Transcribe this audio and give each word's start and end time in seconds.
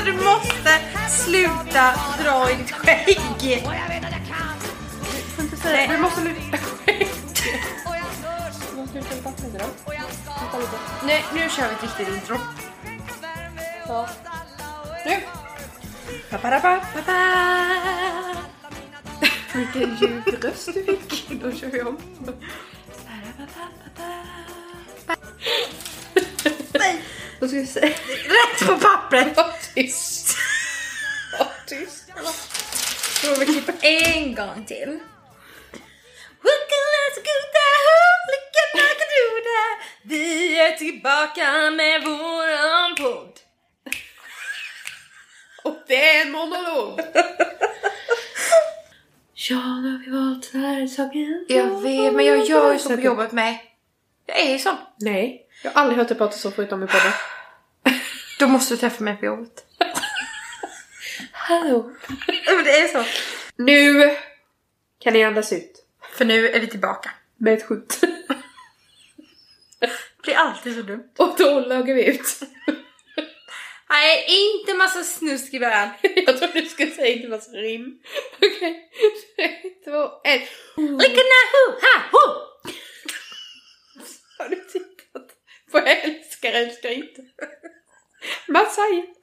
Snälla 0.00 0.18
du 0.18 0.24
måste 0.24 0.80
sluta 1.08 1.94
dra 2.22 2.50
i 2.50 2.54
ditt 2.54 2.70
skägg! 2.70 3.18
Kan. 3.38 4.60
får 5.36 5.44
inte 5.44 5.56
säga 5.56 5.92
Du 5.92 5.98
måste 5.98 6.20
lyfta 6.20 6.58
du 8.92 9.00
ska 9.10 9.16
Nej, 11.06 11.24
nu 11.34 11.48
kör 11.48 11.68
vi 11.68 11.74
ett 11.74 11.82
riktigt 11.82 12.08
intro. 12.08 12.38
Så. 13.86 14.08
Nu! 15.06 15.16
Vilken 19.54 19.96
djup 19.96 20.44
röst 20.44 20.66
du 20.74 20.84
fick. 20.84 21.30
Då 21.42 21.52
kör 21.52 21.68
vi 21.68 21.82
om. 21.82 21.98
Nej! 26.72 27.04
Då 27.40 27.48
ska 27.48 27.56
vi 27.56 27.66
se. 27.66 27.80
Rätt 27.80 28.66
på 28.66 28.78
pappret! 28.78 29.59
Tyst! 29.80 30.36
Var 31.38 31.48
tyst. 31.66 32.10
Får 33.20 33.40
vi 33.40 33.46
klippa 33.46 33.72
en 33.82 34.34
gång 34.34 34.64
till. 34.64 34.98
Vi 40.02 40.58
är 40.58 40.76
tillbaka 40.76 41.70
med 41.70 42.04
våran 42.04 42.94
podd. 42.96 43.38
Och 45.64 45.76
det 45.86 46.16
är 46.16 46.26
en 46.26 46.32
monolog. 46.32 47.00
ja, 49.34 49.80
nu 49.80 49.92
har 49.92 49.98
vi 50.04 50.10
valt 50.10 50.52
den 50.52 50.60
här 50.60 50.86
saken. 50.86 51.46
Jag 51.48 51.82
vet, 51.82 52.14
men 52.14 52.26
jag 52.26 52.46
gör 52.46 52.72
ju 52.72 52.78
så 52.78 52.88
på 52.88 53.00
jobbet 53.00 53.32
med. 53.32 53.58
Jag 54.26 54.40
är 54.40 54.52
ju 54.52 54.58
sån. 54.58 54.76
Nej, 54.98 55.46
jag 55.62 55.70
har 55.70 55.80
aldrig 55.80 55.98
hört 55.98 56.08
dig 56.08 56.16
prata 56.16 56.36
så 56.36 56.50
förutom 56.50 56.82
i 56.82 56.86
podden. 56.86 57.12
Då 58.40 58.48
måste 58.48 58.74
du 58.74 58.78
träffa 58.78 59.04
mig 59.04 59.16
på 59.16 59.24
jobbet. 59.24 59.64
Men 61.50 62.64
det 62.64 62.78
är 62.78 62.88
så. 62.88 63.04
Nu 63.56 64.16
kan 64.98 65.12
ni 65.12 65.24
andas 65.24 65.52
ut. 65.52 65.84
För 66.12 66.24
nu 66.24 66.48
är 66.48 66.60
vi 66.60 66.66
tillbaka. 66.66 67.10
Med 67.36 67.54
ett 67.54 67.66
skjut. 67.66 68.00
Det 69.80 70.22
blir 70.22 70.34
alltid 70.34 70.74
så 70.74 70.82
dumt. 70.82 71.08
Och 71.18 71.34
då 71.38 71.60
lagar 71.60 71.94
vi 71.94 72.04
ut. 72.04 72.40
Nej, 73.90 74.26
inte 74.28 74.74
massa 74.74 75.02
snusk 75.04 75.54
i 75.54 75.60
början. 75.60 75.88
jag 76.02 76.38
trodde 76.38 76.60
du 76.60 76.66
skulle 76.66 76.90
säga 76.90 77.14
inte 77.14 77.28
massa 77.28 77.50
rim. 77.50 77.98
Okej, 78.36 78.90
tre, 79.36 79.48
två, 79.84 80.10
ett. 80.24 80.48
Ha 80.76 82.00
hu! 82.12 82.50
Har 84.38 84.48
du 84.48 84.56
tittat 84.56 85.28
på 85.70 85.78
Älskar 85.78 86.52
älskar 86.52 86.90
inte? 86.90 87.22
Jag 88.46 89.19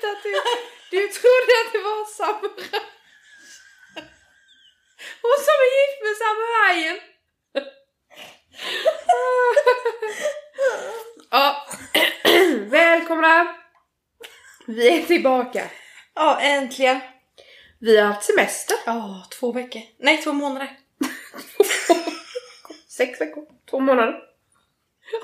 berätta 0.00 0.16
att 0.16 0.22
du, 0.22 0.32
du 0.90 1.08
trodde 1.08 1.52
att 1.66 1.72
det 1.72 1.78
var 1.78 2.04
samuraj. 2.04 2.82
Hon 5.22 5.38
som 5.46 5.56
är 5.64 5.70
gift 5.78 6.02
med 6.02 6.16
samurajen. 6.22 7.00
Ja, 11.30 11.66
välkomna. 12.70 13.56
Vi 14.66 14.98
är 14.98 15.06
tillbaka. 15.06 15.70
Ja, 16.14 16.40
äntligen. 16.40 17.00
Vi 17.78 17.96
har 17.96 18.06
haft 18.06 18.24
semester. 18.26 18.76
Ja, 18.86 19.26
två 19.30 19.52
veckor. 19.52 19.82
Nej, 19.98 20.22
två 20.22 20.32
månader. 20.32 20.78
Sex 22.88 23.20
veckor, 23.20 23.46
två 23.70 23.80
månader, 23.80 24.20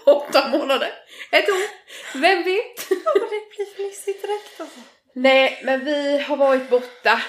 åtta 0.07 0.49
månader, 0.49 0.93
ett 1.31 1.49
år. 1.49 1.76
Vem 2.15 2.45
vet? 2.45 2.89
det 2.89 3.49
blir 3.57 3.75
fnissigt 3.75 4.23
direkt 4.23 4.61
alltså. 4.61 4.81
Nej, 5.15 5.61
men 5.65 5.85
vi 5.85 6.19
har 6.19 6.37
varit 6.37 6.71
borta. 6.71 7.23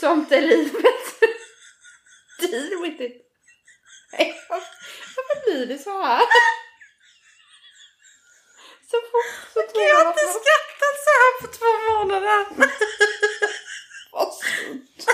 Sånt 0.00 0.32
är 0.32 0.40
livet. 0.40 1.20
Deal 2.38 2.82
with 2.82 3.02
it. 3.02 3.22
Nej, 4.12 4.34
varför 4.48 5.44
blir 5.44 5.66
det 5.66 5.78
så 5.78 6.02
här? 6.02 6.22
Så 8.90 9.00
fort 9.00 9.52
så 9.54 9.72
tror 9.72 9.84
Jag 9.84 9.94
har 9.94 10.04
jag 10.04 10.10
inte 10.10 10.20
att 10.20 10.26
man 10.26 10.42
skrattat 10.42 10.96
så 11.04 11.10
här 11.20 11.32
på 11.40 11.46
två 11.56 11.72
månader. 11.92 12.46
var 14.12 14.30
sunt. 14.30 15.06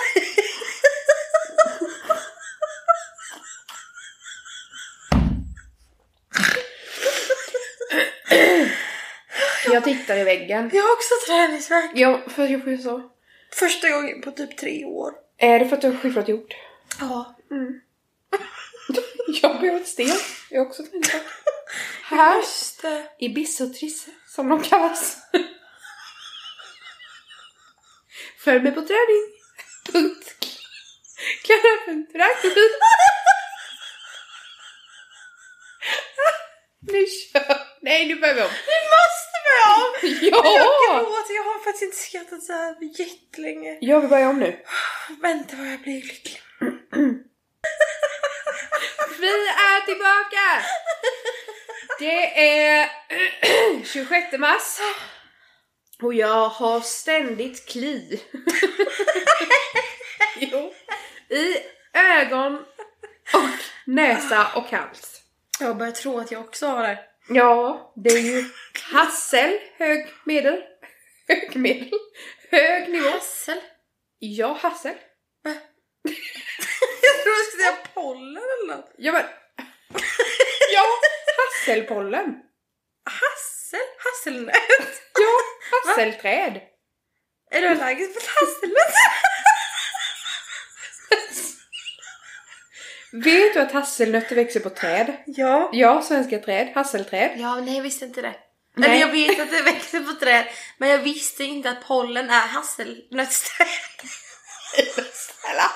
Jag 9.72 9.84
tittar 9.84 10.16
i 10.16 10.24
väggen. 10.24 10.70
Jag 10.72 10.82
har 10.82 10.92
också 10.92 11.14
träningsvärk. 11.26 11.90
Ja, 11.94 12.20
för 12.28 12.46
jag 12.46 12.62
får 12.62 12.72
ju 12.72 12.78
så. 12.78 13.10
Första 13.52 13.90
gången 13.90 14.22
på 14.22 14.30
typ 14.30 14.56
tre 14.56 14.84
år. 14.84 15.12
Är 15.38 15.58
det 15.58 15.68
för 15.68 15.76
att 15.76 15.82
du 15.82 15.88
har 15.88 15.96
skiffrat 15.96 16.28
gjort? 16.28 16.54
Ja. 17.00 17.36
Jag 19.42 19.60
behöver 19.60 19.80
ett 19.80 19.88
sten. 19.88 20.16
Jag 20.50 20.60
har 20.60 20.66
också 20.66 20.82
träningsvärk. 20.82 21.22
Här 22.02 22.42
det. 22.82 23.06
i 23.18 23.28
Bissotrisse, 23.28 24.10
som 24.26 24.48
de 24.48 24.62
kallas. 24.62 25.16
Följ 28.44 28.60
med 28.60 28.74
på 28.74 28.80
träning. 28.80 29.32
Punkt. 29.92 30.34
Klara.rack. 31.44 32.44
Nu 36.80 37.06
kör 37.06 37.58
Nej, 37.80 38.08
nu 38.08 38.20
börjar 38.20 38.34
vi 38.34 38.42
om. 38.42 38.48
Vi 38.48 38.78
måste 38.94 39.27
börja 39.78 39.78
om! 39.78 39.92
Jag 40.20 40.44
Ja! 40.44 40.98
gråter, 41.00 41.34
jag 41.34 41.42
har 41.42 41.64
faktiskt 41.64 41.82
inte 41.82 41.96
skrattat 41.96 42.42
så 42.42 42.52
här 42.52 42.76
jättelänge. 42.80 43.78
Ja, 43.80 44.00
vi 44.00 44.08
börjar 44.08 44.28
om 44.28 44.38
nu. 44.38 44.58
Vänta 45.22 45.56
vad 45.56 45.66
jag 45.66 45.80
blir 45.80 46.02
lycklig. 46.02 46.40
Vi 49.20 49.48
är 49.48 49.86
tillbaka! 49.86 50.64
Det 51.98 52.40
är 52.40 52.90
26 53.84 54.38
mars. 54.38 54.78
Och 56.02 56.14
jag 56.14 56.48
har 56.48 56.80
ständigt 56.80 57.68
kli. 57.68 58.22
jo. 60.36 60.72
I 61.28 61.56
ögon 61.92 62.54
och 63.34 63.58
näsa 63.86 64.46
och 64.54 64.70
hals. 64.70 65.20
Jag 65.60 65.76
börjar 65.76 65.92
tro 65.92 66.18
att 66.18 66.30
jag 66.30 66.40
också 66.40 66.66
har 66.66 66.82
det. 66.82 66.98
Ja, 67.28 67.92
det 67.96 68.10
är 68.10 68.18
ju 68.20 68.44
hassel, 68.92 69.58
hög 69.76 70.08
medel, 70.24 70.62
hög 71.28 71.56
medel, 71.56 71.90
hög 72.50 72.88
nivå. 72.88 73.08
Hassel? 73.10 73.60
Ja, 74.18 74.58
hassel. 74.62 74.94
Jag 77.02 77.22
tror 77.22 77.34
jag 77.36 77.46
skulle 77.46 77.62
säga 77.62 77.76
pollen 77.94 78.36
eller 78.36 78.76
något. 78.76 78.90
Ja, 78.98 79.12
men. 79.12 79.24
Ja, 80.72 80.84
hasselpollen. 81.38 82.34
Hassel? 83.04 83.80
Hasselnöt? 83.98 84.54
Ja, 85.14 85.38
hasselträd. 85.86 86.60
Är 87.50 87.60
du 87.60 87.68
allergisk 87.68 88.14
mot 88.14 88.26
hasselnöt? 88.26 88.94
Vet 93.12 93.54
du 93.54 93.60
att 93.60 93.72
hasselnötter 93.72 94.36
växer 94.36 94.60
på 94.60 94.70
träd? 94.70 95.16
Ja. 95.26 95.70
Ja, 95.72 96.02
svenska 96.02 96.38
träd, 96.38 96.72
hasselträd. 96.74 97.30
Ja, 97.36 97.56
nej 97.56 97.76
jag 97.76 97.82
visste 97.82 98.04
inte 98.04 98.22
det. 98.22 98.34
Nej. 98.76 98.90
Eller 98.90 99.00
jag 99.00 99.12
vet 99.12 99.40
att 99.40 99.50
det 99.50 99.62
växer 99.62 100.00
på 100.00 100.12
träd, 100.12 100.44
men 100.78 100.88
jag 100.88 100.98
visste 100.98 101.44
inte 101.44 101.70
att 101.70 101.84
pollen 101.88 102.30
är 102.30 102.46
hasselnötsträd. 102.46 103.66
Snälla, 105.12 105.70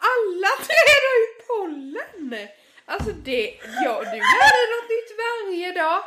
alla 0.00 0.48
träd 0.66 1.02
har 1.08 1.18
ju 1.18 1.46
pollen! 1.46 2.48
Alltså 2.86 3.10
det, 3.10 3.54
ja 3.84 3.98
du 3.98 4.04
lär 4.04 4.52
dig 4.56 4.66
något 4.74 4.90
nytt 4.90 5.18
varje 5.18 5.72
dag. 5.72 6.04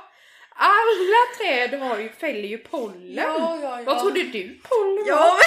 Alla 0.57 1.21
träd 1.38 1.80
har 1.80 2.00
ju, 2.00 2.09
fäller 2.09 2.48
ju 2.48 2.57
pollen. 2.57 3.13
Ja, 3.15 3.59
ja, 3.62 3.77
ja. 3.80 3.83
Vad 3.86 4.00
trodde 4.00 4.24
du 4.24 4.59
pollen 4.63 4.95
var? 4.95 5.07
Ja, 5.07 5.39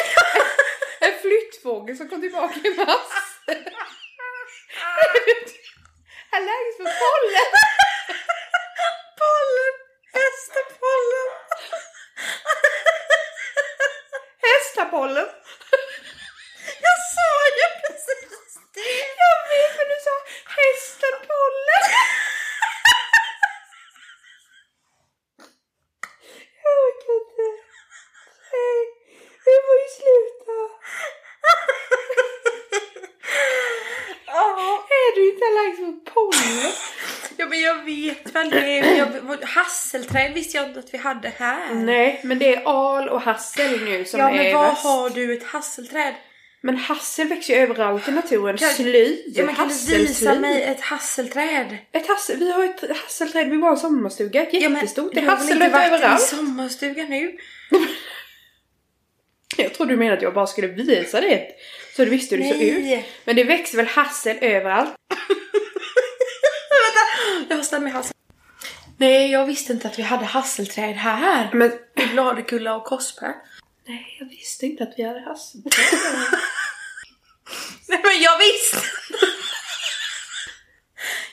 men 1.00 1.12
En 1.12 1.18
flyttfågel 1.20 1.96
som 1.96 2.08
kom 2.08 2.20
tillbaka 2.20 2.54
i 2.64 2.74
mars. 2.76 3.12
Allergisk 6.36 6.76
för 6.76 6.92
pollen. 7.02 7.48
pollen! 9.20 9.74
Hästapollen! 10.16 11.28
Hästapollen. 14.44 15.28
Jag 16.86 16.98
sa 17.14 17.30
ju 17.58 17.66
precis 17.82 18.52
det! 18.74 18.96
Jag 19.22 19.36
vet 19.50 19.72
men 19.78 19.86
du 19.92 19.98
sa 20.06 20.14
hästen 20.58 21.16
pollen. 21.30 21.84
Jag 26.62 26.74
orkar 26.86 27.14
inte. 27.20 27.46
Nej, 28.52 28.80
vi 29.44 29.54
får 29.64 29.76
ju 29.82 29.88
sluta. 29.98 30.56
Är 35.08 35.14
du 35.14 35.32
inte 35.32 35.44
allergisk 35.46 35.80
mot 35.80 36.04
pollen? 36.14 36.72
Ja 37.36 37.46
men 37.46 37.60
jag 38.34 38.42
vet 38.44 38.52
väl 38.52 38.62
det. 38.64 38.80
Men 38.82 38.96
Jag, 38.96 39.38
hasselträd 39.46 40.34
visste 40.34 40.56
jag 40.56 40.66
inte 40.66 40.78
att 40.80 40.94
vi 40.94 40.98
hade 40.98 41.32
här. 41.38 41.74
Nej, 41.74 42.20
men 42.24 42.38
det 42.38 42.54
är 42.54 42.62
al 42.64 43.08
och 43.08 43.20
hassel 43.22 43.84
nu 43.84 44.04
som 44.04 44.20
ja 44.20 44.30
är 44.30 44.36
men 44.44 44.54
var 44.54 44.68
värst. 44.68 44.82
har 44.84 45.10
du 45.10 45.32
ett 45.36 45.44
hasselträd? 45.44 46.14
Men 46.60 46.76
hassel 46.76 47.28
växer 47.28 47.54
ju 47.54 47.60
överallt 47.60 48.08
i 48.08 48.10
naturen. 48.12 48.56
Kan- 48.56 48.68
Sly, 48.74 49.22
Ja 49.26 49.44
men 49.44 49.54
kan 49.54 49.68
du 49.68 49.96
visa 49.98 50.34
mig 50.34 50.62
ett 50.62 50.80
hasselträd? 50.80 51.76
Ett 51.92 52.06
hassel, 52.08 52.36
vi 52.38 52.52
har 52.52 52.64
ett 52.64 52.96
hasselträd 52.96 53.50
vid 53.50 53.60
vår 53.60 53.76
sommarstuga. 53.76 54.42
Ett 54.42 54.48
Ja, 54.52 54.60
jättestort. 54.60 55.10
det 55.14 55.20
är 55.20 55.26
hassel 55.26 55.52
inte 55.52 55.68
varit 55.68 55.86
överallt. 55.92 56.22
i 56.22 56.24
sommarstugan 56.36 57.06
nu? 57.10 57.36
Jag 59.56 59.74
trodde 59.74 59.92
du 59.92 59.96
menade 59.96 60.16
att 60.16 60.22
jag 60.22 60.34
bara 60.34 60.46
skulle 60.46 60.66
visa 60.68 61.20
det. 61.20 61.48
Så 61.96 62.04
du 62.04 62.10
visste 62.10 62.36
hur 62.36 62.42
det 62.44 62.50
såg 62.52 62.62
ut. 62.62 63.04
Men 63.24 63.36
det 63.36 63.44
växer 63.44 63.76
väl 63.76 63.86
hassel 63.86 64.36
överallt? 64.40 64.90
Jag 67.48 67.56
har 67.56 67.62
stämt 67.62 67.86
i 67.88 67.90
halsen. 67.90 68.14
Nej 68.96 69.30
jag 69.30 69.46
visste 69.46 69.72
inte 69.72 69.88
att 69.88 69.98
vi 69.98 70.02
hade 70.02 70.24
hasselträd 70.24 70.96
här. 70.96 71.50
Men 71.52 71.72
Bladekulla 72.12 72.74
och 72.76 72.84
Korsberg. 72.84 73.34
nej, 73.86 74.16
jag 74.20 74.28
visste 74.28 74.66
inte 74.66 74.82
att 74.84 74.94
vi 74.96 75.02
hade 75.02 75.20
hassel. 75.20 75.60
Nej 77.88 78.00
men 78.04 78.22
jag 78.22 78.38
visste! 78.38 78.78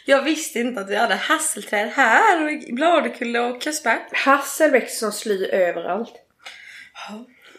jag 0.05 0.21
visste 0.21 0.59
inte 0.59 0.81
att 0.81 0.89
vi 0.89 0.95
hade 0.95 1.15
hasselträd 1.15 1.89
här 1.89 2.43
och 2.43 2.75
Bladekulla 2.75 3.45
och 3.45 3.63
Korsberg. 3.63 3.99
hassel 4.11 4.71
växer 4.71 4.97
som 4.97 5.11
sly 5.11 5.45
överallt. 5.45 6.13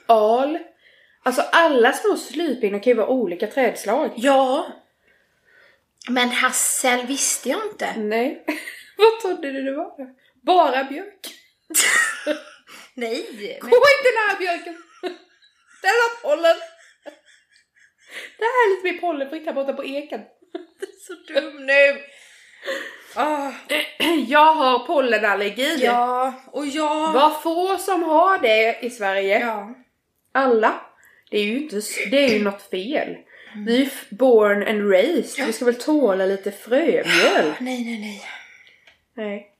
Al. 0.06 0.58
Alltså 1.22 1.42
alla 1.52 1.92
små 1.92 2.16
slypinnar 2.16 2.78
kan 2.82 2.90
ju 2.90 2.96
vara 2.96 3.08
olika 3.08 3.46
trädslag. 3.46 4.12
Ja. 4.16 4.66
Men 6.08 6.30
hassel 6.30 7.06
visste 7.06 7.48
jag 7.48 7.60
inte. 7.72 7.96
Nej. 7.96 8.44
Vad 8.96 9.20
trodde 9.20 9.52
du 9.52 9.62
det 9.62 9.76
var? 9.76 10.14
Bara 10.42 10.84
björk. 10.84 11.34
Nej. 12.94 13.26
Men... 13.62 13.70
Gå 13.70 13.76
inte 13.76 14.10
nära 14.18 14.38
björken! 14.38 14.82
Den 15.82 15.90
har 15.90 16.22
pollen! 16.22 16.56
Det 18.38 18.44
här 18.44 18.66
är 18.66 18.76
lite 18.76 18.92
mer 18.92 19.00
pollenfritt 19.00 19.46
här 19.46 19.52
borta 19.52 19.72
på 19.72 19.84
eken. 19.84 20.20
Så 21.06 21.32
dum 21.32 21.66
nu. 21.66 22.00
Ah, 23.14 23.52
Jag 24.28 24.54
har 24.54 24.86
pollenallergi. 24.86 25.84
ja, 25.84 26.34
och 26.52 26.66
jag... 26.66 27.12
Vad 27.12 27.42
få 27.42 27.78
som 27.78 28.02
har 28.02 28.38
det 28.38 28.78
i 28.82 28.90
Sverige. 28.90 29.40
Ja. 29.40 29.74
Alla. 30.32 30.80
Det 31.30 31.38
är 31.38 31.44
ju 31.44 31.56
inte, 31.56 31.80
det 32.10 32.24
är 32.24 32.28
ju 32.28 32.44
något 32.44 32.70
fel. 32.70 33.16
Vi 33.56 33.76
är 33.76 33.80
ju 33.80 33.90
born 34.10 34.62
and 34.68 34.90
raised. 34.90 35.46
Vi 35.46 35.52
ska 35.52 35.64
väl 35.64 35.74
tåla 35.74 36.26
lite 36.26 36.52
frömjöl. 36.52 37.04
Nej, 37.60 37.84
nej, 37.84 37.98
nej. 38.00 38.22
Nej. 39.14 39.52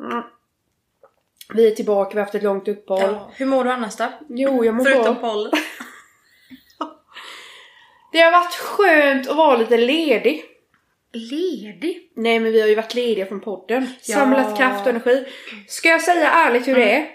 Mm. 0.00 0.22
Vi 1.54 1.66
är 1.66 1.74
tillbaka, 1.74 2.10
vi 2.14 2.18
har 2.18 2.24
haft 2.24 2.34
ett 2.34 2.42
långt 2.42 2.68
uppehåll. 2.68 3.00
Ja. 3.12 3.30
Hur 3.34 3.46
mår 3.46 3.64
du 3.64 3.70
annars 3.70 3.96
då? 3.96 4.12
Jo, 4.28 4.64
jag 4.64 4.74
mår 4.74 4.84
Förutom 4.84 5.14
bra. 5.14 5.14
pollen. 5.14 5.52
Det 8.12 8.20
har 8.20 8.32
varit 8.32 8.54
skönt 8.54 9.28
att 9.28 9.36
vara 9.36 9.56
lite 9.56 9.76
ledig. 9.76 10.44
Ledig? 11.12 12.12
Nej 12.14 12.40
men 12.40 12.52
vi 12.52 12.60
har 12.60 12.68
ju 12.68 12.74
varit 12.74 12.94
lediga 12.94 13.26
från 13.26 13.40
podden. 13.40 13.86
Ja. 14.02 14.14
Samlat 14.14 14.56
kraft 14.58 14.82
och 14.82 14.90
energi. 14.90 15.26
Ska 15.68 15.88
jag 15.88 16.02
säga 16.02 16.30
ärligt 16.30 16.68
hur 16.68 16.74
det 16.74 16.92
är? 16.92 17.10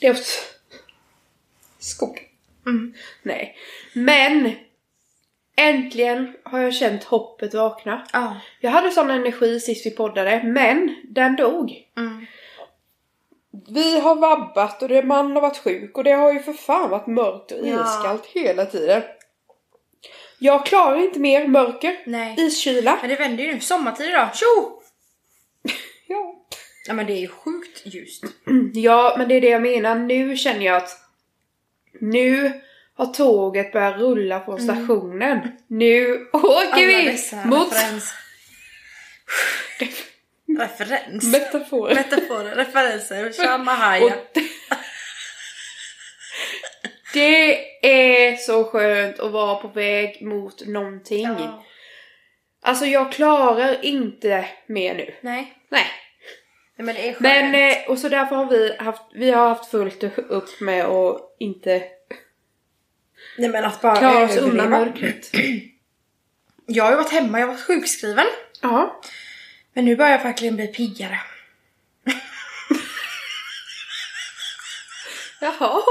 Det 0.00 0.06
är 0.06 0.10
åt 0.10 0.54
skog. 1.78 2.27
Mm. 2.68 2.94
Nej. 3.22 3.56
Men! 3.92 4.52
Äntligen 5.56 6.36
har 6.44 6.58
jag 6.60 6.74
känt 6.74 7.04
hoppet 7.04 7.54
vakna. 7.54 8.06
Ja. 8.12 8.36
Jag 8.60 8.70
hade 8.70 8.90
sån 8.90 9.10
energi 9.10 9.60
sist 9.60 9.86
vi 9.86 9.90
poddade, 9.90 10.42
men 10.44 10.94
den 11.04 11.36
dog. 11.36 11.72
Mm. 11.96 12.26
Vi 13.68 14.00
har 14.00 14.14
vabbat 14.14 14.82
och 14.82 14.88
det, 14.88 15.02
man 15.02 15.32
har 15.32 15.40
varit 15.40 15.58
sjuk 15.58 15.96
och 15.98 16.04
det 16.04 16.12
har 16.12 16.32
ju 16.32 16.38
för 16.38 16.52
fan 16.52 16.90
varit 16.90 17.06
mörkt 17.06 17.52
och 17.52 17.68
Ja. 17.68 17.84
iskallt 17.84 18.26
hela 18.26 18.66
tiden. 18.66 19.02
Jag 20.38 20.66
klarar 20.66 20.96
inte 20.96 21.18
mer 21.18 21.46
mörker, 21.46 21.98
Nej. 22.06 22.34
iskyla. 22.38 22.98
Men 23.00 23.10
det 23.10 23.16
vänder 23.16 23.44
ju 23.44 23.54
nu. 23.54 23.60
Sommartid 23.60 24.06
idag. 24.10 24.28
Tjo! 24.36 24.82
Ja. 26.10 26.34
Ja 26.86 26.94
men 26.94 27.06
det 27.06 27.12
är 27.12 27.20
ju 27.20 27.28
sjukt 27.28 27.82
ljust. 27.86 28.24
Ja, 28.74 29.14
men 29.18 29.28
det 29.28 29.34
är 29.34 29.40
det 29.40 29.48
jag 29.48 29.62
menar. 29.62 29.94
Nu 29.94 30.36
känner 30.36 30.66
jag 30.66 30.76
att 30.76 30.90
nu 32.00 32.52
har 32.94 33.06
tåget 33.06 33.72
börjat 33.72 33.98
rulla 33.98 34.44
från 34.44 34.60
stationen. 34.60 35.40
Nu 35.66 36.28
åker 36.32 36.72
Alla 36.72 36.86
vi 36.86 37.04
dessa 37.04 37.44
mot 37.44 37.72
referens. 37.72 38.14
Referens. 40.58 41.32
metaforer. 41.32 41.94
Metaforer, 41.94 42.54
referenser, 42.54 43.32
shamahaja. 43.32 44.04
Och 44.04 44.12
det 47.12 47.58
är 47.82 48.36
så 48.36 48.64
skönt 48.64 49.20
att 49.20 49.32
vara 49.32 49.54
på 49.54 49.68
väg 49.68 50.22
mot 50.22 50.66
någonting. 50.66 51.26
Ja. 51.26 51.64
Alltså 52.62 52.86
jag 52.86 53.12
klarar 53.12 53.84
inte 53.84 54.48
mer 54.66 54.94
nu. 54.94 55.14
Nej. 55.20 55.54
Nej. 55.70 55.86
Men 56.78 56.94
det 56.94 57.08
är 57.08 57.12
skönt. 57.12 57.20
Men, 57.20 57.54
eh, 57.54 57.76
och 57.88 57.98
så 57.98 58.08
därför 58.08 58.36
har 58.36 58.46
vi 58.46 58.76
haft, 58.78 59.02
vi 59.14 59.30
har 59.30 59.48
haft 59.48 59.70
fullt 59.70 60.04
upp 60.16 60.60
med 60.60 60.84
att 60.84 61.36
inte 61.38 61.82
Nej 63.38 63.48
men 63.48 63.64
att 63.64 63.80
bara 63.80 63.96
klara 63.96 64.24
oss 64.24 64.36
undan 64.36 64.70
mörkret. 64.70 65.30
Jag 66.66 66.84
har 66.84 66.90
ju 66.90 66.96
varit 66.96 67.12
hemma, 67.12 67.40
jag 67.40 67.46
har 67.46 67.54
varit 67.54 67.64
sjukskriven. 67.64 68.26
Ja. 68.60 69.00
Men 69.72 69.84
nu 69.84 69.96
börjar 69.96 70.12
jag 70.12 70.22
verkligen 70.22 70.56
bli 70.56 70.66
piggare. 70.66 71.20
Jaha. 75.40 75.82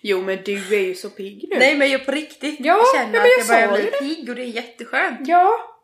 Jo 0.00 0.22
men 0.22 0.42
du 0.44 0.74
är 0.76 0.80
ju 0.80 0.94
så 0.94 1.10
pigg 1.10 1.44
nu. 1.50 1.58
Nej 1.58 1.76
men 1.76 1.90
jag 1.90 2.06
på 2.06 2.12
riktigt 2.12 2.56
Ja, 2.60 2.76
jag 2.76 2.86
känner 2.94 3.14
ja, 3.14 3.22
men 3.22 3.30
jag 3.30 3.40
att 3.40 3.48
jag 3.48 3.70
börjar 3.70 3.90
bli 3.90 3.90
pigg 4.08 4.28
och 4.28 4.34
det 4.34 4.42
är 4.42 4.46
jätteskönt. 4.46 5.28
Ja. 5.28 5.76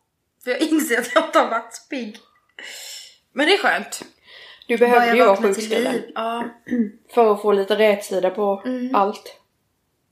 För 0.45 0.51
jag 0.51 0.61
inser 0.61 0.99
att 0.99 1.15
jag 1.15 1.25
inte 1.25 1.39
har 1.39 1.51
varit 1.51 1.75
så 1.75 1.89
pigg. 1.89 2.19
Men 3.33 3.47
det 3.47 3.55
är 3.55 3.59
skönt. 3.59 4.03
Du 4.67 4.79
behövde 4.79 5.17
ju 5.17 5.25
vara 5.25 5.37
sjukskriven. 5.37 6.03
Ja. 6.15 6.45
För 7.15 7.33
att 7.33 7.43
få 7.43 7.53
lite 7.53 7.79
rätsida 7.79 8.31
på 8.31 8.63
allt. 8.93 9.41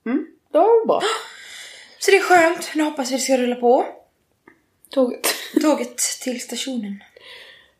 Mm, 0.05 0.27
det 0.51 0.57
var 0.57 0.85
bra. 0.87 1.01
Så 1.99 2.11
det 2.11 2.17
är 2.17 2.21
skönt. 2.21 2.71
Nu 2.75 2.83
hoppas 2.83 3.11
vi 3.11 3.15
det 3.15 3.21
ska 3.21 3.37
rulla 3.37 3.55
på. 3.55 3.85
Tåget. 4.89 5.35
Tåget 5.61 5.97
till 5.97 6.41
stationen. 6.41 7.03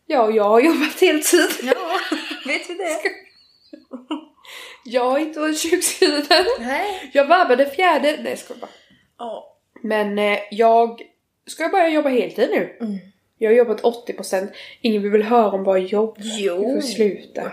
Ja, 0.06 0.32
jag 0.32 0.44
har 0.44 0.62
jobbat 0.62 1.02
heltid. 1.02 1.50
Ja, 1.64 2.00
vet 2.46 2.70
vi 2.70 2.74
det? 2.74 3.02
Jag 4.84 5.10
har 5.10 5.20
inte 5.20 5.40
varit 5.40 5.72
sjukskriven. 5.72 6.46
Nej. 6.60 7.10
Jag 7.14 7.26
vabbade 7.26 7.70
fjärde... 7.70 8.20
Nej, 8.24 8.38
jag 8.50 8.58
bara. 8.58 8.70
Ja. 9.18 9.58
Men 9.82 10.20
eh, 10.20 10.40
jag 10.52 11.02
ska 11.48 11.70
börja 11.70 11.90
jobba 11.90 12.10
heltid 12.10 12.50
nu. 12.50 12.78
Mm. 12.82 13.00
Jag 13.42 13.50
har 13.50 13.56
jobbat 13.56 13.82
80%. 13.82 14.48
Ingen 14.82 15.02
vill 15.02 15.12
väl 15.12 15.24
höra 15.24 15.52
om 15.52 15.64
bara 15.64 15.78
jobb. 15.78 16.18
Jo. 16.20 16.58
Vi 16.76 16.82
får 16.82 16.88
sluta. 16.88 17.52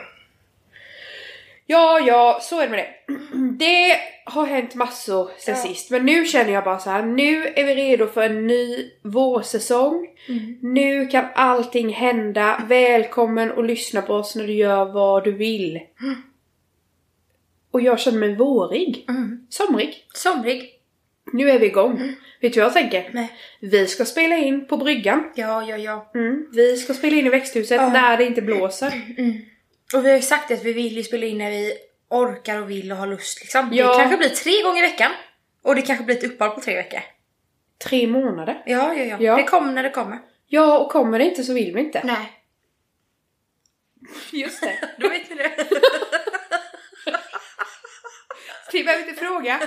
Ja, 1.67 2.01
ja, 2.07 2.39
så 2.43 2.61
är 2.61 2.65
det 2.65 2.71
med 2.71 2.79
det. 2.79 3.15
Det 3.65 3.97
har 4.25 4.47
hänt 4.47 4.75
massor 4.75 5.31
sen 5.39 5.55
Ja. 5.55 5.63
sist. 5.63 5.91
Men 5.91 6.07
nu 6.07 6.25
känner 6.27 6.53
jag 6.53 6.65
bara 6.65 6.79
så 6.79 6.91
här. 6.91 7.03
Nu 7.03 7.47
är 7.47 7.65
vi 7.65 7.75
redo 7.75 8.07
för 8.07 8.23
en 8.23 8.47
ny 8.47 8.91
vårsäsong. 9.03 10.09
Mm. 10.29 10.59
Nu 10.63 11.07
kan 11.07 11.25
allting 11.35 11.89
hända. 11.93 12.63
Välkommen 12.69 13.51
och 13.53 13.65
lyssna 13.65 14.03
på 14.03 14.15
oss 14.15 14.37
när 14.37 14.47
du 14.47 14.53
gör 14.53 14.85
vad 14.85 15.25
du 15.25 15.33
vill. 15.33 15.81
Och 17.71 17.81
jag 17.81 18.01
känner 18.01 18.19
mig 18.19 18.35
vårig. 18.37 19.05
Mm. 19.09 19.47
Somrig. 19.51 20.07
Somrig. 20.15 20.78
Nu 21.33 21.51
är 21.51 21.59
vi 21.59 21.67
igång. 21.67 22.15
Vet 22.41 22.53
du 22.53 22.61
vad 22.61 22.67
jag 22.67 22.73
tänker? 22.75 23.01
Mm. 23.01 23.13
Nej. 23.15 23.33
Vi 23.61 23.87
ska 23.87 24.05
spela 24.05 24.37
in 24.37 24.67
på 24.67 24.77
bryggan. 24.77 25.33
Ja, 25.35 25.63
ja, 25.69 25.77
ja. 25.77 26.11
Mm. 26.15 26.47
Vi 26.53 26.77
ska 26.77 26.95
spela 26.95 27.17
in 27.17 27.27
i 27.27 27.29
växthuset 27.29 27.77
Ja. 27.81 27.89
när 27.93 28.17
det 28.17 28.25
inte 28.25 28.43
blåser. 28.43 28.93
Och 29.95 30.05
vi 30.05 30.09
har 30.09 30.17
ju 30.17 30.23
sagt 30.23 30.51
att 30.51 30.65
vi 30.65 30.73
vill 30.73 30.97
ju 30.97 31.03
spela 31.03 31.27
in 31.27 31.39
när 31.39 31.51
vi 31.51 31.73
orkar 32.11 32.63
och 32.63 32.71
vill 32.71 32.93
och 32.93 32.99
har 32.99 33.07
lust 33.07 33.41
liksom. 33.41 33.69
Ja. 33.73 33.93
Det 33.93 33.99
kanske 33.99 34.17
blir 34.17 34.29
tre 34.29 34.63
gånger 34.63 34.79
i 34.79 34.87
veckan. 34.87 35.11
Och 35.63 35.75
det 35.75 35.83
kanske 35.83 36.05
blir 36.05 36.17
ett 36.17 36.25
uppehåll 36.25 36.55
på 36.55 36.61
tre 36.61 36.75
veckor. 36.75 37.01
Tre 37.85 38.07
månader. 38.07 38.63
Ja, 38.67 38.95
ja, 38.95 39.05
ja. 39.05 39.17
Ja. 39.21 39.37
Det 39.37 39.43
kommer 39.43 39.73
när 39.73 39.83
det 39.83 39.91
kommer. 39.91 40.19
Ja, 40.47 40.79
och 40.79 40.91
kommer 40.93 41.19
det 41.19 41.25
inte 41.25 41.45
så 41.45 41.53
vill 41.53 41.75
vi 41.75 41.81
inte. 41.81 42.01
Nej. 42.05 42.33
Just 44.33 44.61
det. 44.61 44.79
Då 44.99 45.09
vet 45.09 45.31
ni 45.31 45.37
det. 45.37 45.51
Vi 48.73 48.85
behöver 48.85 49.09
inte 49.09 49.21
fråga. 49.25 49.61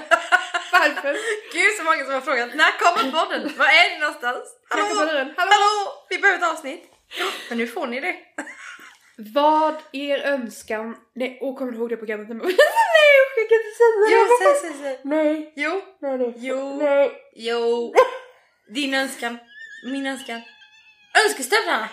Varför? 0.71 1.17
Gud 1.53 1.77
så 1.77 1.83
många 1.83 2.05
som 2.05 2.13
har 2.13 2.21
frågat 2.21 2.55
när 2.55 2.71
kommer 2.79 3.11
podden? 3.11 3.51
Var 3.57 3.65
är 3.65 3.93
ni 3.93 3.99
någonstans? 3.99 4.43
Dörren. 4.69 5.33
Hallå? 5.37 5.51
Hallå! 5.51 6.05
Vi 6.09 6.17
behöver 6.17 6.39
ett 6.39 6.51
avsnitt. 6.53 6.83
Men 7.49 7.57
nu 7.57 7.67
får 7.67 7.87
ni 7.87 7.99
det. 7.99 8.15
Vad 9.33 9.75
er 9.91 10.17
önskan... 10.19 10.95
Nej, 11.15 11.37
åh 11.41 11.57
kommer 11.57 11.71
du 11.71 11.77
ihåg 11.77 11.89
det 11.89 11.97
programmet? 11.97 12.27
Nej, 12.29 12.37
jag 13.37 13.49
kan 13.49 13.57
inte 13.57 13.77
säga 13.77 13.97
det. 13.99 14.13
Jo, 14.13 14.27
säg, 14.41 14.71
säg, 14.71 14.81
säg. 14.83 14.99
Nej, 15.03 15.53
Jo, 15.55 15.81
nej, 16.01 16.17
nej. 16.17 16.33
jo, 16.37 16.77
Nej. 16.81 17.11
jo. 17.35 17.93
Din 18.75 18.93
önskan. 18.93 19.37
Min 19.85 20.07
önskan. 20.07 20.41
Önskestövlarna! 21.25 21.89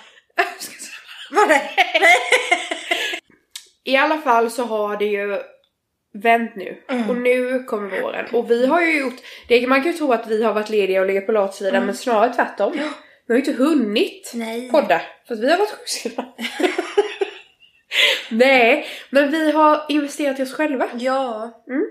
Var 1.31 1.47
det? 1.47 1.71
Nej. 2.01 2.17
I 3.85 3.97
alla 3.97 4.19
fall 4.21 4.51
så 4.51 4.65
har 4.65 4.97
det 4.97 5.05
ju 5.05 5.43
vänt 6.23 6.57
nu. 6.57 6.83
Mm. 6.89 7.11
Och 7.11 7.17
nu 7.17 7.63
kommer 7.65 8.01
våren. 8.01 8.27
Och 8.33 8.51
vi 8.51 8.67
har 8.67 8.81
ju 8.83 9.01
gjort... 9.01 9.17
Det, 9.49 9.67
man 9.67 9.83
kan 9.83 9.93
ju 9.93 9.99
tro 9.99 10.13
att 10.13 10.27
vi 10.27 10.43
har 10.45 10.53
varit 10.53 10.71
lediga 10.71 11.01
och 11.01 11.07
legat 11.07 11.27
på 11.27 11.33
latsidan 11.33 11.75
Mm. 11.75 11.87
men 11.87 11.97
snarare 11.97 12.35
tvärtom. 12.35 12.73
Vi 13.27 13.35
har 13.35 13.41
ju 13.41 13.47
inte 13.47 13.63
hunnit 13.63 14.33
Nej. 14.35 14.71
podda. 14.71 15.01
För 15.27 15.35
att 15.35 15.41
vi 15.41 15.51
har 15.51 15.59
varit 15.59 15.71
sjukskrivna. 15.71 16.25
Nej, 18.31 18.87
men 19.11 19.31
vi 19.31 19.51
har 19.53 19.85
investerat 19.89 20.41
i 20.41 20.43
oss 20.43 20.55
själva. 20.55 20.89
Ja. 20.99 21.51
Mm. 21.69 21.85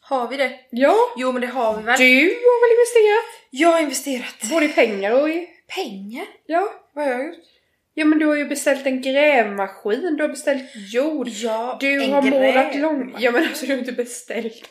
Har 0.00 0.28
vi 0.28 0.36
det? 0.36 0.52
Ja, 0.70 0.94
Jo 1.16 1.32
men 1.32 1.40
det 1.40 1.46
har 1.46 1.76
vi 1.76 1.82
väl. 1.82 1.98
du 1.98 2.24
har 2.24 2.68
väl 2.68 2.78
investerat? 2.78 3.24
Jag 3.50 3.68
har 3.68 3.80
investerat. 3.80 4.50
Både 4.50 4.66
i 4.66 4.68
pengar 4.68 5.22
och 5.22 5.30
i... 5.30 5.48
Pengar? 5.76 6.26
Ja. 6.46 6.72
Vad 6.94 7.04
har 7.04 7.12
jag 7.12 7.26
gjort? 7.26 7.36
Ja 7.96 8.04
men 8.04 8.18
du 8.18 8.26
har 8.26 8.34
ju 8.36 8.44
beställt 8.44 8.86
en 8.86 9.02
grävmaskin, 9.02 10.16
du 10.16 10.22
har 10.22 10.28
beställt 10.28 10.70
jord. 10.74 11.28
Ja, 11.28 11.76
Du 11.80 12.04
en 12.04 12.12
har 12.12 12.22
målat 12.22 12.76
lång... 12.76 13.14
Ja 13.18 13.30
men 13.30 13.42
alltså 13.48 13.66
du 13.66 13.72
har 13.72 13.78
inte 13.78 13.92
beställt 13.92 14.70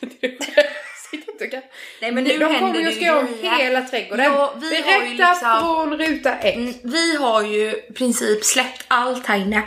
kan- 1.50 1.62
Nej 2.00 2.12
men 2.12 2.24
nu 2.24 2.38
De 2.38 2.58
kommer 2.58 2.78
ju 2.78 2.84
det 2.84 2.92
ska 2.92 3.00
göra 3.04 3.18
om 3.18 3.58
hela 3.58 3.82
trädgården. 3.82 4.24
Ja, 4.24 4.54
vi 4.60 4.82
har 4.82 4.92
ju 5.04 5.16
Berätta 5.16 5.32
liksom- 5.32 5.60
från 5.60 5.98
ruta 5.98 6.38
ett. 6.38 6.54
Mm, 6.56 6.74
Vi 6.82 7.16
har 7.16 7.42
ju 7.42 7.70
i 7.70 7.92
princip 7.94 8.44
släppt 8.44 8.84
allt 8.88 9.26
här 9.26 9.36
inne. 9.38 9.62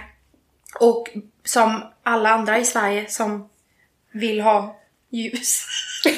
Och 0.79 1.09
som 1.45 1.83
alla 2.03 2.29
andra 2.29 2.57
i 2.57 2.65
Sverige 2.65 3.05
som 3.09 3.49
vill 4.11 4.41
ha 4.41 4.79
ljus. 5.11 5.65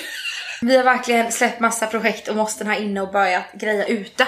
vi 0.62 0.78
har 0.78 0.84
verkligen 0.84 1.32
släppt 1.32 1.60
massa 1.60 1.88
projekt 1.88 2.28
och 2.28 2.36
måsten 2.36 2.68
här 2.68 2.82
inne 2.82 3.02
och 3.02 3.12
börjat 3.12 3.46
greja 3.54 3.86
ute. 3.86 4.28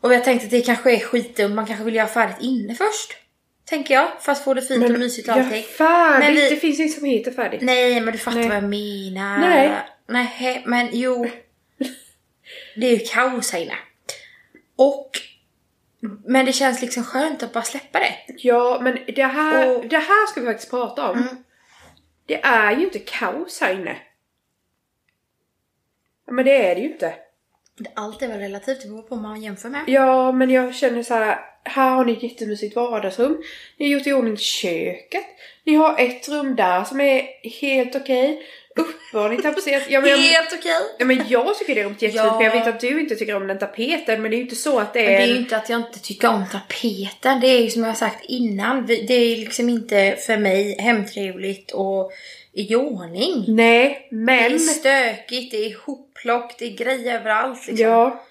Och 0.00 0.10
vi 0.10 0.16
har 0.16 0.22
tänkt 0.24 0.44
att 0.44 0.50
det 0.50 0.60
kanske 0.62 0.92
är 0.96 1.00
skitdumt, 1.00 1.54
man 1.54 1.66
kanske 1.66 1.84
vill 1.84 1.94
göra 1.94 2.06
färdigt 2.08 2.36
inne 2.40 2.74
först. 2.74 3.16
Tänker 3.64 3.94
jag, 3.94 4.08
för 4.22 4.32
att 4.32 4.44
få 4.44 4.54
det 4.54 4.62
fint 4.62 4.84
och 4.90 4.98
mysigt 4.98 5.28
och 5.28 5.34
allting. 5.34 5.62
färdigt. 5.62 6.24
Men 6.26 6.34
vi- 6.34 6.50
Det 6.50 6.56
finns 6.56 6.80
inget 6.80 6.92
som 6.94 7.04
heter 7.04 7.30
färdigt. 7.30 7.60
Nej 7.62 8.00
men 8.00 8.12
du 8.12 8.18
fattar 8.18 8.38
Nej. 8.38 8.48
vad 8.48 8.56
jag 8.56 8.64
menar. 8.64 9.38
Nej. 9.38 9.72
Nej 10.06 10.62
men 10.66 10.88
jo. 10.92 11.26
Det 12.76 12.86
är 12.86 12.90
ju 12.90 12.98
kaos 13.06 13.52
här 13.52 13.60
inne. 13.60 13.74
Och 14.76 15.10
men 16.24 16.46
det 16.46 16.52
känns 16.52 16.80
liksom 16.82 17.04
skönt 17.04 17.42
att 17.42 17.52
bara 17.52 17.64
släppa 17.64 17.98
det. 17.98 18.14
Ja 18.36 18.78
men 18.82 18.98
det 19.16 19.24
här, 19.24 19.76
Och- 19.78 19.86
det 19.86 19.98
här 19.98 20.26
ska 20.26 20.40
vi 20.40 20.46
faktiskt 20.46 20.70
prata 20.70 21.10
om. 21.10 21.18
Mm. 21.18 21.44
Det 22.26 22.40
är 22.44 22.76
ju 22.76 22.84
inte 22.84 22.98
kaos 22.98 23.60
här 23.60 23.74
inne. 23.74 23.96
Men 26.30 26.44
det 26.44 26.66
är 26.70 26.74
det 26.74 26.80
ju 26.80 26.92
inte. 26.92 27.14
Allt 27.94 28.22
är 28.22 28.28
väl 28.28 28.38
relativt, 28.38 28.82
det 28.82 28.88
beror 28.88 29.02
på 29.02 29.14
vad 29.14 29.22
man 29.22 29.42
jämför 29.42 29.68
med. 29.68 29.84
Ja, 29.86 30.32
men 30.32 30.50
jag 30.50 30.74
känner 30.74 31.02
så 31.02 31.14
här. 31.14 31.38
Här 31.64 31.90
har 31.90 32.04
ni 32.04 32.12
ett 32.12 32.22
jättemysigt 32.22 32.76
vardagsrum. 32.76 33.42
Ni 33.78 33.86
har 33.86 33.98
gjort 33.98 34.06
i 34.06 34.12
ordning 34.12 34.36
köket. 34.36 35.24
Ni 35.64 35.74
har 35.74 36.00
ett 36.00 36.28
rum 36.28 36.56
där 36.56 36.84
som 36.84 37.00
är 37.00 37.26
helt 37.60 37.96
okej. 37.96 38.42
Har 39.12 39.28
ni 39.28 39.42
tapetserat. 39.42 39.82
Ja, 39.88 40.00
men 40.00 40.10
jag, 40.10 40.18
Helt 40.18 40.52
okej. 40.58 40.72
ja, 40.98 41.04
men 41.04 41.22
jag 41.28 41.58
tycker 41.58 41.74
det 41.74 41.80
är 41.80 41.84
jättefint. 41.84 42.14
Ja. 42.14 42.34
Men 42.36 42.44
jag 42.44 42.52
vet 42.52 42.66
att 42.66 42.80
du 42.80 43.00
inte 43.00 43.16
tycker 43.16 43.36
om 43.36 43.46
den 43.46 43.58
tapeten. 43.58 44.22
Men 44.22 44.30
det 44.30 44.34
är 44.34 44.38
ju 44.38 44.42
inte 44.44 44.56
så 44.56 44.78
att 44.78 44.92
det 44.94 45.02
Men 45.02 45.12
är... 45.12 45.18
det 45.18 45.22
är 45.24 45.26
ju 45.28 45.36
inte 45.36 45.56
att 45.56 45.68
jag 45.68 45.80
inte 45.80 45.98
tycker 45.98 46.28
om 46.28 46.44
tapeten. 46.52 47.40
Det 47.40 47.46
är 47.46 47.60
ju 47.62 47.70
som 47.70 47.82
jag 47.82 47.90
har 47.90 47.94
sagt 47.94 48.24
innan. 48.24 48.86
vi- 48.86 49.02
Det 49.02 49.14
är 49.14 49.36
liksom 49.36 49.68
inte 49.68 50.16
för 50.26 50.36
mig 50.36 50.76
hemtrevligt 50.80 51.70
och 51.70 52.12
i 52.52 52.74
ordning. 52.74 53.44
Nej, 53.48 54.06
Det 54.10 54.16
men... 54.16 54.54
är 54.54 54.58
stökigt, 54.58 55.50
det 55.50 55.66
är 55.66 55.74
hopplock, 56.24 56.54
det 56.58 56.64
är 56.64 56.76
grejer 56.76 57.14
överallt. 57.20 57.66
Liksom. 57.66 57.86
Ja, 57.86 58.22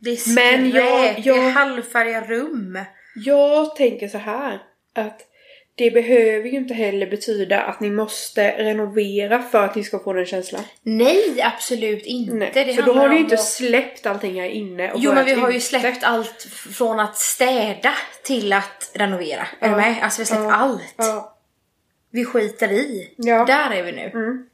Det 0.00 0.10
är 0.10 0.16
skräp, 0.16 0.34
Men 0.34 0.70
jag- 0.70 0.84
det 0.84 1.08
är 1.08 1.22
jag- 1.26 1.50
halvfärdiga 1.50 2.20
rum. 2.24 2.78
jag 3.14 3.76
tänker 3.76 4.08
så 4.08 4.18
här. 4.18 4.62
Att 4.94 5.20
det 5.74 5.90
behöver 5.90 6.48
ju 6.48 6.56
inte 6.56 6.74
heller 6.74 7.06
betyda 7.10 7.60
att 7.60 7.80
ni 7.80 7.90
måste 7.90 8.50
renovera 8.64 9.42
för 9.42 9.64
att 9.64 9.74
ni 9.74 9.84
ska 9.84 9.98
få 9.98 10.12
den 10.12 10.26
känslan. 10.26 10.62
Nej, 10.82 11.42
absolut 11.42 12.04
inte. 12.06 12.34
Nej. 12.54 12.74
Så 12.76 12.82
då 12.82 12.92
har 12.94 13.08
ni 13.08 13.14
ju 13.14 13.20
inte 13.20 13.34
att- 13.34 13.44
släppt 13.48 14.06
allting 14.06 14.40
här 14.40 14.48
inne 14.48 14.92
och 14.92 15.00
Jo 15.00 15.14
men 15.14 15.24
vi 15.24 15.32
har 15.32 15.50
ju 15.50 15.60
släppt 15.60 16.04
allt 16.04 16.42
från 16.72 17.00
att 17.00 17.16
städa 17.16 17.92
till 18.22 18.52
att 18.52 18.90
renovera. 18.94 19.40
Är 19.40 19.46
Ja. 19.60 19.68
du 19.68 19.76
med? 19.76 19.96
Alltså 20.02 20.18
vi 20.22 20.24
har 20.24 20.26
släppt 20.26 20.42
Ja. 20.42 20.52
allt. 20.54 20.94
Ja. 20.96 21.34
Vi 22.10 22.24
skiter 22.24 22.72
i. 22.72 23.14
Ja. 23.16 23.44
Där 23.44 23.70
är 23.70 23.82
vi 23.82 23.92
nu. 23.92 24.10
Mm. 24.14 24.47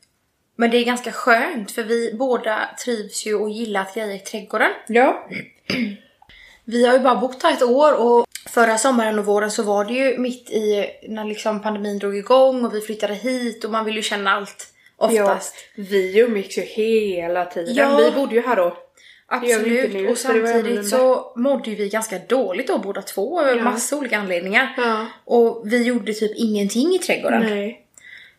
Men 0.56 0.70
det 0.70 0.76
är 0.76 0.84
ganska 0.84 1.12
skönt 1.12 1.70
för 1.70 1.82
vi 1.82 2.14
båda 2.14 2.68
trivs 2.84 3.26
ju 3.26 3.34
och 3.34 3.50
gillar 3.50 3.80
att 3.80 3.94
greja 3.94 4.14
i 4.14 4.18
trädgården. 4.18 4.70
Ja. 4.86 5.28
Vi 6.64 6.86
har 6.86 6.92
ju 6.94 7.00
bara 7.00 7.14
bott 7.14 7.42
här 7.42 7.52
ett 7.52 7.62
år 7.62 7.92
och 7.92 8.26
förra 8.48 8.78
sommaren 8.78 9.18
och 9.18 9.24
våren 9.24 9.50
så 9.50 9.62
var 9.62 9.84
det 9.84 9.92
ju 9.92 10.18
mitt 10.18 10.50
i 10.50 10.86
när 11.08 11.24
liksom 11.24 11.62
pandemin 11.62 11.98
drog 11.98 12.16
igång 12.16 12.64
och 12.64 12.74
vi 12.74 12.80
flyttade 12.80 13.14
hit 13.14 13.64
och 13.64 13.70
man 13.70 13.84
vill 13.84 13.96
ju 13.96 14.02
känna 14.02 14.30
allt 14.30 14.66
ja. 14.98 15.06
oftast. 15.06 15.54
Vi 15.74 16.18
umgicks 16.18 16.58
ju 16.58 16.62
hela 16.62 17.44
tiden. 17.44 17.74
Ja. 17.74 17.96
Vi 17.96 18.10
bodde 18.10 18.34
ju 18.34 18.40
här 18.40 18.56
då. 18.56 18.76
Absolut. 19.26 19.92
nu, 19.92 20.08
och 20.08 20.18
samtidigt 20.18 20.88
så 20.88 21.32
mådde 21.36 21.70
ju 21.70 21.76
vi 21.76 21.88
ganska 21.88 22.18
dåligt 22.18 22.66
då 22.66 22.78
båda 22.78 23.02
två 23.02 23.40
av 23.40 23.56
Ja. 23.56 23.64
massa 23.64 23.96
olika 23.96 24.18
anledningar. 24.18 24.74
Ja. 24.76 25.06
Och 25.24 25.62
vi 25.64 25.82
gjorde 25.82 26.12
typ 26.12 26.32
ingenting 26.36 26.94
i 26.94 26.98
trädgården. 26.98 27.42
Nej. 27.42 27.83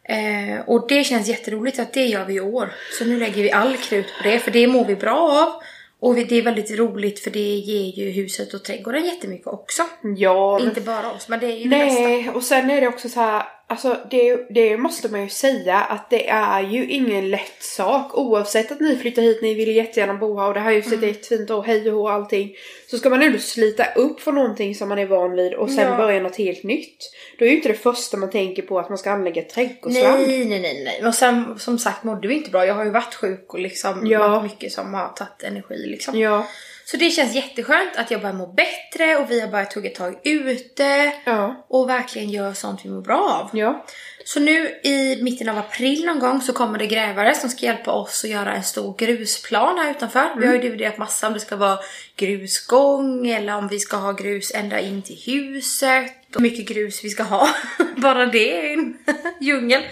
Eh, 0.10 0.60
och 0.68 0.88
det 0.88 1.04
känns 1.04 1.28
jätteroligt 1.28 1.80
att 1.80 1.94
det 1.94 2.06
gör 2.06 2.26
vi 2.26 2.34
i 2.34 2.40
år. 2.40 2.74
Så 3.00 3.06
nu 3.06 3.20
lägger 3.20 3.44
vi 3.44 3.52
all 3.52 3.78
krut 3.78 4.06
på 4.18 4.24
det, 4.30 4.40
för 4.40 4.52
det 4.52 4.68
mår 4.68 4.86
vi 4.86 4.96
bra 4.96 5.18
av. 5.18 5.64
Och 6.00 6.16
det 6.16 6.36
är 6.36 6.42
väldigt 6.42 6.72
roligt 6.72 7.20
för 7.20 7.32
det 7.32 7.40
ger 7.40 8.04
ju 8.06 8.12
huset 8.12 8.54
och 8.54 8.64
trädgården 8.64 9.06
jättemycket 9.06 9.48
också. 9.48 9.84
Ja, 10.18 10.60
Inte 10.60 10.82
bara 10.82 11.12
oss, 11.12 11.30
men 11.30 11.40
det 11.40 11.46
är 11.46 11.58
ju 11.58 11.64
det 11.64 11.70
bästa. 11.70 12.02
Nej, 12.02 12.30
och 12.30 12.44
sen 12.44 12.70
är 12.70 12.82
det 12.82 12.88
också 12.88 13.10
så 13.10 13.20
här, 13.20 13.44
alltså 13.68 13.98
det, 14.12 14.48
det 14.50 14.78
måste 14.78 15.10
man 15.10 15.22
ju 15.24 15.30
säga 15.30 15.80
att 15.80 16.10
det 16.10 16.30
är 16.30 16.62
ju 16.62 16.86
ingen 16.90 17.30
lätt 17.30 17.64
sak. 17.64 18.18
Oavsett 18.18 18.72
att 18.72 18.80
ni 18.80 18.96
flyttar 18.98 19.22
hit, 19.22 19.42
ni 19.42 19.54
vill 19.54 19.76
jättegärna 19.76 20.14
bo 20.14 20.40
här 20.40 20.48
och 20.48 20.54
det 20.54 20.60
här 20.60 20.74
huset 20.74 21.04
är 21.04 21.08
jättefint 21.08 21.50
och 21.50 21.66
hej 21.66 21.92
och 21.92 22.02
och 22.02 22.12
allting. 22.12 22.56
Så 22.92 22.98
ska 22.98 23.10
man 23.10 23.22
ändå 23.22 23.40
slita 23.40 23.86
upp 23.96 24.22
för 24.22 24.32
någonting 24.32 24.76
som 24.76 24.90
man 24.90 25.00
är 25.00 25.06
van 25.06 25.32
vid 25.36 25.54
och 25.54 25.70
sen 25.70 25.92
Ja. 25.92 25.98
börja 25.98 26.20
något 26.22 26.36
helt 26.36 26.64
nytt. 26.64 26.98
Då 27.40 27.46
är 27.46 27.50
ju 27.50 27.56
inte 27.56 27.68
det 27.70 27.74
första 27.74 28.18
man 28.18 28.30
tänker 28.30 28.62
på 28.62 28.80
att 28.80 28.90
man 28.90 28.98
ska 28.98 29.12
anlägga 29.12 29.42
ett 29.42 29.50
trädgårdsland. 29.50 30.28
Nej, 30.28 30.46
nej, 30.46 30.60
nej, 30.60 30.84
nej. 30.84 31.08
Och 31.08 31.16
sen 31.16 31.60
som 31.60 31.80
sagt 31.80 32.04
mådde 32.04 32.28
vi 32.28 32.34
inte 32.34 32.50
bra. 32.50 32.66
Jag 32.66 32.74
har 32.74 32.86
ju 32.86 32.92
varit 32.92 33.14
sjuk 33.16 33.54
och 33.54 33.60
liksom 33.60 34.08
Ja. 34.08 34.28
varit 34.28 34.44
mycket 34.44 34.72
som 34.72 34.94
har 34.94 35.08
tagit 35.08 35.44
energi 35.44 35.88
liksom. 35.88 36.20
Ja. 36.20 36.46
Så 36.88 36.98
det 36.98 37.10
känns 37.10 37.36
jätteskönt 37.36 37.96
att 37.96 38.12
jag 38.12 38.22
börjar 38.22 38.34
må 38.36 38.48
bättre 38.48 39.16
och 39.18 39.32
vi 39.32 39.42
har 39.42 39.48
börjat 39.48 39.72
tugga 39.72 39.90
tag 39.90 40.20
ute 40.24 41.14
Ja. 41.26 41.66
och 41.70 41.90
verkligen 41.90 42.30
gör 42.30 42.54
sånt 42.54 42.82
vi 42.84 42.90
mår 42.90 43.02
bra 43.02 43.18
av. 43.52 43.60
Ja. 43.60 43.86
Så 44.26 44.40
nu 44.40 44.68
i 44.84 45.20
mitten 45.22 45.50
av 45.50 45.58
april 45.58 46.06
någon 46.06 46.20
gång 46.20 46.42
så 46.42 46.54
kommer 46.54 46.80
det 46.80 46.88
grävare 46.88 47.36
som 47.36 47.50
ska 47.50 47.66
hjälpa 47.66 47.92
oss 47.92 48.24
att 48.24 48.30
göra 48.30 48.54
en 48.54 48.64
stor 48.64 48.96
grusplan 48.98 49.78
här 49.78 49.92
utanför. 49.92 50.30
Vi 50.40 50.48
har 50.48 50.54
ju 50.54 50.62
dividerat 50.62 50.98
massa 50.98 51.28
om 51.28 51.34
det 51.34 51.40
ska 51.40 51.56
vara 51.56 51.80
grusgång 52.16 53.28
eller 53.28 53.56
om 53.58 53.68
vi 53.68 53.80
ska 53.80 53.98
ha 53.98 54.12
grus 54.12 54.52
ända 54.56 54.80
in 54.80 55.02
till 55.02 55.20
huset. 55.26 56.12
Och 56.36 56.42
mycket 56.42 56.66
grus 56.68 57.04
vi 57.04 57.10
ska 57.10 57.24
ha. 57.24 57.50
Bara 57.98 58.26
det 58.26 58.68
är 58.70 58.74
en 58.74 58.98
djungel. 59.40 59.84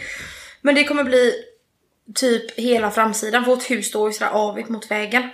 Men 0.62 0.76
det 0.76 0.84
kommer 0.84 1.04
bli 1.04 1.34
typ 2.16 2.60
hela 2.60 2.92
framsidan. 2.92 3.44
Vårt 3.44 3.72
hus 3.72 3.88
står 3.88 4.10
ju 4.10 4.14
sådär 4.14 4.32
avigt 4.32 4.70
mot 4.70 4.92
vägen. 4.92 5.30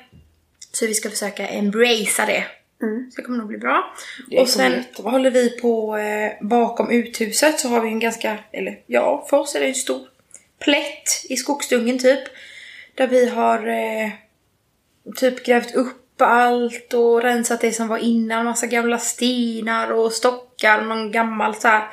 Så 0.71 0.87
vi 0.87 0.93
ska 0.93 1.09
försöka 1.09 1.47
embracea 1.47 2.25
det. 2.25 2.45
Mm. 2.81 3.11
Så 3.11 3.21
det 3.21 3.25
kommer 3.25 3.37
nog 3.37 3.47
bli 3.47 3.57
bra. 3.57 3.93
Det 4.27 4.39
och 4.39 4.49
sen 4.49 4.71
jättebra. 4.71 5.11
håller 5.11 5.31
vi 5.31 5.49
på 5.49 5.97
eh, 5.97 6.31
bakom 6.41 6.91
uthuset 6.91 7.59
så 7.59 7.67
har 7.67 7.81
vi 7.81 7.87
en 7.87 7.99
ganska, 7.99 8.37
eller 8.51 8.79
ja, 8.85 9.27
för 9.29 9.37
oss 9.37 9.55
är 9.55 9.59
det 9.59 9.67
en 9.67 9.75
stor 9.75 10.07
plätt 10.59 11.25
i 11.29 11.37
skogsdungen 11.37 11.99
typ. 11.99 12.23
Där 12.95 13.07
vi 13.07 13.29
har 13.29 13.67
eh, 13.67 14.09
typ 15.15 15.43
grävt 15.45 15.75
upp 15.75 16.21
allt 16.21 16.93
och 16.93 17.21
rensat 17.21 17.61
det 17.61 17.71
som 17.71 17.87
var 17.87 17.97
innan. 17.97 18.45
Massa 18.45 18.67
gamla 18.67 18.97
stenar 18.97 19.91
och 19.91 20.13
stockar. 20.13 20.81
Någon 20.81 21.11
gammal 21.11 21.55
så 21.55 21.67
här 21.67 21.87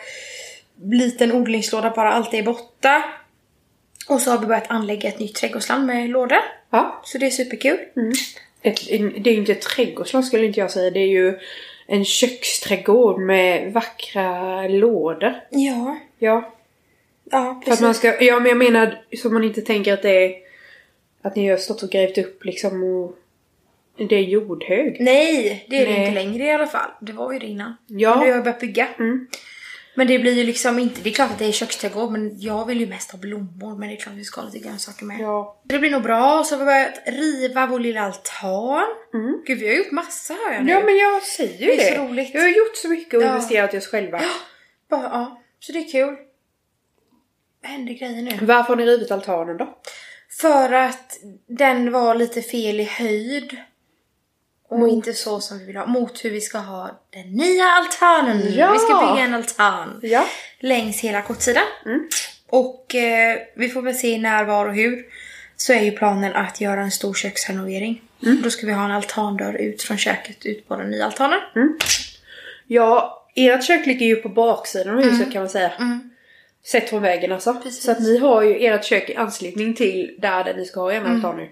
liten 0.90 1.33
odlingslåda 1.33 1.90
bara. 1.90 2.12
Allt 2.12 2.35
är 2.35 2.42
borta. 2.42 3.02
Och 4.09 4.21
så 4.21 4.30
har 4.30 4.38
vi 4.38 4.47
börjat 4.47 4.71
anlägga 4.71 5.09
ett 5.09 5.18
nytt 5.18 5.35
trädgårdsland 5.35 5.87
med 5.87 6.11
lådor. 6.11 6.38
Ja. 6.71 7.02
Så 7.04 7.18
det 7.18 7.26
är 7.26 7.30
superkul. 7.30 7.78
Ett, 8.66 8.87
det 9.25 9.30
är 9.30 9.32
ju 9.32 9.38
inte 9.38 9.52
ett 9.52 9.61
trädgårdsland 9.61 10.26
skulle 10.26 10.46
inte 10.46 10.61
jag 10.61 10.70
säga. 10.70 10.90
Det 10.90 11.00
är 11.00 11.08
ju 11.08 11.38
en 11.87 12.04
köksträdgård 12.04 13.20
med 13.20 13.73
vackra 13.73 14.62
lådor. 14.68 15.35
Ja. 15.50 15.99
Ja. 16.18 16.52
Ja, 17.30 17.44
För 17.44 17.50
att 17.50 17.64
precis. 17.64 17.80
man 17.80 17.94
ska, 17.94 18.25
ja 18.25 18.38
men 18.38 18.49
jag 18.49 18.58
menar 18.58 19.02
så 19.16 19.30
man 19.30 19.44
inte 19.44 19.62
tänker 19.62 19.92
att 19.94 20.02
det 20.02 20.25
är 20.25 20.35
att 21.23 21.37
ni 21.37 21.49
har 21.49 21.56
stått 21.56 21.82
och 21.82 21.90
grävt 21.90 22.18
upp 22.18 22.44
liksom 22.44 22.82
och 22.85 23.16
det 23.96 24.16
är 24.16 24.20
jordhög. 24.20 24.96
Nej, 25.00 25.66
det 25.70 25.76
är 25.76 25.87
det 25.87 25.92
Nej. 25.92 26.00
inte 26.00 26.14
längre 26.14 26.44
i 26.44 26.50
alla 26.50 26.66
fall. 26.66 26.90
Det 27.00 27.12
var 27.12 27.32
ju 27.32 27.38
det 27.38 27.46
innan. 27.46 27.76
Ja. 27.87 28.11
Men 28.11 28.18
nu 28.18 28.30
har 28.30 28.37
jag 28.37 28.44
börjat 28.44 28.61
bygga. 28.61 28.88
Mm. 28.99 29.26
Men 29.98 30.06
det 30.06 30.18
blir 30.18 30.32
ju 30.32 30.44
liksom 30.44 30.78
inte... 30.78 31.00
Det 31.02 31.10
är 31.10 31.14
klart 31.14 31.30
att 31.30 31.38
det 31.38 31.44
är 31.44 31.52
köksträdgård 31.52 32.10
men 32.12 32.40
jag 32.40 32.66
vill 32.66 32.80
ju 32.80 32.86
mest 32.86 33.10
ha 33.10 33.18
blommor. 33.18 33.78
Men 33.78 33.88
det 33.88 33.94
är 33.94 34.00
klart 34.00 34.12
att 34.12 34.18
vi 34.20 34.24
ska 34.24 34.40
ha 34.40 34.48
lite 34.50 34.68
grönsaker 34.68 35.04
med. 35.04 35.20
Ja. 35.20 35.62
Det 35.64 35.78
blir 35.78 35.90
nog 35.90 36.02
bra. 36.02 36.44
Så 36.44 36.54
har 36.54 36.58
vi 36.58 36.64
börjat 36.64 36.94
riva 37.06 37.66
vår 37.66 37.78
lilla 37.80 38.00
altan. 38.00 38.84
Mm. 39.14 39.42
Gud, 39.46 39.58
vi 39.58 39.68
har 39.68 39.74
gjort 39.74 39.90
massa 39.90 40.34
hör 40.34 40.52
jag 40.54 40.64
nu. 40.64 40.72
Ja 40.72 40.80
men 40.84 40.96
jag 40.96 41.22
säger 41.22 41.60
ju 41.60 41.66
Det 41.66 41.76
det. 41.76 41.88
är 41.88 41.96
så 41.96 42.02
roligt. 42.04 42.34
Vi 42.34 42.40
har 42.40 42.48
gjort 42.48 42.76
så 42.76 42.88
mycket 42.88 43.14
och 43.14 43.22
Ja. 43.22 43.34
investerat 43.34 43.74
i 43.74 43.78
oss 43.78 43.86
själva. 43.86 44.20
Bara, 44.90 45.02
ja. 45.02 45.42
Så 45.60 45.72
det 45.72 45.78
är 45.78 45.88
kul. 45.92 46.16
Vad 47.62 47.70
händer 47.72 47.92
grejer 47.94 48.22
nu? 48.22 48.38
Varför 48.46 48.68
har 48.68 48.76
ni 48.76 48.86
rivit 48.86 49.10
altanen 49.10 49.56
då? 49.56 49.78
För 50.40 50.72
att 50.72 51.18
den 51.48 51.92
var 51.92 52.14
lite 52.14 52.42
fel 52.42 52.80
i 52.80 52.84
höjd. 52.84 53.56
Och 54.68 54.78
Mot- 54.78 54.92
inte 54.92 55.12
så 55.12 55.40
som 55.40 55.58
vi 55.58 55.64
vill 55.64 55.76
ha. 55.76 55.87
Mot 55.87 56.25
hur 56.25 56.30
vi 56.30 56.40
ska 56.40 56.58
ha 56.58 57.00
den 57.11 57.32
nya 57.32 57.64
altanen. 57.64 58.52
Ja. 58.54 58.73
Vi 58.73 58.78
ska 58.78 58.94
bygga 59.12 59.25
en 59.26 59.35
altan. 59.35 60.00
Ja. 60.02 60.26
Längs 60.61 61.00
hela 61.00 61.23
kortsidan. 61.23 61.62
Mm. 61.87 62.08
Och 62.49 62.94
eh, 62.94 63.38
vi 63.56 63.68
får 63.68 63.82
väl 63.82 63.94
se 63.94 64.18
när, 64.18 64.44
var 64.44 64.66
och 64.66 64.75
hur. 64.75 65.04
Så 65.56 65.73
är 65.73 65.80
ju 65.80 65.90
planen 65.90 66.32
att 66.35 66.61
göra 66.61 66.80
en 66.82 66.90
stor 66.90 67.14
köksrenovering. 67.14 68.02
Mm. 68.23 68.42
Då 68.42 68.50
ska 68.50 68.66
vi 68.66 68.73
ha 68.73 68.85
en 68.85 68.90
altandörr 68.90 69.54
ut 69.54 69.82
från 69.82 69.96
köket 69.99 70.46
ut 70.46 70.68
på 70.68 70.76
den 70.76 70.90
nya 70.90 71.04
altanen. 71.04 71.38
Ja, 72.66 73.23
ert 73.35 73.64
kök 73.64 73.87
ligger 73.87 74.06
ju 74.06 74.16
på 74.16 74.28
baksidan 74.28 74.99
av 74.99 75.04
huset 75.04 75.32
kan 75.32 75.42
man 75.42 75.49
säga. 75.49 75.73
Mm. 75.78 76.11
Sett 76.64 76.90
från 76.90 77.02
vägen 77.02 77.32
alltså. 77.32 77.54
Precis. 77.54 77.82
Så 77.85 77.90
att 77.90 78.00
ni 78.00 78.18
har 78.18 78.42
ju 78.42 78.66
ert 78.66 78.85
kök 78.85 79.11
i 79.11 79.14
anslutning 79.16 79.75
till 79.75 80.16
där, 80.18 80.54
ni 80.56 80.64
ska 80.64 80.80
ha 80.80 80.92
er 80.92 80.96
Mm. 80.96 81.16
altan 81.16 81.37
nu. 81.37 81.49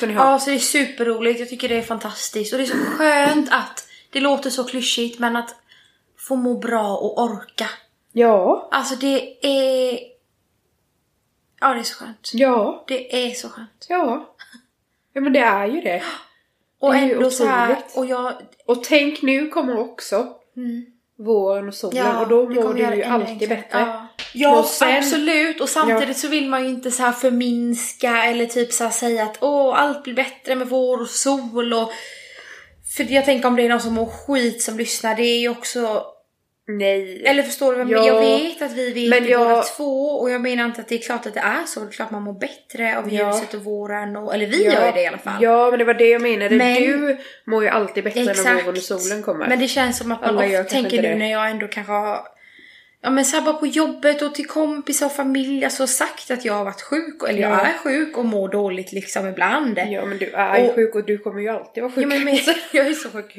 Så 0.00 0.06
ni 0.06 0.14
har. 0.14 0.26
Ja, 0.30 0.38
så 0.38 0.50
det 0.50 0.56
är 0.56 0.60
superroligt. 0.60 1.40
Jag 1.40 1.48
tycker 1.48 1.68
det 1.68 1.76
är 1.76 1.82
fantastiskt. 1.82 2.52
Och 2.52 2.58
det 2.58 2.64
är 2.64 2.68
så 2.68 2.76
skönt 2.76 3.48
att, 3.52 3.88
det 4.10 4.20
låter 4.20 4.50
så 4.50 4.64
klyschigt, 4.64 5.18
men 5.18 5.36
att 5.36 5.54
få 6.18 6.36
må 6.36 6.58
bra 6.58 6.96
och 6.96 7.22
orka. 7.22 7.68
Ja. 8.12 8.68
Alltså 8.70 8.94
det 8.96 9.46
är... 9.46 9.98
Ja, 11.60 11.74
det 11.74 11.80
är 11.80 11.82
så 11.84 11.94
skönt. 11.94 12.30
Ja. 12.34 12.84
Det 12.88 13.26
är 13.26 13.34
så 13.34 13.48
skönt. 13.48 13.86
Ja. 13.88 14.34
Ja 15.12 15.20
men 15.20 15.32
det 15.32 15.38
är 15.40 15.66
ju 15.66 15.80
det. 15.80 16.02
Och 16.78 16.92
Det 16.92 16.98
är 16.98 17.06
ju 17.06 17.12
ändå 17.14 17.30
så 17.30 17.46
här, 17.46 17.76
och 17.94 18.06
jag... 18.06 18.34
Och 18.66 18.84
tänk 18.84 19.22
nu 19.22 19.48
kommer 19.48 19.78
också 19.78 20.28
Mm. 20.56 20.86
våren 21.16 21.68
och 21.68 21.74
solen 21.74 21.96
Ja, 21.96 22.20
och 22.20 22.28
då 22.28 22.48
mår 22.48 22.74
du 22.74 22.80
ju 22.80 23.02
alltid 23.02 23.28
enklare. 23.28 23.48
bättre. 23.48 23.78
Ja, 23.78 24.03
ja 24.32 24.62
sen- 24.62 24.96
absolut. 24.98 25.60
Och 25.60 25.68
samtidigt 25.68 26.16
så 26.18 26.28
vill 26.28 26.48
man 26.48 26.62
ju 26.64 26.68
inte 26.70 26.90
så 26.90 27.02
här 27.02 27.12
förminska 27.12 28.24
eller 28.24 28.46
typ 28.46 28.72
så 28.72 28.90
säga 28.90 29.22
att 29.22 29.38
åh, 29.40 29.80
allt 29.80 30.02
blir 30.02 30.14
bättre 30.14 30.54
med 30.54 30.68
vår 30.68 31.00
och 31.00 31.08
sol 31.08 31.72
och... 31.74 31.92
För 32.96 33.12
jag 33.12 33.24
tänker 33.24 33.48
om 33.48 33.56
det 33.56 33.62
är 33.62 33.68
någon 33.68 33.80
som 33.80 33.94
mår 33.94 34.06
skit 34.06 34.62
som 34.62 34.76
lyssnar, 34.78 35.14
det 35.16 35.22
är 35.22 35.38
ju 35.38 35.48
också... 35.48 36.04
Nej. 36.68 37.22
Eller 37.26 37.42
förstår 37.42 37.72
du 37.72 37.78
vad 37.78 37.88
jag 37.90 38.06
Ja, 38.06 38.14
menar? 38.14 38.30
Jag 38.30 38.38
vet 38.38 38.62
att 38.62 38.72
vi 38.72 38.92
vill 38.92 39.10
men 39.10 39.28
jag- 39.28 39.48
båda 39.48 39.62
två 39.62 40.06
och 40.10 40.30
jag 40.30 40.40
menar 40.40 40.64
inte 40.64 40.80
att 40.80 40.88
det 40.88 40.94
är 40.94 40.98
klart 41.02 41.26
att 41.26 41.34
det 41.34 41.40
är 41.40 41.64
så. 41.66 41.80
Det 41.80 41.86
är 41.86 41.90
klart 41.90 42.10
man 42.10 42.22
mår 42.22 42.32
bättre 42.40 42.98
av 42.98 43.12
Ja. 43.14 43.32
ljuset 43.34 43.54
och 43.54 43.64
våren 43.64 44.16
och... 44.16 44.34
Eller 44.34 44.46
vi 44.46 44.64
ja. 44.64 44.72
gör 44.72 44.86
ju 44.86 44.92
det 44.92 45.02
i 45.02 45.06
alla 45.06 45.18
fall. 45.18 45.42
Ja 45.42 45.70
men 45.70 45.78
det 45.78 45.84
var 45.84 45.94
det 45.94 46.08
jag 46.08 46.22
menade. 46.22 46.56
Men- 46.56 46.74
Du 46.82 47.18
mår 47.46 47.62
ju 47.62 47.68
alltid 47.68 48.04
bättre 48.04 48.24
när 48.24 48.30
Exakt. 48.30 48.66
våren 48.66 48.76
och 48.76 48.82
solen 48.82 49.22
kommer. 49.22 49.48
Men 49.48 49.58
det 49.58 49.68
känns 49.68 49.98
som 49.98 50.12
att 50.12 50.20
man 50.20 50.38
Alla 50.38 50.60
ofta 50.60 50.64
tänker 50.64 51.02
nu 51.02 51.14
när 51.14 51.30
jag 51.30 51.50
ändå 51.50 51.68
kanske 51.68 51.92
har 51.92 52.20
Ja 53.04 53.10
men 53.10 53.24
så 53.24 53.36
här 53.36 53.44
bara 53.44 53.54
på 53.54 53.66
jobbet 53.66 54.22
och 54.22 54.34
till 54.34 54.46
kompisar 54.46 55.06
och 55.06 55.12
familj, 55.12 55.64
alltså 55.64 55.86
sagt 55.86 56.30
att 56.30 56.44
jag 56.44 56.54
har 56.54 56.64
varit 56.64 56.82
sjuk, 56.82 57.22
eller 57.28 57.40
jag 57.40 57.50
Ja. 57.50 57.60
är 57.60 57.72
sjuk 57.78 58.16
och 58.18 58.24
mår 58.24 58.48
dåligt 58.48 58.92
liksom 58.92 59.26
ibland. 59.26 59.78
Ja 59.78 60.04
men 60.04 60.18
du 60.18 60.30
är 60.30 60.58
ju 60.64 60.72
sjuk 60.74 60.94
och 60.94 61.04
du 61.04 61.18
kommer 61.18 61.40
ju 61.40 61.48
alltid 61.48 61.82
vara 61.82 61.92
sjuk. 61.92 62.04
Ja, 62.04 62.08
men, 62.08 62.24
men, 62.24 62.34
jag 62.72 62.86
är 62.86 62.92
så 62.92 63.10
sjuk. 63.10 63.36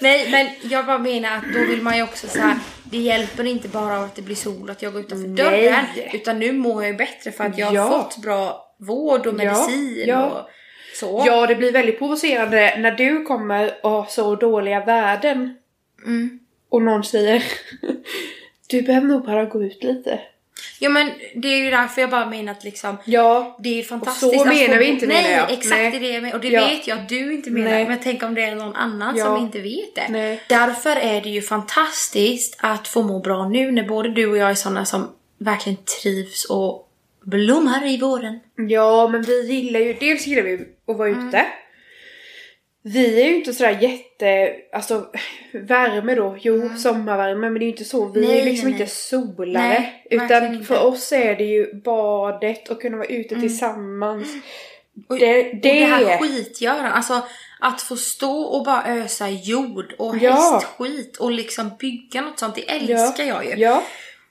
Nej 0.00 0.30
men 0.30 0.70
jag 0.70 0.86
bara 0.86 0.98
menar 0.98 1.36
att 1.36 1.44
då 1.54 1.58
vill 1.60 1.82
man 1.82 1.96
ju 1.96 2.02
också 2.02 2.28
så 2.28 2.38
här. 2.38 2.56
det 2.84 2.98
hjälper 2.98 3.44
inte 3.44 3.68
bara 3.68 3.98
av 3.98 4.04
att 4.04 4.14
det 4.14 4.22
blir 4.22 4.36
sol 4.36 4.70
att 4.70 4.82
jag 4.82 4.92
går 4.92 5.00
utanför 5.02 5.28
Nej. 5.28 5.36
dörren. 5.62 5.84
Utan 6.12 6.38
nu 6.38 6.52
mår 6.52 6.82
jag 6.82 6.92
ju 6.92 6.96
bättre 6.98 7.32
för 7.32 7.44
att 7.44 7.58
jag 7.58 7.66
har 7.66 7.74
Ja. 7.74 7.88
fått 8.02 8.22
bra 8.22 8.74
vård 8.80 9.26
och 9.26 9.34
medicin 9.34 10.04
ja. 10.06 10.24
och 10.30 10.50
så. 10.94 11.22
Ja 11.26 11.46
det 11.46 11.54
blir 11.54 11.72
väldigt 11.72 11.98
provocerande 11.98 12.76
när 12.78 12.90
du 12.92 13.22
kommer 13.24 13.74
och 13.82 13.90
har 13.90 14.04
så 14.08 14.34
dåliga 14.34 14.84
värden 14.84 15.56
Mm. 16.06 16.38
och 16.68 16.82
någon 16.82 17.04
säger 17.04 17.44
Du 18.68 18.82
behöver 18.82 19.06
nog 19.06 19.24
bara 19.24 19.44
gå 19.44 19.62
ut 19.62 19.84
lite. 19.84 20.20
ja 20.78 20.88
men 20.88 21.10
det 21.34 21.48
är 21.48 21.64
ju 21.64 21.70
därför 21.70 22.00
jag 22.00 22.10
bara 22.10 22.26
menar 22.26 22.52
att 22.52 22.64
liksom 22.64 22.96
Ja. 23.04 23.56
Det 23.60 23.78
är 23.78 23.82
fantastiskt. 23.82 24.34
så 24.34 24.40
att 24.40 24.46
menar 24.48 24.74
få- 24.74 24.78
vi 24.78 24.84
inte, 24.86 25.06
Nej, 25.06 25.32
jag. 25.32 25.50
exakt 25.52 25.76
Nej. 25.76 25.90
det 25.90 25.96
är 25.96 26.00
det 26.00 26.08
jag 26.08 26.22
menar. 26.22 26.34
Och 26.34 26.40
det 26.40 26.48
Ja. 26.48 26.66
vet 26.66 26.86
jag 26.86 26.98
att 26.98 27.08
du 27.08 27.32
inte 27.34 27.50
menar. 27.50 27.70
Nej. 27.70 27.88
Men 27.88 27.98
tänk 28.02 28.22
om 28.22 28.34
det 28.34 28.42
är 28.42 28.54
någon 28.54 28.76
annan 28.76 29.16
Ja. 29.16 29.24
som 29.24 29.36
inte 29.36 29.60
vet 29.60 29.94
det. 29.94 30.06
Nej. 30.08 30.40
Därför 30.48 30.96
är 30.96 31.20
det 31.20 31.28
ju 31.28 31.42
fantastiskt 31.42 32.56
att 32.60 32.88
få 32.88 33.02
må 33.02 33.18
bra 33.20 33.48
nu 33.48 33.72
när 33.72 33.82
både 33.88 34.08
du 34.08 34.26
och 34.30 34.36
jag 34.36 34.50
är 34.50 34.54
sådana 34.54 34.84
som 34.84 35.08
verkligen 35.38 35.78
trivs 36.02 36.44
och 36.44 36.88
blommar 37.24 37.86
i 37.86 37.98
våren. 38.00 38.40
Ja 38.68 39.08
men 39.08 39.22
vi 39.22 39.42
gillar 39.52 39.80
ju, 39.80 39.92
dels 39.92 40.26
gillar 40.26 40.42
vi 40.42 40.54
att 40.88 40.96
vara 40.96 41.08
Mm. 41.08 41.30
Vi 42.88 43.22
är 43.22 43.28
ju 43.28 43.36
inte 43.36 43.52
sådär 43.52 43.78
jätte, 43.80 44.54
alltså 44.72 45.06
värme 45.52 46.14
då, 46.14 46.36
jo 46.40 46.70
sommarvärme 46.78 47.50
men 47.50 47.54
det 47.54 47.60
är 47.60 47.66
ju 47.66 47.70
inte 47.70 47.84
så, 47.84 48.04
vi 48.08 48.20
är 48.20 48.24
Mm. 48.24 48.34
Nej, 48.36 48.44
ju 48.44 48.50
liksom 48.50 48.70
nej, 48.70 48.80
inte 48.80 48.92
solare. 48.94 49.68
Nej, 49.68 50.02
verkligen 50.10 50.24
utan 50.24 50.54
inte. 50.54 50.66
för 50.66 50.86
oss 50.86 51.12
är 51.12 51.36
det 51.36 51.44
ju 51.44 51.74
badet 51.74 52.68
och 52.68 52.80
kunna 52.82 52.96
vara 52.96 53.06
ute 53.06 53.40
tillsammans. 53.40 54.28
Mm. 54.28 54.42
Och, 55.08 55.18
Det, 55.18 55.38
och 55.40 55.56
det, 55.56 55.60
det 55.62 55.84
här 55.84 56.02
är... 56.04 56.18
skitgöran, 56.18 56.86
alltså 56.92 57.22
att 57.60 57.82
få 57.82 57.96
stå 57.96 58.40
och 58.42 58.64
bara 58.64 58.84
ösa 58.86 59.28
jord 59.28 59.94
och 59.98 60.16
Ja. 60.20 60.30
hästskit 60.32 61.16
och 61.16 61.30
liksom 61.30 61.70
bygga 61.78 62.20
något 62.20 62.38
sånt, 62.38 62.54
det 62.54 62.70
älskar 62.70 63.24
jag 63.24 63.44
ju. 63.44 63.54
Ja, 63.56 63.82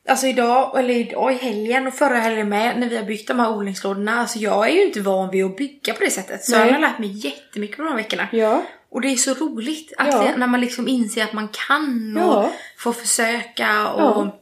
Alltså 0.08 0.28
idag, 0.28 0.80
eller 0.80 0.94
idag 0.94 1.34
i 1.34 1.36
helgen 1.36 1.88
och 1.88 1.94
förra 1.94 2.16
helgen 2.18 2.50
med, 2.50 2.80
när 2.80 2.90
vi 2.90 2.98
har 2.98 3.04
byggt 3.04 3.28
de 3.28 3.40
här 3.40 3.52
odlingslådorna. 3.58 4.20
Alltså 4.20 4.40
jag 4.40 4.70
är 4.70 4.74
ju 4.74 4.86
inte 4.86 5.02
van 5.02 5.30
vid 5.32 5.46
att 5.46 5.58
bygga 5.58 5.94
på 5.94 6.04
det 6.04 6.12
sättet. 6.12 6.44
Så 6.46 6.52
Nej. 6.58 6.66
jag 6.68 6.74
har 6.74 6.80
lärt 6.82 7.00
mig 7.00 7.12
jättemycket 7.28 7.78
på 7.78 7.84
de 7.84 7.90
här 7.90 7.96
veckorna. 7.96 8.28
ja, 8.32 8.64
Och 8.90 9.02
det 9.02 9.08
är 9.08 9.16
så 9.16 9.34
roligt 9.34 9.94
att 9.98 10.08
Ja. 10.08 10.24
det, 10.24 10.38
när 10.38 10.48
man 10.48 10.62
liksom 10.62 10.88
inser 10.88 11.24
att 11.24 11.34
man 11.34 11.48
kan 11.68 12.18
och 12.18 12.24
Ja. 12.34 12.52
får 12.78 12.94
försöka 12.94 13.88
och 13.90 14.02
Ja. 14.26 14.42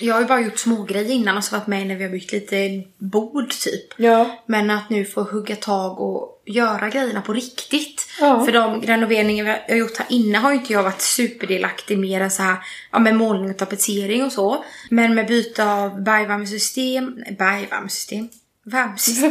Jag 0.00 0.14
har 0.14 0.20
ju 0.20 0.26
bara 0.26 0.40
gjort 0.40 0.58
små 0.58 0.82
grejer 0.82 1.10
innan 1.10 1.36
och 1.36 1.44
så 1.44 1.56
varit 1.56 1.66
med 1.66 1.86
när 1.86 1.94
vi 1.96 2.04
har 2.04 2.10
byggt 2.10 2.32
lite 2.32 2.82
bord 2.98 3.50
typ. 3.50 3.94
ja, 3.96 4.42
Men 4.46 4.70
att 4.70 4.90
nu 4.90 5.04
få 5.04 5.22
hugga 5.22 5.56
tag 5.56 6.00
och 6.00 6.31
göra 6.44 6.88
grejerna 6.88 7.20
på 7.22 7.32
riktigt. 7.32 8.06
Ja. 8.20 8.44
För 8.44 8.52
de 8.52 8.82
renoveringar 8.82 9.44
vi 9.66 9.72
har 9.72 9.78
gjort 9.78 9.96
här 9.98 10.06
inne 10.10 10.38
har 10.38 10.52
ju 10.52 10.58
inte 10.58 10.72
jag 10.72 10.82
varit 10.82 11.00
superdelaktig 11.00 11.98
mer 11.98 12.20
än 12.20 12.30
så 12.30 12.42
här, 12.42 12.56
ja 12.92 12.98
med 12.98 13.16
målning 13.16 13.50
och 13.50 13.58
tapetsering 13.58 14.24
och 14.24 14.32
så. 14.32 14.64
Men 14.90 15.14
med 15.14 15.26
byte 15.26 15.64
av 15.64 16.02
bergvärmesystem, 16.02 17.24
bergvärmesystem, 17.38 18.28
värmesystem. 18.64 19.30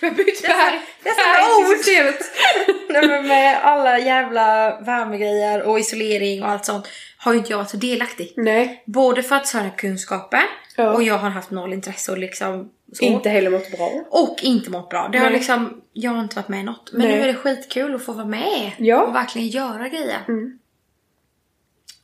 Vi 0.00 0.08
har 0.08 0.14
bytt 0.14 0.42
Det 0.42 0.48
är. 0.48 0.80
Nej 2.92 3.08
men 3.08 3.26
med 3.26 3.58
alla 3.64 3.98
jävla 3.98 4.80
värmegrejer 4.80 5.62
och 5.62 5.80
isolering 5.80 6.42
och 6.42 6.48
allt 6.48 6.64
sånt 6.64 6.88
har 7.18 7.32
ju 7.32 7.38
inte 7.38 7.50
jag 7.50 7.58
varit 7.58 7.70
så 7.70 7.76
delaktig. 7.76 8.32
Nej, 8.36 8.82
Både 8.86 9.22
för 9.22 9.36
att 9.36 9.46
söka 9.46 9.70
kunskaper 9.70 10.42
Ja. 10.76 10.92
och 10.92 11.02
jag 11.02 11.18
har 11.18 11.30
haft 11.30 11.50
noll 11.50 11.72
intresse 11.72 12.12
och 12.12 12.18
liksom 12.18 12.70
så. 12.92 13.04
inte 13.04 13.28
heller 13.28 13.50
mått 13.50 13.70
bra. 13.70 14.04
Och 14.10 14.38
inte 14.42 14.70
mått 14.70 14.88
bra. 14.88 15.08
Det 15.12 15.18
har 15.18 15.24
Nej. 15.24 15.34
liksom, 15.34 15.82
jag 15.92 16.10
har 16.10 16.22
inte 16.22 16.36
varit 16.36 16.48
med 16.48 16.60
i 16.60 16.62
något. 16.62 16.90
Men 16.92 17.06
Nej. 17.08 17.16
nu 17.16 17.22
är 17.22 17.26
det 17.26 17.34
skitkul 17.34 17.94
att 17.94 18.02
få 18.04 18.12
vara 18.12 18.26
med. 18.26 18.70
Ja. 18.78 19.02
Och 19.06 19.14
verkligen 19.14 19.48
göra 19.48 19.88
grejer. 19.88 20.18
Mm. 20.28 20.58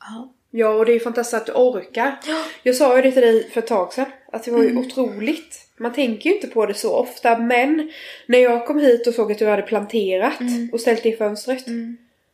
Ja. 0.01 0.31
Ja, 0.51 0.69
och 0.69 0.87
det 0.87 0.93
är 0.93 0.95
ju 0.95 1.01
fantastiskt 1.01 1.35
att 1.35 1.47
du 1.47 1.53
orkar. 1.53 2.21
Ja. 2.27 2.43
Jag 2.63 2.75
sa 2.77 2.97
ju 2.97 3.03
det 3.03 3.13
till 3.13 3.23
dig 3.23 3.51
för 3.51 3.59
ett 3.61 3.67
tag 3.67 3.93
sedan, 3.93 4.07
att 4.33 4.45
det 4.45 4.51
var 4.51 4.63
ju 4.63 4.71
Mm. 4.71 4.87
otroligt. 4.87 5.61
Man 5.77 5.93
tänker 5.93 6.31
ju 6.31 6.35
inte 6.37 6.47
på 6.49 6.67
det 6.67 6.75
så 6.75 6.95
ofta, 6.97 7.39
men 7.39 7.93
när 8.27 8.39
jag 8.39 8.67
kom 8.67 8.79
hit 8.79 9.07
och 9.07 9.15
såg 9.15 9.33
att 9.33 9.39
du 9.39 9.47
hade 9.47 9.63
planterat 9.63 10.41
Mm. 10.41 10.71
och 10.73 10.81
ställt 10.81 11.03
det 11.03 11.09
i 11.09 11.17
fönstret. 11.17 11.65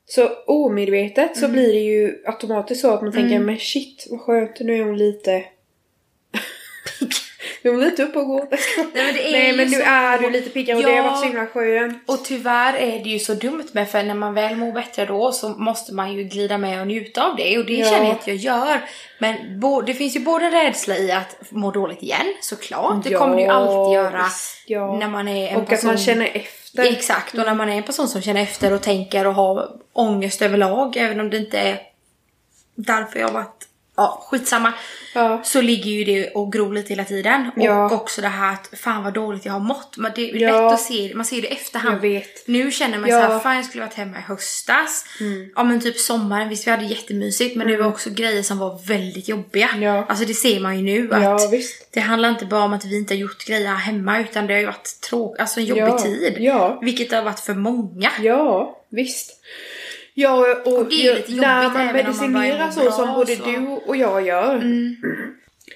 Så 0.07 0.29
omedvetet 0.47 1.37
så 1.37 1.49
blir 1.49 1.73
det 1.73 1.79
ju 1.81 2.23
automatiskt 2.27 2.81
så 2.81 2.91
att 2.91 3.03
man 3.03 3.13
tänker 3.13 3.35
Mm. 3.37 3.47
men 3.47 3.59
shit 3.59 4.07
vad 4.11 4.21
skönt, 4.21 4.61
nu 4.61 4.77
är 4.81 4.85
hon 4.85 4.99
lite 4.99 5.45
Jag 7.63 7.73
vill 7.73 7.87
inte 7.89 8.03
upp 8.03 8.17
och 8.17 8.27
gå. 8.27 8.47
Nej 8.51 8.59
men 8.95 9.15
det 9.15 9.29
är 9.29 9.33
Nej 9.33 9.57
men 9.57 9.69
nu 9.69 9.77
så... 9.77 9.83
är 9.87 10.19
du 10.19 10.31
lite 10.31 10.51
piggare 10.51 10.77
och 10.77 10.83
det 10.83 10.91
har 10.91 10.97
Ja. 10.97 11.03
varit 11.03 11.19
så 11.19 11.25
himla 11.25 11.47
skönt. 11.47 12.03
Och 12.07 12.25
tyvärr 12.25 12.75
är 12.75 13.05
det 13.05 13.11
ju 13.11 13.19
så 13.19 13.35
dumt 13.35 13.67
med 13.73 13.91
för 13.91 14.03
när 14.03 14.15
man 14.15 14.35
väl 14.35 14.57
mår 14.57 14.73
bättre 14.73 15.07
då 15.07 15.33
så 15.33 15.49
måste 15.49 15.95
man 15.95 16.13
ju 16.13 16.23
glida 16.25 16.59
med 16.59 16.81
och 16.81 16.87
njuta 16.87 17.23
av 17.25 17.37
det 17.37 17.59
och 17.59 17.65
det 17.67 17.73
Ja. 17.75 17.87
känner 17.91 18.05
jag 18.05 18.13
att 18.15 18.27
jag 18.27 18.37
gör. 18.37 18.81
Men 19.19 19.61
bo, 19.61 19.81
det 19.81 19.95
finns 19.95 20.17
ju 20.17 20.21
både 20.21 20.45
en 20.47 20.53
rädsla 20.53 20.97
i 20.97 21.13
att 21.13 21.37
må 21.51 21.71
dåligt 21.71 22.03
igen 22.03 22.35
såklart. 22.41 23.05
Det 23.05 23.11
Ja, 23.11 23.19
kommer 23.19 23.37
det 23.37 23.43
ju 23.43 23.49
alltid 23.49 23.95
göra 23.95 24.25
ja. 24.67 24.97
när 24.99 25.09
man 25.09 25.29
är 25.29 25.49
en 25.49 25.57
Och 25.57 25.63
att 25.63 25.69
person. 25.69 25.89
man 25.89 25.99
känner 25.99 26.31
efter. 26.35 26.83
Exakt, 26.85 27.35
och 27.35 27.45
när 27.47 27.55
man 27.55 27.69
är 27.69 27.77
en 27.77 27.83
person 27.83 28.09
som 28.09 28.23
känner 28.23 28.43
efter 28.43 28.73
och 28.73 28.83
tänker 28.83 29.27
och 29.27 29.35
har 29.35 29.69
ångest 29.93 30.43
överlag, 30.43 30.97
även 30.97 31.21
om 31.21 31.31
det 31.31 31.37
inte 31.37 31.59
är 31.59 31.81
därför 32.75 33.19
jag 33.21 33.27
har 33.27 33.35
varit 33.35 33.67
Ja, 33.97 34.27
skitsamma. 34.31 34.73
Ja. 35.15 35.41
Så 35.45 35.61
ligger 35.61 35.91
ju 35.91 36.05
det 36.05 36.31
och 36.31 36.53
gror 36.53 36.75
lite 36.75 36.89
hela 36.89 37.05
tiden. 37.05 37.51
Och 37.57 37.63
Ja. 37.63 37.95
också 37.95 38.21
det 38.21 38.29
här 38.29 38.53
att 38.53 38.71
fan 38.79 39.05
vad 39.05 39.15
dåligt 39.15 39.45
jag 39.45 39.53
har 39.53 39.61
mått. 39.61 39.97
Men 39.97 40.13
det 40.15 40.31
är 40.31 40.37
Ja. 40.37 40.53
lätt 40.65 40.75
att 40.75 40.81
se, 40.81 41.13
man 41.15 41.25
ser 41.25 41.43
det 41.43 41.49
i 41.49 41.53
efterhand. 41.53 42.01
Nu 42.47 42.71
känner 42.71 42.99
man 42.99 43.11
Ja. 43.11 43.23
så 43.27 43.33
här, 43.33 43.39
fan 43.39 43.57
jag 43.57 43.65
skulle 43.65 43.85
varit 43.85 43.95
hemma 43.95 44.19
i 44.19 44.21
höstas. 44.21 45.05
Ja 45.57 45.65
men 45.65 45.81
typ 45.81 45.99
sommaren, 45.99 46.49
visst 46.49 46.67
vi 46.67 46.71
hade 46.71 46.85
jättemysigt 46.85 47.57
men 47.57 47.67
det 47.69 47.77
var 47.77 47.87
också 47.87 48.11
grejer 48.11 48.43
som 48.43 48.59
var 48.59 48.79
väldigt 48.87 49.29
jobbiga. 49.29 49.69
Mm. 49.69 49.83
Ja. 49.83 50.05
Alltså 50.09 50.25
det 50.25 50.35
ser 50.35 50.61
man 50.61 50.77
ju 50.79 50.83
nu 50.83 51.15
att 51.15 51.41
det 51.91 52.01
handlar 52.01 52.29
inte 52.29 52.47
bara 52.47 52.63
om 52.65 52.73
att 52.73 52.85
vi 52.85 52.97
inte 52.97 53.15
har 53.15 53.19
gjort 53.19 53.47
grejer 53.47 53.75
hemma 53.75 54.21
utan 54.21 54.47
det 54.47 54.53
har 54.55 54.61
ju 54.61 54.67
varit 54.67 55.01
tråk, 55.11 55.41
alltså 55.41 55.61
en 55.61 55.67
jobbig 55.67 55.99
tid. 55.99 56.37
Ja. 56.39 56.79
Vilket 56.83 57.11
det 57.11 57.17
har 57.17 57.23
varit 57.25 57.41
för 57.41 57.55
många. 57.55 58.11
Ja, 58.21 58.77
visst. 58.91 59.31
Ja, 60.21 60.47
och, 60.65 60.79
Och 60.79 60.85
det 60.89 61.07
är 61.07 61.15
lite 61.15 61.33
när 61.33 61.63
jobbigt 61.63 61.75
man 61.77 61.87
man 61.87 61.95
medicinerar 61.95 62.67
må 62.67 62.73
så 62.73 62.91
som 62.91 63.15
både 63.15 63.37
så. 63.37 63.45
Mm. 63.45 63.65
du 63.65 63.71
och 63.71 63.97
jag 63.97 64.27
gör. 64.27 64.63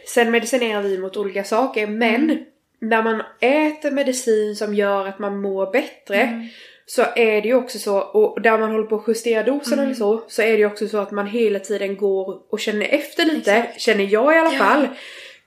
Sen 0.06 0.30
medicinerar 0.30 0.82
vi 0.82 0.98
mot 0.98 1.16
olika 1.16 1.44
saker, 1.44 1.86
men 1.86 2.14
Mm. 2.14 2.38
när 2.80 3.02
man 3.02 3.22
äter 3.40 3.90
medicin 3.90 4.56
som 4.56 4.74
gör 4.74 5.06
att 5.08 5.18
man 5.18 5.36
mår 5.40 5.72
bättre 5.72 6.16
Mm. 6.16 6.46
så 6.86 7.02
är 7.16 7.42
det 7.42 7.48
ju 7.48 7.54
också 7.54 7.78
så, 7.78 7.98
och 7.98 8.42
där 8.42 8.58
man 8.58 8.70
håller 8.72 8.84
på 8.86 8.96
att 8.96 9.04
justera 9.08 9.42
dosen 9.42 9.72
Mm. 9.72 9.84
eller 9.84 9.94
så, 9.94 10.22
så 10.28 10.42
är 10.42 10.52
det 10.52 10.58
ju 10.58 10.66
också 10.66 10.88
så 10.88 10.98
att 10.98 11.10
man 11.10 11.26
hela 11.26 11.58
tiden 11.58 11.96
går 11.96 12.40
och 12.50 12.60
känner 12.60 12.86
efter 12.86 13.24
lite, 13.24 13.52
Exakt. 13.54 13.80
känner 13.80 14.04
jag 14.04 14.34
i 14.34 14.38
alla 14.38 14.52
Ja. 14.52 14.58
fall. 14.58 14.88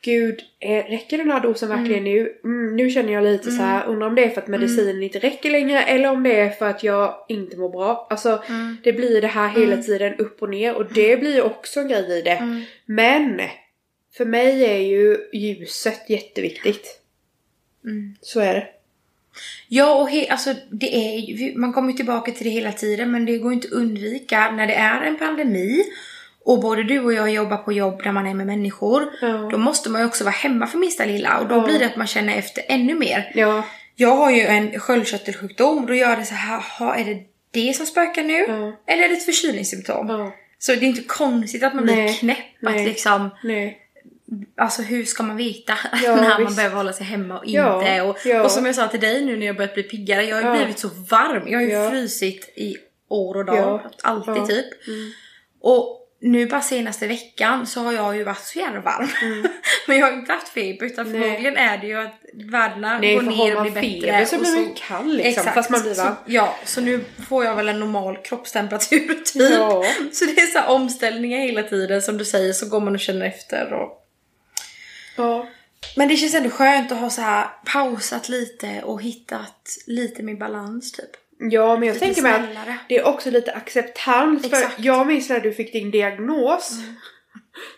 Gud, 0.08 0.42
eh, 0.60 0.86
räcker 0.90 1.18
den 1.18 1.32
här 1.32 1.40
dosen 1.40 1.70
verkligen 1.70 2.04
nu? 2.04 2.34
Mm, 2.44 2.76
nu 2.76 2.90
känner 2.90 3.14
jag 3.14 3.24
lite 3.24 3.52
så 3.52 3.62
här, 3.62 3.88
undrar 3.88 4.08
om 4.08 4.16
det 4.16 4.24
är 4.24 4.30
för 4.30 4.42
att 4.42 4.48
medicinen 4.48 5.04
inte 5.04 5.20
räcker 5.20 5.50
längre 5.50 5.84
eller 5.84 6.12
om 6.12 6.24
det 6.24 6.40
är 6.40 6.50
för 6.50 6.66
att 6.70 6.84
jag 6.84 7.16
inte 7.30 7.58
mår 7.58 7.70
bra. 7.70 8.08
Alltså, 8.10 8.44
Mm. 8.50 8.78
det 8.84 8.94
blir 8.94 9.22
det 9.22 9.28
här 9.28 9.50
hela 9.50 9.78
tiden 9.78 10.16
upp 10.16 10.42
och 10.42 10.50
ner 10.50 10.76
och 10.76 10.94
det 10.94 11.18
blir 11.18 11.36
ju 11.36 11.42
också 11.42 11.80
en 11.80 11.88
grej 11.88 12.20
i 12.20 12.22
det. 12.22 12.32
Mm. 12.32 12.62
Men! 12.86 13.42
För 14.18 14.26
mig 14.26 14.66
är 14.66 14.78
ju 14.78 15.18
ljuset 15.34 16.10
jätteviktigt. 16.10 17.02
Mm. 17.86 18.16
Så 18.22 18.40
är 18.40 18.54
det. 18.54 18.68
Ja, 19.68 20.02
och 20.02 20.10
he- 20.10 20.30
alltså, 20.32 20.54
det 20.72 20.96
är, 20.96 21.18
ju- 21.20 21.58
man 21.58 21.74
kommer 21.74 21.92
ju 21.92 21.98
tillbaka 21.98 22.32
till 22.32 22.44
det 22.44 22.50
hela 22.50 22.72
tiden 22.72 23.12
men 23.12 23.26
det 23.26 23.38
går 23.38 23.54
inte 23.54 23.68
att 23.68 23.74
undvika 23.74 24.52
när 24.52 24.68
det 24.68 24.74
är 24.74 25.02
en 25.02 25.18
pandemi 25.18 25.84
och 26.48 26.60
både 26.60 26.84
du 26.84 27.00
och 27.00 27.14
jag 27.14 27.30
jobbar 27.32 27.58
på 27.58 27.74
jobb 27.74 28.04
där 28.04 28.12
man 28.12 28.28
är 28.28 28.34
med 28.34 28.48
människor. 28.48 29.10
Ja. 29.22 29.28
Då 29.52 29.58
måste 29.58 29.90
man 29.90 30.02
ju 30.02 30.08
också 30.08 30.24
vara 30.24 30.32
hemma 30.34 30.68
för 30.68 30.78
minsta 30.78 31.06
lilla 31.06 31.38
och 31.40 31.48
då 31.48 31.56
Ja. 31.56 31.66
blir 31.66 31.80
det 31.80 31.86
att 31.86 31.96
man 31.96 32.08
känner 32.08 32.36
efter 32.38 32.64
ännu 32.68 32.96
mer. 32.96 33.32
Ja. 33.36 33.64
Jag 33.96 34.16
har 34.16 34.32
ju 34.32 34.42
en 34.42 34.80
sköldkörtelsjukdom 34.80 35.78
och 35.78 35.88
då 35.88 35.94
gör 35.96 36.16
det 36.16 36.26
så 36.26 36.34
här, 36.34 36.62
"Ha, 36.80 36.96
är 36.96 37.06
det 37.06 37.18
det 37.52 37.76
som 37.76 37.86
spökar 37.86 38.24
nu? 38.24 38.34
Ja. 38.34 38.80
Eller 38.94 39.04
är 39.04 39.10
det 39.10 39.14
ett 39.16 39.26
förkylningssymptom? 39.26 40.10
Ja. 40.10 40.34
Så 40.60 40.72
det 40.72 40.78
är 40.78 40.84
inte 40.88 41.04
konstigt 41.04 41.64
att 41.64 41.74
man 41.76 41.84
blir 41.84 41.96
Nej. 41.96 42.14
knäpp. 42.14 42.38
Att 42.66 42.76
Nej. 42.76 42.86
liksom, 42.86 43.30
Nej. 43.44 43.78
alltså 44.58 44.82
hur 44.82 45.04
ska 45.06 45.24
man 45.24 45.38
veta 45.38 45.74
Ja, 46.04 46.16
när 46.16 46.30
man 46.30 46.46
visst. 46.46 46.56
behöver 46.56 46.76
hålla 46.76 46.94
sig 46.94 47.06
hemma 47.06 47.38
och 47.38 47.44
Ja, 47.48 47.80
inte? 47.82 48.02
Och, 48.02 48.18
ja. 48.26 48.44
och 48.44 48.52
som 48.52 48.66
jag 48.66 48.76
sa 48.76 48.88
till 48.88 49.00
dig 49.00 49.26
nu 49.26 49.38
när 49.38 49.46
jag 49.46 49.56
börjat 49.56 49.74
bli 49.74 49.84
piggare, 49.84 50.24
jag 50.26 50.36
har 50.36 50.42
ju 50.44 50.48
Ja. 50.48 50.56
blivit 50.56 50.80
så 50.80 50.88
varm. 51.10 51.44
Jag 51.48 51.60
har 51.60 51.64
ju 51.66 51.72
Ja. 51.72 51.90
frysit 51.90 52.50
i 52.56 52.76
år 53.10 53.36
och 53.38 53.46
dag. 53.46 53.58
Ja. 53.58 53.92
Alltid 54.04 54.34
Ja. 54.38 54.46
typ. 54.48 54.66
Och 55.62 56.07
nu 56.20 56.46
bara 56.46 56.62
senaste 56.62 57.08
veckan 57.08 57.68
så 57.68 57.82
har 57.82 57.94
jag 57.94 58.18
ju 58.18 58.24
varit 58.24 58.44
så 58.44 58.60
jävla 58.60 58.82
varm. 58.82 59.10
Men 59.88 59.98
jag 59.98 60.06
har 60.06 60.14
inte 60.14 60.34
haft 60.34 60.50
feber 60.50 60.86
utan 60.86 61.12
Nej. 61.12 61.22
förmodligen 61.22 61.58
är 61.58 61.78
det 61.78 61.88
ju 61.88 62.00
att 62.00 62.20
värdena 62.34 63.00
Nej, 63.00 63.16
går 63.16 63.22
ner 63.22 63.56
och 63.56 63.62
blir 63.62 63.72
bättre. 63.72 64.02
feber 64.02 64.26
så 64.26 64.38
blir 64.38 64.52
man 64.56 64.64
ju 64.64 64.74
kall 64.76 65.18
liksom. 65.18 65.30
Exakt. 65.30 65.54
Fast 65.54 65.70
man 65.70 65.82
blir 65.82 65.96
varm. 65.96 66.16
Så, 66.16 66.32
ja, 66.32 66.56
så 66.66 66.82
nu 66.82 67.04
får 67.30 67.46
jag 67.46 67.56
väl 67.56 67.70
en 67.70 67.80
normal 67.80 68.18
kroppstemperatur 68.18 69.14
typ. 69.26 69.52
Ja. 69.52 69.86
Så 70.14 70.26
det 70.26 70.42
är 70.42 70.48
så 70.48 70.60
här 70.60 70.70
omställningar 70.70 71.40
hela 71.40 71.64
tiden 71.64 72.02
som 72.02 72.18
du 72.18 72.26
säger 72.26 72.54
så 72.54 72.70
går 72.70 72.80
man 72.80 72.94
och 72.94 73.00
känner 73.00 73.26
efter. 73.26 73.74
Och... 73.74 74.08
Ja. 75.16 75.48
Men 75.96 76.08
det 76.08 76.16
känns 76.16 76.36
ändå 76.36 76.50
skönt 76.50 76.92
att 76.92 76.98
ha 76.98 77.10
så 77.10 77.22
här 77.22 77.48
pausat 77.66 78.30
lite 78.30 78.82
och 78.84 79.02
hittat 79.02 79.68
lite 79.88 80.24
min 80.24 80.40
balans 80.40 80.92
typ. 80.92 81.12
Ja, 81.40 81.78
men 81.78 81.88
jag 81.88 81.94
Lite 81.94 82.06
tänker 82.06 82.22
mig 82.22 82.34
att 82.34 82.68
det 82.90 82.98
är 82.98 83.06
också 83.08 83.32
lite 83.32 83.54
acceptans. 83.54 84.50
För 84.50 84.58
Exakt. 84.58 84.80
jag 84.80 85.08
minns 85.08 85.30
när 85.30 85.40
du 85.40 85.54
fick 85.54 85.74
din 85.74 85.92
diagnos. 85.92 86.72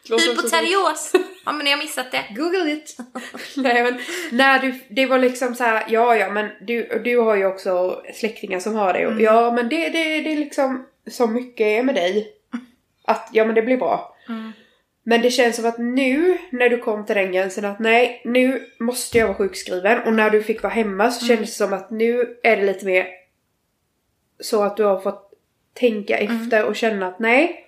Så- 0.08 0.17
Hypoterios! 0.17 1.12
Ja 1.45 1.52
men 1.52 1.67
jag 1.67 1.78
har 1.78 1.84
missat 1.84 2.12
det. 2.12 2.26
Google 2.36 2.72
it! 2.72 2.98
Nej 3.56 3.84
men 3.84 4.00
när 4.32 4.60
du, 4.60 4.80
det 4.89 5.06
var 5.06 5.19
liksom 5.19 5.56
så 5.56 5.63
här, 5.63 5.86
ja 5.89 6.15
ja 6.15 6.30
men 6.32 6.50
du, 6.62 7.02
du 7.04 7.17
har 7.17 7.36
ju 7.36 7.45
också 7.45 8.02
släktingar 8.13 8.60
som 8.60 8.76
har 8.76 8.93
det 8.93 9.08
och 9.08 9.22
ja 9.22 9.52
men 9.52 9.69
det, 9.69 9.89
det, 9.89 10.19
det 10.19 10.32
är 10.32 10.38
liksom 10.38 10.86
så 11.08 11.28
mycket 11.28 11.65
är 11.67 11.84
med 11.84 11.95
dig. 11.95 12.28
Att 13.06 13.30
ja 13.32 13.45
men 13.45 13.56
det 13.56 13.62
blir 13.62 13.78
bra. 13.78 14.15
Mm. 14.30 14.52
Men 15.04 15.22
det 15.22 15.32
känns 15.32 15.56
som 15.56 15.65
att 15.65 15.78
nu 15.78 16.38
när 16.52 16.69
du 16.69 16.78
kom 16.78 17.06
till 17.06 17.15
den 17.15 17.32
gränsen 17.32 17.65
att 17.65 17.80
nej 17.80 18.22
nu 18.26 18.65
måste 18.80 19.17
jag 19.17 19.28
vara 19.28 19.38
sjukskriven 19.38 20.00
och 20.04 20.13
när 20.13 20.30
du 20.30 20.43
fick 20.43 20.63
vara 20.63 20.74
hemma 20.74 21.12
så 21.12 21.26
kändes 21.26 21.50
det 21.50 21.56
som 21.56 21.74
att 21.74 21.91
nu 21.91 22.38
är 22.43 22.58
det 22.58 22.65
lite 22.65 22.86
mer 22.86 23.08
så 24.39 24.63
att 24.63 24.78
du 24.78 24.84
har 24.84 24.99
fått 24.99 25.34
tänka 25.73 26.17
efter 26.17 26.65
och 26.65 26.75
känna 26.75 27.08
att 27.08 27.19
nej 27.19 27.65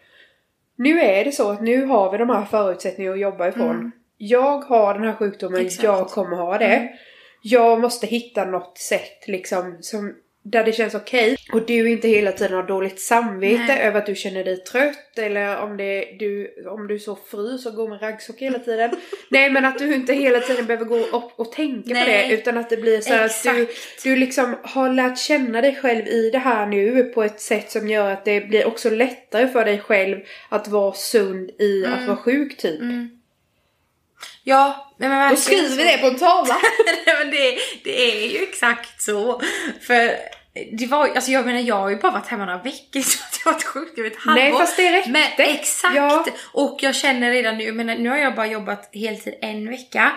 nu 0.76 1.02
är 1.02 1.26
det 1.26 1.32
så 1.32 1.50
att 1.50 1.62
nu 1.62 1.86
har 1.86 2.12
vi 2.12 2.18
de 2.18 2.30
här 2.30 2.46
förutsättningarna 2.46 3.14
att 3.14 3.22
jobba 3.22 3.48
ifrån. 3.48 3.92
Jag 4.18 4.62
har 4.62 4.94
den 4.94 5.04
här 5.04 5.14
sjukdomen, 5.14 5.66
Exakt. 5.66 5.84
jag 5.84 6.08
kommer 6.08 6.38
ha 6.38 6.58
det. 6.58 6.90
Jag 7.42 7.82
måste 7.82 8.08
hitta 8.08 8.46
något 8.46 8.78
sätt 8.78 9.28
liksom 9.28 9.78
som 9.82 10.16
där 10.44 10.64
det 10.64 10.72
känns 10.72 10.96
okej. 10.96 11.38
Och 11.54 11.66
du 11.66 11.90
inte 11.90 12.08
hela 12.08 12.32
tiden 12.32 12.54
har 12.54 12.64
dåligt 12.64 13.00
samvete 13.00 13.64
Nej. 13.68 13.82
över 13.82 14.00
att 14.00 14.06
du 14.06 14.16
känner 14.16 14.44
dig 14.44 14.58
trött 14.58 15.18
eller 15.18 15.58
om, 15.58 15.78
det, 15.78 16.16
du, 16.20 16.54
om 16.68 16.88
du 16.88 17.00
så 17.00 17.16
frys 17.16 17.66
och 17.66 17.76
går 17.76 17.90
med 17.90 18.02
raggsockor 18.02 18.40
hela 18.40 18.60
tiden. 18.60 18.92
Nej 19.30 19.50
men 19.50 19.66
att 19.66 19.80
du 19.80 19.96
inte 19.96 20.14
hela 20.14 20.40
tiden 20.40 20.66
behöver 20.66 20.86
gå 20.86 20.98
upp 20.98 21.32
och 21.36 21.52
tänka 21.52 21.88
på 21.88 21.94
Nej. 21.94 22.28
det 22.30 22.34
utan 22.34 22.58
att 22.58 22.70
det 22.70 22.78
blir 22.78 23.02
så 23.02 23.14
här 23.14 23.26
att 23.26 23.44
du, 23.44 23.62
Exakt. 23.62 24.04
du 24.04 24.16
liksom 24.16 24.56
har 24.64 24.90
lärt 24.90 25.18
känna 25.18 25.62
dig 25.62 25.76
själv 25.76 26.08
i 26.08 26.30
det 26.30 26.40
här 26.40 26.66
nu 26.66 27.04
på 27.04 27.24
ett 27.24 27.42
sätt 27.42 27.72
som 27.72 27.88
gör 27.88 28.12
att 28.12 28.26
det 28.26 28.42
blir 28.42 28.68
också 28.68 28.90
lättare 28.90 29.48
för 29.48 29.66
dig 29.66 29.80
själv 29.80 30.18
att 30.50 30.68
vara 30.68 30.94
sund 30.94 31.50
i 31.60 31.86
att 31.86 32.08
vara 32.08 32.18
sjuk 32.18 32.58
typ. 32.58 32.82
Ja, 34.44 34.92
men 34.98 35.10
Då 35.10 35.16
verkligen 35.16 35.38
skriver 35.66 35.84
vi 35.84 35.92
det 35.92 35.98
på 35.98 36.08
en 36.08 36.18
tavla! 36.20 36.58
Nej, 37.06 37.16
men 37.20 37.32
det, 37.32 37.58
det 37.84 38.12
är 38.24 38.28
ju 38.32 38.44
exakt 38.44 39.02
så. 39.02 39.42
För 39.82 40.16
det 40.78 40.86
var 40.88 41.08
alltså 41.08 41.32
jag 41.32 41.46
menar 41.46 41.60
jag 41.60 41.76
har 41.76 41.90
ju 41.90 41.96
bara 41.96 42.12
varit 42.12 42.28
hemma 42.28 42.46
några 42.46 42.58
veckor 42.64 43.02
så 43.02 43.24
att 43.24 43.40
jag 43.46 43.52
har 43.52 43.54
varit 43.54 43.64
sjuk 43.64 43.98
över 43.98 44.10
ett 44.12 44.18
halvår. 44.20 44.42
Nej, 44.42 44.52
fast 44.52 44.78
det 44.78 44.92
räckte. 44.92 45.10
Men 45.12 45.24
exakt! 45.38 45.96
Ja. 45.96 46.26
Och 46.52 46.78
jag 46.82 46.96
känner 46.96 47.32
redan 47.32 47.58
nu, 47.58 47.72
men 47.72 47.88
nu 47.88 48.10
har 48.10 48.18
jag 48.18 48.36
bara 48.36 48.48
jobbat 48.48 48.90
heltid 48.94 49.34
en 49.42 49.70
vecka. 49.70 50.12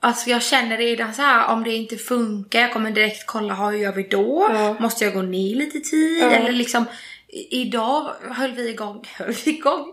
Alltså 0.00 0.30
jag 0.30 0.42
känner 0.42 0.76
redan 0.76 1.14
så 1.14 1.22
här 1.22 1.46
om 1.52 1.64
det 1.64 1.70
inte 1.74 1.96
funkar, 1.96 2.60
jag 2.60 2.72
kommer 2.72 2.90
direkt 2.90 3.26
kolla 3.26 3.54
hur 3.54 3.78
gör 3.78 3.92
vi 3.92 4.02
då? 4.02 4.48
Ja. 4.52 4.76
Måste 4.80 5.04
jag 5.04 5.14
gå 5.14 5.22
ner 5.22 5.54
lite 5.56 5.80
tid? 5.80 6.22
Ja. 6.22 6.30
Eller 6.30 6.52
liksom 6.52 6.84
i- 7.28 7.60
Idag 7.60 8.10
höll 8.30 8.50
vi 8.52 8.68
igång, 8.68 9.08
höll 9.18 9.32
vi 9.44 9.50
igång, 9.50 9.84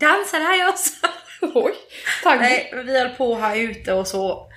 dansade 0.00 0.44
här 0.44 0.58
jag 0.58 0.68
också. 0.68 1.06
Oj, 1.54 1.74
tack! 2.22 2.40
Nej, 2.40 2.70
men 2.74 2.86
vi 2.86 2.98
höll 2.98 3.08
på 3.08 3.34
här 3.34 3.56
ute 3.56 3.92
och 3.92 4.08
så. 4.08 4.50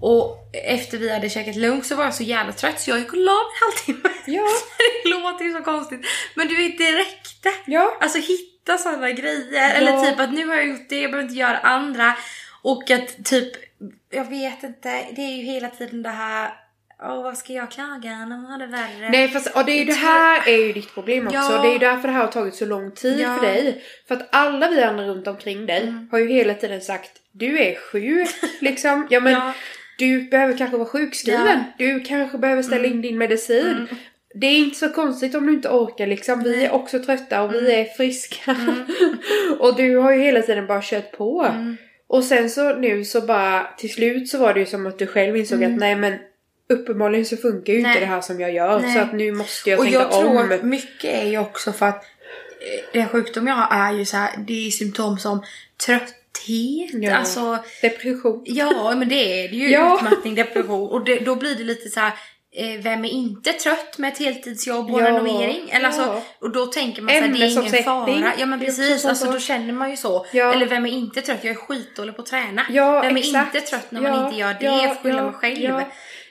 Och 0.00 0.38
efter 0.52 0.98
vi 0.98 1.12
hade 1.12 1.30
käkat 1.30 1.56
lunch 1.56 1.84
så 1.84 1.96
var 1.96 2.04
jag 2.04 2.14
så 2.14 2.22
jävla 2.22 2.52
trött 2.52 2.80
så 2.80 2.90
jag 2.90 2.98
gick 2.98 3.12
och 3.12 3.18
la 3.18 3.32
mig 3.32 3.42
en 3.42 3.62
halvtimme. 3.62 4.16
Ja. 4.26 4.48
det 5.02 5.08
låter 5.08 5.44
ju 5.44 5.52
så 5.52 5.62
konstigt. 5.62 6.00
Men 6.34 6.48
du 6.48 6.56
vet, 6.56 6.78
det 6.78 6.92
räckte. 6.92 7.52
Ja. 7.66 7.98
Alltså 8.00 8.18
hitta 8.18 8.78
sådana 8.78 9.10
grejer. 9.10 9.74
Eller 9.74 10.10
typ 10.10 10.20
att 10.20 10.32
nu 10.32 10.46
har 10.46 10.54
jag 10.54 10.68
gjort 10.68 10.88
det, 10.88 11.00
jag 11.00 11.10
behöver 11.10 11.28
inte 11.28 11.40
göra 11.40 11.58
andra. 11.58 12.16
Och 12.62 12.90
att 12.90 13.24
typ, 13.24 13.52
jag 14.10 14.30
vet 14.30 14.62
inte, 14.62 15.06
det 15.16 15.22
är 15.22 15.36
ju 15.36 15.42
hela 15.42 15.68
tiden 15.68 16.02
det 16.02 16.08
här 16.08 16.61
Åh, 17.04 17.22
vad 17.22 17.38
ska 17.38 17.52
jag 17.52 17.70
klaga 17.70 18.26
man 18.26 18.44
har 18.44 18.58
det 18.58 18.66
värre? 18.66 19.10
Nej 19.10 19.28
fast 19.28 19.56
och 19.56 19.64
det, 19.64 19.72
är 19.72 19.78
ju, 19.78 19.84
det 19.84 19.92
här 19.92 20.48
är 20.48 20.66
ju 20.66 20.72
ditt 20.72 20.94
problem 20.94 21.26
också. 21.26 21.38
Ja. 21.38 21.62
Det 21.62 21.68
är 21.68 21.72
ju 21.72 21.78
därför 21.78 22.08
det 22.08 22.14
här 22.14 22.20
har 22.24 22.32
tagit 22.32 22.54
så 22.54 22.66
lång 22.66 22.90
tid 22.90 23.20
Ja. 23.20 23.36
för 23.38 23.46
dig. 23.46 23.82
För 24.08 24.14
att 24.14 24.28
alla 24.32 24.70
vi 24.70 24.82
andra 24.82 25.04
runt 25.04 25.26
omkring 25.26 25.66
dig 25.66 25.94
har 26.10 26.18
ju 26.18 26.28
hela 26.28 26.54
tiden 26.54 26.80
sagt 26.80 27.10
du 27.32 27.58
är 27.58 27.74
sjuk 27.74 28.28
liksom. 28.60 29.06
Ja 29.10 29.20
men 29.20 29.32
Ja. 29.32 29.52
du 29.98 30.22
behöver 30.28 30.58
kanske 30.58 30.76
vara 30.76 30.88
sjukskriven. 30.88 31.64
Ja. 31.76 31.86
Du 31.86 32.00
kanske 32.00 32.38
behöver 32.38 32.62
ställa 32.62 32.84
in 32.86 33.02
din 33.02 33.18
medicin. 33.18 33.88
Det 34.34 34.46
är 34.46 34.58
inte 34.58 34.78
så 34.78 34.88
konstigt 34.88 35.34
om 35.34 35.46
du 35.46 35.52
inte 35.52 35.68
orkar 35.68 36.06
liksom. 36.06 36.42
Vi 36.42 36.64
är 36.64 36.70
också 36.72 36.98
trötta 36.98 37.42
och 37.42 37.54
vi 37.54 37.74
är 37.74 37.84
friska. 37.84 38.56
och 39.58 39.76
du 39.76 39.96
har 39.96 40.12
ju 40.12 40.22
hela 40.22 40.42
tiden 40.42 40.66
bara 40.66 40.82
kört 40.82 41.12
på. 41.12 41.54
Och 42.08 42.24
sen 42.24 42.50
så 42.50 42.74
nu 42.74 43.04
så 43.04 43.20
bara 43.20 43.66
till 43.78 43.92
slut 43.92 44.28
så 44.28 44.38
var 44.38 44.54
det 44.54 44.60
ju 44.60 44.66
som 44.66 44.86
att 44.86 44.98
du 44.98 45.06
själv 45.06 45.36
insåg 45.36 45.64
att 45.64 45.70
nej 45.78 45.96
men 45.96 46.18
uppenbarligen 46.68 47.26
så 47.26 47.36
funkar 47.36 47.72
ju. 47.72 47.82
Nej. 47.82 47.90
inte 47.90 48.00
det 48.00 48.06
här 48.06 48.20
som 48.20 48.40
jag 48.40 48.52
gör. 48.54 48.80
Nej. 48.80 48.94
Så 48.94 49.00
att 49.00 49.12
nu 49.12 49.32
måste 49.32 49.70
jag 49.70 49.78
Och 49.78 49.84
tänka 49.84 49.98
jag 49.98 50.10
tror 50.12 50.40
om. 50.44 50.52
att 50.52 50.62
mycket 50.62 51.04
är 51.22 51.26
ju 51.26 51.38
också 51.38 51.72
för 51.72 51.86
att 51.86 52.04
eh, 52.04 52.92
den 52.92 53.08
sjukdom 53.08 53.46
jag 53.46 53.54
har 53.54 53.88
är 53.88 53.92
ju 53.98 54.04
så 54.04 54.16
här, 54.16 54.30
det 54.46 54.66
är 54.66 54.70
symptom 54.70 55.18
som 55.18 55.42
trötthet, 55.86 56.90
Ja. 56.92 57.14
alltså 57.16 57.58
Depression. 57.82 58.42
Ja, 58.44 58.94
men 58.96 59.08
det 59.08 59.44
är 59.44 59.48
det 59.48 59.56
ju. 59.56 59.70
Ja. 59.70 59.96
Utmattning, 59.96 60.34
depression. 60.34 60.90
Och 60.90 61.04
det, 61.04 61.18
då 61.18 61.36
blir 61.36 61.54
det 61.54 61.64
lite 61.64 61.88
så 61.88 62.00
här. 62.00 62.12
Eh, 62.54 62.82
vem 62.82 63.04
är 63.04 63.08
inte 63.08 63.52
trött 63.52 63.98
med 63.98 64.12
ett 64.12 64.18
heltidsjobb 64.18 64.90
och 64.90 65.00
Ja. 65.02 65.06
renovering? 65.08 65.70
Eller 65.70 65.86
alltså, 65.86 66.00
Ja. 66.02 66.22
och 66.40 66.50
då 66.52 66.66
tänker 66.66 67.02
man 67.02 67.14
så 67.14 67.20
här, 67.20 67.28
det 67.28 67.38
är 67.44 67.60
ingen 67.60 67.82
fara. 67.84 68.32
Ja 68.38 68.46
men 68.46 68.60
precis, 68.60 69.04
alltså, 69.04 69.26
så. 69.26 69.32
då 69.32 69.38
känner 69.38 69.72
man 69.72 69.90
ju 69.90 69.96
så. 69.96 70.26
Ja. 70.32 70.52
Eller 70.52 70.66
vem 70.66 70.86
är 70.86 70.90
inte 70.90 71.20
trött? 71.22 71.38
Jag 71.42 71.50
är 71.50 71.54
skitdålig 71.54 72.16
på 72.16 72.22
att 72.22 72.28
träna. 72.28 72.62
Ja, 72.70 73.00
vem 73.00 73.16
är 73.16 73.20
exakt. 73.20 73.54
inte 73.54 73.66
trött 73.66 73.90
när 73.90 74.00
man 74.00 74.26
inte 74.26 74.40
gör 74.40 74.54
det? 74.60 74.64
ja, 74.64 74.82
jag 74.82 74.96
får 74.96 75.02
skylla 75.02 75.22
mig 75.24 75.32
själv. 75.32 75.82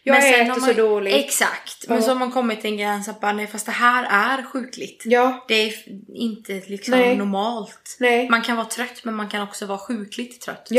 Ja. 0.04 0.14
Jag 0.16 0.24
Men 0.24 0.34
äter 0.34 0.46
har 0.54 0.60
så 0.60 0.66
man- 0.66 0.76
dåligt. 0.76 1.16
Exakt. 1.26 1.88
Men 1.88 1.98
Ja. 1.98 2.04
så 2.04 2.10
har 2.12 2.16
man 2.20 2.32
kommit 2.32 2.62
till 2.62 2.70
en 2.70 2.78
gräns 2.78 3.08
att 3.10 3.22
bara, 3.22 3.34
nej 3.34 3.48
fast 3.48 3.66
det 3.66 3.72
här 3.72 4.38
är 4.38 4.44
sjukligt. 4.44 5.04
Ja, 5.06 5.46
Det 5.48 5.54
är 5.54 5.74
inte 6.16 6.54
liksom 6.68 6.92
Nej. 6.92 7.18
normalt. 7.18 7.98
nej. 8.00 8.30
Man 8.30 8.42
kan 8.42 8.56
vara 8.58 8.68
trött 8.68 9.02
men 9.04 9.14
man 9.16 9.30
kan 9.30 9.42
också 9.42 9.66
vara 9.66 9.78
sjukligt 9.80 10.42
trött. 10.42 10.66
typ. 10.66 10.78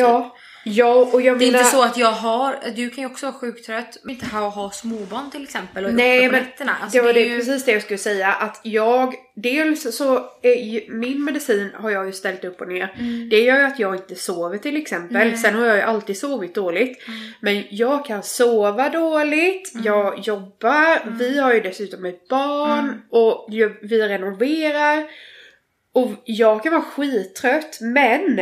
Ja. 0.64 1.08
Och 1.12 1.22
jag 1.22 1.38
Det 1.38 1.44
är 1.44 1.46
menar... 1.52 1.58
inte 1.58 1.70
så 1.70 1.82
att 1.82 1.96
jag 1.96 2.12
har, 2.12 2.56
du 2.76 2.90
kan 2.90 3.04
ju 3.04 3.10
också 3.10 3.26
vara 3.26 3.34
sjuktrött, 3.34 3.96
men 4.02 4.14
inte 4.14 4.26
ha, 4.26 4.48
ha 4.48 4.70
småbarn 4.70 5.30
till 5.30 5.42
exempel 5.42 5.84
och 5.84 5.94
Nej 5.94 6.20
men 6.30 6.42
nätterna. 6.42 6.76
Alltså, 6.82 6.98
det 6.98 7.04
var 7.04 7.12
det, 7.12 7.20
ju- 7.20 7.36
precis 7.36 7.64
det 7.64 7.72
jag 7.72 7.82
skulle 7.82 7.98
säga 7.98 8.32
att 8.32 8.60
jag 8.62 9.14
dels 9.34 9.96
så 9.96 10.24
är 10.42 10.54
ju, 10.64 10.80
min 10.88 11.24
medicin 11.24 11.70
har 11.74 11.90
jag 11.90 12.06
ju 12.06 12.12
ställt 12.12 12.44
upp 12.44 12.60
och 12.60 12.68
ner. 12.68 12.94
Mm. 12.98 13.28
Det 13.28 13.40
gör 13.40 13.58
ju 13.58 13.64
att 13.64 13.78
jag 13.78 13.94
inte 13.94 14.14
sover 14.14 14.58
till 14.58 14.76
exempel. 14.76 15.38
Sen 15.38 15.54
har 15.54 15.66
jag 15.66 15.76
ju 15.76 15.82
alltid 15.82 16.18
sovit 16.18 16.54
dåligt. 16.54 17.08
Mm. 17.08 17.18
Men 17.40 17.64
jag 17.70 18.04
kan 18.06 18.22
sova 18.22 18.88
dåligt, 18.88 19.72
jag 19.84 20.18
jobbar, 20.18 21.02
Mm. 21.02 21.18
vi 21.18 21.38
har 21.38 21.54
ju 21.54 21.60
dessutom 21.60 22.04
ett 22.04 22.28
barn 22.28 23.02
och 23.10 23.46
ju- 23.50 23.78
vi 23.82 24.02
renoverar. 24.08 25.04
Och 25.94 26.10
jag 26.24 26.62
kan 26.62 26.72
vara 26.72 26.82
skittrött 26.82 27.78
men 27.80 28.40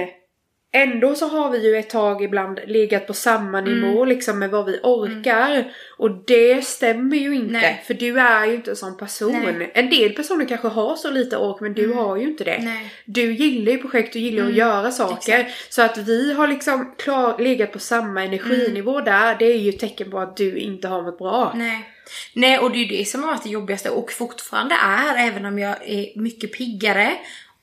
Ändå 0.73 1.15
så 1.15 1.29
har 1.29 1.51
vi 1.51 1.69
ju 1.69 1.77
ett 1.77 1.91
tag 1.91 2.23
ibland 2.23 2.61
legat 2.67 3.07
på 3.07 3.13
samma 3.15 3.59
Mm. 3.59 3.81
nivå 3.81 4.05
liksom 4.05 4.39
med 4.39 4.51
vad 4.51 4.67
vi 4.67 4.81
orkar. 4.83 5.73
Och 5.99 6.11
det 6.27 6.65
stämmer 6.65 7.17
ju 7.17 7.35
inte. 7.35 7.53
Nej. 7.53 7.83
För 7.87 7.95
du 7.95 8.21
är 8.21 8.47
ju 8.47 8.55
inte 8.55 8.71
en 8.71 8.77
sån 8.77 8.97
person. 8.97 9.33
Nej. 9.59 9.71
En 9.75 9.91
del 9.91 10.13
personer 10.13 10.45
kanske 10.45 10.69
har 10.69 10.97
så 10.97 11.11
lite 11.11 11.37
ork 11.37 11.61
men 11.61 11.75
du 11.75 11.93
har 11.93 12.17
ju 12.17 12.23
inte 12.23 12.45
det. 12.45 12.59
Nej. 12.63 12.95
Du 13.05 13.33
gillar 13.33 13.73
ju 13.73 13.79
projekt, 13.79 14.13
du 14.13 14.19
gillar 14.19 14.47
att 14.47 14.55
göra 14.55 14.91
saker. 14.91 15.47
Så 15.71 15.83
att 15.83 15.99
vi 15.99 16.33
har 16.33 16.49
liksom 16.49 16.95
klar, 16.99 17.39
legat 17.39 17.73
på 17.73 17.79
samma 17.79 18.25
energinivå 18.25 19.01
där, 19.01 19.37
det 19.39 19.45
är 19.53 19.59
ju 19.59 19.69
ett 19.69 19.79
tecken 19.79 20.11
på 20.11 20.19
att 20.19 20.37
du 20.37 20.59
inte 20.59 20.89
har 20.89 21.03
mått 21.03 21.19
bra. 21.19 21.53
Nej. 21.57 21.91
Nej, 22.35 22.59
och 22.59 22.71
det 22.71 22.79
är 22.79 22.85
ju 22.85 22.97
det 22.97 23.05
som 23.05 23.23
har 23.23 23.31
varit 23.31 23.43
det 23.43 23.49
jobbigaste 23.51 23.91
och 23.91 24.13
fortfarande 24.13 24.75
är, 24.75 25.29
även 25.29 25.45
om 25.47 25.59
jag 25.59 25.77
är 25.87 26.21
mycket 26.21 26.53
piggare 26.53 27.13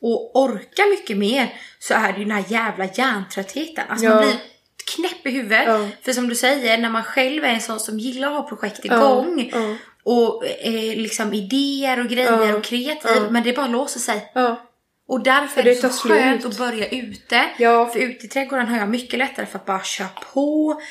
och 0.02 0.32
orkar 0.36 0.90
mycket 0.90 1.18
mer, 1.18 1.54
så 1.80 1.94
är 1.94 2.14
det 2.14 2.20
ju 2.20 2.26
den 2.26 2.32
här 2.32 2.44
jävla 2.48 2.86
hjärntröttheten. 2.86 3.84
Alltså 3.90 4.06
Ja. 4.06 4.16
man 4.16 4.24
blir 4.24 4.36
knäpp 4.96 5.26
i 5.28 5.30
huvudet. 5.32 5.64
Ja. 5.68 5.88
För 6.02 6.14
som 6.14 6.30
du 6.30 6.36
säger, 6.36 6.78
när 6.78 6.90
man 6.90 7.04
själv 7.04 7.44
är 7.44 7.50
en 7.50 7.62
sån 7.62 7.80
som 7.80 8.00
gillar 8.00 8.28
att 8.28 8.34
ha 8.34 8.44
projekt 8.50 8.86
igång 8.86 9.50
ja. 9.54 9.76
och 10.04 10.46
eh, 10.46 10.98
liksom 10.98 11.34
idéer 11.34 12.00
och 12.00 12.08
grejer 12.08 12.56
och 12.58 12.64
kreativ, 12.64 13.22
men 13.32 13.44
det 13.44 13.54
bara 13.54 13.68
låser 13.68 14.00
sig. 14.00 14.32
Och 15.08 15.24
därför 15.24 15.48
För 15.48 15.60
är 15.60 15.64
det, 15.64 15.82
det 15.82 15.90
så 15.90 16.08
skönt 16.10 16.42
slut. 16.42 16.54
att 16.54 16.58
börja 16.60 16.88
ute. 16.90 17.46
För 17.94 18.00
ute 18.00 18.26
i 18.26 18.30
trädgården 18.30 18.68
har 18.68 18.78
jag 18.78 18.90
mycket 18.90 19.20
lättare 19.20 19.46
för 19.46 19.60
att 19.60 19.66
bara 19.66 19.84
köra 19.84 20.08
på, 20.34 20.82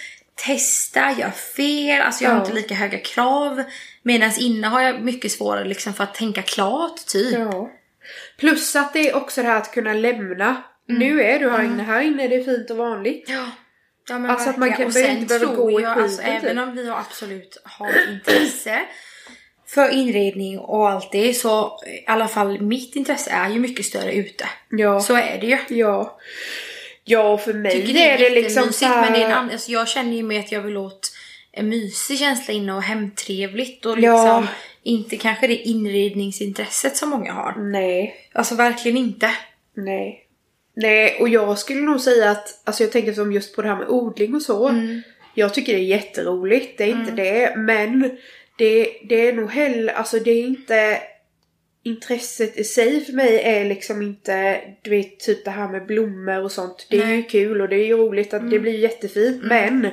testa, 0.47 1.13
göra 1.19 1.31
fel. 1.33 2.01
Alltså 2.03 2.25
jag 2.25 2.31
har 2.31 2.41
inte 2.41 2.53
lika 2.53 2.75
höga 2.75 2.99
krav. 2.99 3.63
Medan 4.03 4.31
inne 4.39 4.67
har 4.67 4.81
jag 4.81 5.03
mycket 5.03 5.33
svårare 5.33 5.65
liksom 5.65 5.95
för 5.95 6.05
att 6.05 6.15
tänka 6.15 6.43
klart 6.43 7.07
typ. 7.07 7.35
Plus 8.39 8.77
att 8.77 8.93
det 8.93 9.09
är 9.11 9.17
också 9.17 9.43
det 9.43 9.49
här 9.49 9.57
att 9.57 9.73
kunna 9.75 9.93
lämna. 9.93 10.63
Nu 10.89 11.23
är 11.23 11.39
du 11.39 11.51
här 11.51 11.63
inne, 11.65 11.83
här 11.83 12.01
inne 12.01 12.25
är 12.25 12.29
det 12.29 12.45
fint 12.45 12.71
och 12.71 12.77
vanligt. 12.77 13.25
Ja. 13.29 13.51
Ja, 14.09 14.19
men 14.19 14.31
Alltså 14.31 14.51
att 14.51 14.57
man 14.57 14.73
kan- 14.73 14.87
Och 14.87 14.93
behöver 14.93 15.09
sen 15.09 15.19
inte 15.19 15.39
behöva 15.39 15.55
tror 15.55 15.57
gå 15.71 15.81
i 15.81 15.83
jag, 15.83 15.99
alltså, 16.03 16.23
skiten, 16.23 16.33
även 16.37 16.57
typ. 16.57 16.69
om 16.69 16.77
vi 16.77 16.91
absolut 16.91 17.59
har 17.65 18.09
intresse 18.11 18.81
för 19.67 19.89
inredning 19.89 20.59
och 20.59 20.91
allt 20.91 21.13
det 21.13 21.35
så 21.35 21.81
i 21.87 22.05
alla 22.11 22.29
fall 22.29 22.61
mitt 22.61 22.97
intresse 22.97 23.31
är 23.31 23.49
ju 23.51 23.59
mycket 23.61 23.87
större 23.87 24.13
ute. 24.13 24.49
Ja. 24.71 25.01
Så 25.01 25.15
är 25.17 25.39
det 25.41 25.47
ju. 25.47 25.59
Ja. 25.79 26.19
Ja, 27.05 27.33
och 27.33 27.41
för 27.41 27.53
mig 27.55 27.73
tycker 27.73 27.95
det 27.95 28.11
är, 28.11 28.19
det 28.19 28.31
liksom 28.31 28.73
så 28.73 28.87
här... 28.87 29.03
men 29.03 29.13
det 29.13 29.19
är 29.19 29.25
en 29.27 29.33
annan, 29.33 29.51
alltså 29.51 29.73
jag 29.73 29.89
känner 29.89 30.17
ju 30.17 30.23
med 30.23 30.41
att 30.41 30.53
jag 30.53 30.61
vill 30.61 30.77
åt 30.77 31.13
en 31.53 31.69
mysig 31.69 32.19
känsla 32.19 32.55
inne 32.55 32.73
och 32.73 32.83
hemtrevligt 32.83 33.87
och 33.87 33.99
Ja. 33.99 34.45
Inte 34.87 35.17
kanske 35.17 35.47
det 35.47 35.57
inredningsintresset 35.57 36.97
som 36.97 37.11
många 37.11 37.33
har. 37.33 37.55
Nej. 37.59 38.15
Alltså 38.33 38.55
verkligen 38.55 38.97
inte. 38.97 39.31
Nej. 39.75 40.23
Nej, 40.75 41.17
och 41.21 41.29
jag 41.29 41.59
skulle 41.59 41.81
nog 41.81 42.01
säga 42.01 42.31
att, 42.31 42.61
alltså 42.65 42.83
jag 42.83 42.93
tänker 42.93 43.13
som 43.13 43.33
just 43.33 43.57
på 43.57 43.63
det 43.63 43.69
här 43.69 43.77
med 43.77 43.89
odling 43.89 44.35
och 44.35 44.43
så. 44.43 44.69
Mm. 44.69 45.03
Jag 45.35 45.55
tycker 45.55 45.73
det 45.73 45.79
är 45.79 45.85
jätteroligt, 45.85 46.79
det 46.79 46.85
är 46.85 46.89
inte 46.89 47.13
det. 47.13 47.57
Men 47.57 48.19
det, 48.59 48.89
det 49.09 49.29
är 49.29 49.33
nog 49.33 49.51
heller, 49.51 49.93
alltså 49.93 50.19
det 50.19 50.31
är 50.31 50.47
inte 50.47 50.99
intresset 51.83 52.57
i 52.57 52.65
sig 52.65 53.05
för 53.05 53.13
mig 53.13 53.41
är 53.43 53.65
liksom 53.65 54.03
inte, 54.03 54.61
du 54.83 54.91
vet 54.91 55.21
typ 55.21 55.45
det 55.45 55.51
här 55.51 55.69
med 55.69 55.87
blommor 55.87 56.43
och 56.43 56.53
sånt. 56.53 56.87
Det 56.91 56.97
är 56.97 57.07
Nej. 57.07 57.17
ju 57.17 57.23
kul 57.23 57.61
och 57.61 57.69
det 57.69 57.77
är 57.77 57.87
ju 57.87 57.97
roligt 57.97 58.35
att 58.35 58.51
det 58.51 58.59
blir 58.59 58.79
jättefint. 58.79 59.43
Men 59.45 59.89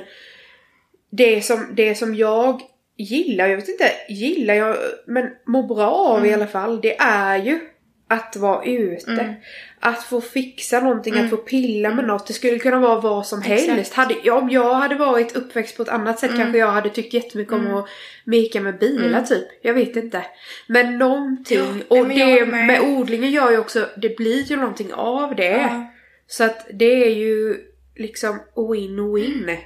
det 1.10 1.42
som, 1.44 1.66
det 1.74 1.94
som 1.94 2.14
jag 2.14 2.62
gillar, 2.96 3.46
jag 3.46 3.56
vet 3.56 3.68
inte, 3.68 3.90
gillar 4.08 4.54
jag, 4.54 4.76
men 5.06 5.30
mår 5.46 5.62
bra 5.62 5.90
av 5.90 6.26
i 6.26 6.32
alla 6.32 6.46
fall, 6.46 6.80
det 6.80 6.96
är 6.98 7.36
ju 7.36 7.60
att 8.08 8.36
vara 8.36 8.64
ute. 8.64 9.34
Att 9.80 10.02
få 10.02 10.20
fixa 10.20 10.80
någonting, 10.80 11.14
att 11.14 11.30
få 11.30 11.36
pilla 11.36 11.94
med 11.94 12.06
något. 12.06 12.26
Det 12.26 12.32
skulle 12.32 12.58
kunna 12.58 12.80
vara 12.80 13.00
vad 13.00 13.26
som 13.26 13.42
Exakt. 13.42 13.70
helst. 13.70 13.94
Hade, 13.94 14.14
ja, 14.22 14.34
om 14.34 14.50
jag 14.50 14.74
hade 14.74 14.94
varit 14.94 15.36
uppväxt 15.36 15.76
på 15.76 15.82
ett 15.82 15.88
annat 15.88 16.18
sätt 16.18 16.30
kanske 16.36 16.58
jag 16.58 16.70
hade 16.70 16.90
tyckt 16.90 17.14
jättemycket 17.14 17.52
om 17.52 17.74
att 17.74 17.88
meka 18.24 18.60
med 18.60 18.78
bilar 18.78 19.22
typ. 19.22 19.44
Jag 19.62 19.74
vet 19.74 19.96
inte. 19.96 20.24
Men 20.66 20.98
någonting. 20.98 21.58
Ja, 21.88 21.98
och 21.98 22.06
men 22.06 22.18
det 22.18 22.46
med. 22.46 22.66
med 22.66 22.80
odlingen 22.80 23.30
gör 23.30 23.50
ju 23.50 23.58
också, 23.58 23.88
det 23.96 24.16
blir 24.16 24.42
ju 24.42 24.56
någonting 24.56 24.92
av 24.94 25.36
det. 25.36 25.68
Ja. 25.70 25.92
Så 26.26 26.44
att 26.44 26.66
det 26.72 27.04
är 27.04 27.14
ju 27.14 27.56
liksom 27.96 28.40
win-win. 28.54 29.56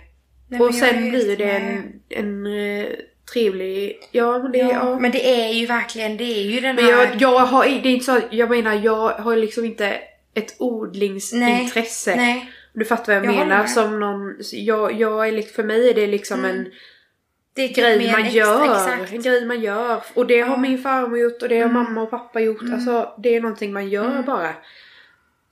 Och 0.61 0.75
sen 0.75 1.11
blir 1.11 1.37
det 1.37 1.51
en, 1.51 2.01
en 2.09 2.47
eh, 2.47 2.87
trevlig... 3.33 3.99
Ja, 4.13 4.39
men 4.43 4.53
det... 4.53 4.59
Ja, 4.59 4.69
Ja, 4.73 4.99
Men 4.99 5.11
det 5.11 5.41
är 5.45 5.53
ju 5.53 5.67
verkligen, 5.67 6.17
det 6.17 6.25
är 6.25 6.43
ju 6.43 6.61
den 6.61 6.77
Men 6.77 6.85
här... 6.85 6.91
jag, 6.93 7.09
jag 7.19 7.39
har, 7.39 7.65
det 7.65 7.71
är 7.89 7.93
inte 7.93 8.05
så 8.05 8.21
jag 8.31 8.51
menar 8.51 8.75
jag 8.85 9.09
har 9.11 9.37
liksom 9.37 9.65
inte 9.65 9.99
ett 10.35 10.57
odlingsintresse. 10.59 12.17
Nej. 12.17 12.53
Du 12.73 12.85
fattar 12.85 13.15
vad 13.15 13.25
jag, 13.25 13.35
Jag 13.35 13.47
menar? 13.47 13.67
Som 13.67 14.01
någon, 14.01 14.35
jag, 14.53 14.93
jag 15.01 15.29
är 15.29 15.33
liksom, 15.33 15.55
för 15.55 15.63
mig 15.65 15.91
är 15.91 15.95
det 15.95 16.07
liksom 16.07 16.45
en 16.45 16.67
Det 17.55 17.63
är 17.65 17.69
typ 17.69 17.77
grej 17.77 18.13
man 18.13 18.21
extra- 18.25 18.37
gör. 18.37 18.65
Exakt. 18.65 19.13
En 19.13 19.23
grej 19.23 19.45
man 19.47 19.61
gör. 19.61 20.03
Och 20.15 20.27
det 20.27 20.41
har 20.41 20.51
Ja. 20.57 20.61
min 20.61 20.79
farmor 20.83 21.19
gjort 21.19 21.43
och 21.43 21.49
det 21.49 21.59
har 21.61 21.69
Mm. 21.71 21.83
mamma 21.83 22.03
och 22.03 22.11
pappa 22.11 22.41
gjort. 22.41 22.63
Alltså 22.73 23.13
det 23.19 23.37
är 23.37 23.41
någonting 23.41 23.73
man 23.73 23.89
gör 23.89 24.23
bara. 24.23 24.51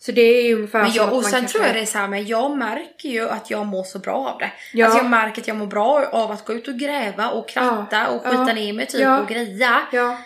Så 0.07 0.13
det 0.13 0.21
är 0.23 0.55
ungefär 0.55 0.83
Men 0.83 0.93
jag, 0.93 1.13
och 1.13 1.23
sen 1.25 1.33
kanske- 1.33 1.53
tror 1.53 1.67
jag 1.67 1.75
det 1.77 1.81
är 1.81 1.87
så 1.87 1.99
här, 1.99 2.09
men 2.09 2.27
jag 2.27 2.57
märker 2.59 3.09
ju 3.09 3.29
att 3.29 3.51
jag 3.51 3.67
mår 3.67 3.85
så 3.85 3.99
bra 3.99 4.15
av 4.15 4.39
det. 4.39 4.51
Ja. 4.73 4.87
Alltså 4.87 4.99
jag 5.03 5.11
märker 5.11 5.41
att 5.43 5.49
jag 5.49 5.57
mår 5.57 5.67
bra 5.67 6.07
av 6.13 6.31
att 6.31 6.45
gå 6.45 6.53
ut 6.53 6.69
och 6.69 6.75
gräva 6.75 7.31
och 7.31 7.49
kratta 7.49 7.87
Ja. 7.97 8.07
och 8.07 8.23
skita 8.25 8.45
Ja. 8.49 8.53
ner 8.55 8.73
mig 8.73 8.87
typ 8.87 9.01
Ja. 9.01 9.21
och 9.21 9.29
greja. 9.29 9.83
Ja. 9.93 10.19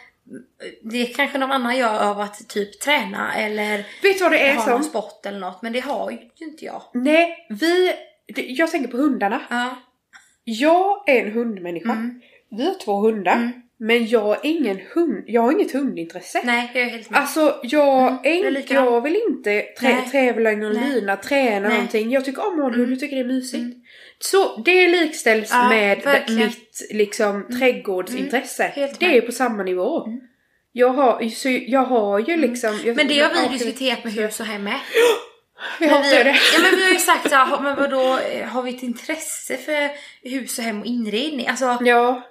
Det 0.83 1.05
kanske 1.07 1.39
någon 1.39 1.53
annan 1.53 1.77
gör 1.77 1.99
av 2.11 2.21
att 2.21 2.49
typ 2.49 2.81
träna 2.81 3.35
eller 3.35 3.77
Vet 4.03 4.19
du 4.19 4.23
vad 4.23 4.33
det 4.33 4.39
är 4.49 4.55
ha 4.55 4.67
någon 4.67 4.83
som? 4.83 4.91
sport 4.91 5.27
eller 5.27 5.39
något. 5.39 5.63
Men 5.63 5.73
det 5.73 5.81
har 5.81 6.11
ju 6.11 6.19
inte 6.47 6.65
jag. 6.65 6.83
Nej, 6.95 7.47
vi... 7.49 7.93
Jag 8.37 8.71
tänker 8.71 8.89
på 8.89 8.97
hundarna. 8.97 9.41
Ja. 9.51 9.77
Jag 10.45 11.09
är 11.09 11.27
en 11.27 11.33
hundmänniska. 11.33 11.91
Mm. 11.93 12.21
Vi 12.51 12.67
har 12.67 12.75
två 12.85 12.97
hundar. 13.01 13.33
Mm. 13.37 13.53
Men 13.83 14.07
jag 14.07 14.33
är 14.33 14.51
ingen 14.51 14.81
hund... 14.95 15.25
Jag 15.27 15.43
har 15.43 15.53
inget 15.53 15.73
hundintresse. 15.73 16.41
Nej, 16.45 16.71
jag 16.75 16.83
är 16.83 16.89
helt 16.89 17.11
med. 17.11 17.21
Alltså 17.21 17.61
jag, 17.63 18.09
Mm, 18.27 18.57
är 18.57 18.73
jag 18.75 19.01
vill 19.01 19.21
inte 19.29 19.63
trä, 19.81 19.89
Nej. 19.89 20.09
tävla 20.13 20.53
i 20.53 20.57
någon 20.57 20.73
Nej. 20.73 20.91
lina, 20.95 21.17
träna 21.17 21.69
Nej. 21.69 21.77
någonting. 21.77 22.11
Jag 22.11 22.25
tycker 22.25 22.47
om 22.47 22.61
hund, 22.61 22.75
Mm. 22.75 22.91
jag 22.91 23.01
tycker 23.01 23.17
det 23.17 23.23
är 23.23 23.27
mysigt. 23.27 23.61
Mm. 23.63 23.75
Så 24.19 24.57
det 24.65 24.89
likställs 24.89 25.51
Ja, 25.53 25.69
med 25.69 26.03
verkligen. 26.05 26.47
mitt 26.47 26.89
liksom, 26.91 27.47
trädgårdsintresse. 27.59 28.65
Mm. 28.65 28.91
Det 28.99 29.17
är 29.17 29.21
på 29.21 29.33
samma 29.33 29.63
nivå. 29.63 30.05
Mm. 30.07 30.21
Jag, 30.73 30.89
har, 30.89 31.29
så 31.29 31.49
jag 31.67 31.85
har 31.85 32.19
ju 32.19 32.37
liksom... 32.37 32.81
Jag, 32.85 32.97
Men 32.97 33.09
det 33.09 33.19
har 33.19 33.49
vi 33.49 33.59
diskuterat 33.59 34.05
med 34.05 34.13
hus 34.13 34.41
och 34.41 34.47
hem 34.47 34.65
med. 34.65 34.79
Vi 35.81 35.87
hatar 35.87 36.25
det. 36.25 36.37
ja 36.55 36.59
men 36.63 36.77
vi 36.79 36.85
har 36.85 36.93
ju 36.93 36.99
sagt 36.99 37.29
så 37.31 37.35
här, 37.37 37.61
men 37.63 37.77
vadå, 37.77 38.19
eh, 38.19 38.47
har 38.47 38.63
vi 38.63 38.77
ett 38.77 38.83
intresse 38.83 39.57
för 39.57 39.91
hus 40.29 40.59
och 40.59 40.65
hem 40.65 40.81
och 40.81 40.87
inredning? 40.87 41.47
Alltså, 41.49 41.79
Ja. 41.81 42.23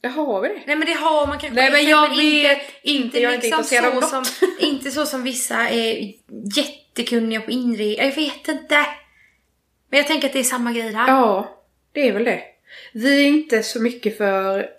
Ja, 0.00 0.08
har 0.08 0.40
vi 0.40 0.48
det? 0.48 0.62
nej 0.66 0.76
men 0.76 0.86
det 0.86 0.92
har 0.92 1.26
man 1.26 1.38
kanske 1.38 1.60
Nej 1.60 1.70
men 1.70 1.80
inte, 1.80 1.90
jag 1.90 2.16
vet 2.16 2.62
inte, 2.82 3.20
jag 3.20 3.34
inte 3.34 3.46
liksom 3.46 3.58
intresserad 3.58 3.96
av 3.96 4.00
så 4.00 4.08
som, 4.08 4.24
Inte 4.60 4.90
så 4.90 5.06
som 5.06 5.22
vissa 5.22 5.68
är 5.68 6.12
jättekunniga 6.56 7.40
på 7.40 7.50
inredning. 7.50 8.06
Jag 8.06 8.16
vet 8.16 8.48
inte. 8.48 8.86
Men 9.90 9.98
jag 9.98 10.06
tänker 10.06 10.26
att 10.26 10.32
det 10.32 10.38
är 10.38 10.44
samma 10.44 10.72
grej 10.72 10.92
där. 10.92 11.06
Ja, 11.06 11.62
det 11.92 12.08
är 12.08 12.12
väl 12.12 12.24
det. 12.24 12.42
Vi 12.92 13.24
är 13.24 13.28
inte 13.28 13.62
så 13.62 13.82
mycket 13.82 14.18
för 14.18 14.70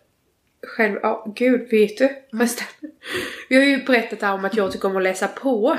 själv... 0.67 0.99
Ja, 1.03 1.34
gud, 1.36 1.69
vet 1.71 1.97
du? 1.97 2.10
Förresten. 2.32 2.67
Vi 3.49 3.56
har 3.56 3.63
ju 3.63 3.84
berättat 3.84 4.21
här 4.21 4.34
om 4.34 4.45
att 4.45 4.56
jag 4.56 4.71
tycker 4.71 4.88
om 4.88 4.97
att 4.97 5.03
läsa 5.03 5.27
på. 5.27 5.77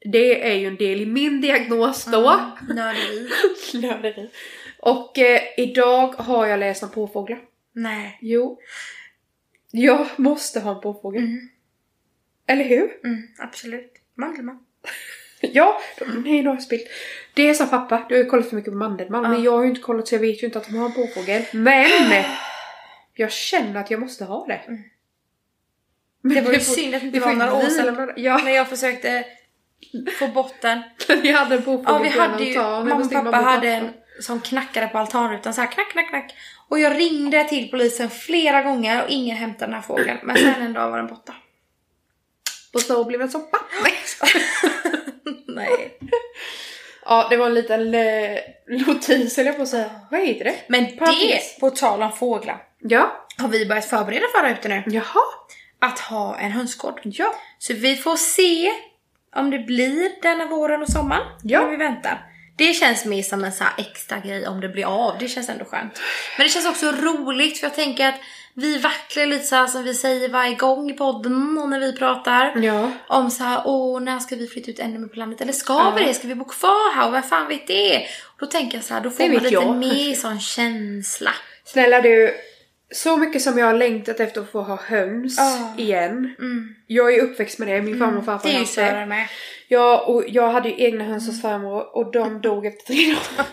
Det 0.00 0.50
är 0.50 0.54
ju 0.54 0.66
en 0.66 0.76
del 0.76 1.00
i 1.00 1.06
min 1.06 1.40
diagnos 1.40 2.04
då. 2.04 2.40
Nörderi. 2.68 3.28
Nörderi. 3.74 4.30
Och 4.78 5.18
eh, 5.18 5.40
idag 5.56 6.06
har 6.06 6.46
jag 6.46 6.60
läst 6.60 6.82
om 6.82 6.90
påfåglar. 6.90 7.49
Nej. 7.72 8.18
Jo. 8.20 8.60
Jag 9.70 10.06
måste 10.16 10.60
ha 10.60 10.74
en 10.74 10.80
påfågel. 10.80 11.22
Eller 12.46 12.64
hur? 12.64 13.00
Mm, 13.04 13.22
absolut. 13.38 13.92
Mandelmann. 14.14 14.58
Ja, 15.42 15.80
nej, 16.06 16.42
nu 16.42 16.48
har 16.48 16.54
jag 16.54 16.62
spilt. 16.62 16.86
Det 17.34 17.48
är 17.48 17.54
som 17.54 17.68
pappa, 17.68 18.06
du 18.08 18.14
har 18.14 18.22
ju 18.22 18.30
kollat 18.30 18.48
för 18.48 18.56
mycket 18.56 18.72
på 18.72 18.78
Mandelmann. 18.78 19.22
Men 19.22 19.42
jag 19.42 19.52
har 19.52 19.62
ju 19.62 19.68
inte 19.68 19.80
kollat 19.80 20.08
så 20.08 20.14
jag 20.14 20.20
vet 20.20 20.42
ju 20.42 20.46
inte 20.46 20.58
att 20.58 20.64
de 20.66 20.76
har 20.76 20.86
en 20.86 20.92
påfågel. 20.92 21.42
Men! 21.52 22.24
Jag 23.14 23.32
känner 23.32 23.80
att 23.80 23.90
jag 23.90 24.00
måste 24.00 24.24
ha 24.24 24.46
det. 24.46 24.60
Men 26.20 26.34
Det 26.34 26.40
var 26.40 26.52
ju 26.52 26.60
synd 26.60 26.94
att 26.94 27.00
det 27.00 27.06
inte 27.06 27.20
var 27.20 27.32
några 27.32 27.54
år 27.54 27.68
sedan. 27.68 28.12
Ja, 28.16 28.40
När 28.44 28.50
jag 28.50 28.68
försökte 28.68 29.24
få 30.18 30.28
bort 30.28 30.54
den. 30.60 30.82
vi 31.22 31.30
hade 31.30 31.54
en 31.54 31.62
påfågel 31.62 31.86
Ja, 31.86 31.98
vi 32.02 32.08
hade 32.08 32.44
ju, 32.44 32.58
mamma 32.58 32.96
och 32.96 33.12
pappa 33.12 33.36
hade 33.36 33.68
en 33.68 33.90
som 34.20 34.40
knackade 34.40 34.86
på 34.88 34.98
altanrutan 34.98 35.54
så 35.54 35.60
här 35.60 35.68
knack, 35.72 35.92
knack, 35.92 36.08
knack. 36.08 36.34
Och 36.68 36.78
jag 36.80 36.98
ringde 36.98 37.44
till 37.48 37.70
polisen 37.70 38.10
flera 38.10 38.62
gånger 38.62 39.02
och 39.02 39.08
ingen 39.10 39.36
hämtade 39.36 39.66
den 39.66 39.74
här 39.74 39.82
fågeln. 39.82 40.18
Men 40.22 40.36
sen 40.36 40.62
en 40.62 40.72
dag 40.72 40.90
var 40.90 40.96
den 40.98 41.06
borta. 41.06 41.34
Och 42.74 42.80
så 42.80 43.04
blev 43.04 43.20
det 43.20 43.28
soppa. 43.28 43.58
Nej. 45.46 45.98
Ja, 47.04 47.26
det 47.30 47.36
var 47.36 47.46
en 47.46 47.54
liten 47.54 47.94
eh, 47.94 48.38
notis 48.86 49.36
höll 49.36 49.46
jag 49.46 49.56
på 49.56 49.62
att 49.62 49.68
säga. 49.68 49.90
Vad 50.10 50.20
heter 50.20 50.44
det? 50.44 50.54
Men 50.68 50.84
det, 50.84 51.60
på 51.60 51.70
tal 51.70 52.02
om 52.02 52.12
fåglar, 52.12 52.62
Ja. 52.78 53.26
har 53.38 53.48
vi 53.48 53.66
börjat 53.66 53.84
förbereda 53.90 54.26
för 54.34 54.50
ute 54.50 54.68
nu. 54.68 54.82
Jaha. 54.86 55.22
Att 55.78 55.98
ha 55.98 56.36
en 56.38 56.52
hönsgård. 56.52 57.00
Ja. 57.04 57.34
Så 57.58 57.74
vi 57.74 57.96
får 57.96 58.16
se 58.16 58.72
om 59.36 59.50
det 59.50 59.58
blir 59.58 60.22
denna 60.22 60.46
våren 60.46 60.82
och 60.82 60.88
sommaren. 60.88 61.22
Ja. 61.42 61.60
När 61.60 61.70
vi 61.70 61.76
väntar. 61.76 62.26
Det 62.60 62.74
känns 62.74 63.04
mer 63.04 63.22
som 63.22 63.44
en 63.44 63.52
så 63.52 63.64
extra 63.78 64.18
grej 64.18 64.46
om 64.48 64.60
det 64.60 64.68
blir 64.68 64.84
av. 64.84 65.18
Det 65.18 65.28
känns 65.28 65.48
ändå 65.48 65.64
skönt. 65.64 66.00
Men 66.38 66.46
det 66.46 66.50
känns 66.50 66.66
också 66.66 66.86
roligt 66.92 67.58
för 67.58 67.66
jag 67.66 67.74
tänker 67.74 68.08
att 68.08 68.14
vi 68.54 68.78
vacklar 68.78 69.26
lite 69.26 69.44
så 69.44 69.66
som 69.66 69.84
vi 69.84 69.94
säger 69.94 70.28
varje 70.28 70.54
gång 70.54 70.90
i 70.90 70.94
podden 70.94 71.58
och 71.58 71.68
när 71.68 71.80
vi 71.80 71.92
pratar. 71.92 72.58
Ja. 72.62 72.90
Om 73.08 73.30
så 73.30 73.44
här, 73.44 73.62
åh 73.64 74.00
när 74.00 74.18
ska 74.18 74.36
vi 74.36 74.46
flytta 74.46 74.70
ut 74.70 74.78
ännu 74.78 74.98
mer 74.98 75.08
på 75.08 75.16
landet? 75.16 75.40
Eller 75.40 75.52
ska 75.52 75.72
Ja. 75.72 75.92
vi 75.98 76.04
det? 76.04 76.14
Ska 76.14 76.28
vi 76.28 76.34
bo 76.34 76.44
kvar 76.44 76.94
här? 76.94 77.06
Och 77.08 77.14
vem 77.14 77.22
fan 77.22 77.48
vet 77.48 77.66
det? 77.66 77.96
Och 78.26 78.36
då 78.38 78.46
tänker 78.46 78.76
jag 78.78 78.84
så 78.84 78.94
här, 78.94 79.00
då 79.00 79.10
får 79.10 79.24
Det 79.24 79.28
man 79.32 79.42
lite 79.42 79.54
jag. 79.54 79.76
mer 79.76 80.14
sån 80.14 80.40
känsla. 80.40 81.30
Snälla 81.64 82.00
du. 82.00 82.34
Så 82.94 83.16
mycket 83.16 83.42
som 83.42 83.58
jag 83.58 83.66
har 83.66 83.74
längtat 83.74 84.20
efter 84.20 84.40
att 84.40 84.50
få 84.50 84.62
ha 84.62 84.76
höns 84.76 85.36
Ja. 85.38 85.74
igen. 85.76 86.34
Mm. 86.38 86.74
Jag 86.86 87.14
är 87.14 87.22
uppväxt 87.22 87.58
med 87.58 87.68
det, 87.68 87.82
min 87.82 87.98
farmor 87.98 88.18
och 88.18 88.24
farfar 88.24 88.48
Det 88.48 88.54
är 88.54 88.58
ju 88.58 88.58
hade 88.58 88.72
Sören 88.72 89.08
med. 89.08 89.28
Ja, 89.68 90.04
och 90.06 90.24
jag 90.28 90.50
hade 90.50 90.68
ju 90.68 90.84
egna 90.84 91.04
höns 91.04 91.26
hos 91.26 91.42
farmor 91.42 91.96
och 91.96 92.12
de 92.12 92.40
dog 92.40 92.66
efter 92.66 92.86
tre 92.86 93.06
dagar. 93.06 93.46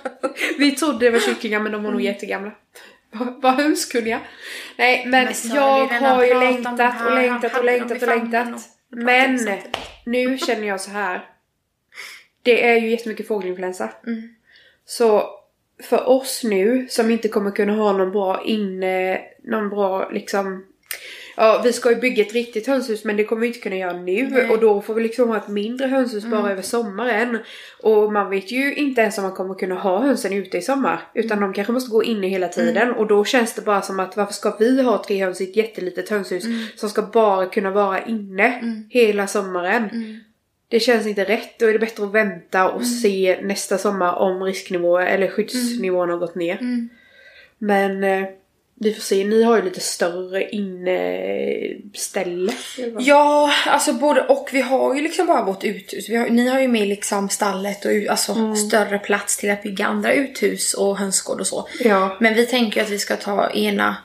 Vi 0.57 0.71
trodde 0.71 1.05
det 1.05 1.11
var 1.11 1.19
kycklingar 1.19 1.59
men 1.59 1.71
de 1.71 1.83
var 1.83 1.91
nog 1.91 2.01
jättegamla. 2.01 2.51
Var, 3.11 3.51
hönskunniga. 3.51 4.19
Nej 4.77 5.05
men, 5.05 5.25
Men 5.25 5.55
jag 5.55 5.89
det 5.89 5.95
har 5.95 6.25
ju 6.25 6.33
längtat 6.33 6.77
det 6.77 6.93
och 7.05 7.15
längtat 7.15 7.57
och 7.57 7.65
längtat 7.65 8.01
och 8.01 8.07
längtat. 8.07 8.47
det 8.89 8.95
Men 8.95 9.49
nu 10.05 10.37
känner 10.37 10.67
jag 10.67 10.81
så 10.81 10.91
här. 10.91 11.25
Det 12.43 12.67
är 12.67 12.75
ju 12.75 12.89
jättemycket 12.89 13.27
fågelinfluensa. 13.27 13.89
Mm. 14.07 14.35
Så 14.85 15.36
för 15.83 16.09
oss 16.09 16.41
nu 16.43 16.87
som 16.89 17.11
inte 17.11 17.27
kommer 17.27 17.51
kunna 17.51 17.73
ha 17.73 17.93
någon 17.93 18.11
bra 18.11 18.41
inne, 18.45 19.19
någon 19.43 19.69
bra 19.69 20.09
liksom 20.09 20.63
Ja, 21.39 21.61
vi 21.63 21.73
ska 21.73 21.89
ju 21.89 21.95
bygga 21.95 22.23
ett 22.23 22.33
riktigt 22.33 22.67
hönshus 22.67 23.03
men 23.03 23.17
det 23.17 23.23
kommer 23.23 23.41
vi 23.41 23.47
inte 23.47 23.59
kunna 23.59 23.75
göra 23.75 23.93
nu 23.93 24.03
Nej. 24.03 24.39
Mm. 24.39 24.51
och 24.51 24.59
då 24.59 24.81
får 24.81 24.93
vi 24.93 25.03
liksom 25.03 25.29
ha 25.29 25.37
ett 25.37 25.47
mindre 25.47 25.87
hönshus 25.87 26.25
bara 26.25 26.51
över 26.51 26.61
sommaren. 26.61 27.37
Och 27.83 28.13
man 28.13 28.29
vet 28.29 28.51
ju 28.51 28.75
inte 28.75 29.01
ens 29.01 29.17
om 29.17 29.23
man 29.23 29.33
kommer 29.33 29.55
kunna 29.55 29.75
ha 29.75 29.99
hönsen 29.99 30.33
ute 30.33 30.57
i 30.57 30.61
sommar. 30.61 31.01
Utan 31.13 31.39
de 31.41 31.53
kanske 31.53 31.73
måste 31.73 31.91
gå 31.91 32.03
inne 32.03 32.27
hela 32.27 32.47
tiden 32.47 32.83
Mm. 32.87 32.95
och 32.95 33.07
då 33.07 33.25
känns 33.25 33.53
det 33.53 33.61
bara 33.61 33.81
som 33.81 33.99
att 33.99 34.17
varför 34.17 34.33
ska 34.33 34.55
vi 34.59 34.81
ha 34.81 35.03
tre 35.07 35.23
höns 35.25 35.41
i 35.41 35.43
ett 35.43 35.55
jättelitet 35.55 36.09
hönshus 36.09 36.45
Mm. 36.45 36.59
som 36.75 36.89
ska 36.89 37.01
bara 37.01 37.45
kunna 37.45 37.71
vara 37.71 38.05
inne 38.05 38.61
hela 38.89 39.27
sommaren. 39.27 39.89
Mm. 40.69 40.69
Det 40.69 40.79
känns 40.79 41.07
inte 41.07 41.23
rätt. 41.23 41.59
Då 41.59 41.65
är 41.65 41.73
det 41.73 41.79
bättre 41.79 42.03
att 42.03 42.11
vänta 42.11 42.65
och 42.69 42.81
Mm. 42.81 42.85
se 42.85 43.37
nästa 43.41 43.77
sommar 43.77 44.13
om 44.15 44.43
risknivå 44.43 44.97
eller 44.99 45.27
skyddsnivån 45.27 46.09
har 46.09 46.17
gått 46.17 46.35
ner. 46.35 46.57
Mm. 46.57 46.89
Men 47.57 48.03
eh, 48.03 48.23
vi 48.79 48.93
får 48.93 49.01
se. 49.01 49.23
Ni 49.25 49.43
har 49.43 49.57
ju 49.57 49.63
lite 49.63 49.79
större 49.79 50.49
inneställe. 50.49 52.51
Ja, 52.99 53.51
alltså 53.65 53.93
både 53.93 54.21
och. 54.21 54.49
Vi 54.53 54.61
har 54.61 54.95
ju 54.95 55.01
liksom 55.01 55.27
bara 55.27 55.43
vårt 55.45 55.63
uthus. 55.63 56.09
Har, 56.09 56.29
ni 56.29 56.47
har 56.47 56.59
ju 56.59 56.67
med 56.67 56.87
liksom 56.87 57.29
stallet 57.29 57.85
och 57.85 57.91
alltså 58.09 58.31
Mm. 58.31 58.55
större 58.55 58.99
plats 58.99 59.37
till 59.37 59.51
att 59.51 59.63
bygga 59.63 59.85
andra 59.85 60.13
uthus 60.13 60.73
och 60.73 60.97
hönsgård 60.97 61.39
och 61.39 61.47
så. 61.47 61.67
Ja. 61.79 62.17
Men 62.19 62.33
vi 62.33 62.45
tänker 62.45 62.79
ju 62.79 62.83
att 62.85 62.91
vi 62.91 62.99
ska 62.99 63.15
ta 63.15 63.49
ena 63.49 63.95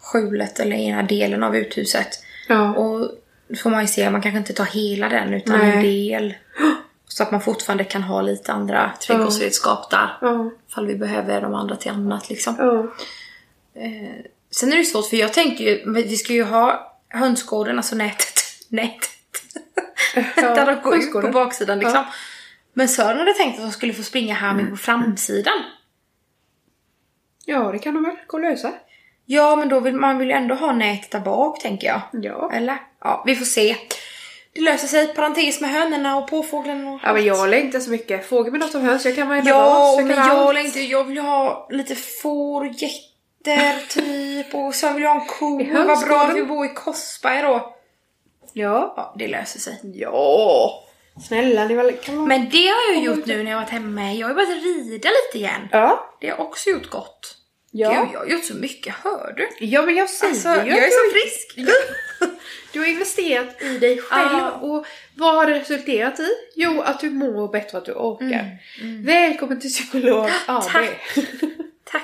skjulet 0.00 0.60
eller 0.60 0.76
ena 0.76 1.02
delen 1.02 1.42
av 1.42 1.56
uthuset. 1.56 2.08
Ja. 2.48 2.74
Och 2.74 3.10
får 3.56 3.70
man 3.70 3.80
ju 3.80 3.86
se, 3.86 4.10
man 4.10 4.22
kanske 4.22 4.38
inte 4.38 4.52
tar 4.52 4.64
hela 4.64 5.08
den 5.08 5.34
utan 5.34 5.58
Nej. 5.58 5.76
en 5.76 5.82
del. 5.82 6.34
Så 7.08 7.22
att 7.22 7.30
man 7.30 7.40
fortfarande 7.40 7.84
kan 7.84 8.02
ha 8.02 8.22
lite 8.22 8.52
andra 8.52 8.92
trädgårdsredskap 9.06 9.90
där. 9.90 10.18
Ja. 10.20 10.50
Ifall 10.68 10.86
vi 10.86 10.94
behöver 10.94 11.40
de 11.40 11.54
andra 11.54 11.76
till 11.76 11.90
annat 11.90 12.28
liksom. 12.28 12.56
Ja. 12.58 12.86
Sen 14.50 14.72
är 14.72 14.76
det 14.76 14.84
svårt 14.84 15.08
för 15.08 15.16
jag 15.16 15.32
tänker 15.32 15.64
ju, 15.64 15.92
vi 15.92 16.16
ska 16.16 16.32
ju 16.32 16.44
ha 16.44 16.96
hönsgården, 17.08 17.76
alltså 17.76 17.96
nätet. 17.96 18.40
Nätet. 18.68 19.14
Där 20.36 20.66
de 20.66 20.82
går 20.82 20.96
ut 20.96 21.12
på 21.12 21.20
baksidan 21.32 21.78
liksom. 21.78 21.94
Ja. 21.94 22.12
Men 22.72 22.88
Sören 22.88 23.18
hade 23.18 23.34
tänkt 23.34 23.58
att 23.58 23.64
de 23.64 23.72
skulle 23.72 23.92
få 23.92 24.02
springa 24.02 24.34
här 24.34 24.54
med 24.54 24.70
på 24.70 24.76
framsidan. 24.76 25.62
Ja, 27.44 27.72
det 27.72 27.78
kan 27.78 27.94
de 27.94 28.02
väl 28.04 28.16
gå 28.26 28.36
och 28.36 28.42
lösa. 28.42 28.72
Ja, 29.32 29.56
men 29.56 29.68
då 29.68 29.80
vill 29.80 29.94
man 29.94 30.18
vill 30.18 30.28
ju 30.28 30.34
ändå 30.34 30.54
ha 30.54 30.72
nätet 30.72 31.10
där 31.10 31.20
bak 31.20 31.60
tänker 31.60 31.86
jag. 31.86 32.00
Ja. 32.12 32.50
Eller? 32.52 32.76
Ja, 33.00 33.22
vi 33.26 33.36
får 33.36 33.44
se. 33.44 33.76
Det 34.54 34.60
löser 34.60 34.88
sig. 34.88 35.14
Parentes 35.14 35.60
med 35.60 35.70
hönorna 35.70 36.16
och 36.16 36.28
påfåglarna 36.30 36.90
och 36.90 37.00
Ja 37.04 37.12
men 37.12 37.24
jag 37.24 37.48
längtar 37.48 37.80
så 37.80 37.90
mycket. 37.90 38.28
Fråga 38.28 38.50
mig 38.50 38.60
något 38.60 38.74
om 38.74 38.82
höns. 38.82 39.04
Jag 39.04 39.16
kan 39.16 39.28
varenda 39.28 39.50
Ja, 39.50 39.96
men 40.04 40.16
jag 40.16 40.54
längtar 40.54 40.80
Jag 40.80 41.04
vill 41.04 41.18
ha 41.18 41.68
lite 41.70 41.94
får 41.94 42.66
och 42.66 42.72
getter 42.72 43.86
typ. 43.88 44.54
Och 44.54 44.74
sen 44.74 44.94
vill 44.94 45.02
jag 45.02 45.10
ha 45.14 45.20
en 45.20 45.26
ko. 45.26 45.60
I 45.60 45.70
Vad 45.70 46.06
bra 46.06 46.20
att 46.20 46.36
vi 46.36 46.42
bor 46.42 46.66
i 46.66 46.68
Korsberg 46.68 47.42
då. 47.42 47.74
Ja. 48.52 48.94
Ja, 48.96 49.14
det 49.18 49.28
löser 49.28 49.60
sig. 49.60 49.80
Ja. 49.82 50.84
Snälla 51.28 51.64
ni 51.64 51.74
väl 51.74 51.92
kan 51.92 52.16
vara... 52.16 52.26
Men 52.26 52.48
det 52.50 52.66
har 52.68 52.94
jag 52.94 53.02
gjort 53.04 53.26
nu 53.26 53.42
när 53.42 53.50
jag 53.50 53.58
varit 53.58 53.70
hemma. 53.70 54.12
Jag 54.12 54.26
har 54.26 54.30
ju 54.30 54.34
börjat 54.34 54.62
rida 54.64 55.08
lite 55.08 55.38
igen. 55.38 55.68
Ja. 55.72 56.16
Det 56.20 56.30
har 56.30 56.40
också 56.40 56.70
gjort 56.70 56.90
gott. 56.90 57.36
Ja. 57.72 57.88
Gud, 58.04 58.14
jag 58.14 58.18
har 58.20 58.26
gjort 58.26 58.44
så 58.44 58.54
mycket, 58.54 58.94
hör 58.94 59.34
du? 59.36 59.66
Ja 59.66 59.82
men 59.82 59.94
jag 59.96 60.10
säger 60.10 60.32
Alltså, 60.32 60.48
ju 60.48 60.70
jag 60.70 60.78
är 60.78 60.90
så 60.90 61.12
frisk. 61.12 61.54
Du 62.72 62.78
har 62.80 62.86
investerat 62.86 63.62
i 63.62 63.78
dig 63.78 63.98
själv 63.98 64.28
Ja. 64.32 64.50
och 64.52 64.86
vad 65.16 65.34
har 65.34 65.46
det 65.46 65.58
resulterat 65.60 66.20
i? 66.20 66.28
Jo, 66.56 66.80
att 66.80 67.00
du 67.00 67.10
mår 67.10 67.48
bättre, 67.48 67.78
att 67.78 67.84
du 67.84 67.92
orkar. 67.92 68.46
Välkommen 69.04 69.60
till 69.60 69.70
psykolog 69.70 70.30
AB. 70.46 70.62
Tack. 70.72 70.90
Tack. 71.84 72.02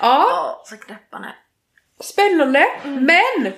Ja, 0.00 0.26
Ja, 0.30 0.62
så 0.66 0.76
knäpparna. 0.76 1.32
spännande. 2.00 2.66
Men! 2.84 3.52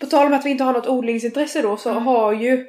På 0.00 0.06
tal 0.06 0.26
om 0.26 0.32
att 0.32 0.44
vi 0.46 0.50
inte 0.50 0.64
har 0.64 0.72
något 0.72 0.86
odlingsintresse 0.88 1.62
då 1.62 1.76
så 1.76 1.90
har 1.90 2.32
ju 2.32 2.66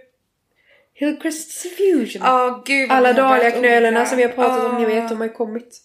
Hillcrest 0.93 1.51
Fusion. 1.77 2.21
Ja, 2.25 2.63
gud 2.65 2.91
Alla 2.91 3.09
odla. 3.09 4.05
som 4.05 4.17
vi 4.17 4.23
har 4.23 4.31
pratat 4.31 4.63
om, 4.71 4.77
ni 4.77 4.85
vet, 4.85 5.09
de 5.09 5.17
har 5.17 5.27
ju 5.27 5.33
kommit. 5.33 5.81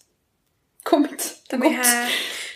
Kommit. 0.83 1.43
De 1.49 1.55
är 1.55 1.65
Gått. 1.69 1.85
här. 1.85 2.11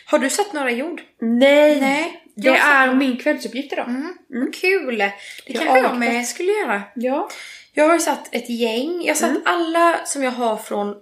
Har 0.06 0.20
du 0.20 0.30
sett 0.30 0.54
några 0.54 0.72
jord? 0.72 1.02
Nej! 1.20 1.82
Nej, 1.82 2.24
Det 2.36 2.50
är 2.50 2.88
sett- 2.88 2.98
min 2.98 3.18
kvällsuppgift 3.18 3.74
idag. 3.74 3.88
Mm, 3.88 4.18
vad 4.28 4.56
kul. 4.56 4.98
Det 4.98 5.14
Jag 5.46 5.62
kanske 5.64 5.80
jag 5.80 5.98
med 5.98 6.28
skulle 6.28 6.52
göra. 6.52 6.82
Ja. 6.96 7.30
Jag 7.74 7.88
har 7.88 7.94
ju 7.94 8.00
satt 8.00 8.36
ett 8.36 8.50
gäng. 8.50 9.02
Jag 9.02 9.14
har 9.16 9.20
satt 9.20 9.38
alla 9.46 10.00
som 10.06 10.24
jag 10.24 10.32
har 10.32 10.58
från 10.58 10.96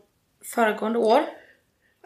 föregående 0.56 1.00
år. 1.00 1.22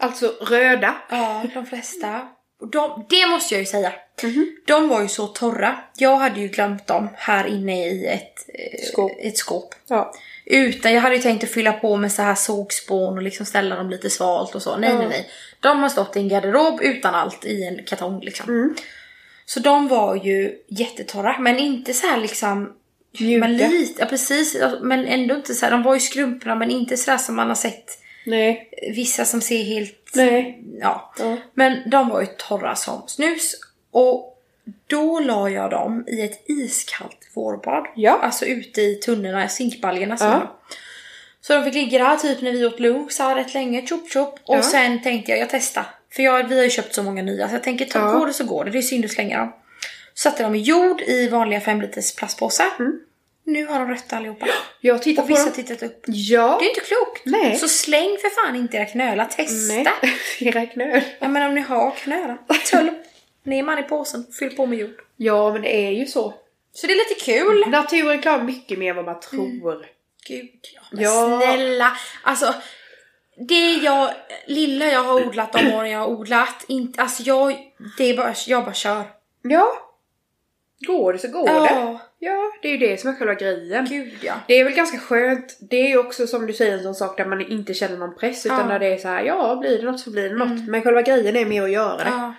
Alltså 0.02 0.28
röda. 0.28 0.96
Ja, 1.10 1.44
de 1.54 1.66
flesta. 1.66 2.28
Och 2.62 2.68
de, 2.72 3.06
det 3.10 3.28
måste 3.28 3.54
jag 3.54 3.60
ju 3.60 3.66
säga. 3.66 3.94
Mhm. 4.24 4.56
De 4.68 4.88
var 4.90 5.02
ju 5.02 5.08
så 5.08 5.28
torra. 5.28 5.78
Jag 5.98 6.18
hade 6.18 6.40
ju 6.40 6.48
glömt 6.48 6.88
dem 6.88 7.10
här 7.16 7.48
inne 7.48 7.88
i 7.88 8.06
ett 8.06 8.46
eh, 8.54 8.88
Skåp. 8.92 9.12
Ett 9.20 9.38
skåp. 9.38 9.76
Ja. 9.88 10.14
Utan 10.46 10.94
jag 10.94 11.02
hade 11.02 11.16
ju 11.16 11.22
tänkt 11.22 11.44
att 11.44 11.50
fylla 11.50 11.74
på 11.74 11.98
med 11.98 12.12
så 12.12 12.22
här 12.22 12.36
sågspån 12.36 13.18
och 13.18 13.24
liksom 13.24 13.46
ställa 13.46 13.76
dem 13.76 13.90
lite 13.90 14.10
svalt 14.10 14.56
och 14.56 14.62
så. 14.62 14.78
Nej, 14.78 14.90
Ja. 14.90 14.98
nej, 14.98 15.08
nej. 15.08 15.30
De 15.60 15.80
har 15.82 15.90
stått 15.90 16.16
i 16.16 16.20
en 16.20 16.28
garderob 16.30 16.82
utan 16.82 17.16
allt 17.16 17.46
i 17.46 17.64
en 17.64 17.84
kartong 17.86 18.20
liksom. 18.22 18.50
Mm. 18.50 18.76
Så 19.46 19.60
de 19.60 19.88
var 19.88 20.16
ju 20.16 20.56
jättetorra, 20.68 21.38
men 21.40 21.60
inte 21.60 21.94
så 21.94 22.08
här 22.08 22.18
liksom 22.18 22.74
Mjuka. 23.20 23.40
Men 23.40 23.58
lite, 23.58 24.02
ja 24.02 24.06
precis. 24.06 24.58
Men 24.82 25.06
ändå 25.06 25.36
inte 25.36 25.54
så 25.54 25.66
här, 25.66 25.72
de 25.72 25.84
var 25.84 25.94
ju 25.94 26.00
skrumpna 26.00 26.56
men 26.56 26.72
inte 26.72 26.98
så 26.98 27.12
där 27.12 27.18
som 27.18 27.36
man 27.36 27.48
har 27.48 27.56
sett 27.56 27.86
Nej. 28.28 28.70
Vissa 28.96 29.26
som 29.26 29.42
ser 29.42 29.64
helt... 29.64 30.12
Nej. 30.16 30.64
Ja. 30.82 31.14
Ja. 31.20 31.38
Men 31.54 31.90
de 31.90 32.10
var 32.10 32.22
ju 32.22 32.28
torra 32.38 32.76
som 32.76 33.04
snus. 33.08 33.56
Och 33.92 34.44
då 34.88 35.20
la 35.20 35.50
jag 35.50 35.72
dem 35.72 36.06
i 36.08 36.22
ett 36.22 36.44
iskallt 36.50 37.30
vårbad. 37.34 37.88
Ja. 37.96 38.20
Alltså 38.24 38.46
ute 38.46 38.82
i 38.82 38.96
tunnorna, 38.96 39.48
zinkbaljorna. 39.48 40.18
Ja. 40.20 40.60
Så 41.42 41.54
de 41.54 41.64
fick 41.64 41.74
ligga 41.74 42.00
där 42.04 42.16
typ 42.18 42.42
när 42.42 42.52
vi 42.52 42.66
åt 42.66 42.80
lunch 42.80 43.12
så 43.12 43.24
här 43.24 43.36
rätt 43.36 43.54
länge, 43.54 43.88
chop 43.88 44.12
chop. 44.14 44.40
Och 44.46 44.56
Ja. 44.56 44.62
sen 44.64 45.02
tänkte 45.04 45.32
jag, 45.32 45.40
jag 45.40 45.50
testar. 45.50 45.86
För 46.12 46.24
jag, 46.24 46.44
vi 46.48 46.58
har 46.58 46.64
ju 46.64 46.70
köpt 46.70 46.96
så 46.96 47.04
många 47.04 47.22
nya 47.22 47.48
så 47.48 47.56
jag 47.56 47.64
tänker, 47.64 47.86
ta, 47.86 48.00
Ja. 48.00 48.12
går 48.20 48.28
det 48.28 48.34
så 48.34 48.44
går 48.44 48.66
det. 48.66 48.72
Det 48.72 48.78
är 48.78 48.82
synd 48.82 49.06
att 49.06 49.12
slänga 49.12 49.40
dem. 49.40 49.54
Satte 50.16 50.44
dem 50.44 50.56
i 50.56 50.62
jord 50.62 51.02
i 51.02 51.28
vanliga 51.30 51.62
5 51.62 51.82
liters 51.82 52.16
plastpåsar. 52.16 52.66
Mm. 52.80 53.00
Nu 53.48 53.66
har 53.66 53.80
de 53.80 53.90
rött 53.90 54.14
allihopa. 54.14 54.48
Jag 54.82 55.02
tittar 55.04 55.22
Och 55.24 55.28
på 55.28 55.34
vissa 55.34 55.46
dem. 55.46 55.54
tittat 55.54 55.84
upp. 55.84 56.04
Ja. 56.08 56.58
Det 56.60 56.66
är 56.66 56.70
inte 56.70 56.82
klokt. 56.82 57.22
Nej. 57.26 57.56
Så 57.56 57.68
släng 57.68 58.18
för 58.22 58.30
fan 58.46 58.56
inte 58.56 58.78
era 58.78 58.86
knölar, 58.86 59.26
testa. 59.26 59.74
Nej. 59.74 60.14
Era 60.40 60.66
knöl. 60.66 61.02
Ja 61.20 61.28
men 61.28 61.44
om 61.50 61.56
ni 61.56 61.62
har 61.62 61.92
knölar, 61.92 62.38
tull 62.72 62.90
ner 63.44 63.64
man 63.64 63.80
i 63.80 63.84
påsen, 63.84 64.26
fyll 64.40 64.56
på 64.56 64.66
med 64.66 64.78
jord. 64.80 65.02
Ja, 65.18 65.54
men 65.54 65.62
det 65.62 65.76
är 65.88 65.92
ju 65.92 66.06
så. 66.06 66.34
Så 66.74 66.88
det 66.88 66.94
är 66.94 67.10
lite 67.10 67.26
kul. 67.26 67.70
Naturen 67.70 68.22
klarar 68.22 68.44
mycket 68.44 68.80
mer 68.80 68.90
än 68.90 68.96
vad 68.96 69.06
man 69.06 69.20
tror. 69.20 69.86
Gud, 70.28 70.50
ja, 70.76 70.82
men 70.92 71.04
Ja. 71.04 71.42
snälla. 71.44 71.98
Alltså, 72.24 72.54
det 73.50 73.74
jag, 73.74 74.12
lilla 74.48 74.86
jag 74.86 75.04
har 75.04 75.28
odlat 75.28 75.54
de 75.54 75.74
åren 75.74 75.90
jag 75.92 76.00
har 76.00 76.08
odlat, 76.08 76.66
inte, 76.68 77.02
alltså 77.02 77.24
jag, 77.24 77.58
det 77.98 78.04
är 78.04 78.18
bara, 78.18 78.34
jag 78.48 78.64
bara 78.64 78.74
kör. 78.74 79.04
Ja. 79.42 79.87
Går 80.80 81.14
det 81.14 81.20
så 81.20 81.28
går 81.28 81.46
det. 81.46 81.52
Ja, 81.52 82.00
Ja, 82.20 82.52
det 82.62 82.68
är 82.68 82.72
ju 82.72 82.78
det 82.78 83.02
som 83.02 83.10
är 83.10 83.14
själva 83.16 83.34
grejen. 83.34 83.86
gud 83.90 84.14
ja. 84.22 84.34
Det 84.48 84.54
är 84.60 84.64
väl 84.64 84.74
ganska 84.74 84.98
skönt. 84.98 85.58
Det 85.70 85.76
är 85.78 85.88
ju 85.88 85.98
också 85.98 86.28
som 86.28 86.48
du 86.48 86.54
säger 86.54 86.74
en 86.78 86.84
sån 86.84 86.96
sak 86.96 87.18
där 87.18 87.26
man 87.26 87.42
inte 87.52 87.74
känner 87.74 87.98
någon 87.98 88.16
press 88.16 88.46
utan 88.46 88.58
Ja. 88.58 88.64
Mm. 88.64 88.74
när 88.74 88.80
det 88.80 88.94
är 88.94 88.98
så 88.98 89.08
här, 89.08 89.24
ja 89.24 89.56
blir 89.62 89.78
det 89.78 89.92
något 89.92 90.00
så 90.00 90.12
blir 90.12 90.30
det 90.30 90.36
något. 90.36 90.68
Men 90.68 90.82
själva 90.82 91.02
grejen 91.02 91.36
är 91.36 91.46
mer 91.46 91.64
att 91.64 91.72
göra 91.72 91.98
det. 91.98 92.10
ja. 92.10 92.34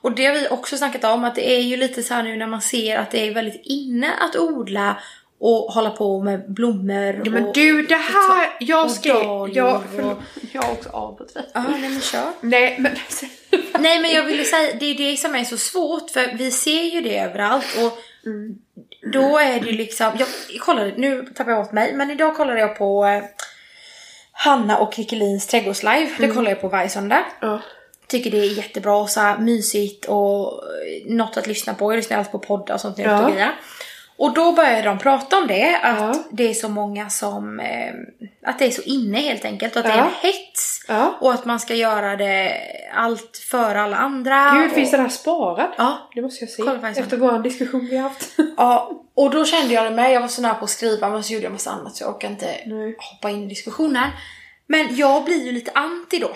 Och 0.00 0.12
det 0.14 0.26
har 0.26 0.34
vi 0.34 0.48
också 0.50 0.76
snackat 0.76 1.04
om, 1.04 1.24
att 1.24 1.34
det 1.34 1.50
är 1.56 1.60
ju 1.60 1.76
lite 1.76 2.02
så 2.02 2.22
nu 2.22 2.36
när 2.36 2.46
man 2.46 2.60
ser 2.62 2.98
att 2.98 3.10
det 3.10 3.28
är 3.28 3.34
väldigt 3.34 3.60
inne 3.64 4.12
att 4.20 4.36
odla 4.36 4.96
och 5.38 5.72
hålla 5.72 5.90
på 5.90 6.22
med 6.22 6.52
blommor 6.52 7.22
Ja, 7.24 7.30
men 7.30 7.44
och, 7.44 7.54
du, 7.54 7.82
det 7.82 7.94
här, 7.94 8.56
jag 8.60 8.84
och 8.84 8.90
skrev... 8.90 9.14
dahlior 9.14 9.56
Jag, 9.56 9.82
förlåt, 9.94 10.18
jag 10.52 10.62
har 10.62 10.72
också 10.72 10.88
avbrutit 10.88 11.34
dig. 11.34 11.50
Ja, 11.54 11.64
nej 11.70 11.90
men 11.90 12.00
kör. 12.00 12.30
Nej, 12.40 12.76
men... 12.78 12.92
Nej 13.78 14.00
men 14.00 14.10
jag 14.10 14.24
ville 14.24 14.44
säga, 14.44 14.76
det 14.80 14.86
är 14.86 15.10
det 15.10 15.16
som 15.16 15.34
är 15.34 15.44
så 15.44 15.56
svårt 15.56 16.10
för 16.10 16.36
vi 16.36 16.50
ser 16.50 16.82
ju 16.82 17.00
det 17.00 17.18
överallt 17.18 17.66
och 17.84 17.98
då 19.12 19.38
är 19.38 19.60
det 19.60 19.66
ju 19.66 19.72
liksom, 19.72 20.12
jag 20.18 20.28
kollade, 20.60 20.92
nu 20.96 21.26
tappar 21.34 21.52
jag 21.52 21.60
åt 21.60 21.72
mig, 21.72 21.94
men 21.94 22.10
idag 22.10 22.36
kollade 22.36 22.60
jag 22.60 22.78
på 22.78 23.06
eh, 23.06 23.24
Hanna 24.32 24.78
och 24.78 24.94
Kikkelins 24.94 25.46
trädgårdslive. 25.46 26.10
Det 26.18 26.28
kollar 26.28 26.50
jag 26.50 26.60
på 26.60 26.68
varje 26.68 26.88
söndag. 26.88 27.24
Ja. 27.40 27.60
Tycker 28.06 28.30
det 28.30 28.38
är 28.38 28.56
jättebra 28.56 28.96
och 28.96 29.10
så 29.10 29.20
här 29.20 29.38
mysigt 29.38 30.04
och 30.04 30.52
eh, 30.52 31.14
något 31.14 31.36
att 31.36 31.46
lyssna 31.46 31.74
på. 31.74 31.92
Jag 31.92 31.96
lyssnar 31.96 32.18
alltid 32.18 32.32
på 32.32 32.38
poddar 32.38 32.74
och 32.74 32.80
sånt. 32.80 32.98
Ja. 32.98 33.24
Och, 33.24 33.32
grejer. 33.32 33.54
Och 34.18 34.34
då 34.34 34.52
började 34.52 34.82
de 34.82 34.98
prata 34.98 35.38
om 35.38 35.46
det, 35.46 35.76
att 35.82 35.98
Ja. 35.98 36.14
det 36.30 36.50
är 36.50 36.54
så 36.54 36.68
många 36.68 37.08
som, 37.10 37.60
eh, 37.60 37.92
att 38.46 38.58
det 38.58 38.64
är 38.66 38.70
så 38.70 38.82
inne 38.82 39.18
helt 39.20 39.44
enkelt 39.44 39.76
och 39.76 39.80
att 39.80 39.86
det 39.86 39.92
är 39.92 39.96
Ja. 39.98 40.04
en 40.04 40.10
hets. 40.30 40.84
Ja. 40.88 41.16
Och 41.20 41.32
att 41.34 41.44
man 41.44 41.60
ska 41.60 41.74
göra 41.74 42.16
det 42.16 42.52
allt 42.94 43.36
för 43.50 43.74
alla 43.74 43.96
andra. 43.96 44.50
Gud, 44.54 44.66
och, 44.66 44.72
finns 44.72 44.90
den 44.90 45.00
här 45.00 45.08
sparad? 45.08 45.70
Ja. 45.78 46.10
Det 46.14 46.22
måste 46.22 46.44
jag 46.44 46.50
se. 46.50 46.62
Kolla. 46.62 46.90
Efter 46.90 47.16
vår 47.16 47.38
diskussion 47.38 47.86
vi 47.90 47.96
har 47.96 48.02
haft. 48.08 48.28
Ja, 48.56 48.90
och 49.14 49.30
då 49.30 49.44
kände 49.44 49.74
jag 49.74 49.84
det 49.84 49.90
med. 49.90 50.12
Jag 50.12 50.20
var 50.20 50.28
så 50.28 50.42
nära 50.42 50.54
på 50.54 50.64
att 50.64 50.70
skriva 50.70 51.08
men 51.08 51.24
så 51.24 51.32
gjorde 51.32 51.44
jag 51.44 51.52
massa 51.52 51.70
annat 51.70 51.96
så 51.96 52.04
jag 52.04 52.14
orkar 52.14 52.28
inte 52.28 52.46
Nej. 52.66 52.96
hoppa 52.98 53.30
in 53.30 53.42
i 53.44 53.46
diskussionen. 53.46 54.10
Men 54.68 54.96
jag 54.96 55.24
blir 55.24 55.44
ju 55.44 55.52
lite 55.52 55.70
anti 55.74 56.18
då. 56.18 56.30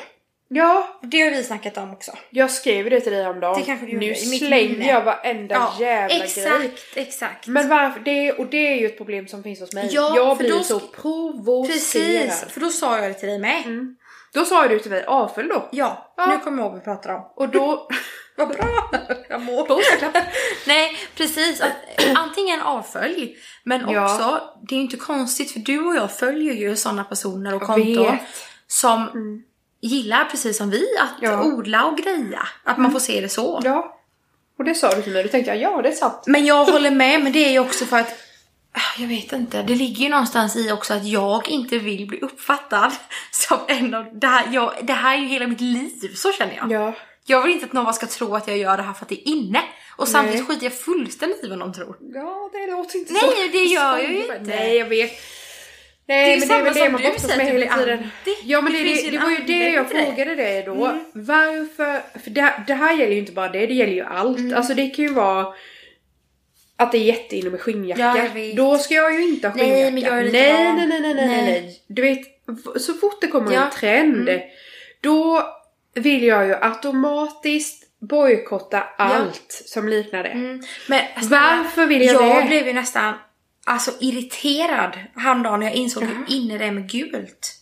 Ja, 0.53 0.98
Det 1.03 1.20
har 1.20 1.30
vi 1.30 1.44
snackat 1.44 1.76
om 1.76 1.92
också. 1.92 2.12
jag 2.30 2.51
skrev 2.51 2.90
det 2.90 3.01
till 3.01 3.12
dig 3.12 3.26
om 3.26 3.40
dagen. 3.40 3.61
Det 3.61 3.66
kanske 3.66 3.86
du 3.86 3.92
gjorde, 3.92 4.07
Nu 4.07 4.12
i 4.12 4.30
mitt 4.30 4.38
slänger 4.46 4.68
minne. 4.68 4.86
jag 4.90 5.05
varenda 5.05 5.72
jävla 5.80 6.24
exakt, 6.24 6.94
grej. 6.94 7.05
exakt. 7.07 7.46
Men 7.46 7.68
varför? 7.68 8.01
Det, 8.01 8.32
och 8.32 8.46
det 8.46 8.72
är 8.72 8.76
ju 8.80 8.86
ett 8.86 8.96
problem 8.96 9.28
som 9.28 9.42
finns 9.42 9.61
hos 9.61 9.72
mig. 9.72 9.88
Ja, 9.92 10.12
jag 10.16 10.38
blir 10.38 10.51
då 10.51 10.62
så 10.62 10.80
provocerad. 10.80 11.72
Precis, 12.28 12.44
för 12.53 12.61
då 12.61 12.68
sa 12.68 12.98
jag 12.98 13.11
det 13.11 13.14
till 13.14 13.28
dig 13.28 13.38
med. 13.38 13.62
Då 14.32 14.44
sa 14.44 14.68
du 14.68 14.78
till 14.78 14.90
mig 14.90 15.05
avfölj 15.05 15.48
då. 15.48 15.68
Ja, 15.72 16.12
Ja. 16.16 16.26
nu 16.26 16.38
kommer 16.38 16.59
jag 16.59 16.64
ihåg 16.64 16.72
vad 16.72 16.80
vi 16.80 16.84
pratar 16.84 17.14
om. 17.14 17.32
Och 17.36 17.48
då... 17.48 17.88
Vad 18.36 18.48
bra! 18.48 18.90
Jag 19.28 19.42
mår. 19.42 19.68
Nej, 20.68 20.96
precis. 21.16 21.61
Att, 21.61 21.72
antingen 22.14 22.62
avfölj, 22.62 23.36
men 23.64 23.88
Ja. 23.90 24.05
också, 24.05 24.40
det 24.68 24.74
är 24.74 24.76
ju 24.76 24.82
inte 24.82 24.96
konstigt 24.96 25.53
för 25.53 25.61
du 25.61 25.78
och 25.86 25.96
jag 25.96 26.12
följer 26.12 26.53
ju 26.55 26.76
sådana 26.76 27.05
personer 27.05 27.55
och 27.55 27.62
konton 27.62 28.16
som 28.66 29.09
gillar 29.80 30.24
precis 30.24 30.56
som 30.56 30.70
vi 30.70 30.84
att 30.98 31.14
Ja. 31.20 31.42
odla 31.44 31.84
och 31.84 31.98
greja. 31.98 32.48
Att 32.64 32.78
man 32.78 32.92
får 32.92 33.00
se 33.00 33.20
det 33.20 33.28
så. 33.28 33.60
Ja. 33.64 33.96
Och 34.58 34.64
det 34.64 34.74
sa 34.74 34.94
du 34.94 35.02
till 35.02 35.12
mig. 35.12 35.22
Då 35.22 35.28
tänkte 35.28 35.50
jag, 35.54 35.60
ja 35.60 35.82
det 35.82 35.88
är 35.88 35.92
sant. 35.92 36.22
Men 36.26 36.46
jag 36.46 36.64
håller 36.64 36.90
med, 36.90 37.22
men 37.22 37.32
det 37.32 37.44
är 37.44 37.50
ju 37.50 37.58
också 37.58 37.84
för 37.86 37.98
att 37.98 38.18
ah, 38.72 39.00
jag 39.00 39.08
vet 39.08 39.32
inte, 39.32 39.62
det 39.62 39.74
ligger 39.74 40.04
ju 40.04 40.08
någonstans 40.08 40.56
i 40.56 40.72
också 40.72 40.94
att 40.94 41.04
jag 41.04 41.48
inte 41.48 41.78
vill 41.78 42.06
bli 42.06 42.20
uppfattad 42.20 42.92
som 43.30 43.58
en 43.68 43.94
av... 43.94 44.04
Det 44.20 44.26
här, 44.26 44.44
jag, 44.52 44.72
det 44.82 44.92
här 44.92 45.14
är 45.16 45.20
ju 45.20 45.26
hela 45.26 45.46
mitt 45.46 45.60
liv, 45.60 46.14
så 46.14 46.32
känner 46.32 46.56
jag. 46.56 46.72
Ja. 46.72 46.92
Jag 47.24 47.42
vill 47.42 47.52
inte 47.52 47.66
att 47.66 47.72
någon 47.72 47.94
ska 47.94 48.06
tro 48.06 48.34
att 48.34 48.48
jag 48.48 48.58
gör 48.58 48.76
det 48.76 48.82
här 48.82 48.92
för 48.92 49.04
att 49.04 49.08
det 49.08 49.28
är 49.28 49.32
inne. 49.32 49.62
Och 49.96 50.08
samtidigt 50.08 50.38
Nej. 50.38 50.46
skiter 50.46 50.64
jag 50.66 50.78
fullständigt 50.80 51.44
i 51.44 51.48
vad 51.48 51.58
någon 51.58 51.72
tror. 51.72 51.96
Ja, 52.14 52.50
det 52.52 52.70
låter 52.70 52.98
inte 52.98 53.12
Nej, 53.12 53.22
så. 53.22 53.52
det 53.52 53.64
gör 53.64 53.98
jag 53.98 54.12
ju 54.12 54.20
inte. 54.20 54.40
Nej, 54.42 54.76
jag 54.76 54.86
vet. 54.86 55.10
Det 56.11 56.16
Nej, 56.16 56.34
ju 56.34 56.38
men 56.40 56.48
det 56.48 56.54
är 56.54 56.62
väl 56.62 56.74
det 56.74 56.90
man 56.90 57.00
brottas 57.02 57.36
med 57.36 57.46
du 57.46 57.52
hela 57.52 57.76
tiden. 57.76 58.11
Ja, 58.44 58.61
men 58.61 58.72
Det 58.72 58.78
det, 58.78 59.02
det, 59.02 59.11
det 59.11 59.18
var 59.18 59.30
ju 59.30 59.36
det 59.46 59.68
jag 59.70 59.84
det. 59.84 60.04
frågade 60.04 60.34
dig 60.34 60.62
då. 60.62 60.86
Mm. 60.86 61.04
Varför? 61.12 62.18
För 62.18 62.30
det, 62.30 62.52
det 62.66 62.74
här 62.74 62.92
gäller 62.98 63.12
ju 63.12 63.18
inte 63.18 63.32
bara 63.32 63.48
det, 63.48 63.66
det 63.66 63.74
gäller 63.74 63.92
ju 63.92 64.04
allt. 64.04 64.38
Mm. 64.38 64.56
Alltså 64.56 64.74
det 64.74 64.90
kan 64.90 65.04
ju 65.04 65.12
vara 65.12 65.46
att 66.76 66.92
det 66.92 66.98
är 66.98 67.02
jätteinne 67.02 67.50
med 67.50 67.61
skinnjacka. 67.61 68.02
Ja, 68.34 68.38
jag. 68.40 68.56
Då 68.56 68.78
ska 68.78 68.94
jag 68.94 69.14
ju 69.14 69.22
inte 69.28 69.48
ha 69.48 69.54
Nej, 69.56 69.64
skinnjacka. 69.70 69.90
men 69.92 70.02
jag 70.02 70.18
är 70.18 70.24
lite 70.24 70.38
nej, 70.38 70.74
nej, 70.74 70.86
nej, 70.86 71.00
nej, 71.00 71.14
nej, 71.14 71.14
nej, 71.14 71.26
Nej. 71.42 71.44
nej. 71.62 71.80
Du 71.86 72.02
vet, 72.02 72.20
så 72.80 72.94
fort 72.94 73.20
det 73.20 73.26
kommer 73.26 73.52
Ja. 73.52 73.64
en 73.64 73.70
trend. 73.70 74.28
Mm. 74.28 74.40
Då 75.00 75.42
vill 75.94 76.24
jag 76.24 76.46
ju 76.46 76.54
automatiskt 76.54 77.84
bojkotta 78.00 78.82
allt 78.98 79.62
som 79.66 79.88
liknar 79.88 80.22
det. 80.22 80.28
Mm. 80.28 80.62
Men 80.88 81.00
snälla, 81.22 81.56
Varför 81.64 81.86
vill 81.86 82.02
jag, 82.02 82.14
jag 82.22 82.42
det? 82.44 82.48
blev 82.48 82.66
ju 82.66 82.72
nästan 82.72 83.14
alltså, 83.70 83.90
irriterad 84.00 84.98
häromdagen 85.16 85.60
när 85.60 85.66
jag 85.66 85.76
insåg 85.76 86.04
hur 86.04 86.24
inne 86.28 86.58
det 86.58 86.64
är 86.64 86.70
med 86.72 86.90
gult. 86.90 87.56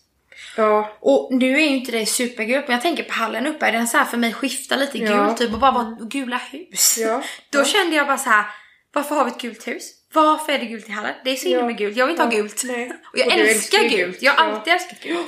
Ja, 0.57 0.97
Och 1.01 1.29
nu 1.35 1.55
är 1.55 1.59
ju 1.61 1.67
inte 1.77 1.93
det 1.93 2.07
supergult 2.07 2.69
men 2.69 2.75
jag 2.75 2.83
tänker 2.83 3.03
på 3.03 3.13
hallen 3.13 3.47
uppe, 3.47 3.67
är 3.67 3.73
den 3.73 3.87
så 3.89 4.05
för 4.05 4.17
mig 4.17 4.33
skifta 4.33 4.77
lite 4.77 4.99
Ja. 4.99 5.25
gult 5.27 5.39
typ 5.39 5.53
och 5.53 5.59
bara 5.59 5.71
vara 5.71 5.97
gula 6.01 6.37
hus. 6.37 6.99
Ja. 6.99 7.23
Då 7.51 7.65
kände 7.65 7.97
jag 7.97 8.07
bara 8.07 8.19
så 8.19 8.31
här. 8.31 8.45
varför 8.93 9.15
har 9.15 9.25
vi 9.25 9.31
ett 9.31 9.41
gult 9.41 9.69
hus? 9.69 9.91
Varför 10.13 10.53
är 10.53 10.59
det 10.59 10.65
gult 10.65 10.89
i 10.89 10.93
hallen? 10.93 11.15
Det 11.25 11.31
är 11.31 11.37
så 11.37 11.49
inne 11.49 11.63
med 11.63 11.79
gult, 11.79 11.97
jag 11.97 12.07
vill 12.07 12.13
inte 12.13 12.23
ha 12.23 12.31
gult. 12.31 12.63
Nej. 12.65 12.93
Och 13.13 13.19
jag 13.19 13.27
Och 13.27 13.33
älskar 13.33 13.79
gult. 13.79 13.93
gult. 13.97 14.23
jag 14.23 14.33
har 14.33 14.45
alltid 14.53 14.73
älskat 14.73 15.01
gult. 15.03 15.27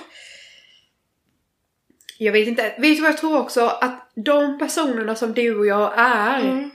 Jag 2.18 2.32
vet 2.32 2.48
inte. 2.48 2.62
Vet 2.62 2.96
du 2.96 3.00
vad 3.00 3.10
jag 3.10 3.18
tror 3.18 3.38
också? 3.38 3.66
Att 3.66 4.12
de 4.24 4.58
personerna 4.58 5.14
som 5.14 5.34
du 5.34 5.58
och 5.58 5.66
jag 5.66 5.92
är. 5.96 6.40
Mm. 6.40 6.70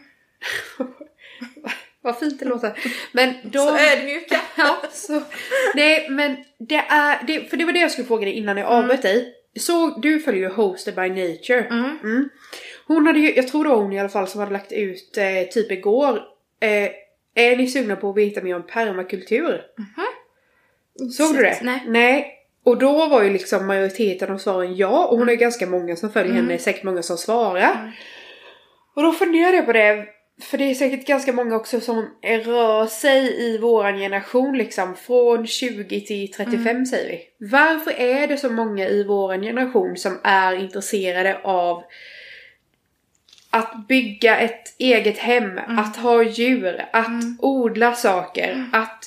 vad 2.06 2.20
fint 2.20 2.40
det 2.40 2.46
låter. 2.46 2.72
Men 3.12 3.34
de... 3.44 3.58
Så 3.60 3.78
ödmjuka. 3.78 4.42
ja, 4.56 4.78
så, 4.92 5.22
nej 5.76 6.10
men 6.10 6.36
det 6.60 6.84
är... 6.90 7.24
Det, 7.28 7.50
för 7.50 7.58
det 7.58 7.66
var 7.66 7.74
det 7.74 7.80
jag 7.80 7.92
skulle 7.92 8.08
fråga 8.08 8.26
dig 8.26 8.34
innan 8.34 8.58
jag 8.58 8.68
avbröt 8.68 9.02
dig. 9.02 9.34
Så 9.60 9.90
du 10.00 10.20
följer 10.20 10.42
ju 10.42 10.56
Hosted 10.56 10.96
by 10.96 11.10
Nature. 11.10 11.62
Mm. 11.70 12.00
Mm. 12.04 12.30
Hon 12.88 13.08
hade 13.08 13.20
ju, 13.20 13.36
jag 13.36 13.48
tror 13.48 13.64
det 13.64 13.70
var 13.70 13.78
hon 13.78 13.94
i 13.94 14.00
alla 14.00 14.10
fall 14.10 14.28
som 14.28 14.40
hade 14.40 14.54
lagt 14.54 14.72
ut 14.72 15.18
eh, 15.18 15.50
typ 15.52 15.72
igår. 15.72 16.22
Eh, 16.60 16.90
är 17.36 17.58
ni 17.58 17.68
sugna 17.68 17.96
på 17.96 18.10
att 18.10 18.18
veta 18.18 18.42
mer 18.42 18.56
om 18.56 18.64
permakultur? 18.68 19.62
Såg 21.18 21.36
du 21.36 21.42
det? 21.42 21.60
Nej. 21.62 21.84
Nej. 21.88 22.32
Och 22.64 22.78
då 22.78 23.08
var 23.08 23.24
ju 23.24 23.30
liksom 23.30 23.68
majoriteten 23.68 24.32
av 24.32 24.38
svaren 24.38 24.76
ja. 24.76 25.06
Och 25.06 25.18
hon 25.18 25.22
Mm. 25.22 25.34
ju 25.34 25.36
ganska 25.36 25.68
många 25.68 25.96
som 25.96 26.12
följer 26.12 26.34
henne. 26.34 26.58
Säkert 26.58 26.84
många 26.84 27.04
som 27.04 27.18
svarar. 27.18 27.92
Och 28.96 29.04
då 29.04 29.12
funderade 29.12 29.58
jag 29.58 29.66
på 29.66 29.74
det. 29.74 30.06
För 30.42 30.58
det 30.58 30.64
är 30.64 30.74
säkert 30.76 31.08
ganska 31.08 31.34
många 31.34 31.56
också 31.56 31.80
som 31.80 32.10
rör 32.22 32.86
sig 32.86 33.42
i 33.42 33.58
våran 33.58 33.98
generation 34.00 34.58
liksom. 34.58 34.96
Från 34.96 35.48
20 35.48 36.02
till 36.02 36.32
35 36.32 36.68
Mm. 36.68 36.86
säger 36.86 37.10
vi. 37.10 37.48
Varför 37.48 37.92
är 37.92 38.28
det 38.28 38.38
så 38.38 38.50
många 38.50 38.88
i 38.88 39.04
våran 39.04 39.42
generation 39.42 39.98
som 39.98 40.20
är 40.24 40.56
intresserade 40.56 41.38
av 41.44 41.84
att 43.50 43.88
bygga 43.88 44.38
ett 44.38 44.76
eget 44.80 45.18
hem, 45.18 45.58
Mm. 45.58 45.80
att 45.80 45.98
ha 45.98 46.24
djur, 46.24 46.86
att 46.94 47.24
odla 47.40 47.94
saker, 47.94 48.52
Mm. 48.52 48.70
att 48.74 49.06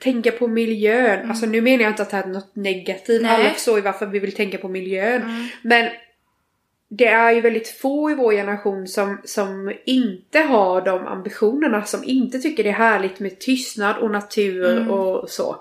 tänka 0.00 0.30
på 0.32 0.48
miljön. 0.48 1.30
Alltså 1.30 1.46
nu 1.46 1.60
menar 1.60 1.82
jag 1.84 1.90
inte 1.92 2.02
att 2.02 2.10
det 2.10 2.16
här 2.16 2.24
är 2.24 2.28
något 2.28 2.56
negativt. 2.56 3.22
Nej. 3.22 3.30
Alla 3.30 3.50
förstår 3.54 3.76
ju 3.76 3.82
varför 3.82 4.06
vi 4.06 4.18
vill 4.18 4.34
tänka 4.34 4.58
på 4.58 4.68
miljön. 4.68 5.22
Mm. 5.22 5.46
Men 5.62 5.88
det 6.90 7.06
är 7.06 7.32
ju 7.32 7.40
väldigt 7.40 7.68
få 7.68 8.10
i 8.10 8.14
vår 8.14 8.32
generation 8.32 8.88
som, 8.88 9.20
som 9.24 9.72
inte 9.84 10.38
har 10.38 10.80
de 10.80 11.06
ambitionerna. 11.06 11.84
Som 11.84 12.04
inte 12.04 12.38
tycker 12.38 12.64
det 12.64 12.68
är 12.70 12.74
härligt 12.74 13.20
med 13.20 13.38
tystnad 13.38 13.96
och 13.96 14.10
natur 14.10 14.76
Mm. 14.76 14.90
och 14.90 15.30
så. 15.30 15.56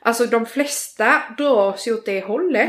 Alltså 0.00 0.26
de 0.26 0.46
flesta 0.46 1.22
dras 1.38 1.88
ju 1.88 1.94
åt 1.94 2.06
det 2.06 2.24
hållet. 2.24 2.68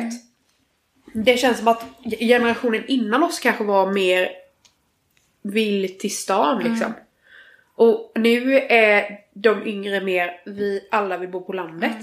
Mm. 1.13 1.25
Det 1.25 1.37
känns 1.37 1.57
som 1.57 1.67
att 1.67 1.85
generationen 2.19 2.83
innan 2.87 3.23
oss 3.23 3.39
kanske 3.39 3.63
var 3.63 3.91
mer 3.91 4.29
vill 5.41 5.97
till 5.97 6.15
stan 6.15 6.61
Mm. 6.61 6.71
liksom. 6.71 6.93
Och 7.75 8.11
nu 8.15 8.55
är 8.59 9.19
de 9.33 9.67
yngre 9.67 10.01
mer 10.01 10.41
vi 10.45 10.87
alla 10.91 11.17
vill 11.17 11.29
bo 11.29 11.41
på 11.41 11.53
landet. 11.53 11.97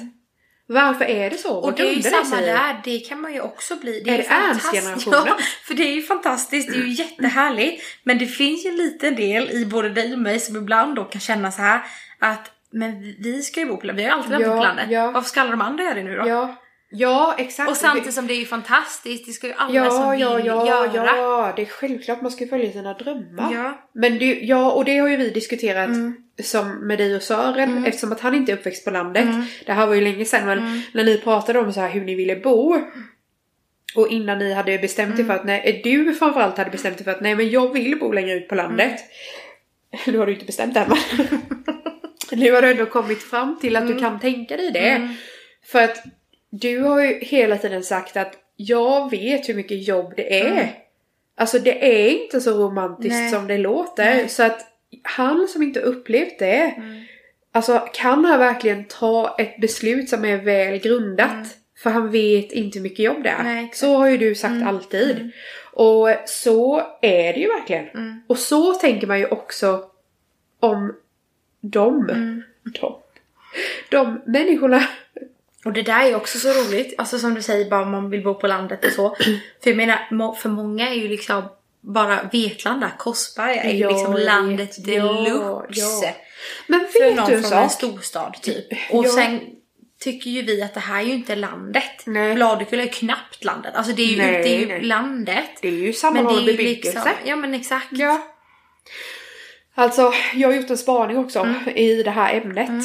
Varför 0.68 1.04
är 1.04 1.30
det 1.30 1.36
så? 1.36 1.48
Mm. 1.48 1.58
Och 1.58 1.64
Vad 1.64 1.74
det 1.76 1.82
är 1.88 1.94
ju 1.94 2.02
samma 2.02 2.40
där, 2.40 2.80
det 2.84 2.98
kan 2.98 3.20
man 3.20 3.32
ju 3.34 3.40
också 3.40 3.76
bli. 3.76 4.00
Det 4.04 4.10
Är 4.10 4.16
ju 4.16 4.22
det. 4.22 4.28
Ernst-generationen? 4.28 5.20
Ja, 5.26 5.36
för 5.64 5.74
det 5.74 5.82
är 5.82 5.92
ju 5.94 6.02
fantastiskt, 6.02 6.68
det 6.72 6.78
är 6.78 6.82
ju 6.82 6.92
jättehärligt. 6.92 7.82
Men 8.04 8.18
det 8.18 8.26
finns 8.26 8.64
ju 8.66 8.70
en 8.70 8.76
liten 8.76 9.14
del 9.16 9.50
i 9.50 9.66
både 9.66 9.88
dig 9.88 10.12
och 10.12 10.18
mig 10.18 10.40
som 10.40 10.56
ibland 10.56 10.96
då 10.96 11.04
kan 11.04 11.20
känna 11.20 11.50
så 11.52 11.62
här 11.62 11.80
att 12.18 12.50
men 12.70 13.00
vi- 13.00 13.42
ska 13.42 13.60
ju 13.60 13.66
bo 13.66 13.76
på 13.76 13.86
landet, 13.86 14.04
vi 14.04 14.08
har 14.08 14.10
ju 14.16 14.18
alltid 14.18 14.30
velat 14.30 14.46
Ja, 14.46 14.56
på 14.56 14.62
landet. 14.62 14.86
ja. 14.90 15.10
Varför 15.10 15.28
ska 15.28 15.40
alla 15.40 15.50
de 15.50 15.60
andra 15.60 15.84
göra 15.84 15.94
det 15.94 16.02
nu 16.02 16.16
då? 16.16 16.28
Ja, 16.28 16.56
ja 16.90 17.34
exakt. 17.38 17.70
Och 17.70 17.76
samtidigt 17.76 18.14
som 18.14 18.26
det 18.26 18.34
är 18.34 18.38
ju 18.38 18.46
fantastiskt, 18.46 19.26
det 19.26 19.32
ska 19.32 19.46
ju 19.46 19.52
alla 19.56 19.74
Ja, 19.74 19.90
som 19.90 20.10
vill 20.10 20.20
ja, 20.20 20.40
ja, 20.40 20.94
göra. 20.94 21.16
ja. 21.16 21.52
Det 21.56 21.62
är 21.62 21.66
självklart 21.66 22.22
man 22.22 22.30
ska 22.30 22.44
ju 22.44 22.50
följa 22.50 22.72
sina 22.72 22.94
drömmar. 22.94 23.52
Ja. 23.54 23.86
Men 23.94 24.18
det, 24.18 24.40
ja, 24.42 24.72
och 24.72 24.84
det 24.84 24.98
har 24.98 25.08
ju 25.08 25.16
vi 25.16 25.30
diskuterat 25.30 25.88
Mm. 25.88 26.16
Som 26.42 26.86
med 26.86 26.98
dig 26.98 27.16
och 27.16 27.22
Sören 27.22 27.84
eftersom 27.86 28.12
att 28.12 28.20
han 28.20 28.34
inte 28.34 28.52
är 28.52 28.56
uppväxt 28.56 28.84
på 28.84 28.90
landet. 28.90 29.24
Mm. 29.24 29.42
Det 29.66 29.72
här 29.72 29.86
var 29.86 29.94
ju 29.94 30.00
länge 30.00 30.24
sedan 30.24 30.46
men 30.46 30.82
när 30.94 31.04
ni 31.04 31.18
pratade 31.18 31.58
om 31.58 31.72
så 31.72 31.80
här 31.80 31.90
hur 31.90 32.00
ni 32.04 32.14
ville 32.14 32.36
bo. 32.36 32.80
Och 33.96 34.08
innan 34.08 34.38
ni 34.38 34.52
hade 34.52 34.78
bestämt 34.78 35.10
er 35.14 35.14
Mm. 35.14 35.26
för 35.26 35.34
att 35.34 35.44
nej, 35.46 35.80
du 35.84 36.14
framförallt 36.14 36.58
hade 36.58 36.70
bestämt 36.70 36.96
dig 36.98 37.04
för 37.04 37.10
att 37.10 37.20
nej 37.20 37.34
men 37.34 37.50
jag 37.50 37.72
vill 37.72 37.98
bo 37.98 38.12
längre 38.12 38.32
ut 38.34 38.48
på 38.48 38.54
landet. 38.54 39.00
Mm. 39.92 40.02
Nu 40.06 40.18
har 40.18 40.26
du 40.26 40.32
inte 40.32 40.44
bestämt 40.44 40.74
det 40.74 40.80
än 40.80 40.92
nu 42.38 42.52
har 42.52 42.62
du 42.62 42.70
ändå 42.70 42.86
kommit 42.86 43.22
fram 43.22 43.58
till 43.60 43.76
att 43.76 43.82
Mm. 43.82 43.94
du 43.94 44.00
kan 44.00 44.20
tänka 44.20 44.56
dig 44.56 44.70
det. 44.70 45.14
För 45.66 45.82
att 45.84 46.04
du 46.50 46.80
har 46.80 47.00
ju 47.04 47.18
hela 47.20 47.56
tiden 47.58 47.82
sagt 47.82 48.16
att 48.16 48.34
jag 48.56 49.10
vet 49.10 49.48
hur 49.48 49.54
mycket 49.54 49.88
jobb 49.88 50.12
det 50.16 50.40
är. 50.40 50.70
Alltså 51.36 51.58
det 51.58 52.04
är 52.06 52.08
inte 52.22 52.40
så 52.40 52.50
romantiskt 52.50 53.12
Nej. 53.14 53.30
som 53.30 53.46
det 53.46 53.58
låter. 53.58 54.04
Nej. 54.04 54.28
Så 54.28 54.42
att 54.42 54.60
han 55.06 55.48
som 55.48 55.62
inte 55.62 55.80
upplevt 55.80 56.38
det, 56.38 56.74
alltså 57.52 57.88
kan 57.92 58.24
han 58.24 58.38
verkligen 58.38 58.84
ta 58.84 59.36
ett 59.38 59.60
beslut 59.60 60.08
som 60.08 60.24
är 60.24 60.36
väl 60.36 60.78
grundat? 60.78 61.56
För 61.82 61.90
han 61.90 62.10
vet 62.10 62.52
inte 62.52 62.78
hur 62.78 62.82
mycket 62.82 63.04
jobb 63.04 63.22
det 63.22 63.28
är. 63.28 63.42
Nej, 63.42 63.70
så 63.74 63.96
har 63.96 64.08
ju 64.08 64.18
du 64.18 64.34
sagt 64.34 64.66
alltid. 64.66 65.30
Och 65.72 66.08
så 66.26 66.82
är 67.02 67.32
det 67.32 67.40
ju 67.40 67.46
verkligen. 67.46 67.88
Mm. 67.88 68.22
Och 68.26 68.38
så 68.38 68.74
tänker 68.74 69.06
man 69.06 69.18
ju 69.18 69.26
också 69.26 69.84
om 70.60 70.94
dem. 71.60 72.10
Mm. 72.10 72.42
De, 72.80 73.02
de 73.90 74.20
människorna. 74.26 74.82
Och 75.64 75.72
det 75.72 75.82
där 75.82 76.02
är 76.02 76.08
ju 76.08 76.14
också 76.14 76.38
så 76.38 76.48
roligt, 76.48 76.94
alltså 76.98 77.18
som 77.18 77.34
du 77.34 77.42
säger 77.42 77.70
bara 77.70 77.84
man 77.84 78.10
vill 78.10 78.24
bo 78.24 78.34
på 78.34 78.46
landet 78.46 78.84
och 78.84 78.92
så. 78.92 79.16
För 79.62 79.70
jag 79.70 79.76
menar, 79.76 80.32
för 80.34 80.48
många 80.48 80.88
är 80.88 80.94
ju 80.94 81.08
liksom 81.08 81.42
bara 81.94 82.28
Vetlanda, 82.32 82.90
Korsberga 82.98 83.62
är 83.62 83.72
ju 83.72 83.78
Ja, 83.78 83.90
liksom 83.90 84.14
landet 84.14 84.76
ja, 84.78 84.84
deluxe. 84.84 85.80
ja. 86.06 86.12
Men 86.66 86.86
För 86.92 87.00
vet 87.04 87.16
någon 87.16 87.26
du 87.30 87.34
en 87.36 87.42
från 87.42 87.52
en 87.58 87.68
sak? 87.70 87.72
storstad 87.72 88.34
typ. 88.42 88.66
Och 88.90 89.06
sen 89.06 89.40
tycker 90.00 90.30
ju 90.30 90.42
vi 90.42 90.62
att 90.62 90.74
det 90.74 90.80
här 90.80 91.00
är 91.02 91.06
ju 91.06 91.12
inte 91.12 91.36
landet. 91.36 92.02
Nej. 92.06 92.34
Bladekulla 92.34 92.82
är 92.82 92.86
ju 92.86 92.92
knappt 92.92 93.44
landet. 93.44 93.74
Alltså 93.74 93.92
det 93.92 94.02
är 94.02 94.06
ju, 94.06 94.16
Nej, 94.16 94.42
det 94.42 94.56
är 94.56 94.60
ju 94.60 94.66
nej. 94.66 94.82
landet. 94.82 95.50
Det 95.62 95.68
är 95.68 95.72
ju 95.72 95.92
sammanhållen 95.92 96.44
bebyggelse. 96.46 96.88
liksom, 97.04 97.12
ja 97.24 97.36
men 97.36 97.54
exakt. 97.54 97.86
Ja. 97.90 98.26
Alltså, 99.74 100.12
jag 100.34 100.48
har 100.48 100.54
gjort 100.54 100.70
en 100.70 100.78
spaning 100.78 101.18
också 101.18 101.38
Mm. 101.40 101.68
i 101.76 102.02
det 102.02 102.10
här 102.10 102.34
ämnet. 102.34 102.84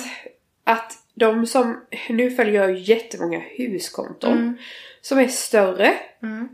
Att 0.63 0.93
de 1.15 1.45
som, 1.47 1.85
nu 2.09 2.31
följer 2.31 2.61
jag 2.67 2.77
jättemånga 2.77 3.39
huskonton 3.57 4.57
som 5.01 5.19
är 5.19 5.27
större. 5.27 5.93
Mm. 6.23 6.49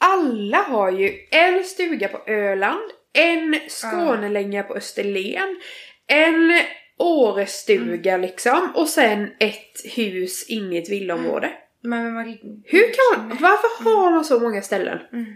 Alla 0.00 0.56
har 0.58 0.90
ju 0.90 1.12
en 1.30 1.64
stuga 1.64 2.08
på 2.08 2.30
Öland, 2.32 2.90
en 3.12 3.56
Skånelänga 3.68 4.62
på 4.62 4.74
Österlen, 4.74 5.60
en 6.06 6.52
Årestuga 6.98 8.14
Mm. 8.14 8.20
liksom 8.26 8.72
och 8.74 8.88
sen 8.88 9.30
ett 9.38 9.94
hus 9.96 10.44
inne 10.48 10.74
i 10.76 10.78
ett 10.78 10.88
villaområde. 10.90 11.50
Men, 11.82 12.04
men, 12.04 12.14
man- 12.14 12.38
Hur 12.64 12.82
kan 12.92 13.28
man, 13.28 13.36
varför 13.40 13.84
har 13.84 14.10
man 14.10 14.24
så 14.24 14.40
många 14.40 14.62
ställen? 14.62 14.98
Mm. 15.12 15.26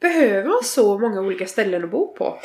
Behöver 0.00 0.48
man 0.48 0.64
så 0.64 0.98
många 0.98 1.20
olika 1.20 1.46
ställen 1.46 1.84
att 1.84 1.90
bo 1.90 2.14
på? 2.14 2.38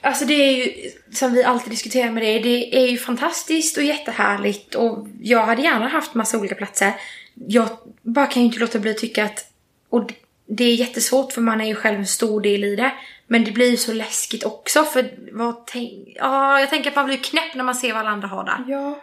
Alltså 0.00 0.24
det 0.24 0.34
är 0.34 0.52
ju, 0.66 0.90
som 1.12 1.32
vi 1.32 1.44
alltid 1.44 1.70
diskuterar 1.70 2.10
med 2.10 2.22
dig, 2.22 2.40
det 2.40 2.76
är 2.84 2.86
ju 2.86 2.96
fantastiskt 2.98 3.76
och 3.76 3.82
jättehärligt 3.82 4.74
och 4.74 5.06
jag 5.22 5.38
hade 5.42 5.62
gärna 5.62 5.88
haft 5.88 6.14
massa 6.14 6.38
olika 6.38 6.54
platser. 6.54 6.92
Jag 7.34 7.68
bara 8.02 8.26
kan 8.26 8.42
ju 8.42 8.46
inte 8.46 8.58
låta 8.60 8.78
bli 8.78 8.90
att 8.90 8.98
tycka 8.98 9.24
att, 9.24 9.44
och 9.90 10.12
det 10.46 10.64
är 10.64 10.74
jättesvårt 10.74 11.32
för 11.32 11.40
man 11.40 11.60
är 11.60 11.66
ju 11.66 11.74
själv 11.74 11.98
en 11.98 12.06
stor 12.06 12.40
del 12.40 12.64
i 12.64 12.76
det. 12.76 12.92
Men 13.26 13.44
det 13.44 13.50
blir 13.50 13.70
ju 13.70 13.76
så 13.76 13.92
läskigt 13.92 14.44
också 14.44 14.84
för 14.84 15.10
vad 15.32 15.66
tänk, 15.66 16.08
ja, 16.14 16.60
jag 16.60 16.70
tänker 16.70 16.90
att 16.90 16.96
man 16.96 17.06
blir 17.06 17.16
knäpp 17.16 17.54
när 17.54 17.64
man 17.64 17.74
ser 17.74 17.92
vad 17.92 18.00
alla 18.00 18.10
andra 18.10 18.28
har 18.28 18.44
där. 18.44 18.64
Ja. 18.68 19.00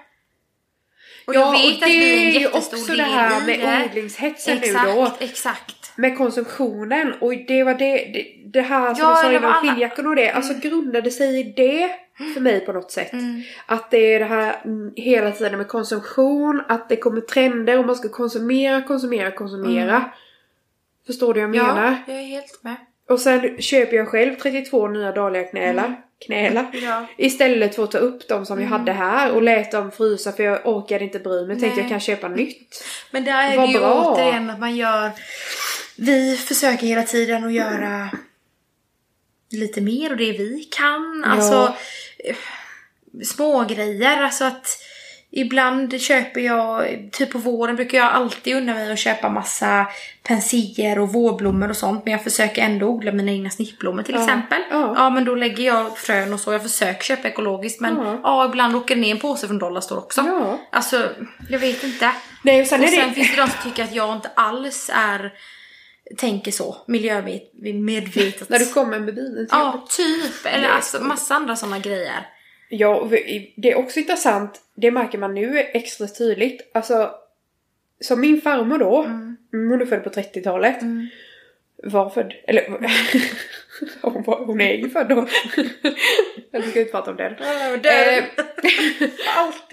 Och 1.28 1.36
ja, 1.36 1.40
jag 1.40 1.52
vet 1.52 1.82
och 1.82 1.88
vi 1.88 2.14
är 2.14 2.32
det 2.32 2.38
är 2.38 2.40
ju 2.40 2.48
också 2.48 2.94
det 2.94 3.04
här 3.04 3.46
med 3.46 3.60
det. 3.60 3.86
odlingshetsen 3.90 4.58
Exakt, 4.58 4.88
nu 4.88 4.94
då. 4.94 5.12
exakt. 5.20 5.92
Med 5.96 6.18
konsumtionen 6.18 7.14
och 7.22 7.34
det 7.48 7.64
var 7.64 7.74
det, 7.74 7.96
det, 7.96 8.26
det 8.46 8.62
här 8.62 8.94
som 8.94 9.04
Ja, 9.04 9.10
du 9.10 9.22
sa 9.22 9.30
det 9.30 9.38
innan 9.38 9.54
skinnjackan 9.54 10.08
och 10.08 10.16
det. 10.16 10.32
Alltså 10.32 10.54
grundade 10.54 11.12
sig 11.12 11.40
i 11.40 11.44
det 11.44 11.92
för 12.34 12.42
mig 12.42 12.60
på 12.60 12.74
något 12.74 12.92
sätt. 12.92 13.14
Mm. 13.14 13.42
Att 13.66 13.92
det 13.92 14.14
är 14.14 14.20
det 14.20 14.26
här 14.26 14.62
mm, 14.66 14.94
hela 14.96 15.32
tiden 15.32 15.58
med 15.58 15.68
konsumtion, 15.68 16.64
att 16.68 16.90
det 16.90 16.96
kommer 16.96 17.22
trender 17.22 17.80
och 17.80 17.86
man 17.86 17.96
ska 17.96 18.10
konsumera, 18.10 18.82
konsumera, 18.82 19.32
konsumera. 19.32 20.12
Förstår 21.08 21.34
du 21.34 21.40
vad 21.40 21.56
jag 21.56 21.66
menar? 21.66 21.88
Mm. 21.88 22.00
Ja, 22.08 22.14
jag 22.14 22.22
är 22.22 22.28
helt 22.28 22.64
med. 22.64 22.76
Och 23.10 23.20
sen 23.20 23.62
köper 23.62 23.98
jag 23.98 24.08
själv 24.08 24.36
32 24.36 24.88
nya 24.88 25.12
dahlia 25.12 25.44
knälar. 25.44 26.02
Knälar. 26.26 26.62
Mm. 26.74 26.84
Ja. 26.90 27.06
Istället 27.18 27.76
för 27.76 27.84
att 27.84 27.92
ta 27.92 27.98
upp 27.98 28.28
de 28.28 28.46
som 28.46 28.62
jag 28.62 28.68
hade 28.68 28.92
här 28.92 29.32
och 29.32 29.42
lät 29.42 29.72
dem 29.72 29.92
frysa 29.92 30.32
för 30.32 30.44
jag 30.44 30.68
orkade 30.68 31.04
inte 31.04 31.20
bry 31.20 31.46
mig. 31.46 31.60
Tänkte 31.60 31.82
jag 31.82 31.90
kan 31.90 32.00
köpa 32.00 32.28
nytt. 32.28 32.84
Men 33.12 33.24
där 33.24 33.52
är 33.52 33.58
Vad 33.58 33.70
det 33.70 33.74
ju 33.74 33.80
bra. 33.80 34.14
återigen 34.14 34.50
att 34.50 34.60
man 34.60 34.76
gör... 34.76 35.12
Vi 35.98 36.38
försöker 36.38 36.88
hela 36.88 37.04
tiden 37.04 37.44
att 37.44 37.54
göra 37.54 38.10
lite 39.52 39.82
mer 39.82 40.12
och 40.12 40.18
det 40.18 40.32
vi 40.32 40.68
kan. 40.72 41.24
Alltså 41.28 41.76
eh, 42.20 42.36
små 43.24 43.64
grejer. 43.64 44.24
Alltså 44.24 44.46
att 44.46 44.78
ibland 45.36 46.02
köper 46.02 46.42
jag, 46.42 46.88
typ 47.12 47.32
på 47.32 47.38
våren 47.38 47.76
brukar 47.76 47.98
jag 47.98 48.12
alltid 48.12 48.56
unna 48.56 48.74
mig 48.74 48.92
att 48.92 49.00
köpa 49.00 49.30
massa 49.30 49.88
pensier 50.24 51.00
och 51.00 51.14
vårblommor 51.14 51.70
och 51.70 51.78
sånt. 51.78 52.06
Men 52.06 52.12
jag 52.12 52.24
försöker 52.24 52.62
ändå 52.62 52.88
odla 52.88 53.12
mina 53.12 53.32
egna 53.32 53.50
snittblommor 53.50 54.04
till 54.04 54.16
Ja. 54.16 54.22
exempel. 54.24 54.62
Ja. 54.72 54.94
Ja 54.98 55.10
men 55.10 55.26
då 55.26 55.36
lägger 55.36 55.64
jag 55.64 55.98
frön 55.98 56.34
och 56.34 56.40
så. 56.40 56.52
Jag 56.54 56.64
försöker 56.64 57.04
köpa 57.04 57.28
ekologiskt 57.28 57.82
men 57.82 57.96
Ja. 57.96 58.20
ja, 58.24 58.46
ibland 58.46 58.76
åker 58.76 58.96
det 58.96 59.02
ner 59.02 59.12
en 59.12 59.20
påse 59.20 59.48
från 59.48 59.60
Dollarstore 59.60 60.00
också. 60.00 60.22
Ja. 60.22 60.60
Alltså, 60.72 61.10
jag 61.50 61.60
vet 61.60 61.84
inte. 61.84 62.12
Nej 62.42 62.62
och 62.62 62.68
sen 62.68 62.82
Och 62.84 62.90
sen 62.90 63.08
det... 63.10 63.14
finns 63.16 63.36
det 63.36 63.42
de 63.42 63.48
som 63.48 63.64
tycker 63.72 63.84
att 63.84 63.96
jag 63.96 64.16
inte 64.16 64.30
alls 64.36 64.92
är 64.94 65.34
tänker 66.18 66.52
så, 66.52 66.78
miljömedvetet. 66.88 68.50
När 68.50 68.60
du 68.60 68.66
kommer 68.66 69.00
med 69.00 69.16
bilen 69.16 69.48
till 69.48 69.58
Ja, 69.58 69.86
typ. 69.90 70.46
Eller 70.46 70.70
alltså 70.70 71.04
massa 71.04 71.36
andra 71.36 71.56
sådana 71.56 71.80
grejer. 71.80 72.28
Ja, 72.76 73.10
det 73.56 73.72
är 73.72 73.76
också 73.76 74.00
intressant, 74.00 74.62
det 74.76 74.92
märker 74.92 75.18
man 75.18 75.34
nu 75.34 75.60
extra 75.60 76.08
tydligt. 76.08 76.72
Alltså, 76.74 77.12
som 78.02 78.22
min 78.22 78.42
farmor 78.42 78.78
då, 78.78 79.04
Mm. 79.04 79.38
hon 79.72 79.82
är 79.82 79.86
född 79.86 80.04
på 80.04 80.10
30-talet. 80.10 80.78
Var 81.84 82.10
född, 82.10 82.34
eller 82.48 82.68
hon, 84.02 84.24
var, 84.24 84.46
hon 84.46 84.62
är 84.62 84.74
ju 84.74 84.90
född 84.90 85.10
då. 85.10 85.28
Jag 86.52 86.64
ska 86.70 86.80
inte 86.80 86.92
prata 86.92 87.12
om 87.12 87.18
det. 87.18 87.26
Eh, 87.90 88.24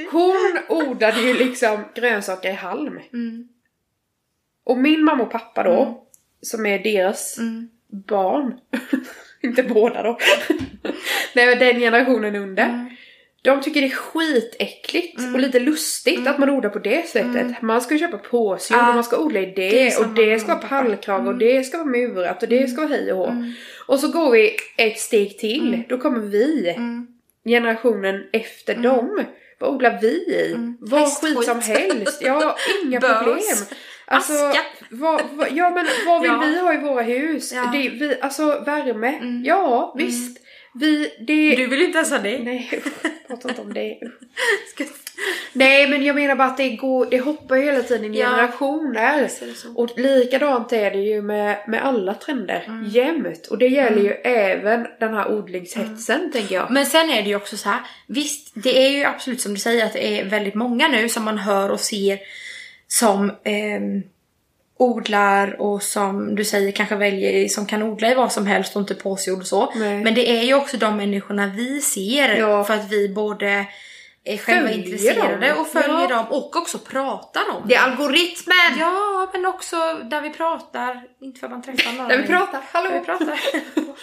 hon 0.11 0.59
odlade 0.69 1.21
ju 1.21 1.35
liksom 1.35 1.85
grönsaker 1.95 2.49
i 2.51 2.53
halm. 2.53 3.01
Mm. 3.13 3.49
Och 4.65 4.79
min 4.79 5.05
mamma 5.05 5.23
och 5.23 5.31
pappa 5.31 5.63
då, 5.63 6.07
som 6.43 6.67
är 6.67 6.79
deras 6.79 7.39
Mm. 7.39 7.69
barn, 7.89 8.61
inte 9.49 9.63
båda 9.63 10.03
då, 10.03 10.19
nej 11.35 11.47
men 11.47 11.59
den 11.59 11.81
generationen 11.81 12.37
under. 12.37 12.65
Mm. 12.65 12.91
De 13.43 13.61
tycker 13.63 13.81
det 13.81 13.87
är 13.87 13.91
skitäckligt 13.91 15.19
och 15.35 15.41
lite 15.41 15.61
lustigt 15.61 16.27
att 16.27 16.39
man 16.39 16.51
odlar 16.51 16.71
på 16.71 16.79
det 16.79 17.09
sättet. 17.09 17.63
Man 17.63 17.81
ska 17.81 17.99
köpa 17.99 18.19
påsjord 18.19 18.77
Mm. 18.77 18.85
Ja. 18.85 18.89
och 18.89 18.95
man 18.95 19.05
ska 19.05 19.19
odla 19.19 19.41
i 19.41 19.47
det, 19.57 19.71
Det 19.71 19.97
och 19.99 20.09
det 20.09 20.39
ska 20.41 20.55
vara 20.55 20.57
mamma 20.71 20.79
och. 20.79 20.85
Mm. 20.85 20.91
pallkrage 20.91 21.27
och 21.27 21.39
det 21.39 21.65
ska 21.65 21.79
vara 21.79 21.89
murat 21.89 22.43
och 22.43 22.49
det 22.49 22.69
ska 22.71 22.81
vara 22.81 22.91
hej 22.91 23.13
och 23.13 23.19
hå. 23.19 23.45
Och 23.87 23.99
så 24.01 24.09
går 24.09 24.31
vi 24.31 24.57
ett 24.79 24.99
steg 24.99 25.39
till, 25.39 25.69
Mm. 25.69 25.83
då 25.89 25.99
kommer 25.99 26.21
vi, 26.21 26.77
generationen 27.45 28.25
efter 28.33 28.75
dem. 28.75 29.25
Vad 29.59 29.71
odlar 29.75 29.99
vi 30.03 30.09
i? 30.09 30.55
Vad 30.81 31.01
Mm. 31.01 31.05
Hästskit. 31.05 31.37
skit 31.37 31.45
som 31.47 31.61
helst. 31.61 32.23
Ja, 32.25 32.57
inga 32.85 33.01
Bös. 33.01 33.19
problem. 33.19 33.39
Alltså, 34.07 34.33
Aska. 34.33 34.61
Vad, 34.91 35.23
vad, 35.33 35.49
ja 35.53 35.71
men 35.71 35.87
vad 36.07 36.23
vill 36.23 36.31
Ja. 36.31 36.39
vi 36.47 36.59
ha 36.61 36.75
i 36.75 36.79
våra 36.79 37.03
hus? 37.03 37.53
Ja. 37.53 37.71
Det, 37.73 37.89
vi, 37.89 38.17
alltså 38.21 38.45
värme, 38.67 39.09
Mm. 39.17 39.43
ja 39.45 39.95
visst. 39.99 40.41
Vi, 40.75 41.11
det... 41.27 41.57
Du 41.57 41.67
vill 41.67 41.83
inte 41.83 41.99
ens 41.99 42.11
ha 42.11 42.19
det? 42.19 42.39
Nej, 42.39 42.83
prata 43.29 43.49
inte 43.49 43.61
om 43.63 43.73
det. 43.75 43.99
Nej 45.53 45.89
men 45.89 46.05
jag 46.05 46.17
menar 46.17 46.35
bara 46.35 46.49
att 46.49 46.57
det 46.57 46.69
går, 46.71 47.07
det 47.11 47.21
hoppar 47.21 47.57
ju 47.57 47.63
hela 47.65 47.83
tiden 47.83 48.15
Ja. 48.15 48.27
generationer. 48.31 49.29
Och 49.75 49.91
likadant 49.99 50.73
är 50.73 50.91
det 50.91 50.99
ju 50.99 51.23
med, 51.23 51.59
med 51.69 51.85
alla 51.87 52.15
trender, 52.15 52.65
Mm. 52.67 52.85
jämt. 52.89 53.47
Och 53.47 53.59
det 53.59 53.67
gäller 53.69 54.03
ju 54.03 54.11
även 54.25 54.87
den 55.01 55.15
här 55.15 55.33
odlingshetsen 55.33 56.33
tänker 56.33 56.55
jag. 56.55 56.71
Men 56.71 56.87
sen 56.87 57.11
är 57.11 57.23
det 57.23 57.29
ju 57.29 57.37
också 57.37 57.57
så 57.57 57.69
här. 57.69 57.81
Visst, 58.07 58.53
det 58.55 58.87
är 58.87 58.91
ju 58.91 59.05
absolut 59.05 59.41
som 59.41 59.55
du 59.55 59.61
säger 59.61 59.87
att 59.87 59.93
det 59.93 60.21
är 60.21 60.25
väldigt 60.25 60.55
många 60.55 60.89
nu 60.89 61.09
som 61.09 61.25
man 61.25 61.39
hör 61.39 61.71
och 61.71 61.81
ser 61.81 62.19
som 62.89 63.33
ehm, 63.45 64.03
odlar 64.81 65.61
och 65.61 65.83
som 65.83 66.35
du 66.35 66.45
säger 66.45 66.73
kanske 66.73 66.97
väljer 66.97 67.49
som 67.49 67.67
kan 67.67 67.83
odla 67.83 68.11
i 68.11 68.15
vad 68.15 68.33
som 68.33 68.47
helst 68.47 68.77
och 68.77 68.81
inte 68.81 68.95
påsjord 68.95 69.41
och 69.41 69.47
så. 69.47 69.73
Nej. 69.77 70.05
Men 70.05 70.15
det 70.15 70.31
är 70.31 70.43
ju 70.43 70.55
också 70.55 70.77
de 70.77 70.97
människorna 70.97 71.53
vi 71.57 71.81
ser 71.81 72.37
Ja. 72.37 72.65
för 72.65 72.75
att 72.75 72.93
vi 72.93 73.09
både 73.09 73.67
är 74.33 74.39
själva 74.39 74.69
Följer 74.69 74.85
intresserade 74.85 75.49
dem. 75.49 75.61
och 75.61 75.69
följer 75.69 76.01
Ja. 76.01 76.07
dem 76.07 76.27
och 76.31 76.57
också 76.57 76.79
pratar 76.79 77.43
om 77.51 77.63
Det 77.69 77.75
är 77.75 77.81
algoritmen! 77.83 78.57
Ja, 78.79 79.31
men 79.33 79.47
också 79.47 79.77
där 80.03 80.21
vi 80.21 80.31
pratar, 80.31 81.03
inte 81.21 81.41
för 81.41 81.47
att 81.47 81.51
man 81.51 81.63
träffar 81.63 81.93
någon. 81.93 82.09
Där 82.09 82.19
vi 82.19 82.27
pratar, 82.27 82.53
Där 82.53 82.61
hallå! 82.73 82.91
vi 82.93 83.01
pratar. 83.01 83.39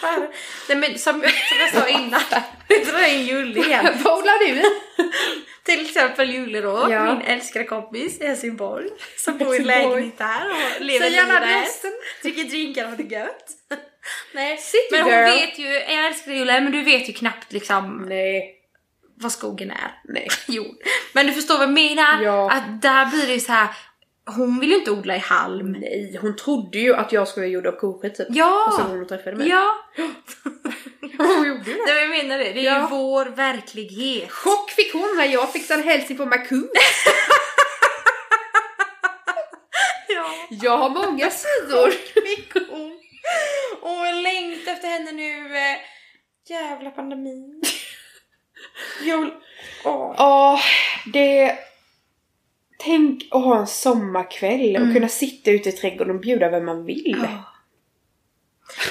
Nej, 0.68 0.76
men 0.78 0.98
som, 0.98 1.12
som 1.22 1.58
jag 1.60 1.72
sa 1.72 1.88
innan, 1.88 2.20
vi 2.68 2.78
drar 2.84 3.08
in 3.14 3.26
Julle 3.26 3.60
igen. 3.66 3.86
Vad 4.04 4.18
odlar 4.18 4.46
du? 4.48 4.62
Till 5.64 5.84
exempel 5.84 6.30
Julle 6.30 6.60
då, 6.60 6.86
Ja. 6.90 7.04
min 7.14 7.22
älskade 7.22 7.64
kompis 7.64 8.20
i 8.20 8.26
Helsingborg. 8.26 8.86
Som 9.18 9.38
bor 9.38 9.54
i 9.54 9.58
lägenhet 9.58 10.18
där 10.18 10.50
och 10.50 10.80
lever 10.84 11.10
livet. 11.10 11.84
Dricker 12.22 12.44
drinkar 12.44 12.84
och 12.84 12.90
har 12.90 12.96
det 12.96 13.14
gött. 13.14 13.48
Nej, 14.34 14.56
City 14.56 14.78
men 14.92 15.02
hon 15.02 15.12
girl. 15.12 15.24
vet 15.24 15.58
ju, 15.58 15.66
jag 15.72 16.06
älskar 16.06 16.32
Julle, 16.32 16.60
men 16.60 16.72
du 16.72 16.82
vet 16.82 17.08
ju 17.08 17.12
knappt 17.12 17.52
liksom 17.52 18.06
Nej, 18.08 18.54
vad 19.20 19.32
skogen 19.32 19.70
är. 19.70 20.00
nej. 20.04 20.28
Jo, 20.48 20.64
men 21.12 21.26
du 21.26 21.32
förstår 21.32 21.54
vad 21.58 21.62
jag 21.66 21.72
menar? 21.74 22.22
Ja. 22.22 22.50
Att 22.52 22.82
där 22.82 23.06
blir 23.06 23.26
det 23.26 23.40
så 23.40 23.52
här. 23.52 23.68
hon 24.36 24.60
vill 24.60 24.70
ju 24.70 24.76
inte 24.78 24.90
odla 24.90 25.16
i 25.16 25.18
halm. 25.18 25.72
Nej, 25.72 26.18
hon 26.22 26.36
trodde 26.36 26.78
ju 26.78 26.94
att 26.94 27.12
jag 27.12 27.28
skulle 27.28 27.46
gjord 27.46 27.66
av 27.66 27.72
koskit 27.72 28.14
typ. 28.14 28.26
Ja! 28.30 28.72
Och 28.72 28.88
när 28.90 28.96
hon 28.96 29.06
träffade 29.06 29.36
mig. 29.36 29.48
Ja, 29.48 29.74
hon 31.18 31.48
gjorde 31.48 31.70
ju 31.70 31.76
det. 31.86 32.00
jag 32.00 32.10
menar 32.10 32.38
det. 32.38 32.52
Det 32.52 32.60
är 32.60 32.64
Ja. 32.64 32.80
ju 32.80 32.86
vår 32.96 33.24
verklighet. 33.26 34.30
Chock 34.32 34.70
fick 34.70 34.92
hon 34.92 35.14
när 35.16 35.24
jag 35.24 35.52
fick 35.52 35.70
en 35.70 35.82
hälsning 35.82 36.18
på 36.18 36.24
Makun. 36.26 36.68
Ja. 40.08 40.30
Jag 40.50 40.76
har 40.78 40.90
många 40.90 41.30
sidor. 41.30 41.90
Fick 41.90 42.52
hon. 42.70 42.92
Och 43.80 44.22
längtar 44.22 44.72
efter 44.72 44.88
henne 44.88 45.12
nu. 45.12 45.56
eh, 45.56 45.76
Jävla 46.50 46.90
pandemin. 46.90 47.62
Jul. 49.00 49.30
Åh. 49.84 50.14
Ja, 50.18 50.60
det... 51.12 51.58
Tänk 52.78 53.28
att 53.30 53.44
ha 53.44 53.58
en 53.58 53.66
sommarkväll 53.66 54.76
och 54.76 54.94
kunna 54.94 55.08
sitta 55.08 55.50
ute 55.50 55.68
i 55.68 55.72
trädgården 55.72 56.14
och 56.14 56.20
bjuda 56.20 56.50
vem 56.50 56.64
man 56.64 56.84
vill. 56.84 57.16
Ja. 57.22 57.44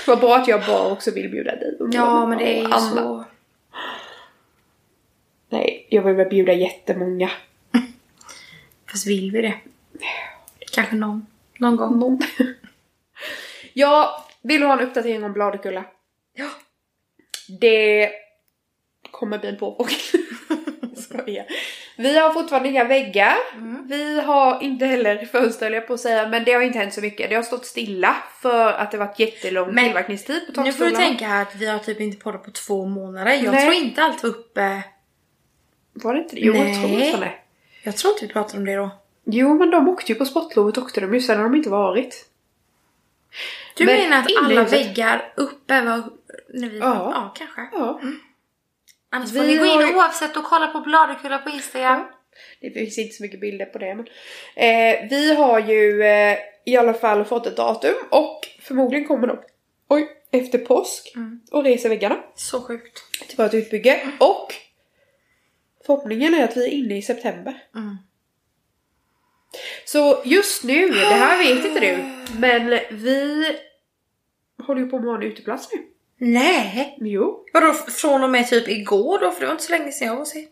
Vad 0.08 0.20
bra 0.20 0.38
att 0.38 0.48
jag 0.48 0.66
bara 0.66 0.92
också 0.92 1.12
vill 1.12 1.30
bjuda 1.30 1.56
dig. 1.56 1.78
och 1.80 1.90
Ja, 1.94 2.26
men 2.26 2.38
det 2.38 2.60
är 2.60 2.62
ju 2.62 2.72
så. 2.72 3.26
Nej, 5.50 5.88
jag 5.90 6.02
vill 6.02 6.16
väl 6.16 6.30
bjuda 6.30 6.54
jättemånga. 6.54 7.32
Fast 8.92 9.08
vill 9.08 9.32
vi 9.32 9.42
det? 9.42 9.54
Kanske 10.74 10.96
någon. 10.96 11.26
Någon 11.58 11.76
gång. 11.76 12.00
Någon. 12.00 12.20
ja, 13.74 14.26
vill 14.42 14.62
du 14.62 14.68
ha 14.68 14.74
en 14.80 14.88
uppdatering 14.88 15.24
om 15.24 15.34
Bladekulla? 15.34 15.84
Ja. 16.34 16.50
Det 17.60 18.12
kommer 19.18 19.38
bli 19.40 19.50
en 19.50 19.58
påfågel. 19.58 19.96
Skojar. 20.98 21.46
Vi 21.98 22.18
har 22.18 22.34
fortfarande 22.34 22.70
inga 22.70 22.84
väggar. 22.84 23.36
Mm. 23.54 23.88
Vi 23.88 24.22
har 24.22 24.64
inte 24.64 24.86
heller 24.86 25.26
fönster 25.26 25.72
jag 25.72 25.88
på 25.88 25.94
att 25.94 26.00
säga, 26.00 26.28
men 26.28 26.44
det 26.44 26.54
har 26.54 26.62
inte 26.62 26.80
hänt 26.80 26.94
så 26.94 27.02
mycket. 27.02 27.30
Det 27.30 27.36
har 27.36 27.44
stått 27.44 27.66
stilla 27.66 28.16
för 28.42 28.74
att 28.74 28.92
det 28.92 28.98
varit 28.98 29.20
jättelång 29.20 29.74
Men 29.74 29.86
tillverkningstid 29.86 30.42
på 30.56 30.62
Nu 30.62 30.74
får 30.74 30.86
du 30.86 30.92
takstolarna. 30.92 30.98
tänka 31.18 31.28
här 31.28 31.42
att 31.42 31.56
vi 31.56 31.66
har 31.68 31.80
typ 31.80 32.00
inte 32.00 32.18
poddat 32.18 32.44
på 32.44 32.52
två 32.52 32.86
månader. 32.86 33.32
Jag 33.32 33.52
Nej. 33.54 33.62
tror 33.62 33.74
inte 33.74 34.04
allt 34.04 34.24
var 34.24 34.30
uppe. 34.30 34.84
Var 35.94 36.14
det 36.14 36.20
inte 36.20 36.36
det? 36.36 36.42
Jo, 36.42 36.54
jag 36.56 36.74
tror 36.74 36.88
Nej. 36.88 36.98
nästan 36.98 37.20
det. 37.22 37.34
Jag 37.84 37.98
tror 37.98 38.14
inte 38.14 38.26
vi 38.26 38.34
pratade 38.34 38.58
om 38.58 38.66
det 38.66 38.76
då. 38.76 38.90
Jo, 39.26 39.54
men 39.60 39.72
de 39.72 39.90
åkte 39.90 40.12
ju 40.12 40.18
på 40.18 40.26
sportlovet 40.26 40.78
åkte 40.78 41.02
de 41.02 41.14
ju, 41.14 41.22
sen 41.22 41.38
har 41.38 41.44
de 41.44 41.56
inte 41.56 41.70
varit. 41.70 42.26
Du 43.78 43.86
Men 43.86 43.96
menar 43.96 44.20
att 44.20 44.28
alla 44.46 44.64
väggar 44.64 45.34
uppe 45.38 45.82
var... 45.82 46.04
När 46.54 46.70
vi, 46.70 46.80
Ja. 46.80 47.12
ja, 47.16 47.34
kanske. 47.38 47.78
Ja. 47.78 48.00
Annars 49.10 49.32
Vi 49.32 49.40
får 49.40 49.46
ni 49.48 49.58
gå 49.58 49.66
har 49.66 49.82
in 49.82 49.88
ju- 49.88 49.96
oavsett 49.96 50.38
och 50.38 50.44
kolla 50.44 50.68
på 50.68 50.80
Bladekulla 50.80 51.38
på 51.38 51.50
Instagram. 51.50 52.06
Det 52.62 52.70
finns 52.72 52.98
inte 52.98 53.16
så 53.16 53.24
mycket 53.24 53.40
bilder 53.42 53.66
på 53.66 53.78
det. 53.78 53.96
Men, 53.96 54.08
eh, 54.56 55.10
vi 55.10 55.36
har 55.36 55.60
ju 55.60 56.04
eh, 56.04 56.38
i 56.66 56.78
alla 56.78 56.94
fall 56.94 57.26
fått 57.26 57.48
ett 57.48 57.58
datum 57.58 57.94
och 58.10 58.48
förmodligen 58.62 59.08
kommer 59.08 59.28
de 59.28 59.38
oj, 59.90 60.08
efter 60.32 60.58
påsk 60.58 61.12
Mm. 61.16 61.42
och 61.52 61.64
reser 61.64 61.90
väggarna 61.90 62.18
Så 62.36 62.62
sjukt. 62.62 63.04
till 63.28 63.38
vårt 63.38 63.54
utbygge. 63.54 64.08
Och 64.20 64.54
förhoppningen 65.86 66.34
är 66.34 66.44
att 66.44 66.58
vi 66.58 66.64
är 66.68 66.72
inne 66.72 66.98
i 66.98 67.02
september. 67.02 67.64
Mm. 67.76 67.98
Så 69.86 70.22
just 70.26 70.64
nu, 70.64 70.90
det 70.90 70.96
här 71.00 71.38
vet 71.56 71.66
inte 71.66 71.80
du, 71.80 71.98
men 72.40 72.70
vi 72.92 73.46
håller 74.68 74.82
ju 74.82 74.90
på 74.90 74.98
att 74.98 75.04
ha 75.04 75.16
en 75.16 75.24
uteplats 75.24 75.70
nu. 75.74 75.84
Nej! 76.18 76.98
Jo. 77.02 77.46
Vadå 77.54 77.74
från 77.74 78.24
och 78.24 78.30
med 78.30 78.48
typ 78.50 78.68
igår 78.68 79.20
då? 79.20 79.32
För 79.32 79.40
det 79.40 79.46
var 79.46 79.54
inte 79.54 79.64
så 79.64 79.72
länge 79.72 79.92
sedan 79.92 80.08
jag 80.08 80.14
var 80.16 80.22
och 80.22 80.28
se. 80.28 80.48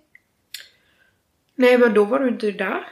Nej 1.55 1.77
men 1.77 1.93
då 1.93 2.03
var 2.05 2.19
du 2.19 2.27
inte 2.27 2.51
där. 2.51 2.87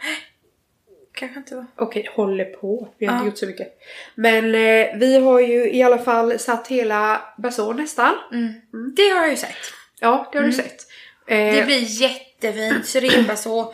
Kanske 1.13 1.38
inte 1.39 1.55
var. 1.55 1.65
Okej, 1.76 2.09
håller 2.15 2.45
på. 2.45 2.88
Vi 2.97 3.05
har 3.05 3.13
Ja. 3.13 3.17
inte 3.17 3.28
gjort 3.30 3.38
så 3.38 3.45
mycket. 3.45 3.80
Men 4.15 4.45
eh, 4.45 4.97
vi 4.97 5.17
har 5.19 5.39
ju 5.39 5.71
i 5.71 5.84
alla 5.84 5.97
fall 5.97 6.39
satt 6.39 6.67
hela 6.67 7.21
basån 7.38 7.76
nästan. 7.78 8.15
Mm. 8.32 8.53
Det 8.95 9.09
har 9.09 9.21
jag 9.21 9.30
ju 9.30 9.36
sett. 9.38 9.55
Ja, 9.99 10.30
det 10.32 10.38
har 10.38 10.45
du 10.45 10.51
sett. 10.53 10.82
Eh, 11.28 11.55
Det 11.55 11.65
blir 11.65 12.01
jättefint. 12.01 12.86
Syrenbär 12.86 13.36
så. 13.36 13.74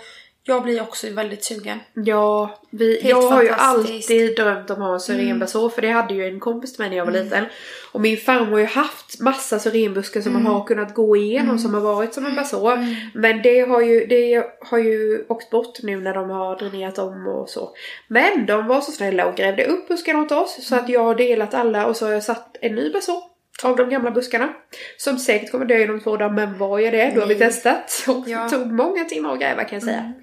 Jag 0.49 0.63
blir 0.63 0.81
också 0.81 1.09
väldigt 1.09 1.43
sugen. 1.43 1.79
Ja, 1.93 2.59
vi, 2.69 2.93
Helt 2.93 3.09
jag 3.09 3.21
har 3.21 3.43
ju 3.43 3.49
alltid 3.49 4.35
drömt 4.35 4.69
om 4.69 4.81
att 4.81 4.87
ha 4.87 4.93
en 4.93 4.99
syrenbaså 4.99 5.69
för 5.69 5.81
det 5.81 5.89
hade 5.89 6.13
ju 6.13 6.25
en 6.25 6.39
kompis 6.39 6.73
till 6.73 6.81
mig 6.81 6.89
när 6.89 6.97
jag 6.97 7.05
var 7.05 7.11
liten. 7.11 7.45
Och 7.91 8.01
min 8.01 8.17
farmor 8.17 8.51
har 8.51 8.59
ju 8.59 8.65
haft 8.65 9.19
massa 9.19 9.59
syrenbuskar 9.59 10.21
som 10.21 10.33
man 10.33 10.45
har 10.45 10.63
kunnat 10.63 10.93
gå 10.93 11.15
igenom 11.15 11.59
som 11.59 11.73
har 11.73 11.81
varit 11.81 12.13
som 12.13 12.25
en 12.25 12.35
baså. 12.35 12.77
Men 13.13 13.41
det 13.41 13.59
har, 13.59 13.81
ju, 13.81 14.05
det 14.05 14.45
har 14.61 14.77
ju 14.77 15.25
åkt 15.27 15.49
bort 15.49 15.83
nu 15.83 16.01
när 16.01 16.13
de 16.13 16.29
har 16.29 16.55
dränerat 16.55 16.97
om 16.99 17.27
och 17.27 17.49
så. 17.49 17.69
Men 18.07 18.45
de 18.45 18.67
var 18.67 18.81
så 18.81 18.91
snälla 18.91 19.25
och 19.25 19.35
grävde 19.35 19.65
upp 19.65 19.87
buskarna 19.87 20.21
åt 20.21 20.31
oss 20.31 20.67
så 20.67 20.75
att 20.75 20.89
jag 20.89 21.03
har 21.03 21.15
delat 21.15 21.53
alla 21.53 21.85
och 21.85 21.95
så 21.95 22.05
har 22.05 22.13
jag 22.13 22.23
satt 22.23 22.57
en 22.61 22.75
ny 22.75 22.91
baså. 22.91 23.28
Av 23.63 23.75
de 23.75 23.89
gamla 23.89 24.11
buskarna. 24.11 24.53
Som 24.97 25.17
säkert 25.19 25.51
kommer 25.51 25.65
dö 25.65 25.83
inom 25.83 25.99
två 25.99 26.17
dagar 26.17 26.33
men 26.35 26.57
vad 26.57 26.81
är 26.81 26.91
det? 26.91 27.11
Då 27.15 27.21
har 27.21 27.27
vi 27.27 27.35
Nej. 27.35 27.47
testat. 27.47 28.03
Och 28.07 28.23
Ja. 28.29 28.43
det 28.43 28.49
tog 28.49 28.71
många 28.71 29.03
timmar 29.05 29.33
att 29.33 29.39
gräva 29.39 29.63
kan 29.63 29.75
jag 29.75 29.83
säga. 29.83 30.13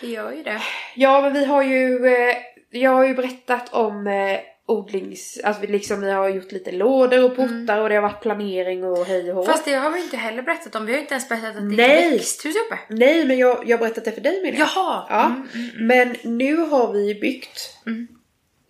Det 0.00 0.06
gör 0.06 0.32
ju 0.32 0.42
det. 0.42 0.60
Ja, 0.94 1.20
men 1.20 1.32
vi 1.32 1.44
har 1.44 1.62
ju, 1.62 2.06
eh, 2.06 2.36
jag 2.70 2.90
har 2.90 3.04
ju 3.06 3.14
berättat 3.14 3.72
om 3.74 4.06
eh, 4.06 4.38
odlings, 4.68 5.40
alltså 5.44 5.60
vi 5.62 5.66
liksom 5.66 6.00
vi 6.00 6.10
har 6.10 6.28
gjort 6.28 6.52
lite 6.52 6.72
lådor 6.72 7.24
och 7.24 7.36
portar 7.36 7.80
och 7.80 7.88
det 7.88 7.94
har 7.94 8.02
varit 8.02 8.22
planering 8.22 8.84
och 8.84 9.04
hej 9.06 9.30
och 9.30 9.36
hå. 9.36 9.44
Fast 9.44 9.64
det 9.64 9.74
har 9.74 9.90
vi 9.90 10.00
inte 10.02 10.16
heller 10.16 10.42
berättat 10.42 10.74
om. 10.74 10.86
Vi 10.86 10.92
har 10.92 10.96
ju 10.96 11.02
inte 11.02 11.14
ens 11.14 11.28
berättat 11.28 11.48
att 11.48 11.54
det 11.76 11.84
är 11.84 11.88
Nej. 11.88 12.06
ett 12.06 12.12
växthus 12.12 12.56
uppe. 12.66 12.78
Nej, 12.88 13.24
men 13.26 13.38
jag, 13.38 13.62
jag 13.66 13.78
har 13.78 13.84
berättat 13.84 14.04
det 14.04 14.12
för 14.12 14.20
dig 14.20 14.42
menar 14.42 14.58
jag. 14.58 14.68
Jaha! 14.76 15.06
Ja, 15.08 15.24
Mm, 15.26 15.48
mm. 15.54 15.86
men 15.86 16.36
nu 16.38 16.56
har 16.56 16.92
vi 16.92 17.14
byggt 17.14 17.78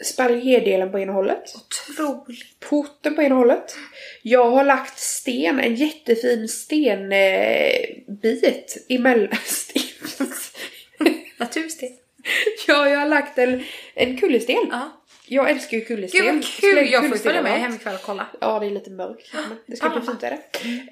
Spaljierdelen 0.04 0.92
på 0.92 0.98
ena 0.98 1.12
hållet, 1.12 1.54
Otroligt. 1.54 2.60
porten 2.60 3.14
på 3.14 3.22
ena 3.22 3.34
hållet. 3.34 3.76
Jag 4.22 4.50
har 4.50 4.64
lagt 4.64 4.98
sten, 4.98 5.60
en 5.60 5.74
jättefin 5.74 6.48
stenbit 6.48 7.16
eh, 8.44 8.96
emellan. 8.96 9.36
Sten. 9.44 9.82
Natursten. 11.36 11.88
ja, 12.66 12.88
jag 12.88 12.98
har 12.98 13.08
lagt 13.08 13.38
en, 13.38 13.62
en 13.94 14.16
kullersten. 14.16 14.66
Ja. 14.70 14.95
Jag 15.28 15.50
älskar 15.50 15.76
ju 15.76 15.84
kullersten. 15.84 16.20
Gud 16.24 16.34
vad 16.34 16.44
kul! 16.44 16.92
Jag 16.92 17.08
får 17.08 17.16
följa 17.16 17.42
med 17.42 17.52
hem 17.52 17.74
ikväll 17.74 17.94
och 17.94 18.02
kolla. 18.02 18.26
Ja, 18.40 18.58
det 18.60 18.66
är 18.66 18.70
lite 18.70 18.90
mörkt. 18.90 19.34
Men 19.34 19.58
det 19.66 19.76
ska 19.76 19.88
bli 19.88 20.00
Palma. 20.00 20.10
fint 20.10 20.22
är 20.22 20.38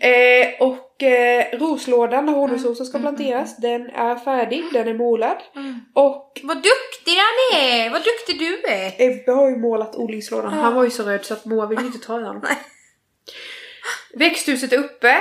det. 0.00 0.08
Eh, 0.08 0.68
och 0.68 1.02
eh, 1.02 1.58
roslådan 1.58 2.26
där 2.26 2.32
honungsrosen 2.32 2.86
ska 2.86 2.98
planteras, 2.98 3.56
den 3.56 3.90
är 3.90 4.16
färdig, 4.16 4.64
den 4.72 4.88
är 4.88 4.94
målad. 4.94 5.36
Mm. 5.56 5.80
Och 5.94 6.40
Vad 6.42 6.56
duktig 6.56 7.12
han 7.16 7.60
är! 7.60 7.90
Vad 7.90 8.02
duktig 8.04 8.38
du 8.38 8.62
är! 8.72 8.94
Ebbe 8.98 9.32
har 9.32 9.50
ju 9.50 9.56
målat 9.56 9.96
odlingslådan. 9.96 10.54
Ja. 10.56 10.60
Han 10.60 10.74
var 10.74 10.84
ju 10.84 10.90
så 10.90 11.02
rädd 11.02 11.24
så 11.24 11.34
att 11.34 11.44
Moa 11.44 11.66
vill 11.66 11.80
ju 11.80 11.86
inte 11.86 12.06
ta 12.06 12.20
i 12.20 12.24
honom. 12.24 12.42
Växthuset 14.14 14.72
är 14.72 14.78
uppe. 14.78 15.16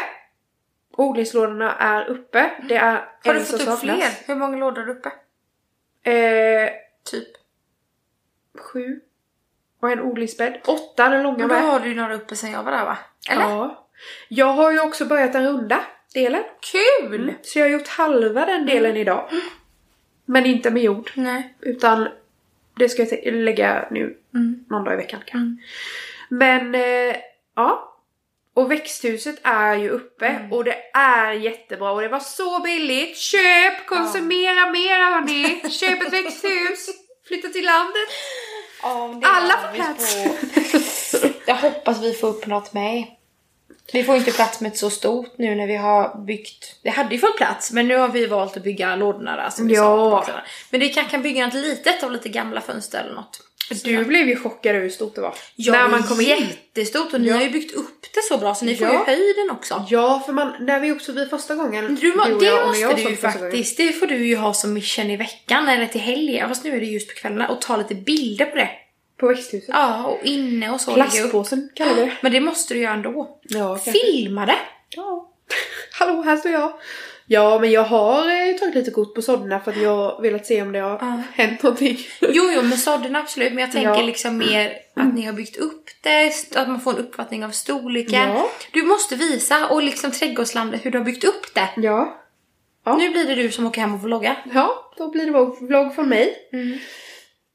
Odlingslådorna 0.97 1.75
är 1.75 2.09
uppe. 2.09 2.51
Det 2.69 2.75
är 2.75 3.09
Har 3.25 3.33
du 3.33 3.39
fått 3.39 3.67
upp 3.67 3.79
fler? 3.79 4.27
Hur 4.27 4.35
många 4.35 4.57
lådor 4.57 4.81
är 4.81 4.89
uppe? 4.89 5.09
Eh, 6.11 6.69
Typ. 7.11 7.42
Sju. 8.59 8.99
Och 9.81 9.91
en 9.91 9.99
odlingsbädd. 10.01 10.61
Åtta 10.65 11.09
den 11.09 11.23
långa 11.23 11.37
Men 11.37 11.47
då 11.47 11.55
med. 11.55 11.63
har 11.63 11.79
du 11.79 11.89
ju 11.89 11.95
några 11.95 12.15
uppe 12.15 12.35
sen 12.35 12.51
jag 12.51 12.63
var 12.63 12.71
där 12.71 12.85
va? 12.85 12.97
Eller? 13.29 13.41
Ja. 13.43 13.87
Jag 14.29 14.45
har 14.53 14.71
ju 14.71 14.79
också 14.79 15.05
börjat 15.05 15.33
den 15.33 15.43
runda 15.45 15.79
delen. 16.13 16.43
Kul! 16.71 17.33
Så 17.41 17.59
jag 17.59 17.65
har 17.65 17.69
gjort 17.71 17.87
halva 17.87 18.45
den 18.45 18.65
delen 18.65 18.97
idag. 18.97 19.29
Men 20.25 20.45
inte 20.45 20.71
med 20.71 20.83
jord. 20.83 21.11
Nej. 21.15 21.55
Utan 21.61 22.07
det 22.75 22.89
ska 22.89 23.03
jag 23.03 23.33
lägga 23.33 23.87
nu 23.91 24.17
Mm. 24.33 24.65
någon 24.69 24.83
dag 24.83 24.93
i 24.93 24.97
veckan 24.97 25.19
kanske. 25.25 25.37
Mm. 25.37 25.57
Men 26.29 26.75
eh, 26.75 27.15
ja. 27.55 27.89
Och 28.53 28.71
växthuset 28.71 29.39
är 29.43 29.75
ju 29.75 29.89
uppe 29.89 30.27
Mm. 30.27 30.53
och 30.53 30.63
det 30.63 30.75
är 30.93 31.31
jättebra 31.31 31.91
och 31.91 32.01
det 32.01 32.07
var 32.07 32.19
så 32.19 32.59
billigt. 32.59 33.17
Köp! 33.17 33.85
Konsumera 33.87 34.71
mer 34.71 35.11
hörni! 35.11 35.69
Köp 35.69 36.01
ett 36.01 36.13
växthus! 36.13 36.89
Flytta 37.33 37.49
till 37.49 37.65
landet! 37.65 38.09
Ja, 38.81 39.19
Alla 39.23 39.53
får 39.57 39.71
vi 39.71 39.77
plats! 39.79 40.23
på. 40.23 41.27
Jag 41.51 41.55
hoppas 41.55 42.01
vi 42.01 42.13
får 42.13 42.27
upp 42.27 42.45
något 42.47 42.73
med. 42.73 43.03
Vi 43.93 44.03
får 44.03 44.15
inte 44.15 44.31
plats 44.31 44.61
med 44.61 44.71
ett 44.71 44.77
så 44.77 44.89
stort 44.89 45.37
nu 45.37 45.55
när 45.55 45.67
vi 45.67 45.75
har 45.75 46.25
byggt. 46.25 46.75
Det 46.83 46.89
hade 46.89 47.15
ju 47.15 47.21
fått 47.21 47.37
plats 47.37 47.71
men 47.71 47.87
nu 47.87 47.95
har 47.97 48.07
vi 48.07 48.25
valt 48.25 48.57
att 48.57 48.63
bygga 48.63 48.95
lådorna 48.95 49.35
där 49.35 49.49
som 49.49 49.67
vi 49.67 49.73
Ja. 49.75 50.23
sa. 50.27 50.33
Men 50.69 50.79
det 50.79 50.89
kan, 50.89 51.05
kan 51.05 51.21
bygga 51.21 51.45
något 51.45 51.53
litet 51.53 52.03
av 52.03 52.11
lite 52.11 52.29
gamla 52.29 52.61
fönster 52.61 52.99
eller 53.03 53.13
något. 53.13 53.39
Du 53.83 54.03
blev 54.05 54.27
ju 54.27 54.35
chockad 54.35 54.71
över 54.75 54.83
hur 54.83 54.89
stort 54.89 55.15
det 55.15 55.21
var. 55.21 55.35
Ja, 55.55 55.73
när 55.73 55.87
man 55.87 56.03
är 56.03 56.07
kom 56.07 56.21
in. 56.21 56.27
jättestort 56.27 57.13
och 57.13 57.21
ni 57.21 57.27
Ja. 57.27 57.35
har 57.35 57.41
ju 57.43 57.49
byggt 57.49 57.75
upp 57.75 58.01
det 58.13 58.21
så 58.21 58.37
bra 58.37 58.55
så 58.55 58.65
ni 58.65 58.75
får 58.75 58.87
Ja. 58.87 58.93
ju 58.93 58.99
höjden 58.99 59.51
också. 59.51 59.85
Ja, 59.89 60.23
för 60.25 60.33
man, 60.33 60.53
när 60.59 60.79
vi 60.79 60.91
åkte 60.91 61.05
förbi 61.05 61.25
första 61.25 61.55
gången. 61.55 61.95
Du, 62.01 62.13
må- 62.15 62.23
och 62.33 62.39
det 62.39 62.45
jag, 62.45 62.67
måste 62.67 62.93
du 62.95 63.01
ju 63.09 63.15
faktiskt, 63.15 63.77
det 63.77 63.91
får 63.93 64.07
du 64.07 64.25
ju 64.27 64.35
ha 64.35 64.53
som 64.53 64.73
mission 64.73 65.09
i 65.09 65.17
veckan 65.17 65.67
eller 65.69 65.85
till 65.87 66.01
helgen, 66.01 66.49
fast 66.49 66.63
nu 66.63 66.75
är 66.75 66.79
det 66.79 66.85
just 66.85 67.07
på 67.07 67.13
kvällarna, 67.13 67.47
och 67.47 67.61
ta 67.61 67.77
lite 67.77 67.95
bilder 67.95 68.45
på 68.45 68.55
det. 68.55 68.69
På 69.19 69.27
växthuset. 69.27 69.69
Ja, 69.69 70.03
och 70.05 70.19
inne 70.23 70.71
och 70.71 70.81
så. 70.81 70.93
Plastpåsen 70.93 71.69
kallar 71.75 71.93
vi 71.95 72.01
det. 72.01 72.11
Men 72.21 72.31
det 72.31 72.39
måste 72.39 72.73
du 72.73 72.79
göra 72.79 72.93
ändå. 72.93 73.39
Ja, 73.43 73.67
kanske. 73.75 73.91
Filma 73.91 74.45
det! 74.45 74.59
Ja. 74.89 75.29
Hallå, 75.99 76.21
här 76.21 76.37
står 76.37 76.51
jag. 76.51 76.73
Ja, 77.33 77.59
men 77.59 77.71
jag 77.71 77.83
har 77.83 78.19
eh, 78.49 78.55
tagit 78.59 78.75
lite 78.75 78.91
kort 78.91 79.15
på 79.15 79.21
sådderna 79.21 79.59
för 79.59 79.71
att 79.71 79.81
jag 79.81 80.21
velat 80.21 80.45
se 80.45 80.61
om 80.61 80.71
det 80.71 80.79
har 80.79 80.89
Ja. 81.01 81.21
hänt 81.33 81.63
någonting. 81.63 81.97
Jo, 82.21 82.43
jo, 82.55 82.61
med 82.61 82.79
sådden 82.79 83.15
absolut. 83.15 83.53
Men 83.53 83.61
jag 83.61 83.71
tänker 83.71 83.89
Ja. 83.89 84.01
liksom 84.01 84.37
mer 84.37 84.73
att 84.95 85.13
ni 85.13 85.21
har 85.25 85.33
byggt 85.33 85.57
upp 85.57 85.85
det, 86.01 86.31
att 86.55 86.67
man 86.67 86.81
får 86.81 86.91
en 86.91 86.97
uppfattning 86.97 87.45
av 87.45 87.49
storleken. 87.49 88.29
Ja. 88.29 88.49
Du 88.71 88.83
måste 88.83 89.15
visa 89.15 89.67
och 89.67 89.83
liksom 89.83 90.11
trädgårdslandet 90.11 90.85
hur 90.85 90.91
du 90.91 90.97
har 90.97 91.05
byggt 91.05 91.23
upp 91.23 91.53
det. 91.55 91.69
Ja. 91.77 92.19
Ja. 92.85 92.95
Nu 92.97 93.09
blir 93.09 93.25
det 93.25 93.35
du 93.35 93.51
som 93.51 93.65
åker 93.67 93.81
hem 93.81 93.93
och 93.93 94.01
får 94.01 94.07
vlogga. 94.07 94.35
Ja, 94.53 94.91
då 94.97 95.11
blir 95.11 95.25
det 95.25 95.65
vlogg 95.65 95.95
från 95.95 96.09
mig. 96.09 96.33
Mm. 96.53 96.77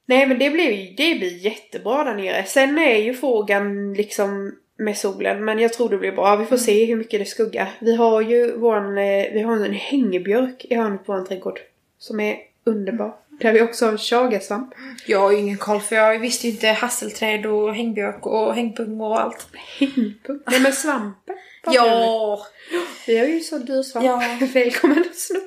Nej 0.06 0.26
men 0.26 0.38
det 0.38 0.50
blir, 0.50 0.96
det 0.96 1.14
blir 1.18 1.44
jättebra 1.44 2.04
där 2.04 2.14
nere. 2.14 2.44
Sen 2.44 2.78
är 2.78 2.96
ju 2.96 3.14
frågan 3.14 3.94
liksom 3.94 4.52
med 4.78 4.96
solen 4.96 5.44
men 5.44 5.58
jag 5.58 5.72
tror 5.72 5.88
det 5.88 5.98
blir 5.98 6.12
bra. 6.12 6.36
Vi 6.36 6.44
får 6.44 6.56
se 6.56 6.84
hur 6.84 6.96
mycket 6.96 7.20
det 7.20 7.24
skuggar. 7.24 7.70
Vi 7.78 7.96
har 7.96 8.20
ju 8.20 8.56
våran, 8.56 8.98
eh, 8.98 9.32
vi 9.32 9.40
har 9.40 9.56
en 9.56 9.72
hängebjörk 9.72 10.66
i 10.70 10.74
hörnet 10.74 11.06
på 11.06 11.12
vår 11.12 11.24
trädgård. 11.24 11.60
Som 11.98 12.20
är 12.20 12.36
underbar. 12.64 13.14
Där 13.40 13.52
vi 13.52 13.62
också 13.62 13.86
har 13.86 13.96
chagasvamp. 13.96 14.74
Jag 15.06 15.20
har 15.20 15.32
ju 15.32 15.38
ingen 15.38 15.58
koll 15.58 15.80
för 15.80 15.96
jag 15.96 16.18
visste 16.18 16.46
ju 16.46 16.52
inte 16.52 16.68
hasselträd 16.68 17.46
och 17.46 17.74
hängbjörk 17.74 18.26
och 18.26 18.54
hängpung 18.54 19.00
och 19.00 19.20
allt. 19.20 19.46
Hängpung? 19.78 20.40
Nej 20.46 20.60
men 20.60 20.72
svampen. 20.72 21.36
Ja! 21.64 22.46
Vi 23.06 23.18
har 23.18 23.26
ju 23.26 23.40
så 23.40 23.58
dyr 23.58 23.82
svamp. 23.82 24.06
Ja. 24.06 24.22
Välkommen 24.54 25.04
att 25.10 25.16
sno. 25.16 25.40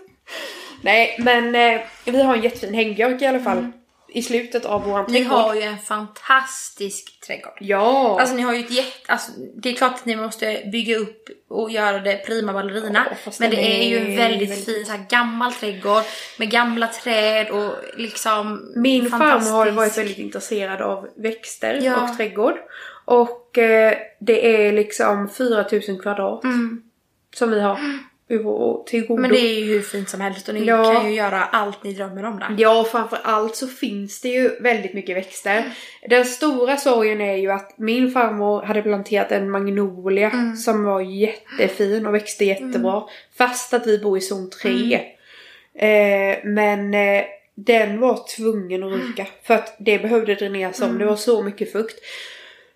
Nej 0.82 1.16
men 1.20 1.56
eh, 1.56 1.82
vi 2.06 2.22
har 2.22 2.36
en 2.36 2.42
jättefin 2.42 2.74
hängbjörk 2.74 3.22
i 3.22 3.26
alla 3.26 3.40
fall. 3.40 3.72
I 4.14 4.22
slutet 4.22 4.66
av 4.66 4.84
våran 4.84 5.06
Ni 5.10 5.20
trädgård. 5.20 5.38
har 5.40 5.56
ju 5.56 5.62
en 5.62 5.78
fantastisk 5.78 7.20
trädgård. 7.28 7.58
Ja! 7.60 8.18
Alltså 8.20 8.36
ni 8.36 8.42
har 8.42 8.54
ju 8.54 8.60
ett 8.60 8.72
jätte... 8.72 9.12
Alltså, 9.12 9.32
det 9.56 9.70
är 9.70 9.74
klart 9.74 9.94
att 9.94 10.06
ni 10.06 10.16
måste 10.16 10.70
bygga 10.72 10.98
upp 10.98 11.30
och 11.50 11.72
göra 11.72 12.00
det 12.00 12.18
prima 12.26 12.54
ballerina. 12.54 13.06
Ja, 13.26 13.32
men 13.40 13.50
det 13.50 13.56
den 13.56 13.66
är 13.66 13.90
ju 13.90 13.98
en 13.98 14.12
är 14.12 14.18
väldigt, 14.18 14.50
väldigt- 14.50 14.66
fin 14.66 14.86
så 14.86 14.92
här, 14.92 15.06
gammal 15.10 15.54
trädgård 15.54 16.04
med 16.40 16.52
gamla 16.52 16.88
träd 16.88 17.50
och 17.50 17.74
liksom 17.98 18.72
Min 18.76 19.10
farmor 19.10 19.52
har 19.52 19.66
ju 19.66 19.72
varit 19.72 19.98
väldigt 19.98 20.18
intresserad 20.18 20.82
av 20.82 21.08
växter 21.18 21.80
Ja. 21.84 22.02
och 22.10 22.18
trädgård. 22.18 22.56
Och 23.06 23.58
eh, 23.58 23.98
det 24.20 24.66
är 24.68 24.74
liksom 24.74 25.30
4000 25.30 26.00
kvadrat 26.00 26.44
Mm. 26.44 26.82
som 27.36 27.52
vi 27.52 27.62
har 27.62 27.76
i 27.78 28.00
till 28.86 29.08
godo. 29.08 29.22
Men 29.22 29.32
det 29.32 29.40
är 29.40 29.60
ju 29.60 29.74
hur 29.74 29.82
fint 29.82 30.10
som 30.10 30.22
helst 30.22 30.48
och 30.50 30.56
ni 30.56 30.66
Ja. 30.66 30.94
kan 30.94 31.10
ju 31.10 31.16
göra 31.16 31.44
allt 31.44 31.84
ni 31.84 31.94
drömmer 31.94 32.26
om 32.26 32.40
där. 32.40 32.56
Ja, 32.58 32.84
framför 32.92 33.20
allt 33.24 33.56
så 33.56 33.68
finns 33.68 34.22
det 34.22 34.30
ju 34.30 34.50
väldigt 34.60 34.94
mycket 34.94 35.18
växter. 35.18 35.64
Den 36.10 36.26
stora 36.26 36.78
sorgen 36.78 37.22
är 37.22 37.36
ju 37.36 37.52
att 37.52 37.78
min 37.78 38.12
farmor 38.12 38.62
hade 38.62 38.82
planterat 38.82 39.32
en 39.32 39.52
magnolia 39.52 40.30
Mm. 40.30 40.56
som 40.56 40.84
var 40.84 41.02
jättefin 41.02 42.06
och 42.08 42.14
växte 42.16 42.46
jättebra. 42.46 43.04
Fast 43.38 43.74
att 43.74 43.88
vi 43.88 44.00
bor 44.00 44.18
i 44.18 44.22
zon 44.22 44.50
3. 44.50 44.94
Eh, 45.76 46.38
men 46.44 46.94
eh, 46.94 47.24
den 47.56 48.00
var 48.00 48.36
tvungen 48.36 48.84
att 48.84 48.94
ryka 48.94 49.26
för 49.44 49.54
att 49.54 49.76
det 49.80 50.00
behövde 50.02 50.36
dräneras 50.36 50.82
om. 50.82 50.98
Det 50.98 51.06
var 51.06 51.16
så 51.16 51.44
mycket 51.44 51.72
fukt. 51.72 52.00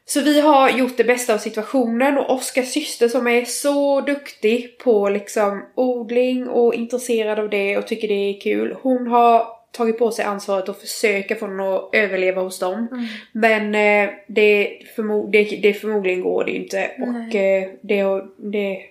Så 0.07 0.21
vi 0.21 0.41
har 0.41 0.69
gjort 0.69 0.97
det 0.97 1.03
bästa 1.03 1.33
av 1.33 1.37
situationen 1.37 2.17
och 2.17 2.29
Oskars 2.29 2.67
syster 2.67 3.07
som 3.07 3.27
är 3.27 3.45
så 3.45 4.01
duktig 4.01 4.77
på 4.77 5.09
liksom 5.09 5.65
odling 5.75 6.47
och 6.47 6.73
intresserad 6.73 7.39
av 7.39 7.49
det 7.49 7.77
och 7.77 7.87
tycker 7.87 8.07
det 8.07 8.13
är 8.13 8.41
kul. 8.41 8.75
Hon 8.81 9.07
har 9.07 9.47
tagit 9.71 9.99
på 9.99 10.11
sig 10.11 10.25
ansvaret 10.25 10.69
att 10.69 10.81
försöka 10.81 11.35
få 11.35 11.47
den 11.47 11.59
att 11.59 11.89
överleva 11.93 12.41
hos 12.41 12.59
dem. 12.59 12.87
Mm. 12.91 13.05
Men 13.31 13.75
eh, 13.75 14.13
det, 14.27 14.79
förmo- 14.95 15.29
det, 15.31 15.43
det 15.43 15.73
förmodligen 15.73 16.21
går 16.21 16.45
det 16.45 16.51
inte. 16.51 16.91
Och 16.99 17.35
eh, 17.35 17.69
det, 17.81 18.03
det, 18.37 18.81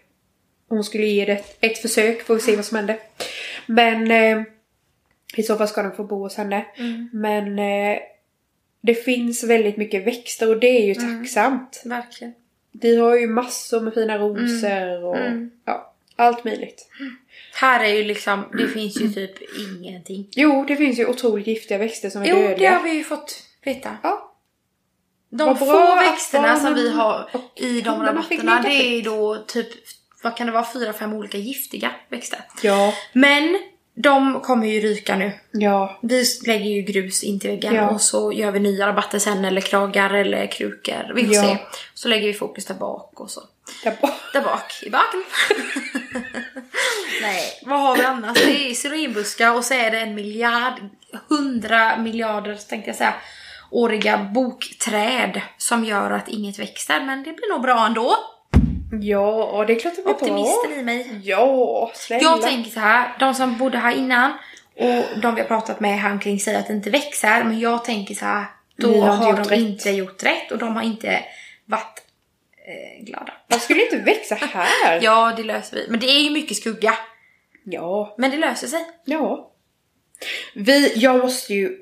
hon 0.69 0.85
skulle 0.85 1.07
ge 1.07 1.25
det 1.25 1.33
ett, 1.33 1.57
ett 1.61 1.79
försök, 1.79 2.23
får 2.23 2.35
vi 2.35 2.41
se 2.41 2.57
vad 2.57 2.65
som 2.65 2.77
händer. 2.77 2.97
Men 3.67 4.11
eh, 4.11 4.43
i 5.37 5.43
så 5.43 5.57
fall 5.57 5.69
ska 5.69 5.83
den 5.83 5.97
få 5.97 6.05
bo 6.05 6.19
hos 6.19 6.37
henne. 6.37 6.65
Mm. 6.79 7.11
Men 7.13 7.59
eh, 7.59 7.99
det 8.87 8.95
finns 8.95 9.45
väldigt 9.45 9.77
mycket 9.77 10.07
växter 10.07 10.49
och 10.51 10.61
det 10.61 10.67
är 10.83 10.87
ju 10.87 10.93
Mm. 10.95 11.19
tacksamt. 11.19 11.83
Verkligen. 11.85 12.35
Vi 12.73 12.97
har 12.97 13.17
ju 13.17 13.27
massor 13.27 13.81
med 13.81 13.95
fina 13.95 14.19
rosor 14.19 15.05
och 15.05 15.17
Mm. 15.17 15.51
ja, 15.65 15.95
allt 16.17 16.45
möjligt. 16.45 16.89
Här 17.55 17.85
är 17.85 17.89
ju 17.95 18.05
liksom, 18.05 18.45
det 18.59 18.69
finns 18.69 19.01
ju 19.01 19.09
typ 19.09 19.35
ingenting. 19.59 20.29
Jo, 20.31 20.65
det 20.69 20.77
finns 20.77 20.99
ju 20.99 21.07
otroligt 21.07 21.47
giftiga 21.47 21.79
växter 21.79 22.11
som 22.11 22.23
är 22.23 22.27
Jo, 22.27 22.37
det 22.37 22.49
dödliga. 22.49 22.71
har 22.71 22.83
vi 22.85 22.93
ju 22.95 23.05
fått 23.05 23.43
veta. 23.65 23.97
Ja. 24.03 24.31
De 25.31 25.45
Vad 25.49 25.59
få 25.59 25.95
växterna 25.97 26.57
som 26.61 26.75
vi 26.75 26.91
har 26.91 27.31
i 27.57 27.81
de 27.81 28.03
rabatterna, 28.03 28.63
det 28.63 28.69
är 28.99 29.03
då 29.03 29.45
typ, 29.47 29.69
vad 30.23 30.37
kan 30.37 30.47
det 30.47 30.53
vara, 30.53 30.67
fyra, 30.73 30.93
fem 30.93 31.13
olika 31.13 31.39
giftiga 31.39 31.91
växter. 32.09 32.41
Ja, 32.63 32.95
Men 33.13 33.59
de 33.97 34.41
kommer 34.41 34.67
ju 34.67 34.81
ryka 34.81 35.17
nu. 35.17 35.33
ja, 35.53 35.99
Vi 36.03 36.25
lägger 36.47 36.71
ju 36.71 36.83
grus 36.83 37.23
in 37.23 37.41
till 37.41 37.51
väggen 37.51 37.75
Ja. 37.75 37.89
och 37.89 38.01
så 38.01 38.33
gör 38.33 38.51
vi 38.51 38.61
nya 38.61 38.87
rabatter 38.87 39.19
sen 39.19 39.45
eller 39.45 39.61
kragar 39.61 40.11
eller 40.15 40.47
krukor. 40.47 41.13
Vi 41.15 41.25
får 41.27 41.35
Ja. 41.35 41.43
se. 41.43 41.57
Så 41.95 42.09
lägger 42.09 42.27
vi 42.27 42.35
fokus 42.35 42.65
där 42.67 42.75
bak 42.75 43.21
och 43.21 43.31
så. 43.31 43.41
där 43.85 43.97
bak. 44.03 44.11
Där 44.33 44.41
bak, 44.41 44.73
i 44.83 44.91
baken. 44.91 45.25
Nej, 47.23 47.43
vad 47.63 47.81
har 47.81 47.97
vi 47.97 48.03
annars? 48.03 48.35
Det 48.45 48.71
är 48.71 48.75
syrenbuskar 48.75 49.55
och 49.57 49.65
så 49.65 49.75
är 49.75 49.91
det 49.91 49.99
en 50.01 50.15
miljard, 50.15 50.73
hundra 51.29 51.97
miljarder 51.97 52.55
tänkte 52.55 52.89
jag 52.91 52.97
säga, 52.97 53.15
åriga 53.71 54.19
bokträd 54.19 55.41
som 55.59 55.85
gör 55.85 56.11
att 56.11 56.29
inget 56.29 56.59
växer. 56.59 57.01
Men 57.01 57.19
det 57.23 57.33
blir 57.33 57.53
nog 57.53 57.63
bra 57.63 57.87
ändå. 57.87 58.17
Ja, 59.03 59.65
det 59.67 59.73
är 59.73 59.79
klart 59.81 59.97
det 59.97 60.03
blir 60.03 60.15
Optimisten 60.15 60.73
i 60.81 60.83
mig. 60.83 61.21
Ja, 61.25 61.91
snälla. 61.95 62.23
Jag 62.23 62.43
tänker 62.43 62.71
så 62.71 62.81
här, 62.81 63.17
de 63.19 63.35
som 63.35 63.59
bodde 63.59 63.79
här 63.79 63.97
innan 63.97 64.33
och 64.77 65.21
de 65.21 65.35
vi 65.35 65.41
har 65.41 65.49
pratat 65.49 65.81
med 65.81 65.99
här 66.01 66.13
omkring 66.13 66.41
säger 66.41 66.59
att 66.59 66.67
det 66.67 66.73
inte 66.73 66.91
växer. 66.91 67.45
Men 67.45 67.61
jag 67.61 67.85
tänker 67.85 68.15
så 68.15 68.25
här, 68.25 68.45
då 68.77 68.89
Ni 68.89 69.01
har 69.01 69.09
har, 69.17 69.33
de 69.33 69.43
rätt. 69.45 69.59
inte 69.59 69.91
gjort 69.91 70.23
rätt 70.23 70.53
och 70.53 70.59
de 70.59 70.77
har 70.77 70.83
inte 70.83 71.25
varit 71.65 72.03
eh, 72.67 73.05
glada. 73.05 73.33
Man 73.51 73.61
skulle 73.61 73.85
inte 73.85 73.97
växa 73.97 74.35
här. 74.35 74.99
Ja, 75.03 75.33
det 75.37 75.43
löser 75.43 75.77
vi. 75.77 75.87
Men 75.91 76.01
det 76.01 76.07
är 76.07 76.21
ju 76.21 76.31
mycket 76.31 76.57
skugga. 76.57 76.95
Ja. 77.65 78.15
Men 78.19 78.31
det 78.31 78.37
löser 78.37 78.67
sig. 78.67 78.81
Ja. 79.05 79.51
Vi, 80.55 80.93
jag 80.97 81.19
måste 81.19 81.55
ju, 81.55 81.79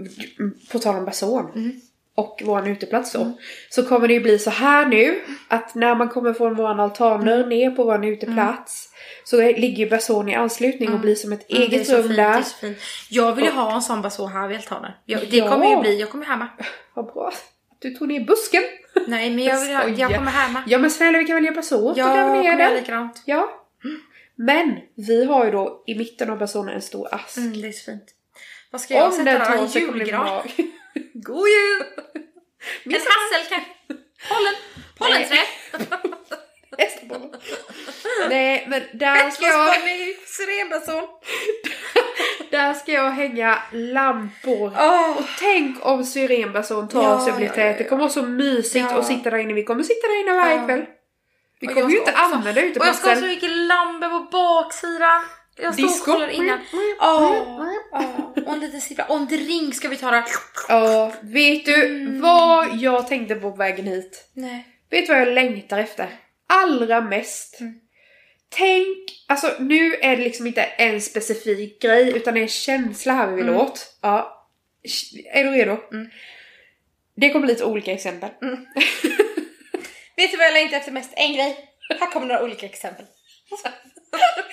på 0.73 0.79
tal 0.79 0.97
om 0.97 1.05
bason 1.05 1.53
Mm. 1.55 1.81
Och 2.15 2.43
våran 2.45 2.67
uteplats 2.67 3.13
då, 3.13 3.33
så 3.71 3.83
kommer 3.83 4.09
det 4.09 4.15
ju 4.15 4.21
bli 4.21 4.39
så 4.39 4.51
här 4.51 4.87
nu 4.87 5.21
att 5.49 5.75
när 5.75 5.95
man 5.95 6.09
kommer 6.09 6.33
från 6.33 6.55
våran 6.55 6.81
altaner 6.81 7.37
Mm. 7.37 7.49
ner 7.49 7.71
på 7.71 7.85
våran 7.85 8.05
uteplats 8.05 8.89
så 9.25 9.41
är- 9.41 9.55
ligger 9.61 9.85
ju 9.85 9.91
bason 9.91 10.29
i 10.29 10.35
anslutning 10.35 10.93
och 10.93 11.01
blir 11.01 11.15
som 11.15 11.33
ett 11.33 11.51
Mm, 11.51 11.63
eget 11.63 11.87
så 11.87 11.97
rum 11.97 12.03
fint, 12.03 12.17
där. 12.17 12.43
så 12.43 12.57
fint. 12.57 12.79
Jag 13.11 13.33
vill 13.35 13.45
ju 13.45 13.51
ha 13.51 13.75
en 13.75 13.83
sån 13.83 14.03
baså 14.03 14.27
här 14.27 14.49
vid 14.49 14.57
altanen. 14.57 14.93
Jag, 15.05 15.21
det 15.31 15.37
Ja. 15.37 15.51
kommer 15.51 15.67
ju 15.71 15.81
bli, 15.81 16.01
jag 16.01 16.11
kommer 16.11 16.25
härma. 16.27 16.49
Vad 16.95 17.05
bra 17.07 17.29
att 17.29 17.45
du 17.79 17.91
tog 17.95 18.09
ner 18.09 18.25
busken. 18.25 18.63
Nej 19.07 19.31
men 19.31 19.45
jag, 19.45 19.61
vill 19.61 19.77
ha, 19.77 19.89
jag 19.89 20.15
kommer 20.15 20.31
härma. 20.31 20.63
Ja 20.67 20.79
men 20.79 20.91
snälla 20.91 21.19
vi 21.19 21.25
kan 21.25 21.37
väl 21.37 21.45
hjälpas 21.45 21.73
åt 21.73 21.97
Jag 21.97 22.09
och 22.09 22.15
gräva 22.17 22.35
ner 22.35 22.57
den. 22.59 22.75
likadant. 22.75 23.23
Ja. 23.27 23.49
Men 24.37 24.77
vi 24.97 25.25
har 25.25 25.45
ju 25.45 25.51
då 25.51 25.83
i 25.87 25.95
mitten 25.99 26.31
av 26.31 26.39
basonen 26.39 26.75
en 26.75 26.83
stor 26.83 27.09
ask. 27.15 27.37
Mm, 27.37 27.61
det 27.61 27.69
är 27.69 27.73
så 27.73 27.85
fint. 27.91 28.05
Vad 28.71 28.81
ska 28.81 28.95
jag 28.95 29.05
Om 29.05 29.25
den 29.25 29.25
sätta 29.25 29.45
tar 29.45 29.57
då? 29.57 29.63
En 29.63 29.69
julgran? 29.99 30.43
God 31.15 31.49
jul! 31.49 31.85
En 32.85 32.93
hassel 32.93 33.49
kanske? 33.49 33.71
Pollen? 34.29 34.55
Pollenträd? 34.99 35.47
Hästbollen. 36.79 37.31
Nej 38.29 38.67
men 38.69 38.83
där 38.93 39.31
ska 39.31 39.45
jag, 39.47 39.75
syrenbason. 40.27 41.09
där 42.51 42.75
ska 42.75 42.93
jag 42.93 43.11
hänga 43.11 43.63
lampor. 43.73 44.73
Åh! 44.79 45.17
Och 45.19 45.25
tänk 45.39 45.87
om 45.87 46.05
syrenbason 46.05 46.89
tar 46.89 47.03
Ja, 47.03 47.21
sig 47.21 47.31
och 47.33 47.37
blir 47.39 47.49
ja, 47.49 47.55
tät. 47.55 47.79
Det 47.79 47.85
kommer 47.85 48.01
vara 48.03 48.13
så 48.13 48.23
mysigt 48.23 48.87
Ja. 48.91 48.99
att 48.99 49.07
sitta 49.07 49.31
där 49.31 49.39
inne. 49.39 49.53
Vi 49.55 49.65
kommer 49.65 49.83
sitta 49.83 50.07
där 50.07 50.21
inne 50.21 50.33
varje 50.33 50.57
Ja. 50.57 50.67
kväll. 50.67 50.85
Vi 51.61 51.67
kommer 51.67 51.91
ju 51.91 51.99
inte 51.99 52.13
använda 52.13 52.61
Och 52.61 52.87
jag 52.87 52.95
ska 52.95 53.09
ha 53.09 53.17
så 53.17 53.27
mycket 53.27 53.51
lamber 53.51 54.09
på 54.09 54.21
baksidan. 54.21 55.23
Jag 55.57 55.75
står 55.75 55.85
och 55.85 55.91
Disco. 55.91 56.13
kollar 56.13 56.29
innan. 56.29 56.61
Åh, 57.01 57.67
åh. 57.93 58.31
Och 58.47 58.53
en 58.53 58.61
liten 58.61 58.81
siffra. 58.81 59.05
Och 59.05 59.17
en 59.17 59.27
drink 59.27 59.75
ska 59.75 59.89
vi 59.89 59.97
ta 59.97 60.11
där. 60.11 60.25
Ja, 60.69 61.13
vet 61.23 61.65
du 61.65 61.85
Mm. 61.87 62.21
vad 62.21 62.77
jag 62.77 63.09
tänkte 63.09 63.35
på 63.35 63.51
på 63.51 63.57
vägen 63.57 63.87
hit? 63.87 64.31
Nej. 64.35 64.67
Vet 64.91 65.07
du 65.07 65.13
vad 65.13 65.21
jag 65.23 65.29
längtar 65.35 65.79
efter? 65.79 66.09
Allra 66.47 67.01
mest. 67.01 67.61
Mm. 67.61 67.75
Tänk, 68.49 68.99
alltså 69.29 69.53
nu 69.59 69.95
är 69.95 70.17
det 70.17 70.23
liksom 70.25 70.47
inte 70.47 70.63
en 70.63 71.01
specifik 71.01 71.83
grej 71.83 72.17
utan 72.17 72.35
det 72.35 72.41
är 72.41 72.43
en 72.43 72.49
känsla 72.49 73.13
här 73.13 73.27
vi 73.31 73.35
vill 73.37 73.49
Mm. 73.49 73.61
åt. 73.61 73.97
Ja. 74.01 74.49
Är 75.33 75.45
du 75.45 75.51
redo? 75.51 75.77
Mm. 75.93 76.11
Det 77.17 77.31
kommer 77.31 77.47
lite 77.47 77.65
olika 77.65 77.93
exempel. 77.93 78.31
Vet 80.17 80.31
du 80.31 80.37
vad 80.37 80.47
jag 80.47 80.53
längtar 80.53 80.77
efter 80.77 80.93
mest? 80.93 81.11
En 81.17 81.33
grej. 81.33 81.69
Här 82.01 82.11
kommer 82.11 82.27
några 82.27 82.45
olika 82.45 82.67
exempel. 82.67 83.05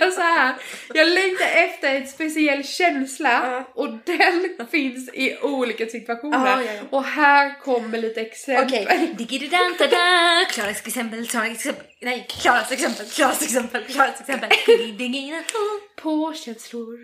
Jag 0.00 0.12
så 0.12 0.20
här. 0.20 0.54
jag 0.94 1.08
längtar 1.08 1.46
efter 1.46 1.94
en 1.94 2.08
speciell 2.08 2.64
känsla 2.64 3.64
och 3.74 3.88
den 4.04 4.66
finns 4.70 5.10
i 5.14 5.38
olika 5.42 5.86
situationer. 5.86 6.46
Ja, 6.46 6.62
ja, 6.62 6.72
ja. 6.72 6.82
Och 6.90 7.04
här 7.04 7.60
kommer 7.60 7.98
lite 7.98 8.20
exempel. 8.20 8.86
Okej. 8.86 9.14
Digididantada. 9.18 9.96
Klaras 10.50 10.86
exempel, 10.86 11.26
Klaras 11.26 11.50
exempel. 11.50 11.86
Nej, 12.00 12.26
Klaras 12.28 12.72
exempel, 12.72 13.06
Klaras 13.06 13.42
exempel, 13.42 13.84
Klaras 13.84 14.20
exempel. 14.20 14.50
På 15.96 16.34
känslor. 16.34 16.98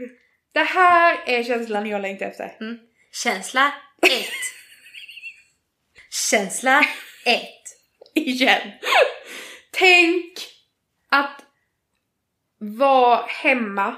Det 0.54 0.64
här 0.64 1.18
är 1.26 1.44
känslan 1.44 1.86
jag 1.86 2.02
längtar 2.02 2.26
efter. 2.26 2.56
Mm. 2.60 2.78
Känsla 3.12 3.72
1. 4.02 4.26
Känsla 6.30 6.86
1. 7.24 7.42
Igen. 8.14 8.60
Tänk 9.70 10.32
att 11.10 11.43
vara 12.78 13.20
hemma, 13.26 13.96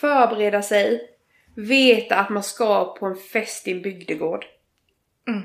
förbereda 0.00 0.62
sig, 0.62 1.00
veta 1.56 2.16
att 2.16 2.30
man 2.30 2.42
ska 2.42 2.94
på 2.94 3.06
en 3.06 3.16
fest 3.16 3.68
i 3.68 3.72
en 3.72 3.82
bygdegård. 3.82 4.44
Mm. 5.28 5.42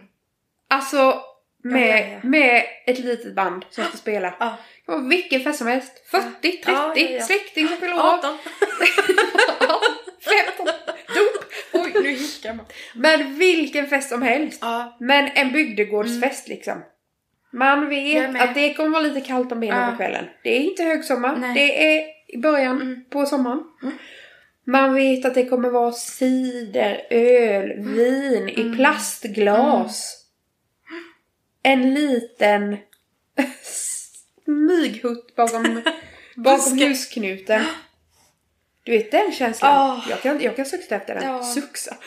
Alltså 0.67 1.21
med, 1.63 1.99
Ja, 1.99 2.13
ja, 2.13 2.19
med 2.23 2.63
ett 2.85 2.99
litet 2.99 3.35
band 3.35 3.65
som 3.69 3.83
ska 3.83 3.97
spela. 3.97 4.33
Ja. 4.39 4.57
Det 4.85 4.99
vilken 5.09 5.41
fest 5.41 5.57
som 5.57 5.67
helst. 5.67 6.09
40, 6.11 6.41
30, 6.41 6.61
Ja, 6.65 6.93
ja, 6.95 7.21
släkting 7.21 7.67
som 7.67 7.77
fyller 7.77 7.93
år. 7.93 7.99
18. 7.99 8.37
15, 10.57 10.65
dop. 11.07 11.43
Oj, 11.73 11.91
nu 12.03 12.09
hickar 12.09 12.53
man. 12.53 12.65
Men 12.95 13.37
vilken 13.37 13.87
fest 13.87 14.09
som 14.09 14.21
helst. 14.21 14.63
Men 14.99 15.29
en 15.35 15.51
bygdegårdsfest 15.51 16.47
liksom. 16.47 16.83
Man 17.53 17.89
vet 17.89 18.41
att 18.41 18.55
det 18.55 18.73
kommer 18.73 18.89
vara 18.89 19.01
lite 19.01 19.21
kallt 19.21 19.51
om 19.51 19.59
benen 19.59 19.91
på 19.91 19.97
kvällen. 19.97 20.25
Det 20.43 20.49
är 20.49 20.59
inte 20.59 20.83
högsommar, 20.83 21.35
Nej. 21.35 21.53
det 21.53 21.97
är 21.97 22.20
i 22.31 22.37
början 22.37 22.81
Mm. 22.81 23.05
på 23.09 23.25
sommaren. 23.25 23.63
Man 24.67 24.93
vet 24.93 25.25
att 25.25 25.33
det 25.35 25.45
kommer 25.45 25.69
vara 25.69 25.91
cider, 25.91 27.07
öl, 27.09 27.69
vin 27.79 28.49
i 28.49 28.61
Mm. 28.61 28.75
plastglas. 28.75 30.17
En 31.63 31.93
liten 31.93 32.77
smyghutt 34.45 35.35
bakom, 35.35 35.81
bakom 36.35 36.77
husknuten. 36.79 37.63
Du 38.83 38.91
vet 38.91 39.11
den 39.11 39.31
känslan? 39.31 39.91
Åh. 39.91 40.05
Jag, 40.09 40.21
kan, 40.21 40.41
jag 40.41 40.55
kan 40.55 40.65
sukta 40.65 40.95
efter 40.95 41.15
den. 41.15 41.23
Ja. 41.23 41.43
Suxa. 41.43 41.97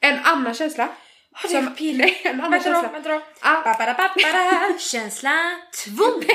En 0.00 0.18
annan 0.24 0.54
känsla. 0.54 0.88
Har 1.38 1.62
du 1.62 1.70
piller? 1.70 2.04
nej, 2.04 2.20
en 2.24 2.40
annan 2.40 2.50
Vänta 2.50 2.68
då, 2.68 2.74
känsla. 2.74 2.92
vänta 2.92 3.08
då. 3.08 3.22
Ah. 3.40 4.78
Känsla 4.78 5.60
2. 5.84 6.04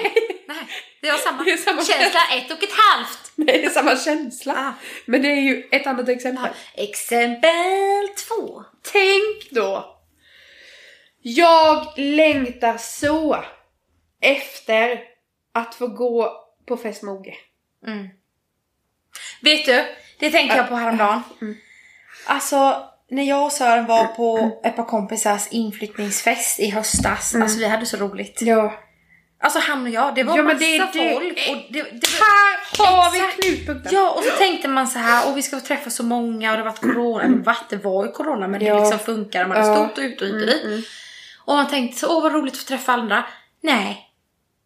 Nej, 0.47 0.57
det 1.01 1.11
var 1.11 1.17
samma. 1.17 1.43
Det 1.45 1.51
är 1.51 1.57
samma 1.57 1.83
Känsla 1.83 2.19
1 2.35 2.51
och 2.51 2.63
ett 2.63 2.73
halvt. 2.73 3.31
Nej, 3.35 3.57
det 3.57 3.65
är 3.65 3.69
samma 3.69 3.97
känsla. 3.97 4.53
Ah. 4.57 4.73
Men 5.05 5.21
det 5.21 5.27
är 5.27 5.41
ju 5.41 5.67
ett 5.71 5.87
annat 5.87 6.09
exempel. 6.09 6.49
Exempel 6.75 8.07
2. 8.27 8.63
Tänk 8.91 9.51
då. 9.51 9.97
Jag 11.21 11.93
längtar 11.97 12.77
så 12.77 13.43
efter 14.21 15.01
att 15.53 15.75
få 15.75 15.87
gå 15.87 16.45
på 16.67 16.77
fest 16.77 17.03
med 17.03 17.13
Oge. 17.13 17.35
Mm. 17.87 18.07
Vet 19.41 19.65
du, 19.65 19.85
det 20.19 20.31
tänkte 20.31 20.57
jag 20.57 20.69
på 20.69 20.75
häromdagen. 20.75 21.21
Mm. 21.41 21.57
Alltså, 22.25 22.89
när 23.11 23.23
jag 23.23 23.45
och 23.45 23.51
Sören 23.51 23.85
var 23.85 24.05
på 24.05 24.59
ett 24.63 24.75
par 24.75 24.83
kompisars 24.85 25.47
inflyttningsfest 25.51 26.59
i 26.59 26.69
höstas, 26.69 27.33
Mm. 27.33 27.43
alltså 27.43 27.59
vi 27.59 27.67
hade 27.67 27.85
så 27.85 27.97
roligt. 27.97 28.41
Ja. 28.41 28.73
Alltså 29.43 29.59
han 29.59 29.83
och 29.83 29.89
jag, 29.89 30.15
det 30.15 30.23
var 30.23 30.37
Ja, 30.37 30.43
massa 30.43 30.57
det 30.59 30.77
det- 30.77 31.13
folk. 31.13 31.49
Och 31.49 31.73
det, 31.73 31.81
det 31.83 32.19
var, 32.19 32.85
Här 32.85 32.95
har 32.95 33.11
vi 33.11 33.19
knutpunkten. 33.41 33.91
Ja, 33.95 34.09
och 34.11 34.23
så 34.23 34.31
tänkte 34.37 34.67
man 34.67 34.87
så 34.87 34.99
här, 34.99 35.29
och 35.31 35.37
vi 35.37 35.41
ska 35.41 35.59
träffa 35.59 35.89
så 35.89 36.03
många 36.03 36.51
och 36.51 36.57
det 36.57 36.63
har 36.63 36.69
varit 36.71 36.79
corona. 36.81 37.23
Eller 37.23 37.37
varit, 37.37 37.69
det 37.69 37.77
var 37.77 38.05
ju 38.05 38.11
corona 38.11 38.47
men 38.47 38.61
Ja. 38.65 38.73
det 38.75 38.79
liksom 38.81 38.99
funkar. 38.99 39.47
Man 39.47 39.57
är 39.57 39.67
Ja. 39.67 39.75
stort 39.75 39.97
och 39.97 40.03
ut 40.03 40.21
och 40.21 40.27
hit 40.27 40.33
och 40.35 40.69
dit. 40.69 40.87
Och 41.45 41.55
man 41.55 41.67
tänkte 41.67 41.99
så, 41.99 42.17
åh 42.17 42.23
vad 42.23 42.33
roligt 42.33 42.53
att 42.53 42.59
få 42.59 42.65
träffa 42.65 42.91
andra. 42.93 43.23
Nej, 43.63 44.07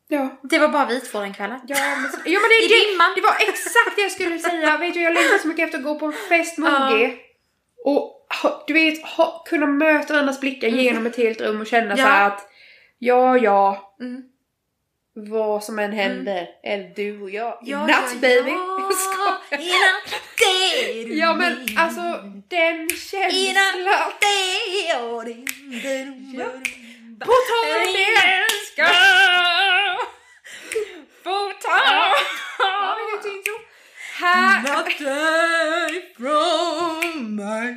Ja. 0.07 0.39
det 0.43 0.59
var 0.59 0.67
bara 0.67 0.85
vi 0.85 0.99
två 1.01 1.19
den 1.19 1.33
kvällen. 1.33 1.59
Ja 1.67 1.75
men, 1.79 2.11
ja, 2.33 2.39
men 2.39 2.49
det, 2.49 2.65
I 2.65 2.67
det, 2.67 2.91
dimman. 2.91 3.11
det 3.15 3.21
var 3.21 3.35
exakt 3.49 3.95
det 3.95 4.01
jag 4.01 4.11
skulle 4.11 4.39
säga. 4.39 4.77
Vet 4.77 4.93
du, 4.93 5.01
jag 5.01 5.13
längtar 5.13 5.37
så 5.37 5.47
mycket 5.47 5.65
efter 5.65 5.77
att 5.77 5.83
gå 5.83 5.99
på 5.99 6.05
en 6.05 6.13
fest 6.29 6.57
med 6.57 6.71
Ja. 6.71 7.09
Och 7.85 8.14
ha, 8.43 8.63
du 8.67 8.73
vet, 8.73 9.03
ha, 9.05 9.43
kunna 9.47 9.65
möta 9.67 10.13
varandras 10.13 10.39
blickar 10.39 10.67
genom 10.67 11.05
ett 11.05 11.17
helt 11.17 11.41
rum 11.41 11.61
och 11.61 11.67
känna 11.67 11.97
Ja. 11.97 12.05
så 12.05 12.09
att 12.11 12.47
ja, 12.99 13.37
ja, 13.37 13.95
Mm. 14.01 14.21
vad 15.13 15.63
som 15.63 15.79
än 15.79 15.91
händer 15.91 16.47
är 16.63 16.77
det 16.77 16.93
du 16.95 17.21
och 17.21 17.29
jag. 17.29 17.57
Ja, 17.61 17.87
Natt 17.87 18.03
ja, 18.13 18.19
baby! 18.21 18.49
ja. 18.51 18.91
Jag 19.49 19.63
skojar. 19.63 21.17
Ja 21.17 21.33
men 21.33 21.67
alltså 21.77 22.01
den 22.49 22.89
känslan. 22.89 23.31
Ja. 26.33 26.51
På 27.19 27.31
tal 27.31 27.87
om 27.87 27.93
det! 27.93 28.45
Ska 28.73 28.87
få 31.23 31.51
ta 31.61 31.79
Ja, 32.59 32.97
vi 32.97 33.11
kan 33.11 33.21
ta 33.23 33.29
intro. 33.37 33.53
Här, 34.25 34.63
natten 34.63 36.01
från 36.17 37.35
mig. 37.35 37.75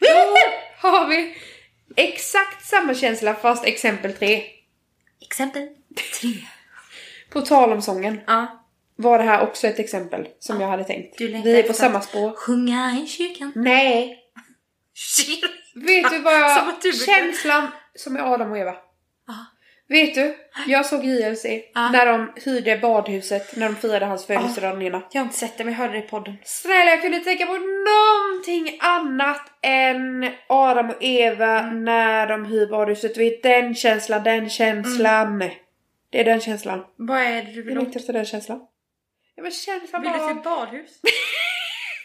då 0.00 0.36
har 0.88 1.06
vi 1.08 1.36
exakt 1.96 2.64
samma 2.66 2.94
känsla 2.94 3.34
fast 3.34 3.64
exempel 3.64 4.12
tre. 4.14 4.42
Exempel 5.20 5.68
tre. 6.20 6.30
På 7.30 7.40
tal 7.40 7.72
om 7.72 7.82
sången 7.82 8.20
Ja. 8.26 8.64
var 8.96 9.18
det 9.18 9.24
här 9.24 9.40
också 9.42 9.66
ett 9.66 9.78
exempel 9.78 10.28
som 10.38 10.60
jag 10.60 10.68
hade 10.68 10.84
tänkt. 10.84 11.20
Vi 11.20 11.58
är 11.58 11.62
på 11.62 11.72
samma 11.72 12.00
spår. 12.00 12.32
Sjunga 12.36 12.98
i 13.04 13.06
kyrkan. 13.06 13.52
Nej! 13.54 14.18
Vet 15.74 16.10
du 16.10 16.18
vad 16.18 16.50
Som 16.56 16.66
jag... 16.68 16.80
brukar- 16.82 17.06
Känslan 17.06 17.68
som 17.94 18.16
är 18.16 18.20
Adam 18.34 18.50
och 18.50 18.58
Eva. 18.58 18.74
Vet 19.92 20.14
du? 20.14 20.34
Jag 20.66 20.86
såg 20.86 21.04
JLC 21.04 21.44
Ja. 21.74 21.90
när 21.90 22.06
de 22.06 22.32
hyrde 22.44 22.76
badhuset 22.78 23.56
när 23.56 23.68
de 23.68 23.76
firade 23.76 24.06
hans 24.06 24.26
födelsedag 24.26 24.72
den 24.74 24.82
ena. 24.82 25.02
Jag 25.10 25.20
har 25.20 25.24
inte 25.26 25.38
sett 25.38 25.58
det 25.58 25.64
men 25.64 25.72
jag 25.72 25.78
hörde 25.78 25.92
det 25.92 25.98
i 25.98 26.08
podden. 26.08 26.36
Snälla 26.44 26.90
jag 26.90 27.02
kunde 27.02 27.18
tänka 27.18 27.46
på 27.46 27.52
någonting 27.58 28.78
annat 28.80 29.40
än 29.62 30.30
Adam 30.48 30.90
och 30.90 30.96
Eva 31.00 31.58
Mm. 31.60 31.84
när 31.84 32.26
de 32.26 32.44
hyr 32.44 32.66
badhuset. 32.66 33.14
Du 33.14 33.20
vet 33.24 33.42
den 33.42 33.74
känslan, 33.74 34.22
den 34.24 34.50
känslan. 34.50 35.26
Mm. 35.42 35.50
Det 36.10 36.20
är 36.20 36.24
den 36.24 36.40
känslan. 36.40 36.84
Vad 36.96 37.20
är 37.20 37.42
det 37.42 37.50
du 37.50 37.56
Jag 37.56 37.64
vill 37.64 37.76
ha? 37.76 37.82
längtar 37.82 38.00
efter 38.00 38.12
den 38.12 38.24
känslan. 38.24 38.60
Ja 39.34 39.42
men 39.42 39.52
känslan 39.52 40.02
Vill 40.02 40.12
du 40.12 40.18
bara... 40.18 40.28
se 40.28 40.34
badhus? 40.34 40.90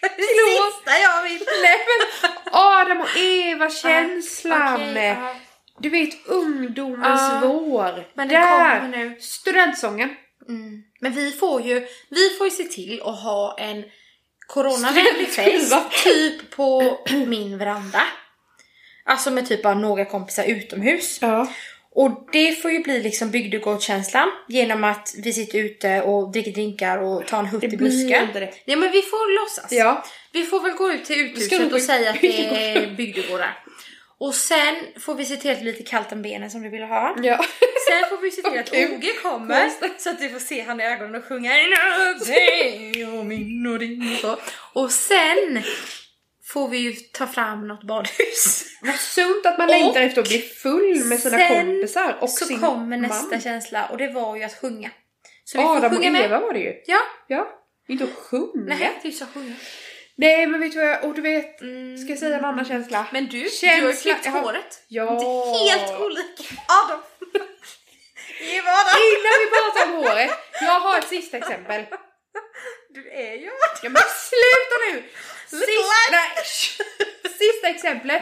Det 0.02 0.08
sista 0.10 0.92
jag 1.04 1.24
vill. 1.24 1.42
Nej 1.62 1.78
men 1.90 2.32
Adam 2.54 3.02
och 3.02 3.18
Eva 3.18 3.70
känslan. 3.70 4.74
Okej, 4.74 5.04
ja. 5.06 5.36
Du 5.80 5.90
vet 5.90 6.28
ungdomens 6.28 7.22
Ja. 7.22 7.42
vår. 7.44 8.08
Men 8.14 8.28
Där! 8.28 8.88
nu. 8.88 9.18
Studentsången. 9.20 10.10
Mm. 10.50 10.84
Men 11.02 11.12
vi 11.14 11.32
får 11.32 11.62
ju 11.62 11.88
vi 12.10 12.30
får 12.38 12.48
ju 12.48 12.52
se 12.52 12.64
till 12.64 13.02
att 13.02 13.20
ha 13.24 13.58
en 13.60 13.84
coronavänlig 14.48 15.28
fest 15.28 15.76
typ 16.04 16.50
på 16.56 16.98
min 17.28 17.58
veranda. 17.58 18.02
Alltså 19.06 19.32
med 19.32 19.48
typ 19.48 19.66
av 19.66 19.78
några 19.78 20.06
kompisar 20.06 20.44
utomhus. 20.44 21.20
Ja. 21.22 21.48
Och 21.92 22.30
det 22.32 22.62
får 22.62 22.72
ju 22.72 22.84
bli 22.84 23.04
liksom 23.04 23.32
bygdegårdskänslan 23.32 24.32
genom 24.48 24.84
att 24.84 25.16
vi 25.24 25.34
sitter 25.34 25.60
ute 25.60 26.02
och 26.02 26.32
dricker 26.32 26.52
drinkar 26.52 26.98
och 26.98 27.28
tar 27.28 27.40
en 27.40 27.46
hutt 27.46 27.64
i 27.64 27.78
busken. 27.78 28.28
Nej 28.34 28.76
men 28.78 28.92
vi 28.92 29.02
får 29.02 29.42
låtsas. 29.42 29.72
Ja. 29.72 30.06
Vi 30.32 30.44
får 30.44 30.62
väl 30.62 30.72
gå 30.72 30.92
ut 30.92 31.06
till 31.06 31.20
uthuset 31.20 31.74
och 31.74 31.82
säga 31.82 32.10
att 32.10 32.22
det 32.22 32.46
är 32.46 32.96
bygdegårdar. 32.96 33.64
Och 34.20 34.36
sen 34.36 34.76
får 35.00 35.16
vi 35.16 35.26
se 35.26 35.36
till 35.38 35.52
att 35.52 35.58
det 35.58 35.62
blir 35.64 35.72
lite 35.74 35.84
kallt 35.90 36.12
om 36.12 36.22
benen 36.22 36.52
som 36.52 36.62
du 36.62 36.70
vill 36.70 36.84
ha. 36.84 37.16
Ja. 37.24 37.38
Sen 37.88 38.10
får 38.10 38.22
vi 38.22 38.32
se 38.32 38.42
till 38.42 38.60
att. 38.60 38.74
Oge 38.74 39.14
kommer 39.24 39.70
så 39.98 40.10
att 40.10 40.22
vi 40.22 40.30
får 40.30 40.40
se 40.40 40.62
han 40.62 40.80
i 40.80 40.84
ögonen 40.84 41.16
och 41.16 41.24
sjunga 41.26 41.54
"Dig 42.26 43.06
och 43.06 43.26
min 43.26 43.68
och 43.68 43.80
din 43.80 44.12
och 44.14 44.20
så. 44.20 44.38
Och 44.74 44.92
sen 44.92 45.62
får 46.44 46.68
vi 46.70 46.78
ju 46.78 46.92
ta 46.94 47.28
fram 47.28 47.68
något 47.68 47.84
badhus. 47.84 48.64
Vad 48.82 48.96
sunt 48.96 49.46
att 49.46 49.58
man 49.58 49.66
Och 49.68 49.72
längtar 49.72 50.02
efter 50.02 50.22
att 50.22 50.28
bli 50.28 50.40
full 50.40 51.06
med 51.06 51.20
sina 51.20 51.38
sen 51.38 51.66
kompisar 51.66 52.18
och 52.22 52.30
så 52.30 52.46
sin 52.46 52.60
kommer 52.60 52.98
man. 52.98 53.02
nästa 53.02 53.40
känsla 53.40 53.86
och 53.88 53.98
det 53.98 54.08
var 54.12 54.36
ju 54.36 54.44
att 54.44 54.60
sjunga. 54.62 54.90
Så 55.44 55.58
vi 55.58 55.64
får 55.64 55.78
Adam 55.78 55.92
och 55.92 55.98
sjunga 55.98 56.12
med. 56.12 56.26
Eva 56.26 56.40
var 56.40 56.54
det 56.54 56.60
ju. 56.60 56.74
Ja, 56.86 57.00
Ja. 57.28 57.48
Inte 57.90 58.04
att 58.04 58.14
sjunga. 58.16 58.52
nej 58.76 58.92
det 59.02 59.08
är 59.08 59.12
ju 59.12 59.18
så 59.18 59.26
sjunga. 59.26 59.54
Nej 60.18 60.48
men 60.48 60.60
vet 60.60 60.72
du 60.72 60.78
vad 60.80 60.88
jag, 60.88 61.04
och 61.04 61.14
du 61.14 61.22
vet, 61.22 61.62
Mm. 61.62 61.98
ska 61.98 62.10
jag 62.10 62.20
säga 62.20 62.38
en 62.38 62.46
annan 62.46 62.66
känsla? 62.66 63.08
Men 63.14 63.28
du, 63.28 63.40
Känsla- 63.50 63.76
du 63.76 63.82
har 63.86 63.92
ju 63.92 63.98
klippt 63.98 64.26
jag 64.26 64.32
har- 64.32 64.42
håret. 64.42 64.84
Ja. 64.88 65.14
Inte 65.14 65.26
helt 65.74 66.02
olik 66.02 66.50
Adam. 66.84 67.00
Eva 68.42 68.70
Adam. 68.82 68.96
Innan 69.12 69.36
vi 69.44 69.48
pratar 69.56 69.92
om 69.92 69.94
håret, 70.04 70.32
jag 70.62 70.80
har 70.80 70.98
ett 71.00 71.08
sista 71.08 71.38
exempel. 71.38 71.82
Du 72.90 73.10
är 73.12 73.34
ju 73.34 73.50
Ja 73.84 73.90
men 73.90 74.02
sluta 74.30 74.76
nu! 74.92 75.04
Sista, 75.50 76.44
sista 77.38 77.68
exemplet. 77.68 78.22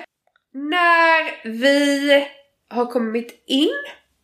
När 0.54 1.48
vi 1.50 2.28
har 2.70 2.86
kommit 2.86 3.44
in, 3.48 3.70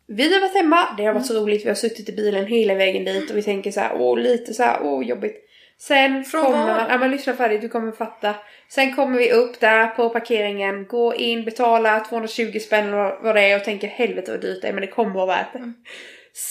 vi 0.08 0.34
har 0.34 0.40
varit 0.40 0.54
hemma, 0.54 0.94
det 0.96 1.04
har 1.04 1.12
varit 1.14 1.26
så 1.26 1.34
roligt, 1.34 1.64
vi 1.64 1.68
har 1.68 1.74
suttit 1.74 2.08
i 2.08 2.12
bilen 2.12 2.46
hela 2.46 2.74
vägen 2.74 3.04
dit 3.04 3.30
och 3.30 3.36
vi 3.36 3.42
tänker 3.42 3.70
så 3.70 3.80
här, 3.80 3.92
åh 3.94 4.18
lite 4.18 4.54
så 4.54 4.62
här, 4.62 4.78
åh 4.82 5.04
jobbigt. 5.06 5.48
Sen 5.88 6.24
Från 6.24 6.44
kommer 6.44 6.66
var? 6.74 6.86
ja 6.90 6.98
men 6.98 7.10
lyssna 7.10 7.36
färdigt, 7.36 7.60
du 7.60 7.68
kommer 7.68 7.92
fatta. 7.92 8.34
Sen 8.68 8.96
kommer 8.96 9.18
vi 9.18 9.32
upp 9.32 9.60
där 9.60 9.86
på 9.86 10.08
parkeringen, 10.10 10.86
går 10.86 11.14
in, 11.14 11.44
betalar 11.44 12.00
220 12.04 12.58
spänn 12.58 12.86
eller 12.88 13.22
vad- 13.22 13.34
det 13.34 13.40
är 13.40 13.56
och 13.56 13.64
tänker 13.64 13.88
helvete 13.88 14.30
vad 14.30 14.40
dyrt 14.40 14.62
det 14.62 14.68
är 14.68 14.72
men 14.72 14.80
det 14.80 14.86
kommer 14.86 15.14
vara 15.14 15.26
värt 15.26 15.52
det. 15.52 15.58
Mm. 15.58 15.74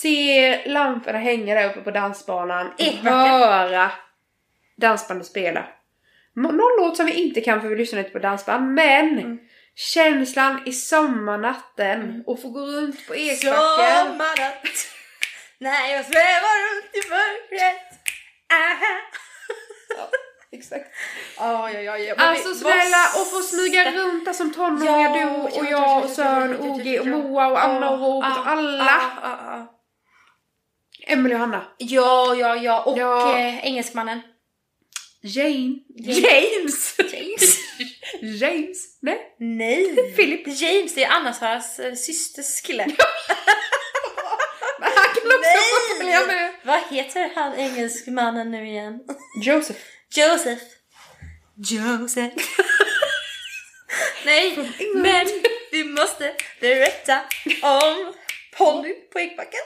Ser 0.01 0.69
lamporna 0.69 1.19
hänga 1.19 1.55
där 1.55 1.69
uppe 1.69 1.81
på 1.81 1.91
dansbanan, 1.91 2.73
Ekbacken. 2.77 3.13
höra 3.13 3.91
dansbandet 4.77 5.27
spela. 5.27 5.65
Nå- 6.35 6.51
Någon 6.51 6.71
låt 6.79 6.97
som 6.97 7.05
vi 7.05 7.13
inte 7.13 7.41
kan 7.41 7.61
för 7.61 7.67
vi 7.67 7.75
lyssnar 7.75 7.99
inte 7.99 8.11
på 8.11 8.19
dansband, 8.19 8.73
men 8.73 9.19
Mm. 9.19 9.37
känslan 9.75 10.61
i 10.65 10.71
sommarnatten 10.71 12.23
och 12.27 12.41
få 12.41 12.49
gå 12.49 12.59
runt 12.59 13.07
på 13.07 13.15
Ekbacken. 13.15 14.05
Sommarnatt 14.07 14.63
när 15.57 15.91
jag 15.93 16.05
svävar 16.05 16.55
runt 16.75 16.95
i 16.95 17.09
mörkret. 17.09 17.90
Aha. 18.51 20.09
Exakt. 20.51 20.85
Ja, 21.37 21.69
ja, 21.71 21.81
ja, 21.81 21.97
ja. 21.97 22.13
Men 22.17 22.27
Alltså 22.27 22.49
vi- 22.49 22.55
snälla, 22.55 23.03
och 23.21 23.27
få 23.31 23.41
smyga 23.41 23.91
runt 23.91 24.25
där 24.25 24.33
som 24.33 24.53
tonåringar, 24.53 25.01
Ja, 25.01 25.13
du 25.13 25.19
ja, 25.19 25.29
och 25.29 25.49
ja, 25.65 25.69
jag 25.69 25.71
ja, 25.71 25.99
och 26.01 26.09
ja, 26.09 26.13
Sören, 26.15 26.51
ja, 26.51 26.57
ja, 26.67 26.73
OG 26.73 26.85
ja, 26.85 27.01
och 27.01 27.07
ja. 27.07 27.17
Moa 27.17 27.47
och 27.47 27.63
Anna 27.63 27.89
och 27.89 27.99
Ja, 27.99 28.05
Robert 28.07 28.37
och 28.37 28.45
ja, 28.45 28.51
alla. 28.51 28.85
ja, 28.85 29.01
ja, 29.23 29.39
ja. 29.45 29.77
Emelie 31.07 31.33
och 31.35 31.39
Hanna. 31.39 31.65
Ja, 31.77 32.35
ja, 32.35 32.55
ja. 32.55 32.83
Och 32.83 32.97
Ja. 32.97 33.37
Eh, 33.39 33.65
engelsmannen. 33.65 34.21
Jane. 35.23 35.75
James. 35.95 36.95
James! 36.99 37.57
James. 38.21 38.77
Nej. 39.01 39.35
Nej. 39.39 40.13
Philip. 40.15 40.47
James, 40.47 40.95
det 40.95 41.03
är 41.03 41.09
Annas 41.11 41.41
äh, 41.79 41.93
systers 41.93 42.61
kille. 42.61 42.85
Men 44.79 44.89
han 44.95 45.05
kan 45.15 45.23
också 45.27 45.39
Nej! 45.41 45.57
få 45.89 45.95
följa 45.97 46.25
med. 46.27 46.53
Vad 46.71 46.83
heter 46.89 47.31
han 47.35 47.53
engelskmannen 47.53 48.51
nu 48.51 48.67
igen? 48.67 48.99
Joseph. 49.43 49.79
Joseph. 50.15 50.63
Joseph. 51.55 52.35
Nej, 54.25 54.57
men 54.95 55.27
vi 55.71 55.83
måste 55.83 56.33
berätta 56.59 57.21
om 57.61 58.13
Polly 58.57 58.93
på 58.93 59.19
Ekbacken. 59.19 59.59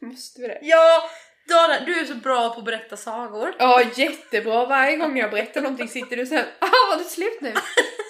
Måste 0.10 0.40
vi 0.40 0.48
det? 0.48 0.58
Ja, 0.62 1.10
Dana, 1.48 1.80
du 1.80 2.00
är 2.00 2.04
så 2.04 2.14
bra 2.14 2.50
på 2.50 2.58
att 2.58 2.64
berätta 2.64 2.96
sagor. 2.96 3.54
Ja, 3.58 3.82
jättebra. 3.96 4.66
Varje 4.66 4.96
gång 4.96 5.18
jag 5.18 5.30
berättar 5.30 5.60
någonting 5.60 5.88
sitter 5.88 6.16
du 6.16 6.26
sen 6.26 6.44
ah 6.58 6.88
var 6.90 6.98
det 6.98 7.04
slut 7.04 7.40
nu? 7.40 7.54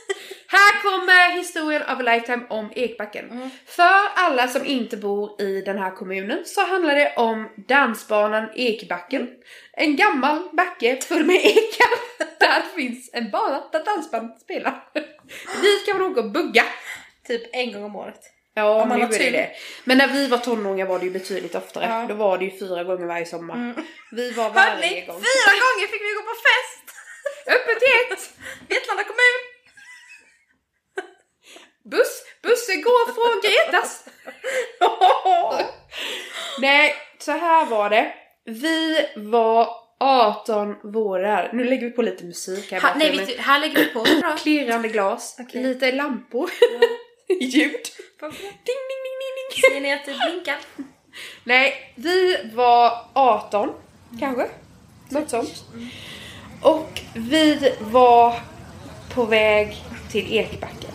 Här 0.49 0.82
kommer 0.82 1.36
historien 1.36 1.82
of 1.82 1.88
a 1.88 2.03
lifetime 2.03 2.42
om 2.51 2.72
Ekbacken. 2.76 3.30
Mm. 3.30 3.51
För 3.66 4.09
alla 4.14 4.49
som 4.49 4.66
inte 4.66 4.97
bor 4.97 5.42
i 5.42 5.61
den 5.61 5.78
här 5.78 5.90
kommunen 5.90 6.42
så 6.45 6.66
handlar 6.66 6.95
det 6.95 7.14
om 7.16 7.49
dansbanan 7.68 8.49
Ekbacken. 8.55 9.28
En 9.72 9.97
gammal 9.97 10.49
backe 10.53 10.97
full 11.09 11.24
med 11.24 11.36
ekar. 11.36 11.88
Där 12.40 12.62
finns 12.76 13.11
en 13.12 13.30
bana 13.30 13.62
där 13.72 13.84
dansband 13.84 14.40
spelar. 14.40 14.84
Dit 15.62 15.86
kan 15.86 15.99
man 15.99 16.11
åka 16.11 16.20
och 16.20 16.30
bugga. 16.30 16.64
Typ 17.26 17.42
en 17.53 17.72
gång 17.72 17.84
om 17.84 17.97
året. 17.97 18.20
Ja, 18.55 18.82
Om 18.82 18.88
man 18.88 18.99
nu 18.99 19.05
är 19.05 19.09
det 19.18 19.30
det. 19.30 19.51
Men 19.84 19.99
när 19.99 20.09
vi 20.09 20.26
var 20.28 20.38
tonåringar 20.38 20.86
var 20.86 20.99
det 20.99 21.05
ju 21.05 21.11
betydligt 21.11 21.55
oftare. 21.55 21.84
Ja. 21.88 22.07
Då 22.09 22.14
var 22.14 22.38
det 22.38 22.45
ju 22.45 22.59
fyra 22.59 22.84
gånger 22.84 23.07
varje 23.07 23.26
sommar. 23.26 23.55
Mm. 23.55 23.74
Vi 24.12 24.30
var 24.30 24.51
varje 24.51 24.70
Hörni, 24.70 25.07
gång. 25.07 25.16
fyra 25.16 25.53
gånger 25.64 25.86
fick 25.92 26.03
vi 26.03 26.12
gå 26.18 26.22
på 26.22 26.36
fest! 26.49 26.86
Öppet 27.47 27.78
till 27.80 28.12
ett! 28.12 28.30
Vetlanda 28.68 29.05
kommun! 29.05 29.54
Buss! 31.91 32.22
Bussen 32.43 32.82
går 32.82 33.12
från 33.14 33.41
Gretas! 33.43 34.05
Nej, 36.61 36.95
så 37.18 37.32
här 37.32 37.66
var 37.66 37.91
det. 37.91 38.12
Vi 38.45 39.07
var 39.16 39.68
18 40.01 40.76
vårar. 40.82 41.51
Nu 41.53 41.64
lägger 41.64 41.87
vi 41.87 41.91
på 41.93 42.03
lite 42.03 42.24
musik 42.24 42.72
här. 42.72 42.80
Ha, 42.80 42.95
nej, 42.97 43.16
mig. 43.16 43.26
du, 43.26 43.43
här 43.43 43.61
lägger 43.61 43.78
vi 43.78 43.87
på. 43.87 44.05
Klirrande 44.39 44.89
glas, 44.89 45.37
Okej. 45.41 45.62
lite 45.62 45.93
lampor, 45.93 46.51
ljud. 47.41 47.72
Ding, 48.20 48.30
ding, 48.64 49.01
ding, 49.05 49.16
ding, 49.20 49.35
ding. 49.51 49.72
Ser 49.72 49.80
ni 49.80 49.93
att 49.93 50.05
det 50.05 50.14
blinkar? 50.30 50.57
Nej, 51.45 51.93
vi 51.95 52.37
var 52.55 52.99
18 53.12 53.72
kanske. 54.20 54.49
Något 55.09 55.30
sånt. 55.30 55.64
Och 56.62 57.01
vi 57.14 57.72
var 57.80 58.41
på 59.14 59.24
väg 59.24 59.76
till 60.12 60.32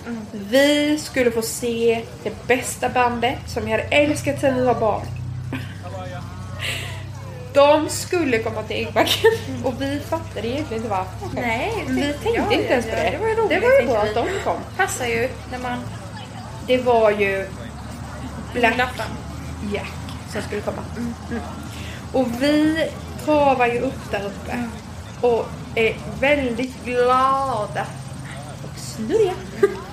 Ekbacken. 0.10 0.28
Vi 0.32 0.98
skulle 1.00 1.32
få 1.32 1.42
se 1.42 2.04
det 2.24 2.48
bästa 2.48 2.90
bandet 2.90 3.40
som 3.48 3.66
vi 3.66 3.72
hade 3.72 3.84
älskat 3.84 4.42
sedan 4.42 4.56
vi 4.56 4.66
var 4.66 4.80
barn. 4.80 5.06
De 7.54 7.90
skulle 7.90 8.40
komma 8.40 8.64
till 8.64 8.76
Ekbacken 8.76 9.32
och 9.66 9.82
vi 9.82 10.00
fattade 10.00 10.48
egentligen 10.48 10.84
inte 10.84 10.96
varför. 10.96 11.42
Nej, 11.42 11.84
Vi 11.88 12.14
tänkte 12.14 12.56
inte 12.56 12.74
ens 12.74 12.86
på 12.86 12.96
det. 12.96 13.10
Det 13.12 13.18
var 13.18 13.28
ju 13.28 13.36
roligt. 13.36 13.50
Det 13.50 13.60
var 13.60 13.82
ju 13.82 13.88
bra 13.88 14.02
att 14.02 14.14
de 14.14 14.28
kom. 14.44 14.58
Passar 14.78 15.06
ju 15.06 15.30
när 15.52 15.60
man 15.60 15.80
Det 16.68 16.78
var 16.78 17.12
ju 17.12 17.48
Black. 18.54 18.78
Jack 19.74 19.92
som 20.32 20.42
skulle 20.42 20.62
komma. 20.62 20.84
Mm. 20.98 21.42
Och 22.14 22.28
vi 22.42 22.90
travar 23.26 23.68
ju 23.68 23.80
upp 23.80 24.12
där 24.12 24.26
uppe 24.26 24.70
och 25.22 25.46
är 25.76 25.96
väldigt 26.20 26.86
glada 26.86 27.86
och 28.64 28.80
snurriga. 28.80 29.34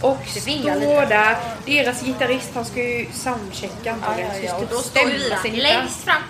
Och 0.00 0.18
står 0.26 1.08
där, 1.08 1.36
deras 1.66 2.02
gitarrist 2.02 2.50
han 2.54 2.64
ska 2.64 2.82
ju 2.82 3.06
soundchecka 3.12 3.92
antagligen. 3.92 4.54
och 4.54 4.60
typ 4.60 4.70
då 4.70 4.76
står 4.76 5.10
ju 5.10 5.18
sin 5.18 5.54
där 5.54 5.62
längst 5.62 6.04
fram. 6.04 6.22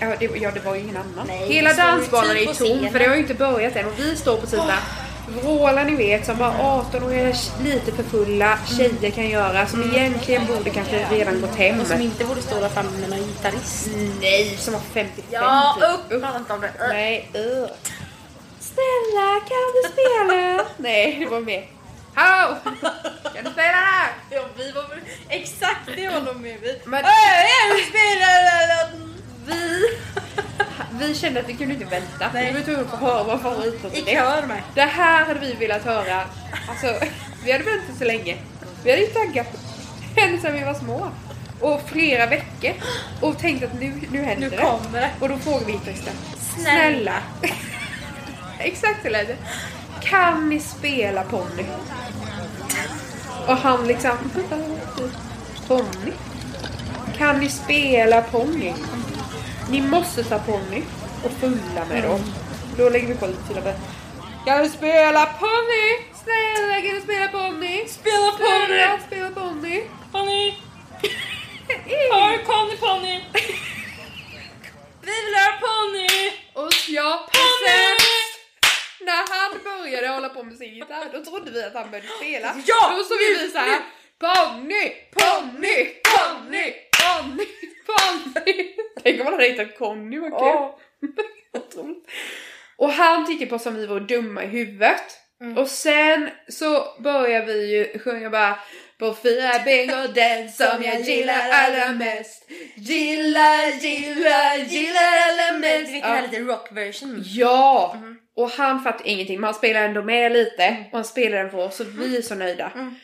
Ja 0.00 0.16
det, 0.18 0.30
ja, 0.36 0.50
det 0.50 0.60
var 0.60 0.74
ju 0.74 0.80
ingen 0.80 0.96
annan. 0.96 1.26
Nej, 1.26 1.48
Hela 1.48 1.70
ju 1.70 1.76
dansbanan 1.76 2.30
typ 2.30 2.42
är 2.42 2.46
på 2.46 2.54
tom 2.54 2.88
för 2.92 2.98
det 2.98 3.06
har 3.06 3.14
ju 3.14 3.20
inte 3.20 3.34
börjat 3.34 3.76
än 3.76 3.86
och 3.86 3.98
vi 3.98 4.16
står 4.16 4.36
precis 4.36 4.58
där. 4.58 4.78
Vrålar 5.28 5.84
ni 5.84 5.96
vet 5.96 6.26
som 6.26 6.38
bara 6.38 6.52
18-åriga 6.52 7.34
lite 7.64 7.92
för 7.92 8.02
fulla 8.02 8.58
tjejer 8.76 9.10
kan 9.10 9.28
göra 9.28 9.66
som 9.66 9.82
egentligen 9.82 10.46
borde 10.46 10.70
kanske 10.70 11.06
redan 11.10 11.40
gått 11.40 11.54
hem. 11.54 11.80
Och 11.80 11.86
som 11.86 12.00
inte 12.00 12.24
borde 12.24 12.42
stå 12.42 12.60
där 12.60 12.68
framme 12.68 12.90
med 13.00 13.10
någon 13.10 13.18
gitarrist. 13.18 13.88
Nej, 14.20 14.56
som 14.58 14.72
var 14.72 14.80
55 14.80 15.24
Ja, 15.30 15.76
typ. 15.80 16.12
upp! 16.12 16.22
Uh. 16.22 16.88
Nej, 16.88 17.30
uh. 17.34 17.66
Snälla 18.60 19.40
kan 19.48 19.66
du 19.74 19.88
spela? 19.92 20.64
Nej, 20.76 21.16
det 21.20 21.26
var 21.26 21.40
med. 21.40 21.62
Hallå! 22.16 22.56
Kan 23.34 23.44
du 23.44 23.50
spela 23.50 23.68
där? 23.72 24.08
Ja, 24.30 24.42
vi 24.56 24.72
var 24.72 24.88
väl 24.88 24.98
exakt 25.28 25.80
det 25.96 26.08
var 26.08 26.20
de 26.20 26.42
med. 26.42 26.56
Vi... 26.62 26.80
Men- 26.84 27.04
jag 27.04 27.84
spelar 27.88 28.90
Vi, 29.46 29.88
vi 30.92 31.14
kände 31.14 31.40
att 31.40 31.48
vi 31.48 31.54
kunde 31.54 31.74
inte 31.74 31.86
vänta. 31.86 32.30
Nej. 32.34 32.52
Vi 32.52 32.58
var 32.58 32.64
tvungna 32.64 32.92
att 32.92 33.00
höra 33.00 33.22
vår 33.24 33.38
favoritlåt. 33.38 33.94
I 33.94 34.04
kör 34.04 34.42
med. 34.46 34.62
Det 34.74 34.80
här 34.82 35.24
hade 35.24 35.40
vi 35.40 35.52
velat 35.54 35.84
höra. 35.84 36.22
Alltså, 36.68 37.06
vi 37.44 37.52
hade 37.52 37.64
väntat 37.64 37.96
så 37.98 38.04
länge. 38.04 38.36
Vi 38.84 38.90
hade 38.90 39.02
ju 39.02 39.08
taggat 39.08 39.46
ända 40.16 40.42
sedan 40.42 40.52
vi 40.54 40.64
var 40.64 40.74
små. 40.74 41.10
Och 41.60 41.82
flera 41.88 42.26
veckor. 42.26 42.72
Och 43.20 43.38
tänkt 43.38 43.64
att 43.64 43.74
nu, 43.74 44.00
nu 44.10 44.22
händer 44.22 44.50
Nu 44.50 44.56
det. 44.56 44.62
kommer 44.62 45.00
det. 45.00 45.10
Och 45.20 45.28
då 45.28 45.38
frågar 45.38 45.66
vi 45.66 45.72
gitarristen. 45.72 46.14
Snälla. 46.54 46.72
Snälla. 47.40 47.54
Exakt 48.58 49.02
så 49.02 49.08
lät 49.08 49.28
det. 49.28 49.36
Kan 50.10 50.48
ni 50.48 50.60
spela 50.60 51.22
Ponny? 51.22 51.66
Och 53.46 53.56
han 53.56 53.86
liksom... 53.86 54.16
Ponny? 55.68 56.12
Kan 57.18 57.40
ni 57.40 57.48
spela 57.48 58.22
ponny? 58.22 58.74
Ni 59.70 59.80
måste 59.80 60.24
ta 60.24 60.38
ponny 60.38 60.82
och 61.24 61.30
fulla 61.40 61.84
med 61.88 62.02
dem. 62.02 62.20
Då 62.76 62.88
lägger 62.90 63.08
vi 63.08 63.14
på 63.14 63.26
lite 63.26 63.48
till 63.48 63.58
och 63.58 63.64
med. 63.64 63.76
Kan 64.46 64.62
du 64.62 64.68
spela 64.68 65.26
ponny? 65.26 65.86
Snälla 66.22 66.80
kan 66.82 66.94
du 66.94 67.00
spela 67.00 67.28
ponny? 67.28 67.88
Spela 67.88 68.32
Snälla, 68.36 68.98
spela 69.06 69.30
ponny. 69.30 69.82
Ponny! 70.12 70.54
Har 72.12 72.44
Conny 72.44 72.76
ponny? 72.76 73.20
Vi 75.02 75.12
vill 75.24 75.34
höra 75.34 75.56
ponny! 75.60 76.32
Och 76.54 76.88
ja, 76.88 77.26
precis. 77.32 78.35
När 79.00 79.24
han 79.34 79.58
började 79.64 80.08
hålla 80.08 80.28
på 80.28 80.42
med 80.42 80.56
sin 80.56 80.74
gitarr, 80.74 81.08
då 81.12 81.24
trodde 81.24 81.50
vi 81.50 81.62
att 81.64 81.74
han 81.74 81.90
började 81.90 82.08
spela. 82.08 82.54
Ja, 82.66 82.94
Då 82.96 83.04
såg 83.04 83.18
vi 83.18 83.50
såhär 83.50 83.80
Ponny, 84.18 84.92
ponny, 85.12 85.86
ponny, 86.04 86.72
ponny, 86.98 87.46
ponny. 87.86 88.74
Tänk 89.02 89.20
om 89.20 89.26
han 89.26 89.34
hade 89.34 89.46
hittat 89.46 89.78
Conny, 89.78 90.18
vad 90.18 90.32
kul. 90.32 91.94
Och 92.76 92.92
han 92.92 93.26
tyckte 93.26 93.46
på 93.46 93.56
oss 93.56 93.62
som 93.62 93.74
vi 93.74 93.86
var 93.86 94.00
dumma 94.00 94.44
i 94.44 94.46
huvudet. 94.46 95.02
Mm. 95.40 95.58
Och 95.58 95.68
sen 95.68 96.30
så 96.48 96.84
börjar 97.02 97.46
vi 97.46 97.76
ju 97.76 97.98
sjunga 97.98 98.30
bara 98.30 98.58
på 98.98 99.14
fyra 99.14 99.52
ben 99.64 99.86
går 99.86 100.14
den 100.14 100.50
som 100.50 100.82
jag 100.82 101.00
gillar 101.00 101.50
allra 101.50 101.92
mest. 101.92 102.50
Gillar, 102.74 103.66
gillar, 103.80 104.56
gillar 104.56 105.12
allra 105.28 105.58
mest. 105.58 105.92
Vet 105.92 106.02
den 106.02 106.12
här 106.12 106.22
lite 106.22 106.40
rock 106.40 106.72
version. 106.72 107.22
Ja! 107.24 107.94
Mm. 107.96 108.16
Och 108.36 108.50
han 108.50 108.82
fattar 108.82 109.06
ingenting 109.06 109.40
men 109.40 109.44
han 109.44 109.54
spelar 109.54 109.84
ändå 109.84 110.02
med 110.02 110.32
lite 110.32 110.76
och 110.92 110.98
han 110.98 111.04
spelar 111.04 111.38
den 111.38 111.50
för 111.50 111.58
oss 111.58 111.76
så 111.76 111.84
vi 111.84 112.16
är 112.16 112.22
så 112.22 112.34
nöjda. 112.34 112.72
Mm. 112.74 112.94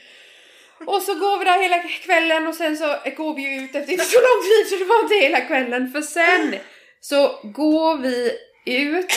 Och 0.87 1.03
så 1.03 1.15
går 1.15 1.39
vi 1.39 1.45
där 1.45 1.63
hela 1.63 1.79
kvällen 1.79 2.47
och 2.47 2.55
sen 2.55 2.77
så 2.77 2.97
går 3.17 3.35
vi 3.35 3.57
ut 3.57 3.75
efter 3.75 3.93
inte 3.93 4.05
så 4.05 4.19
lång 4.19 4.43
tid 4.43 4.69
så 4.69 4.77
det 4.77 4.85
var 4.85 5.03
inte 5.03 5.15
hela 5.15 5.41
kvällen 5.41 5.93
för 5.93 6.01
sen 6.01 6.57
så 7.01 7.41
går 7.43 7.97
vi 7.97 8.33
ut 8.67 9.13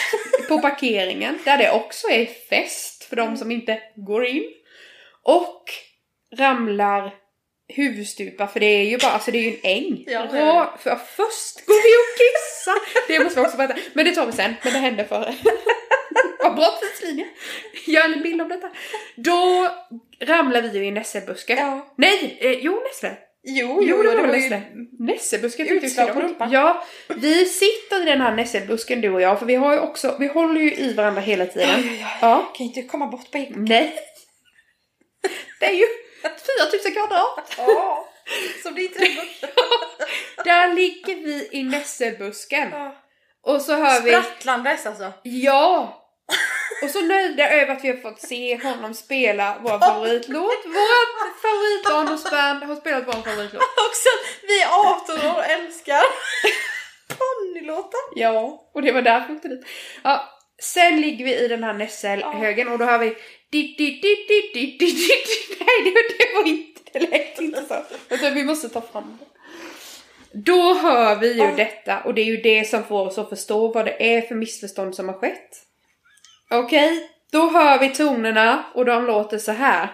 på 0.48 0.60
parkeringen 0.60 1.40
där 1.46 1.58
det 1.58 1.72
också 1.72 2.08
är 2.08 2.26
fest 2.26 3.04
för 3.04 3.16
de 3.16 3.38
som 3.38 3.52
inte 3.52 3.80
går 3.96 4.26
in. 4.26 4.44
Och 5.24 5.64
ramlar 6.38 7.14
huvudstupa 7.68 8.48
för 8.48 8.60
det 8.60 8.66
är 8.66 8.84
ju 8.84 8.98
bara, 8.98 9.12
alltså 9.12 9.32
det 9.32 9.38
är 9.38 9.42
ju 9.42 9.50
en 9.50 9.60
äng. 9.64 10.04
Ja, 10.08 10.28
ja, 10.34 10.78
för 10.80 10.96
först 10.96 11.66
går 11.66 11.76
vi 11.84 11.96
och 12.02 12.18
kissar. 12.18 13.08
Det 13.08 13.24
måste 13.24 13.40
vi 13.40 13.46
också 13.46 13.58
berätta. 13.58 13.76
Men 13.94 14.06
det 14.06 14.12
tar 14.12 14.26
vi 14.26 14.32
sen, 14.32 14.54
men 14.64 14.74
det 14.74 14.80
hände 14.80 15.06
före. 15.06 15.36
Vad 16.44 16.56
bra 16.56 16.80
tidslinje. 16.82 17.26
Gör 17.88 18.14
en 18.14 18.22
bild 18.22 18.42
om 18.42 18.50
detta. 18.50 18.72
Då 19.16 19.70
ramlar 20.22 20.62
vi 20.62 20.78
ju 20.78 20.86
i 20.86 20.88
en 20.88 20.94
nässelbuske. 20.94 21.54
Ja. 21.54 21.94
Nej, 21.98 22.38
eh, 22.42 22.52
jo 22.52 22.84
nässle. 22.88 23.18
Jo, 23.44 23.84
Jo, 23.84 24.04
det 24.04 24.10
var 24.10 24.16
ju 24.16 24.28
nässle. 24.28 24.62
Nässelbuske 25.00 25.66
tyckte 25.66 25.88
Utslag 25.88 26.14
på 26.14 26.22
rumpan. 26.22 26.52
Ja, 26.52 26.86
vi 27.08 27.46
sitter 27.46 28.02
i 28.02 28.06
den 28.06 28.22
här 28.22 28.36
nässelbusken 28.36 29.02
du 29.02 29.10
och 29.10 29.22
jag 29.22 29.40
för 29.40 29.46
vi 29.46 29.56
har 29.56 29.74
ju 29.74 29.80
också, 29.80 30.16
vi 30.20 30.28
håller 30.28 30.62
ju 30.62 30.74
i 30.74 30.94
varandra 30.94 31.22
hela 31.22 31.46
tiden. 31.46 31.70
Oj, 31.76 31.82
oj, 31.84 31.90
oj. 31.92 32.06
Ja. 32.22 32.52
Kan 32.58 32.66
inte 32.66 32.82
komma 32.82 33.08
bort 33.08 33.32
på 33.32 33.38
en 33.38 33.54
gång. 33.54 33.66
Nej. 33.66 33.94
Det 35.60 35.66
är 35.66 35.74
ju 35.74 35.86
4000 36.62 36.92
kvadrat. 36.92 37.54
Ja, 37.58 38.08
som 38.64 38.76
det 38.76 38.82
inte 38.82 39.00
är. 39.04 40.44
Där 40.44 40.74
ligger 40.74 41.16
vi 41.16 41.50
i 41.52 41.64
nässelbusken. 41.64 42.70
Ja. 42.72 42.96
Och 43.44 43.62
så 43.62 43.76
hör 43.76 44.02
vi 44.02 44.12
Sprattlandes 44.12 44.86
alltså. 44.86 45.14
Ja! 45.24 46.02
Och 46.84 46.90
så 46.90 47.02
nöjda 47.02 47.50
över 47.50 47.74
att 47.74 47.84
vi 47.84 47.88
har 47.88 47.98
fått 47.98 48.22
se 48.22 48.64
honom 48.64 48.94
spela 48.94 49.58
vår 49.62 49.80
favoritlåt. 49.80 50.66
Vårt 50.66 51.42
favoritbarndomsband 51.42 52.64
har 52.64 52.76
spelat 52.76 53.08
vår 53.08 53.14
favoritlåt. 53.14 53.64
Också 53.88 54.10
vi 54.48 54.62
är 54.62 54.68
18 54.68 55.28
år 55.30 55.36
och 55.38 55.46
älskar 55.46 56.02
ponnylåtar. 57.18 58.00
Ja, 58.16 58.70
och 58.74 58.82
det 58.82 58.92
var 58.92 59.02
därför 59.02 59.28
vi 59.28 59.36
åkte 59.36 59.48
dit. 59.48 59.66
Ja, 60.04 60.40
sen 60.62 61.02
ligger 61.02 61.26
vi 61.26 61.36
i 61.36 61.48
den 61.48 61.64
här 61.64 61.74
nässelhögen 61.74 62.68
och 62.68 62.78
då 62.78 62.86
hör 62.86 62.98
vi 62.98 63.18
Nej, 65.60 65.84
det, 65.84 66.18
det 66.18 66.34
var 66.36 66.48
inte, 66.48 66.82
det 66.94 67.00
lät 67.00 67.42
inte 67.42 67.64
så. 67.68 67.76
Utan 68.10 68.34
vi 68.34 68.44
måste 68.44 68.70
ta 68.70 68.82
fram 68.82 69.18
det. 69.20 69.26
Då 70.38 70.74
hör 70.74 71.16
vi 71.16 71.34
ju 71.34 71.56
detta 71.56 72.02
och 72.02 72.14
det 72.14 72.22
är 72.22 72.26
ju 72.26 72.38
det 72.38 72.70
som 72.70 72.84
får 72.84 73.08
oss 73.08 73.18
att 73.18 73.30
förstå 73.30 73.68
vad 73.68 73.86
det 73.86 74.16
är 74.16 74.22
för 74.22 74.36
missförstånd 74.36 74.96
som 74.96 75.08
har 75.08 75.16
skett. 75.16 75.50
Okej, 76.50 77.10
då 77.32 77.50
hör 77.50 77.80
vi 77.80 77.90
tonerna 77.90 78.66
och 78.74 78.86
de 78.86 79.06
låter 79.06 79.38
så 79.38 79.52
här. 79.52 79.90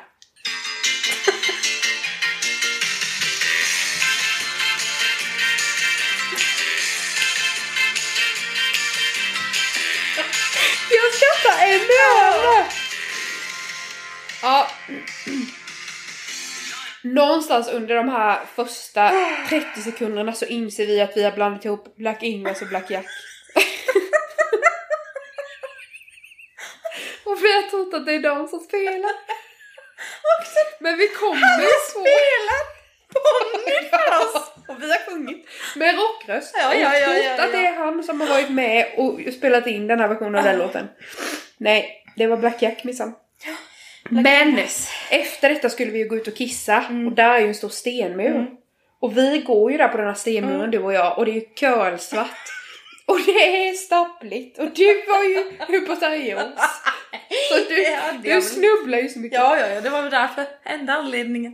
Någonstans 17.04 17.68
under 17.68 17.96
de 17.96 18.10
här 18.10 18.40
första 18.56 19.12
30 19.50 19.82
sekunderna 19.82 20.34
så 20.34 20.46
inser 20.46 20.86
vi 20.86 21.02
att 21.02 21.18
vi 21.18 21.24
har 21.24 21.32
blandat 21.32 21.66
ihop 21.66 21.96
Black 21.96 22.24
Ingves 22.24 22.62
och 22.62 22.68
Black 22.68 22.92
Jack. 22.92 23.06
och 27.26 27.44
vi 27.44 27.54
har 27.54 27.70
trott 27.70 27.94
att 27.94 28.06
det 28.06 28.14
är 28.14 28.20
de 28.20 28.48
som 28.48 28.60
spelar. 28.60 29.12
Men 30.80 30.98
vi 30.98 31.08
kommer 31.08 31.62
ju 31.62 31.68
så... 31.94 32.00
spelar 32.00 32.82
ponny 33.14 33.90
för 33.90 34.18
oss. 34.26 34.52
Och 34.68 34.84
vi 34.84 34.92
har 34.92 35.12
sjungit 35.12 35.48
med 35.76 35.96
rockröst. 35.96 36.56
Ja, 36.58 36.76
ja, 36.76 36.98
ja, 36.98 37.06
trott 37.06 37.26
ja, 37.26 37.44
att 37.44 37.52
det 37.52 37.66
är 37.66 37.74
han 37.74 38.04
som 38.04 38.22
har 38.22 38.28
varit 38.28 38.50
med 38.50 38.94
och 38.98 39.20
spelat 39.34 39.68
in 39.68 39.88
den 39.88 40.00
här 40.00 40.08
versionen 40.08 40.36
av 40.36 40.44
den 40.44 40.58
låten. 40.58 40.88
Nej, 41.58 42.04
det 42.16 42.28
var 42.28 42.38
Black 42.38 42.62
Jack 42.62 42.84
minsann. 42.84 43.14
Men 44.12 44.60
efter 45.10 45.50
detta 45.50 45.70
skulle 45.70 45.92
vi 45.92 46.00
ju 46.00 46.08
gå 46.08 46.16
ut 46.16 46.28
och 46.28 46.36
kissa 46.36 46.78
och 47.08 47.12
där 47.12 47.30
är 47.30 47.40
ju 47.40 47.48
en 47.48 47.56
stor 47.56 47.70
stenmur. 47.70 48.48
Och 49.02 49.18
vi 49.18 49.42
går 49.48 49.72
ju 49.72 49.78
där 49.78 49.88
på 49.88 49.98
den 49.98 50.08
här 50.08 50.14
stenmuren 50.14 50.72
du 50.72 50.80
och 50.80 50.94
jag 50.94 51.18
och 51.18 51.26
det 51.26 51.32
är 51.32 51.36
ju 51.36 51.46
kölsvart. 51.56 52.52
Och 53.06 53.20
det 53.26 53.68
är 53.68 53.74
stappligt 53.74 54.60
och 54.60 54.70
du 54.76 55.06
var 55.08 55.24
ju 55.24 55.52
hypoterios. 55.68 56.44
Så 57.50 57.56
du, 57.70 58.30
du 58.30 58.42
snubblar 58.42 58.98
ju 58.98 59.10
så 59.10 59.20
mycket. 59.20 59.40
Ja, 59.40 59.58
ja, 59.58 59.68
ja, 59.68 59.82
det 59.82 59.90
var 59.90 60.02
väl 60.02 60.12
därför. 60.12 60.46
Enda 60.66 60.94
anledningen. 60.94 61.54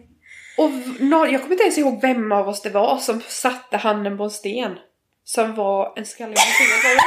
Och 0.57 0.71
jag 1.09 1.41
kommer 1.41 1.51
inte 1.51 1.63
ens 1.63 1.77
ihåg 1.77 2.01
vem 2.01 2.31
av 2.31 2.49
oss 2.49 2.61
det 2.61 2.69
var 2.69 2.97
som 2.97 3.21
satte 3.21 3.77
handen 3.77 4.17
på 4.17 4.23
en 4.23 4.29
sten. 4.29 4.77
Som 5.23 5.55
var 5.55 5.93
en 5.97 6.05
skallig 6.05 6.35
person. 6.35 6.97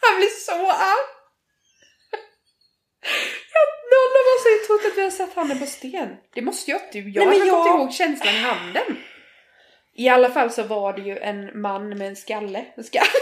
Han 0.00 0.16
blir 0.16 0.28
så 0.28 0.70
arg! 0.70 1.06
Ja, 3.54 3.62
Någon 3.92 4.12
trott 4.82 4.92
att 4.92 4.98
vi 4.98 5.02
har 5.02 5.10
satt 5.10 5.34
handen 5.34 5.58
på 5.58 5.66
sten. 5.66 6.08
Det 6.34 6.42
måste 6.42 6.70
ju 6.70 6.76
att 6.76 6.92
du. 6.92 7.10
Jag 7.10 7.26
Nej, 7.26 7.38
har 7.38 7.46
men 7.46 7.54
fått 7.56 7.66
jag- 7.66 7.80
ihåg 7.80 7.92
känslan 7.92 8.34
i 8.34 8.38
handen. 8.38 8.96
I 9.94 10.08
alla 10.08 10.30
fall 10.30 10.50
så 10.50 10.62
var 10.62 10.92
det 10.92 11.02
ju 11.02 11.18
en 11.18 11.60
man 11.60 11.98
med 11.98 12.08
en 12.08 12.16
skalle. 12.16 12.64
En 12.76 12.84
skalle. 12.84 13.06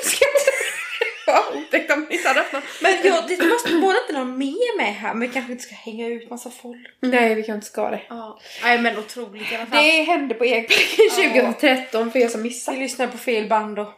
Ja, 1.27 1.45
otäckt 1.55 1.93
om 1.93 2.07
vi 2.09 2.17
inte 2.17 2.29
hade 2.29 2.41
haft 2.41 2.53
någon. 2.53 2.63
Men 2.83 2.93
ja, 3.05 3.25
det 3.29 3.49
måste 3.49 3.75
borde 3.75 3.99
inte 4.01 4.13
någon 4.13 4.39
mer 4.39 4.77
med 4.77 4.95
här, 4.95 5.15
men 5.15 5.29
vi 5.29 5.35
kanske 5.35 5.53
inte 5.53 5.65
ska 5.65 5.75
hänga 5.75 6.07
ut 6.09 6.31
massa 6.31 6.51
folk. 6.51 6.79
Nej, 7.01 7.35
vi 7.35 7.43
kan 7.43 7.55
inte 7.55 7.67
ska 7.67 7.91
det. 7.91 8.03
Ja. 8.09 8.41
Nej 8.63 8.79
men 8.79 8.99
otroligt 8.99 9.53
i 9.53 9.57
alla 9.57 9.67
fall. 9.67 9.85
Det 9.85 9.91
hände 10.03 10.35
på 10.35 10.45
Ekparken 10.45 11.33
Ja. 11.35 11.53
2013 11.53 12.13
för 12.13 12.19
er 12.19 12.29
som 12.29 12.43
Vi 12.43 12.49
missade. 12.49 12.79
lyssnar 12.79 13.07
på 13.07 13.19
fel 13.19 13.49
band 13.49 13.79
och 13.79 13.89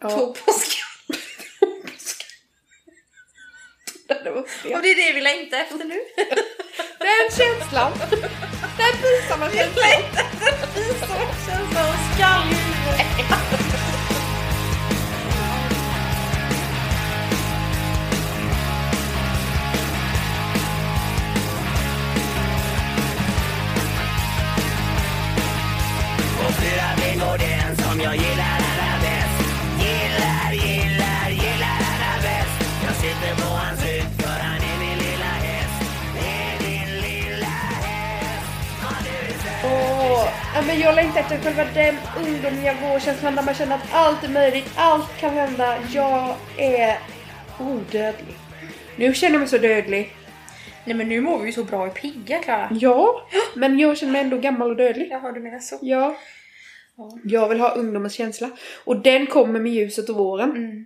Ja. 0.00 0.10
tog 0.10 0.44
på 0.44 0.52
skam. 0.52 0.85
Det 4.26 4.32
var 4.32 4.42
fel. 4.42 4.72
Och 4.74 4.82
det 4.82 4.90
är 4.90 4.94
det 5.06 5.12
vi 5.12 5.20
längtar 5.20 5.58
efter 5.58 5.84
nu. 5.84 6.00
Den 6.98 7.26
känslan. 7.38 7.92
Den 8.78 8.92
pinsamma 9.02 9.48
Vi 9.48 9.56
känslan. 9.58 9.84
längtar 9.90 10.22
efter 10.22 10.80
visa 10.80 11.06
känsla 11.46 11.80
och 11.88 11.98
skallhuvud. 12.14 13.95
Ja, 40.56 40.62
men 40.66 40.80
jag 40.80 40.94
längtar 40.94 41.20
efter 41.20 41.40
själva 41.40 41.64
den 41.74 41.96
ungdomliga 42.18 42.74
vårkänslan 42.82 43.36
där 43.36 43.42
man 43.42 43.54
känner 43.54 43.74
att 43.74 43.92
allt 43.92 44.24
är 44.24 44.28
möjligt, 44.28 44.70
allt 44.76 45.16
kan 45.20 45.34
hända. 45.34 45.78
Jag 45.92 46.34
är 46.56 46.98
odödlig. 47.60 48.34
Nu 48.96 49.14
känner 49.14 49.32
jag 49.32 49.38
mig 49.38 49.48
så 49.48 49.58
dödlig. 49.58 50.12
Nej 50.84 50.96
men 50.96 51.08
nu 51.08 51.20
mår 51.20 51.38
vi 51.38 51.46
ju 51.46 51.52
så 51.52 51.64
bra 51.64 51.80
och 51.80 51.86
är 51.86 51.90
pigga 51.90 52.38
Klara. 52.38 52.68
Ja, 52.80 53.28
men 53.54 53.78
jag 53.78 53.98
känner 53.98 54.12
mig 54.12 54.20
ändå 54.20 54.38
gammal 54.38 54.70
och 54.70 54.76
dödlig. 54.76 55.08
Jaha 55.10 55.32
du 55.32 55.40
menar 55.40 55.58
så. 55.58 55.78
Ja. 55.82 56.16
Ja. 56.96 57.18
Jag 57.24 57.48
vill 57.48 57.60
ha 57.60 57.74
ungdomens 57.74 58.14
känsla. 58.14 58.50
Och 58.84 59.02
den 59.02 59.26
kommer 59.26 59.60
med 59.60 59.72
ljuset 59.72 60.08
och 60.08 60.16
våren. 60.16 60.50
Mm. 60.50 60.84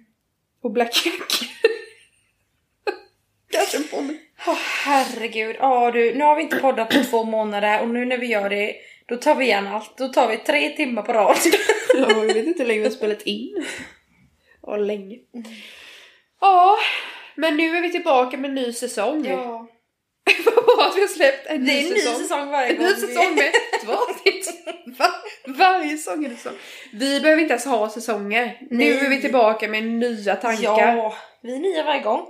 Och 0.62 0.72
Black 0.72 1.02
Jack. 1.06 1.50
Kanske 3.50 3.96
på 3.96 4.02
mig. 4.02 4.20
Åh 4.46 4.58
herregud. 4.84 5.56
Ja 5.58 5.90
du, 5.90 6.14
nu 6.14 6.24
har 6.24 6.36
vi 6.36 6.42
inte 6.42 6.56
poddat 6.56 6.90
på 6.90 7.04
två 7.10 7.24
månader 7.24 7.80
och 7.82 7.88
nu 7.88 8.04
när 8.04 8.18
vi 8.18 8.26
gör 8.26 8.50
det 8.50 8.74
då 9.10 9.16
tar 9.16 9.34
vi 9.34 9.44
igen 9.44 9.66
allt. 9.66 9.96
Då 9.98 10.08
tar 10.08 10.28
vi 10.28 10.36
tre 10.36 10.68
timmar 10.70 11.02
på 11.02 11.12
rad. 11.12 11.36
Ja, 11.94 12.06
jag 12.10 12.34
vet 12.34 12.46
inte 12.46 12.62
hur 12.62 12.68
länge 12.68 12.80
vi 12.80 12.86
har 12.86 12.92
spelat 12.94 13.22
in. 13.22 13.66
Ja, 14.62 14.76
länge. 14.76 15.16
Ja, 16.40 16.76
men 17.34 17.56
nu 17.56 17.76
är 17.76 17.80
vi 17.82 17.90
tillbaka 17.90 18.36
med 18.36 18.48
en 18.48 18.54
ny 18.54 18.72
säsong. 18.72 19.26
Ja. 19.28 19.66
Vad 20.44 20.64
bra 20.64 20.86
att 20.90 20.96
vi 20.96 21.00
har 21.00 21.08
släppt 21.08 21.46
en 21.46 21.64
Det 21.66 21.72
ny 21.72 21.78
är 21.78 21.86
en 21.88 21.92
ny 21.94 22.00
säsong. 22.00 22.22
säsong 22.22 22.50
varje 22.50 22.68
En 22.68 22.76
gång. 22.76 22.86
ny 22.86 22.92
vi- 22.94 23.00
säsong 23.00 23.34
med 23.34 23.52
två 23.84 23.92
avsnitt. 23.92 24.48
Va? 24.98 25.06
Varje 25.46 25.96
säsong 25.96 26.24
är 26.24 26.28
det 26.28 26.36
så. 26.36 26.50
Vi 26.92 27.20
behöver 27.20 27.42
inte 27.42 27.52
ens 27.52 27.64
ha 27.66 27.88
säsonger. 27.90 28.58
Nu 28.70 28.76
Nej. 28.76 28.98
är 29.06 29.08
vi 29.10 29.20
tillbaka 29.20 29.68
med 29.68 29.84
nya 29.84 30.36
tankar. 30.36 30.96
Ja, 30.96 31.14
vi 31.42 31.54
är 31.54 31.58
nya 31.58 31.84
varje 31.84 32.00
gång. 32.02 32.26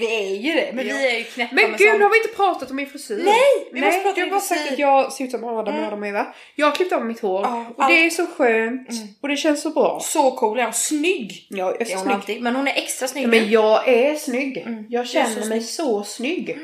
Vi 0.00 0.14
är 0.14 0.36
ju 0.36 0.52
det, 0.60 0.70
men 0.74 0.86
Ja. 0.88 0.94
vi 0.96 1.06
är 1.14 1.18
ju 1.18 1.24
knäppa 1.24 1.54
Men 1.54 1.64
gud, 1.70 1.80
sånt. 1.88 1.98
nu 1.98 2.02
har 2.04 2.10
vi 2.10 2.16
inte 2.16 2.36
pratat 2.36 2.70
om 2.70 2.76
min 2.76 2.86
frisyr. 2.90 3.20
Nej, 3.24 3.68
vi 3.72 3.80
måste 3.80 3.96
Nej, 3.96 4.02
prata 4.02 4.14
du 4.20 4.22
om 4.24 4.30
frisyr. 4.40 4.54
sagt 4.56 4.72
att 4.72 4.78
jag 4.78 5.12
ser 5.12 5.24
ut 5.24 5.30
som 5.30 5.44
Adam 5.44 5.74
och 5.78 5.86
Adam 5.86 6.02
och 6.02 6.08
Eva. 6.08 6.26
Jag 6.54 6.66
har 6.66 6.72
klippt 6.74 6.92
av 6.92 7.04
mitt 7.06 7.20
hår. 7.20 7.40
Ja, 7.42 7.66
och 7.76 7.84
det 7.88 8.06
är 8.06 8.10
så 8.10 8.26
skönt. 8.26 8.88
Och 9.22 9.28
det 9.28 9.36
känns 9.36 9.62
så 9.62 9.70
bra. 9.70 10.00
Så 10.02 10.30
cool 10.30 10.58
är 10.58 10.64
hon. 10.64 10.72
Snygg! 10.72 11.46
Ja, 11.50 11.56
jag 11.58 11.80
är 11.80 11.84
så 11.84 11.92
är 11.92 11.96
snygg. 11.98 12.14
alltid. 12.14 12.42
Men 12.42 12.56
hon 12.56 12.68
är 12.68 12.72
extra 12.76 13.08
snygg 13.08 13.24
Ja, 13.24 13.28
men 13.28 13.50
jag 13.50 13.88
är 13.88 14.14
snygg. 14.14 14.56
Jag 14.56 14.66
Mm. 14.66 14.84
Jag 14.88 15.06
känner 15.08 15.42
så 15.42 15.48
mig 15.48 15.60
så 15.62 16.04
snygg. 16.04 16.58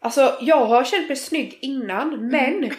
Alltså, 0.00 0.36
jag 0.40 0.64
har 0.64 0.84
känt 0.84 1.08
mig 1.08 1.16
snygg 1.16 1.58
innan, 1.62 2.14
Mm. 2.14 2.26
men... 2.28 2.62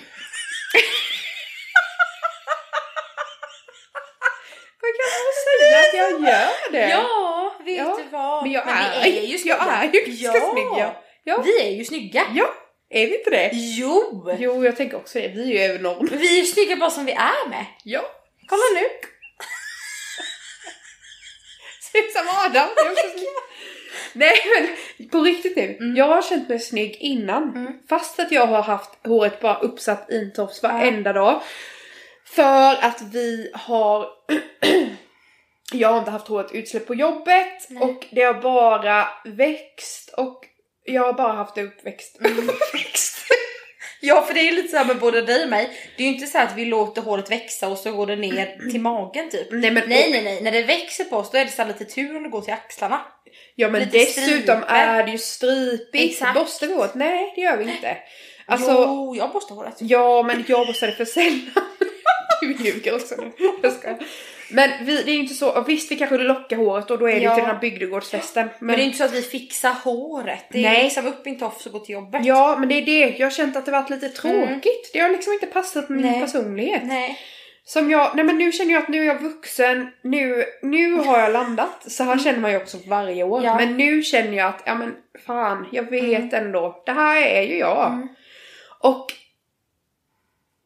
jag 4.82 4.94
kan 4.98 5.10
bara 5.14 5.34
säga 5.48 5.80
att 5.80 5.94
jag 5.94 6.12
gör 6.30 6.72
det. 6.72 6.90
Ja, 6.90 7.54
vet 7.68 7.78
Ja, 7.78 7.98
du 8.04 8.10
vad? 8.12 8.44
Men 8.44 8.52
jag 8.52 8.66
vi 8.66 8.72
är, 8.72 9.24
är 9.24 9.28
ju 9.28 9.38
snygga. 9.38 9.58
jag 9.60 9.84
är 9.84 9.94
ju 9.94 10.00
ganska 10.06 10.38
Ja. 10.38 10.52
snygg. 10.52 10.66
Ja. 10.84 11.04
Ja. 11.24 11.42
Vi 11.46 11.62
är 11.62 11.72
ju 11.72 11.86
snygga. 11.86 12.26
ja, 12.36 12.54
är 12.90 13.08
vi 13.08 13.18
inte 13.18 13.30
det? 13.30 13.50
Jo! 13.54 14.30
Jo, 14.40 14.66
jag 14.66 14.76
tänker 14.76 14.98
också 14.98 15.20
det. 15.20 15.28
Vi 15.28 15.58
är 15.58 15.68
ju 15.68 15.74
över. 15.74 16.08
Vi 16.18 16.34
är 16.34 16.40
ju 16.42 16.46
snygga 16.46 16.76
bara 16.76 16.90
som 16.90 17.06
vi 17.06 17.12
är 17.12 17.50
med. 17.50 17.66
Ja. 17.84 18.02
Kolla 18.50 18.62
nu. 18.82 18.88
Ser 21.92 22.00
ut 22.00 22.12
som 22.12 22.28
Adam. 22.46 22.70
Nej 24.14 24.36
men 24.56 25.10
på 25.10 25.22
riktigt 25.22 25.56
nu. 25.56 25.78
Mm. 25.80 25.96
Jag 25.96 26.06
har 26.08 26.22
känt 26.22 26.50
mig 26.50 26.60
snygg 26.60 26.98
innan. 27.00 27.68
Fast 27.90 28.20
att 28.20 28.32
jag 28.32 28.48
har 28.48 28.62
haft 28.62 28.90
håret 29.08 29.40
bara 29.42 29.58
uppsatt 29.60 30.12
i 30.12 30.18
en 30.18 30.34
tofs 30.34 30.64
varenda 30.64 31.14
dag. 31.14 31.42
För 32.26 32.76
att 32.86 33.02
vi 33.14 33.52
har... 33.54 34.08
jag 35.74 35.90
har 35.90 36.00
inte 36.00 36.12
haft 36.12 36.28
håret 36.28 36.52
utsläppt 36.52 36.88
på 36.88 36.96
jobbet. 36.96 37.68
Och 37.82 38.06
det 38.12 38.22
har 38.22 38.34
bara 38.34 39.08
växt. 39.26 40.14
Och 40.18 40.46
jag 40.84 41.04
har 41.04 41.14
bara 41.14 41.34
haft 41.34 41.56
det 41.56 41.64
uppväxt. 41.64 42.20
Mm. 42.22 42.50
Ja, 44.02 44.22
för 44.22 44.34
det 44.34 44.40
är 44.48 44.52
lite 44.52 44.68
så 44.68 44.78
här 44.78 44.86
med 44.86 45.00
både 45.00 45.22
dig 45.22 45.44
och 45.44 45.50
mig. 45.50 45.70
Det 45.98 46.04
är 46.04 46.08
ju 46.08 46.14
inte 46.14 46.28
så 46.28 46.38
att 46.38 46.54
vi 46.56 46.66
låter 46.66 47.02
håret 47.02 47.32
växa 47.32 47.68
och 47.68 47.78
så 47.78 47.92
går 47.92 48.06
det 48.06 48.16
ner 48.16 48.72
till 48.72 48.82
magen 48.82 49.30
typ. 49.30 49.48
Nej 49.52 49.72
men, 49.72 49.90
Nej, 49.90 50.12
nej, 50.12 50.24
nej. 50.24 50.42
När 50.42 50.52
det 50.52 50.64
växer 50.64 51.04
på 51.04 51.18
oss 51.18 51.32
då 51.32 51.38
är 51.38 51.46
det 51.46 51.52
så 51.52 51.66
lite 51.66 51.86
tur 51.86 52.18
om 52.18 52.24
det 52.24 52.30
går 52.30 52.42
till 52.42 52.54
axlarna. 52.54 53.02
Ja 53.56 53.70
men 53.70 53.82
lite 53.82 53.98
dessutom 53.98 54.62
striper. 54.62 54.76
är 54.76 55.04
det 55.04 55.12
ju 55.12 55.18
stripigt. 55.18 56.12
Exakt. 56.12 56.40
Borstar 56.40 56.68
vi 56.68 56.74
håret? 56.74 56.96
Nej 56.96 57.34
det 57.36 57.42
gör 57.42 57.58
vi 57.58 57.72
inte. 57.72 57.98
Alltså, 58.46 58.72
jo, 58.72 59.16
jag 59.16 59.32
borstar 59.32 59.56
håret. 59.56 59.76
Ja, 59.80 60.24
men 60.24 60.46
jag 60.48 60.68
borstar 60.68 60.88
det 60.88 60.94
för 60.94 61.06
sällan. 61.06 61.64
Du 62.42 62.54
ljuger 62.54 62.96
också 62.96 63.16
nu. 63.16 63.32
Jag 63.64 63.74
skojar. 63.74 64.00
Men 64.50 64.70
vi, 64.86 65.04
det 65.04 65.12
är 65.12 65.14
ju 65.14 65.20
inte 65.20 65.34
så, 65.34 65.64
visst 65.68 65.92
vi 65.92 65.96
kanske 65.96 66.18
lockar 66.18 66.58
håret 66.58 66.92
och 66.92 67.00
då 67.00 67.10
är 67.10 67.12
det 67.14 67.18
ju 67.18 67.24
Ja. 67.24 67.36
till 67.36 67.44
den 67.44 67.52
här 67.54 67.62
bygdegårdsfesten. 67.62 68.50
Men, 68.60 68.76
det 68.76 68.82
är 68.82 68.86
inte 68.86 68.98
så 68.98 69.04
att 69.04 69.14
vi 69.14 69.22
fixar 69.22 69.74
håret. 69.84 70.46
Det 70.52 70.60
är 70.60 70.64
Nej. 70.72 70.84
liksom 70.84 71.08
upp 71.08 71.28
i 71.28 71.30
en 71.30 71.40
tofs 71.40 71.66
och 71.66 71.72
gå 71.72 71.80
till 71.80 71.94
jobbet. 71.94 72.26
Ja, 72.26 72.56
men 72.60 72.70
det 72.70 72.76
är 72.76 72.86
det. 72.86 73.18
Jag 73.18 73.26
har 73.26 73.32
känt 73.32 73.56
att 73.56 73.66
det 73.66 73.72
varit 73.72 73.90
lite 73.90 74.10
tråkigt. 74.10 74.90
Det 74.94 75.00
har 75.00 75.10
liksom 75.10 75.34
inte 75.34 75.46
passat 75.46 75.90
min 75.90 76.02
Nej. 76.02 76.22
personlighet. 76.22 76.82
Nej. 76.86 77.20
Som 77.64 77.92
jag, 77.92 78.12
nej 78.16 78.26
men 78.26 78.38
nu 78.38 78.52
känner 78.52 78.74
jag 78.74 78.84
att 78.84 78.90
nu 78.90 79.02
är 79.02 79.06
jag 79.06 79.22
vuxen, 79.22 79.88
nu, 80.04 80.44
nu 80.62 80.92
har 80.94 81.20
jag 81.20 81.32
landat. 81.32 81.92
Så 81.92 82.04
här 82.04 82.18
känner 82.18 82.40
man 82.40 82.52
ju 82.52 82.58
också 82.58 82.78
varje 82.88 83.24
år. 83.24 83.44
Ja. 83.44 83.56
Men 83.56 83.78
nu 83.78 84.02
känner 84.04 84.38
jag 84.38 84.48
att, 84.48 84.64
ja 84.66 84.76
men 84.76 84.94
fan, 85.26 85.68
jag 85.72 85.84
vet 85.84 86.34
ändå, 86.34 86.84
det 86.86 86.92
här 86.92 87.22
är 87.22 87.42
ju 87.42 87.58
jag. 87.58 87.88
Mm. 87.94 88.08
Och 88.80 89.14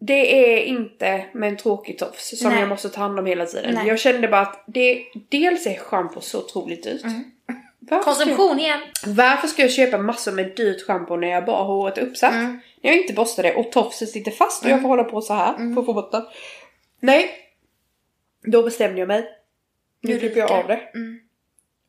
det 0.04 0.54
är 0.54 0.64
inte 0.64 1.26
med 1.34 1.50
en 1.50 1.58
tråkig 1.58 1.98
tofs 1.98 2.40
som 2.40 2.52
Nej. 2.52 2.60
jag 2.60 2.70
måste 2.70 2.90
ta 2.90 3.02
hand 3.02 3.20
om 3.20 3.26
hela 3.26 3.46
tiden. 3.46 3.76
Nej. 3.76 3.88
Jag 3.88 4.00
kände 4.00 4.28
bara 4.28 4.42
att 4.42 4.64
det, 4.68 5.04
dels 5.30 5.66
är 5.66 5.78
schampo 5.78 6.22
så 6.22 6.40
otroligt 6.40 6.84
dyrt. 6.84 7.04
Mm. 7.04 7.24
Konsumtion 8.04 8.60
igen. 8.60 8.80
varför 9.06 9.48
ska 9.48 9.62
jag 9.62 9.72
köpa 9.72 9.98
massor 9.98 10.32
med 10.32 10.56
dyrt 10.56 10.86
schampo 10.88 11.16
när 11.16 11.28
jag 11.28 11.46
bara 11.46 11.58
har 11.58 11.66
håret 11.66 11.98
uppsatt? 11.98 12.34
Mm. 12.34 12.60
När 12.82 12.92
jag 12.92 13.02
inte 13.02 13.14
borstar 13.14 13.44
det 13.44 13.56
och 13.56 13.72
tofsen 13.72 14.08
sitter 14.08 14.32
fast 14.32 14.66
och 14.66 14.72
jag 14.72 14.82
får 14.82 14.90
hålla 14.90 15.04
på 15.04 15.22
så 15.22 15.34
här 15.34 15.54
för 15.74 15.82
att 15.82 15.86
få 15.86 15.94
bort 15.94 16.12
den. 16.12 16.24
Nej. 17.00 17.30
Då 18.44 18.64
bestämde 18.64 19.00
jag 19.00 19.08
mig. 19.08 19.30
Nu 20.02 20.20
klipper 20.20 20.40
jag 20.40 20.52
av 20.52 20.68
det. 20.68 20.82
Mm. 20.94 21.20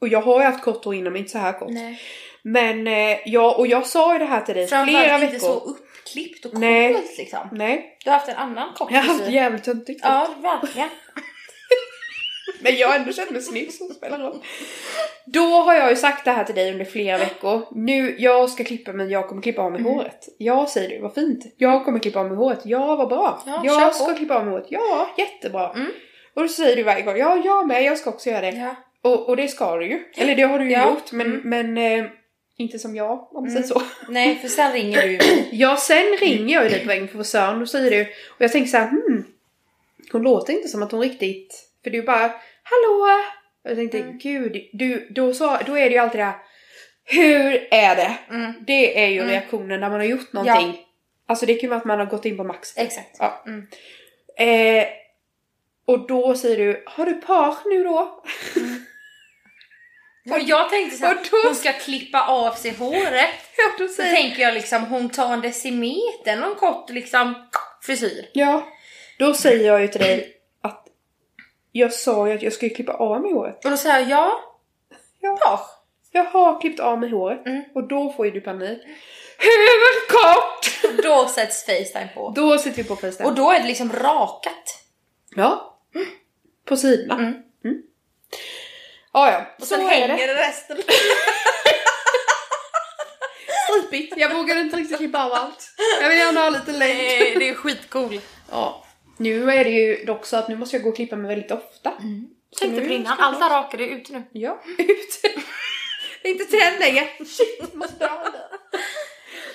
Och 0.00 0.08
jag 0.08 0.22
har 0.22 0.40
ju 0.40 0.46
haft 0.46 0.64
kort 0.64 0.84
hår 0.84 0.94
innan 0.94 1.12
men 1.12 1.20
inte 1.20 1.32
så 1.32 1.38
här 1.38 1.52
kort. 1.52 1.70
Nej. 1.70 2.00
Men 2.44 2.86
eh, 2.86 3.18
jag, 3.28 3.58
och 3.58 3.66
jag 3.66 3.86
sa 3.86 4.12
ju 4.12 4.18
det 4.18 4.24
här 4.24 4.40
till 4.40 4.54
dig 4.54 4.66
flera 4.66 4.84
Framförallt 4.84 5.22
veckor. 5.22 5.34
inte 5.34 5.46
så 5.46 5.52
uppklippt 5.54 6.44
och 6.44 6.50
coolt 6.50 6.60
Nej. 6.64 6.96
liksom. 7.18 7.48
Nej, 7.52 7.98
Du 8.04 8.10
har 8.10 8.18
haft 8.18 8.28
en 8.28 8.36
annan 8.36 8.74
kort 8.74 8.90
jag 8.92 8.98
har 9.02 9.08
haft 9.18 9.28
jävligt 9.30 9.64
töntigt 9.64 10.00
Ja, 10.02 10.28
verkligen. 10.42 10.88
Men 12.60 12.76
jag 12.76 12.88
har 12.88 12.96
ändå 12.96 13.12
känt 13.12 13.30
mig 13.30 13.42
snygg 13.42 13.70
det 13.88 13.94
spelar 13.94 14.18
roll. 14.18 14.38
Då 15.26 15.40
har 15.46 15.74
jag 15.74 15.90
ju 15.90 15.96
sagt 15.96 16.24
det 16.24 16.30
här 16.30 16.44
till 16.44 16.54
dig 16.54 16.72
under 16.72 16.84
flera 16.84 17.18
veckor. 17.18 17.62
Nu, 17.72 18.16
jag 18.18 18.50
ska 18.50 18.64
klippa 18.64 18.92
mig, 18.92 19.10
jag 19.12 19.28
kommer 19.28 19.42
klippa 19.42 19.62
av 19.62 19.72
mig 19.72 19.80
Mm. 19.80 19.92
håret. 19.92 20.28
Ja 20.38 20.66
säger 20.66 20.88
du, 20.88 20.98
vad 21.00 21.14
fint. 21.14 21.44
Jag 21.56 21.84
kommer 21.84 21.98
klippa 21.98 22.20
av 22.20 22.26
mig 22.26 22.36
håret. 22.36 22.60
Ja, 22.64 22.96
vad 22.96 23.08
bra. 23.08 23.42
Ja, 23.46 23.60
jag 23.64 23.88
på. 23.88 23.94
ska 24.04 24.14
klippa 24.14 24.34
av 24.34 24.44
mig 24.44 24.52
håret. 24.52 24.66
Ja, 24.68 25.08
jättebra. 25.18 25.70
Mm. 25.72 25.86
Och 26.34 26.42
då 26.42 26.48
säger 26.48 26.76
du 26.76 26.82
varje 26.82 27.02
gång, 27.02 27.16
ja 27.16 27.42
jag 27.44 27.66
med, 27.66 27.82
jag 27.84 27.98
ska 27.98 28.10
också 28.10 28.30
göra 28.30 28.40
det. 28.40 28.56
Ja. 28.56 28.74
Och, 29.10 29.28
och 29.28 29.36
det 29.36 29.48
ska 29.48 29.76
du 29.76 29.86
ju. 29.86 30.00
Eller 30.16 30.34
det 30.34 30.42
har 30.42 30.58
du 30.58 30.64
ju 30.64 30.70
Ja. 30.72 30.88
gjort, 30.88 31.12
men, 31.12 31.40
men 31.44 31.78
eh, 31.78 32.04
inte 32.56 32.78
som 32.78 32.96
jag, 32.96 33.28
om 33.34 33.44
man 33.44 33.52
säger 33.52 33.66
så. 33.66 33.82
Nej, 34.08 34.36
för 34.38 34.48
sen 34.48 34.72
ringer 34.72 35.02
du 35.02 35.08
mig. 35.08 35.48
Ja, 35.52 35.76
sen 35.76 36.16
ringer 36.20 36.54
jag 36.54 36.64
ju 36.64 36.70
dig 36.70 36.80
på 36.80 36.86
vägen 36.88 37.08
från 37.08 37.24
frisören, 37.24 37.60
då 37.60 37.66
säger 37.66 37.90
du, 37.90 38.02
och 38.02 38.40
jag 38.40 38.52
tänker 38.52 38.70
så 38.70 38.76
här, 38.76 38.88
hmm, 38.88 39.24
hon 40.12 40.22
låter 40.22 40.52
inte 40.52 40.68
som 40.68 40.82
att 40.82 40.92
hon 40.92 41.00
riktigt, 41.00 41.68
för 41.84 41.90
du 41.90 42.02
bara, 42.02 42.32
hallå! 42.62 43.08
Och 43.64 43.70
jag 43.70 43.76
tänkte, 43.76 43.98
Mm. 43.98 44.18
gud, 44.18 44.56
du, 44.72 45.06
då, 45.10 45.34
så, 45.34 45.58
då 45.66 45.78
är 45.78 45.84
det 45.90 45.94
ju 45.94 45.98
alltid 45.98 46.20
det 46.20 46.24
här, 46.24 46.36
hur 47.04 47.68
är 47.70 47.96
det? 47.96 48.16
Mm. 48.30 48.52
Det 48.66 49.04
är 49.04 49.08
ju 49.08 49.18
Mm. 49.18 49.30
reaktionen 49.30 49.80
när 49.80 49.90
man 49.90 50.00
har 50.00 50.06
gjort 50.06 50.32
någonting. 50.32 50.80
Alltså 51.26 51.46
det 51.46 51.54
kan 51.54 51.60
ju 51.60 51.68
vara 51.68 51.78
att 51.78 51.84
man 51.84 51.98
har 51.98 52.06
gått 52.06 52.24
in 52.24 52.36
på 52.36 52.44
max. 52.44 52.76
Exakt. 52.76 53.16
Ja. 53.18 53.44
Mm. 53.46 53.66
Eh, 54.38 54.84
och 55.84 56.06
då 56.06 56.34
säger 56.34 56.56
du, 56.66 56.82
har 56.86 57.06
du 57.06 57.14
par 57.14 57.56
nu 57.68 57.84
då? 57.84 58.22
Och 60.30 60.38
jag 60.40 60.70
tänkte 60.70 60.96
så 60.96 61.06
här, 61.06 61.14
Och 61.16 61.20
då- 61.30 61.48
hon 61.48 61.54
ska 61.54 61.72
klippa 61.72 62.26
av 62.26 62.52
sig 62.52 62.74
håret. 62.74 63.30
Ja, 63.56 63.64
då 63.78 63.88
Så 63.88 63.94
säger 63.94 64.14
tänker 64.14 64.42
jag 64.42 64.54
liksom, 64.54 64.84
hon 64.86 65.08
tar 65.10 65.32
en 65.32 65.40
decimeter, 65.40 66.36
någon 66.36 66.54
kort 66.54 66.90
liksom 66.90 67.34
frisyr. 67.82 68.28
Ja, 68.32 68.66
då 69.18 69.34
säger 69.34 69.66
jag 69.66 69.80
ju 69.82 69.88
till 69.88 70.00
dig 70.00 70.36
att 70.62 70.86
jag 71.72 71.92
sa 71.92 72.28
ju 72.28 72.34
att 72.34 72.42
jag 72.42 72.52
skulle 72.52 72.74
klippa 72.74 72.92
av 72.92 73.20
mig 73.22 73.32
håret. 73.32 73.64
Och 73.64 73.70
då 73.70 73.76
säger 73.76 73.98
jag 74.00 74.08
ja, 74.08 74.40
Ja. 75.20 75.60
Jag 76.14 76.24
har 76.24 76.60
klippt 76.60 76.80
av 76.80 76.98
mig 76.98 77.10
håret 77.10 77.46
Mm. 77.46 77.62
och 77.74 77.88
då 77.88 78.12
får 78.12 78.26
ju 78.26 78.32
du 78.32 78.40
panik. 78.40 78.82
Hur 79.38 80.08
kort? 80.08 81.02
Då 81.04 81.28
sätts 81.28 81.64
Facetime 81.66 82.08
på. 82.14 82.32
Då 82.36 82.58
sitter 82.58 82.76
vi 82.82 82.84
på 82.88 82.96
Facetime. 82.96 83.28
Och 83.28 83.34
då 83.34 83.50
är 83.50 83.60
det 83.60 83.66
liksom 83.66 83.92
rakat. 83.92 84.78
ja. 85.36 85.78
På 86.64 86.76
sidorna. 86.76 87.14
Mm. 87.14 87.34
Mm. 89.14 89.32
Ja. 89.32 89.46
Och 89.58 89.62
Så 89.66 89.74
sen 89.74 89.86
hänger 89.88 90.08
det. 90.08 90.34
resten. 90.34 90.76
Stripigt. 93.68 94.14
Jag 94.16 94.34
vågar 94.34 94.56
inte 94.56 94.76
riktigt 94.76 94.98
klippa 94.98 95.24
av 95.24 95.32
allt. 95.32 95.74
Jag 96.00 96.08
vill 96.08 96.18
gärna 96.18 96.40
ha 96.40 96.48
lite 96.50 96.72
längd. 96.72 96.98
Nej, 96.98 97.36
det 97.38 97.48
är 97.48 97.54
skitcool. 97.54 98.20
Ja. 98.50 98.84
Nu 99.16 99.50
är 99.50 99.64
det 99.64 99.70
ju 99.70 100.04
dock 100.04 100.26
så 100.26 100.36
att 100.36 100.48
nu 100.48 100.56
måste 100.56 100.76
jag 100.76 100.82
gå 100.82 100.88
och 100.88 100.96
klippa 100.96 101.16
mig 101.16 101.28
väldigt 101.28 101.50
ofta. 101.50 101.92
Så 102.50 102.58
Tänkte 102.58 102.80
på 102.86 102.92
innan, 102.92 103.18
allt 103.20 103.40
rakade 103.40 103.84
är 103.84 103.88
ute 103.88 104.12
nu. 104.12 104.22
Ja, 104.32 104.62
ut. 104.78 105.20
Det 106.22 106.28
är 106.28 106.32
inte 106.32 106.44
tänd 106.44 106.80
längre. 106.80 107.08
Shit, 107.26 107.74
måste 107.74 108.06
ha 108.06 108.24
det. 108.24 108.48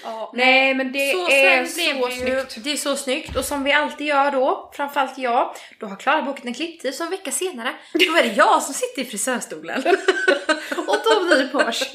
Ja, 0.03 0.31
Nej 0.33 0.73
men 0.73 0.91
det 0.91 1.11
så 1.11 1.29
är 1.29 1.65
så 1.65 1.77
det 1.77 1.83
ju, 1.83 1.95
snyggt. 2.07 2.63
det 2.63 2.71
är 2.71 2.77
så 2.77 2.95
snyggt 2.95 3.35
och 3.35 3.45
som 3.45 3.63
vi 3.63 3.73
alltid 3.73 4.07
gör 4.07 4.31
då, 4.31 4.71
framförallt 4.73 5.17
jag, 5.17 5.55
då 5.79 5.85
har 5.87 5.95
Klara 5.95 6.21
bokat 6.21 6.45
en 6.45 6.53
klipptid 6.53 6.95
så 6.95 7.03
en 7.03 7.09
vecka 7.09 7.31
senare, 7.31 7.75
då 7.93 8.17
är 8.17 8.23
det 8.23 8.33
jag 8.33 8.63
som 8.63 8.73
sitter 8.73 9.01
i 9.01 9.05
frisörstolen. 9.05 9.79
Och 10.87 11.03
tar 11.03 11.35
vi 11.37 11.47
på 11.47 11.57
oss. 11.57 11.91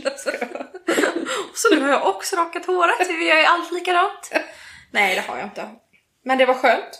Så 1.54 1.74
nu 1.74 1.80
har 1.80 1.88
jag 1.88 2.06
också 2.06 2.36
rakat 2.36 2.66
håret. 2.66 3.08
Vi 3.08 3.28
gör 3.28 3.36
ju 3.36 3.44
allt 3.44 3.72
likadant. 3.72 4.32
Nej, 4.90 5.14
det 5.14 5.20
har 5.20 5.38
jag 5.38 5.46
inte. 5.46 5.68
Men 6.24 6.38
det 6.38 6.46
var 6.46 6.54
skönt. 6.54 6.98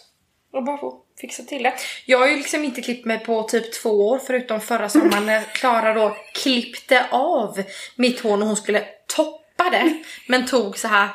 Och 0.52 0.64
bara 0.64 0.78
få 0.78 1.02
fixa 1.20 1.42
till 1.42 1.62
det. 1.62 1.74
Jag 2.06 2.18
har 2.18 2.26
ju 2.26 2.36
liksom 2.36 2.64
inte 2.64 2.82
klippt 2.82 3.06
mig 3.06 3.18
på 3.18 3.42
typ 3.42 3.72
två 3.72 4.08
år 4.08 4.18
förutom 4.18 4.60
förra 4.60 4.88
sommaren 4.88 5.26
när 5.26 5.42
Klara 5.42 5.94
då 5.94 6.16
klippte 6.34 7.06
av 7.10 7.62
mitt 7.96 8.20
hår 8.20 8.36
när 8.36 8.46
hon 8.46 8.56
skulle 8.56 8.84
toppa 9.06 9.41
det. 9.56 10.02
Men 10.28 10.46
tog 10.46 10.78
så 10.78 10.88
här 10.88 11.08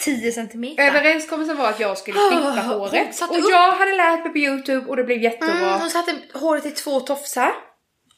10 0.00 0.32
centimeter. 0.32 0.82
Överenskommelsen 0.82 1.56
var 1.56 1.68
att 1.68 1.80
jag 1.80 1.98
skulle 1.98 2.18
klippa 2.30 2.44
hon 2.44 2.58
håret. 2.58 3.22
Och 3.30 3.38
upp- 3.38 3.50
jag 3.50 3.72
hade 3.72 3.92
lärt 3.96 4.24
mig 4.24 4.32
på 4.32 4.38
youtube 4.38 4.86
och 4.86 4.96
det 4.96 5.04
blev 5.04 5.22
jättebra. 5.22 5.54
Mm, 5.56 5.80
hon 5.80 5.90
satte 5.90 6.18
håret 6.34 6.66
i 6.66 6.70
två 6.70 7.00
tofsar. 7.00 7.52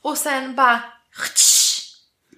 Och 0.02 0.16
sen 0.18 0.54
bara... 0.54 0.80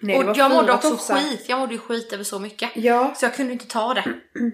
Nej, 0.02 0.16
och 0.18 0.36
jag 0.36 0.50
mådde 0.50 0.72
också 0.72 0.90
tofsar. 0.90 1.16
skit. 1.16 1.44
Jag 1.46 1.58
mådde 1.58 1.72
ju 1.72 1.78
skit 1.78 2.12
över 2.12 2.24
så 2.24 2.38
mycket. 2.38 2.70
Ja, 2.74 3.14
Så 3.16 3.24
jag 3.24 3.34
kunde 3.34 3.52
inte 3.52 3.66
ta 3.66 3.94
det. 3.94 4.04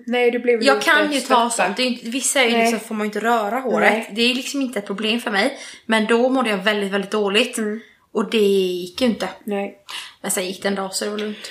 nej 0.06 0.30
det 0.30 0.38
blev 0.38 0.62
Jag 0.62 0.82
kan 0.82 1.12
ju 1.12 1.20
ta 1.20 1.51
sånt. 1.51 1.76
Det 1.76 1.82
är 1.82 1.86
inte, 1.86 2.09
vissa 2.09 2.40
är 2.40 2.48
ju 2.48 2.56
liksom, 2.56 2.80
får 2.80 2.94
man 2.94 3.05
ju 3.05 3.09
inte 3.09 3.20
röra 3.20 3.60
håret. 3.60 3.93
Nej. 3.93 4.10
Det 4.12 4.22
är 4.22 4.34
liksom 4.34 4.60
inte 4.62 4.78
ett 4.78 4.86
problem 4.86 5.20
för 5.20 5.30
mig. 5.30 5.59
Men 5.86 6.06
då 6.06 6.28
mådde 6.28 6.51
jag 6.51 6.59
väldigt, 6.59 6.93
väldigt 6.93 7.10
dåligt. 7.10 7.59
Mm. 7.59 7.80
Och 8.12 8.30
det 8.30 8.38
gick 8.38 9.01
ju 9.01 9.06
inte. 9.06 9.28
Nej. 9.44 9.78
Men 10.22 10.30
sen 10.30 10.47
gick 10.47 10.62
det 10.62 10.68
en 10.68 10.74
dag 10.74 10.94
så 10.94 11.05
det 11.05 11.10
var 11.10 11.18
lugnt. 11.18 11.51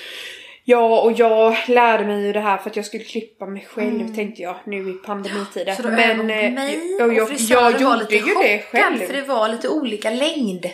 Ja, 0.68 1.00
och 1.00 1.12
jag 1.12 1.56
lärde 1.66 2.04
mig 2.04 2.26
ju 2.26 2.32
det 2.32 2.40
här 2.40 2.58
för 2.58 2.70
att 2.70 2.76
jag 2.76 2.84
skulle 2.84 3.04
klippa 3.04 3.46
mig 3.46 3.66
själv 3.70 4.14
tänkte 4.14 4.42
jag 4.42 4.56
nu 4.64 4.90
i 4.90 4.92
pandemitider. 4.92 5.62
Mm. 5.62 5.76
Så 5.76 5.82
då 5.82 5.88
Men 5.88 6.30
eh, 6.30 6.40
till 6.40 6.52
mig 6.52 6.96
jag, 6.98 7.08
och 7.08 7.14
jag, 7.14 7.28
jag 7.38 7.62
var 7.62 7.80
gjorde 7.80 7.98
lite 7.98 8.14
ju 8.14 8.34
det 8.34 8.62
själv. 8.62 8.98
För 8.98 9.12
det 9.12 9.22
var 9.22 9.48
lite 9.48 9.68
olika 9.68 10.10
längd 10.10 10.66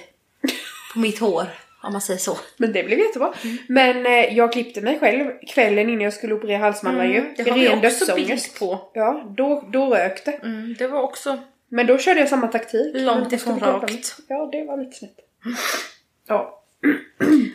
på 0.92 0.98
mitt 0.98 1.18
hår. 1.18 1.46
Om 1.82 1.92
man 1.92 2.00
säger 2.00 2.20
så. 2.20 2.38
Men 2.56 2.72
det 2.72 2.82
blev 2.82 2.98
jättebra. 2.98 3.34
Mm. 3.44 3.58
Men 3.68 4.06
eh, 4.06 4.36
jag 4.36 4.52
klippte 4.52 4.80
mig 4.80 4.98
själv 4.98 5.30
kvällen 5.46 5.88
innan 5.88 6.00
jag 6.00 6.12
skulle 6.12 6.34
operera 6.34 6.58
halsmandlar 6.58 7.04
ju. 7.04 7.18
Mm, 7.18 7.34
det 7.36 7.46
I 7.46 7.50
har 7.50 7.58
vi 7.58 7.88
också 7.88 8.14
bild 8.14 8.58
på. 8.58 8.90
Ja, 8.94 9.24
då, 9.36 9.64
då 9.72 9.94
rök 9.94 10.24
det. 10.24 10.32
Mm, 10.32 10.74
det 10.78 10.86
var 10.86 11.02
också 11.02 11.38
Men 11.68 11.86
då 11.86 11.98
körde 11.98 12.20
jag 12.20 12.28
samma 12.28 12.46
taktik. 12.46 12.94
Långt 12.94 13.32
ifrån 13.32 13.60
rakt. 13.60 14.16
Ja, 14.28 14.48
det 14.52 14.64
var 14.64 14.76
lite 14.76 14.96
snett. 14.96 15.16
Ja. 16.28 16.58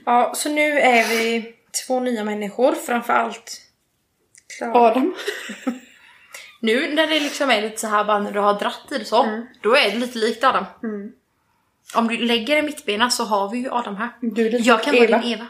Ja, 0.06 0.34
så 0.36 0.50
nu 0.50 0.80
är 0.80 1.10
vi 1.10 1.54
två 1.86 2.00
nya 2.00 2.24
människor, 2.24 2.72
framförallt 2.72 3.62
Klara. 4.58 4.74
Adam. 4.80 5.16
Nu 6.60 6.94
när 6.94 7.08
det 7.08 7.20
liksom 7.20 7.50
är 7.50 7.62
lite 7.62 7.78
så 7.78 7.88
här 7.88 8.04
bara 8.04 8.20
när 8.20 8.32
du 8.32 8.40
har 8.40 8.60
dratt 8.60 8.92
i 8.92 8.98
det 8.98 9.06
så, 9.06 9.44
då 9.62 9.76
är 9.76 9.92
det 9.92 9.98
lite 9.98 10.18
likt 10.18 10.44
Adam. 10.44 10.66
Mm. 10.84 11.12
Om 11.96 12.08
du 12.08 12.18
lägger 12.18 12.58
en 12.58 12.66
mittbena 12.66 13.10
så 13.10 13.24
har 13.24 13.50
vi 13.50 13.58
ju 13.58 13.70
Adam 13.72 13.96
här. 13.96 14.10
Du 14.22 14.48
är 14.48 14.52
lite 14.52 14.64
Jag 14.64 14.84
kan 14.84 14.96
Eva. 14.96 15.08
vara 15.08 15.22
din 15.22 15.34
Eva. 15.34 15.48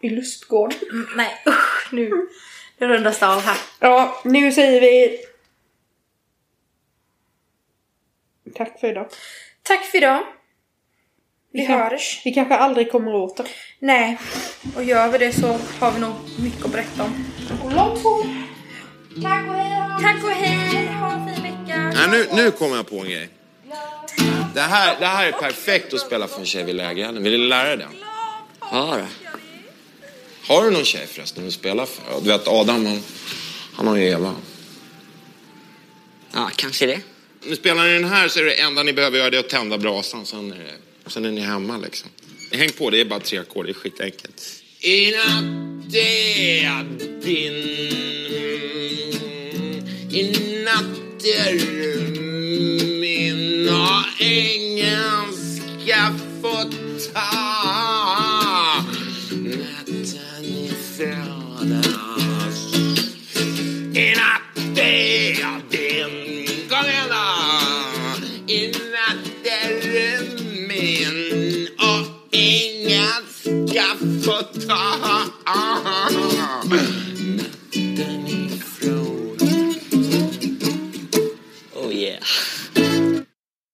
I 0.00 0.10
lustgård. 0.10 0.74
Mm, 0.92 1.06
nej 1.16 1.42
usch 1.46 1.92
nu. 1.92 2.10
Det 2.78 2.86
rundas 2.86 3.22
av 3.22 3.40
här. 3.40 3.56
Ja, 3.80 4.20
nu 4.24 4.52
säger 4.52 4.80
vi... 4.80 5.18
Tack 8.54 8.80
för 8.80 8.90
idag. 8.90 9.08
Tack 9.62 9.84
för 9.84 9.98
idag. 9.98 10.22
Vi 11.56 11.66
kan- 11.66 11.78
hörs. 11.78 12.20
Vi 12.24 12.34
kanske 12.34 12.54
aldrig 12.54 12.92
kommer 12.92 13.14
åter. 13.14 13.46
Nej, 13.78 14.18
och 14.76 14.84
gör 14.84 15.08
vi 15.08 15.18
det 15.18 15.32
så 15.32 15.58
har 15.78 15.92
vi 15.92 16.00
nog 16.00 16.14
mycket 16.38 16.64
att 16.64 16.72
berätta 16.72 17.02
om. 17.02 17.24
Och 17.62 17.72
långt 17.72 18.02
hår. 18.02 18.26
Tack 19.22 19.48
och 19.48 19.54
hej! 19.54 20.02
Tack 20.02 20.24
och 20.24 20.30
hej! 20.30 20.86
Ha 20.86 21.12
en 21.12 21.34
fin 21.34 21.42
vecka! 21.42 21.92
Nej, 21.94 22.08
nu, 22.10 22.42
nu 22.42 22.50
kommer 22.50 22.76
jag 22.76 22.90
på 22.90 22.98
en 22.98 23.04
grej. 23.04 23.28
Det 24.54 24.60
här, 24.60 24.96
det 25.00 25.06
här 25.06 25.26
är 25.26 25.32
perfekt 25.32 25.94
att 25.94 26.00
spela 26.00 26.28
för 26.28 26.40
en 26.40 26.46
tjej 26.46 26.64
vid 26.64 26.74
lägerelden. 26.74 27.22
Vill 27.22 27.32
du 27.32 27.48
lära 27.48 27.68
dig 27.68 27.76
den? 27.76 27.88
Ja, 28.60 28.98
då. 28.98 29.34
Har 30.54 30.64
du 30.64 30.70
någon 30.70 30.84
tjej 30.84 31.06
förresten 31.06 31.44
du 31.44 31.50
spelar 31.50 31.86
för? 31.86 32.20
Du 32.20 32.28
vet 32.28 32.48
Adam, 32.48 32.86
han, 32.86 33.02
han 33.74 33.86
har 33.86 33.96
ju 33.96 34.04
Eva. 34.08 34.34
Ja, 36.32 36.50
kanske 36.56 36.86
det. 36.86 37.00
Nu 37.46 37.56
spelar 37.56 37.84
ni 37.84 37.92
den 37.92 38.04
här 38.04 38.28
så 38.28 38.40
är 38.40 38.44
det 38.44 38.60
enda 38.60 38.82
ni 38.82 38.92
behöver 38.92 39.18
göra 39.18 39.30
det 39.30 39.38
att 39.38 39.48
tända 39.48 39.78
brasan. 39.78 40.26
Sen 40.26 40.52
är, 40.52 40.58
det, 40.58 40.72
sen 41.12 41.24
är 41.24 41.30
ni 41.30 41.40
hemma 41.40 41.78
liksom. 41.78 42.10
Häng 42.52 42.72
på, 42.72 42.90
det 42.90 43.00
är 43.00 43.04
bara 43.04 43.20
tre 43.20 43.38
ackord. 43.38 43.66
Det 43.66 43.70
är 43.70 43.74
skitenkelt. 43.74 44.42
I 44.80 45.10
natt 45.10 45.94
är 45.94 46.84
din 47.24 47.54
I 50.10 50.22
natt 50.64 51.24
är 51.24 51.52
du 51.52 51.98
min 53.00 53.68
och 53.68 54.22
engelska 54.22 56.14
fått 56.42 56.93
och 74.28 74.54
ingen 74.64 74.64
ska 74.64 75.86
få 75.86 76.08
ta 76.68 77.03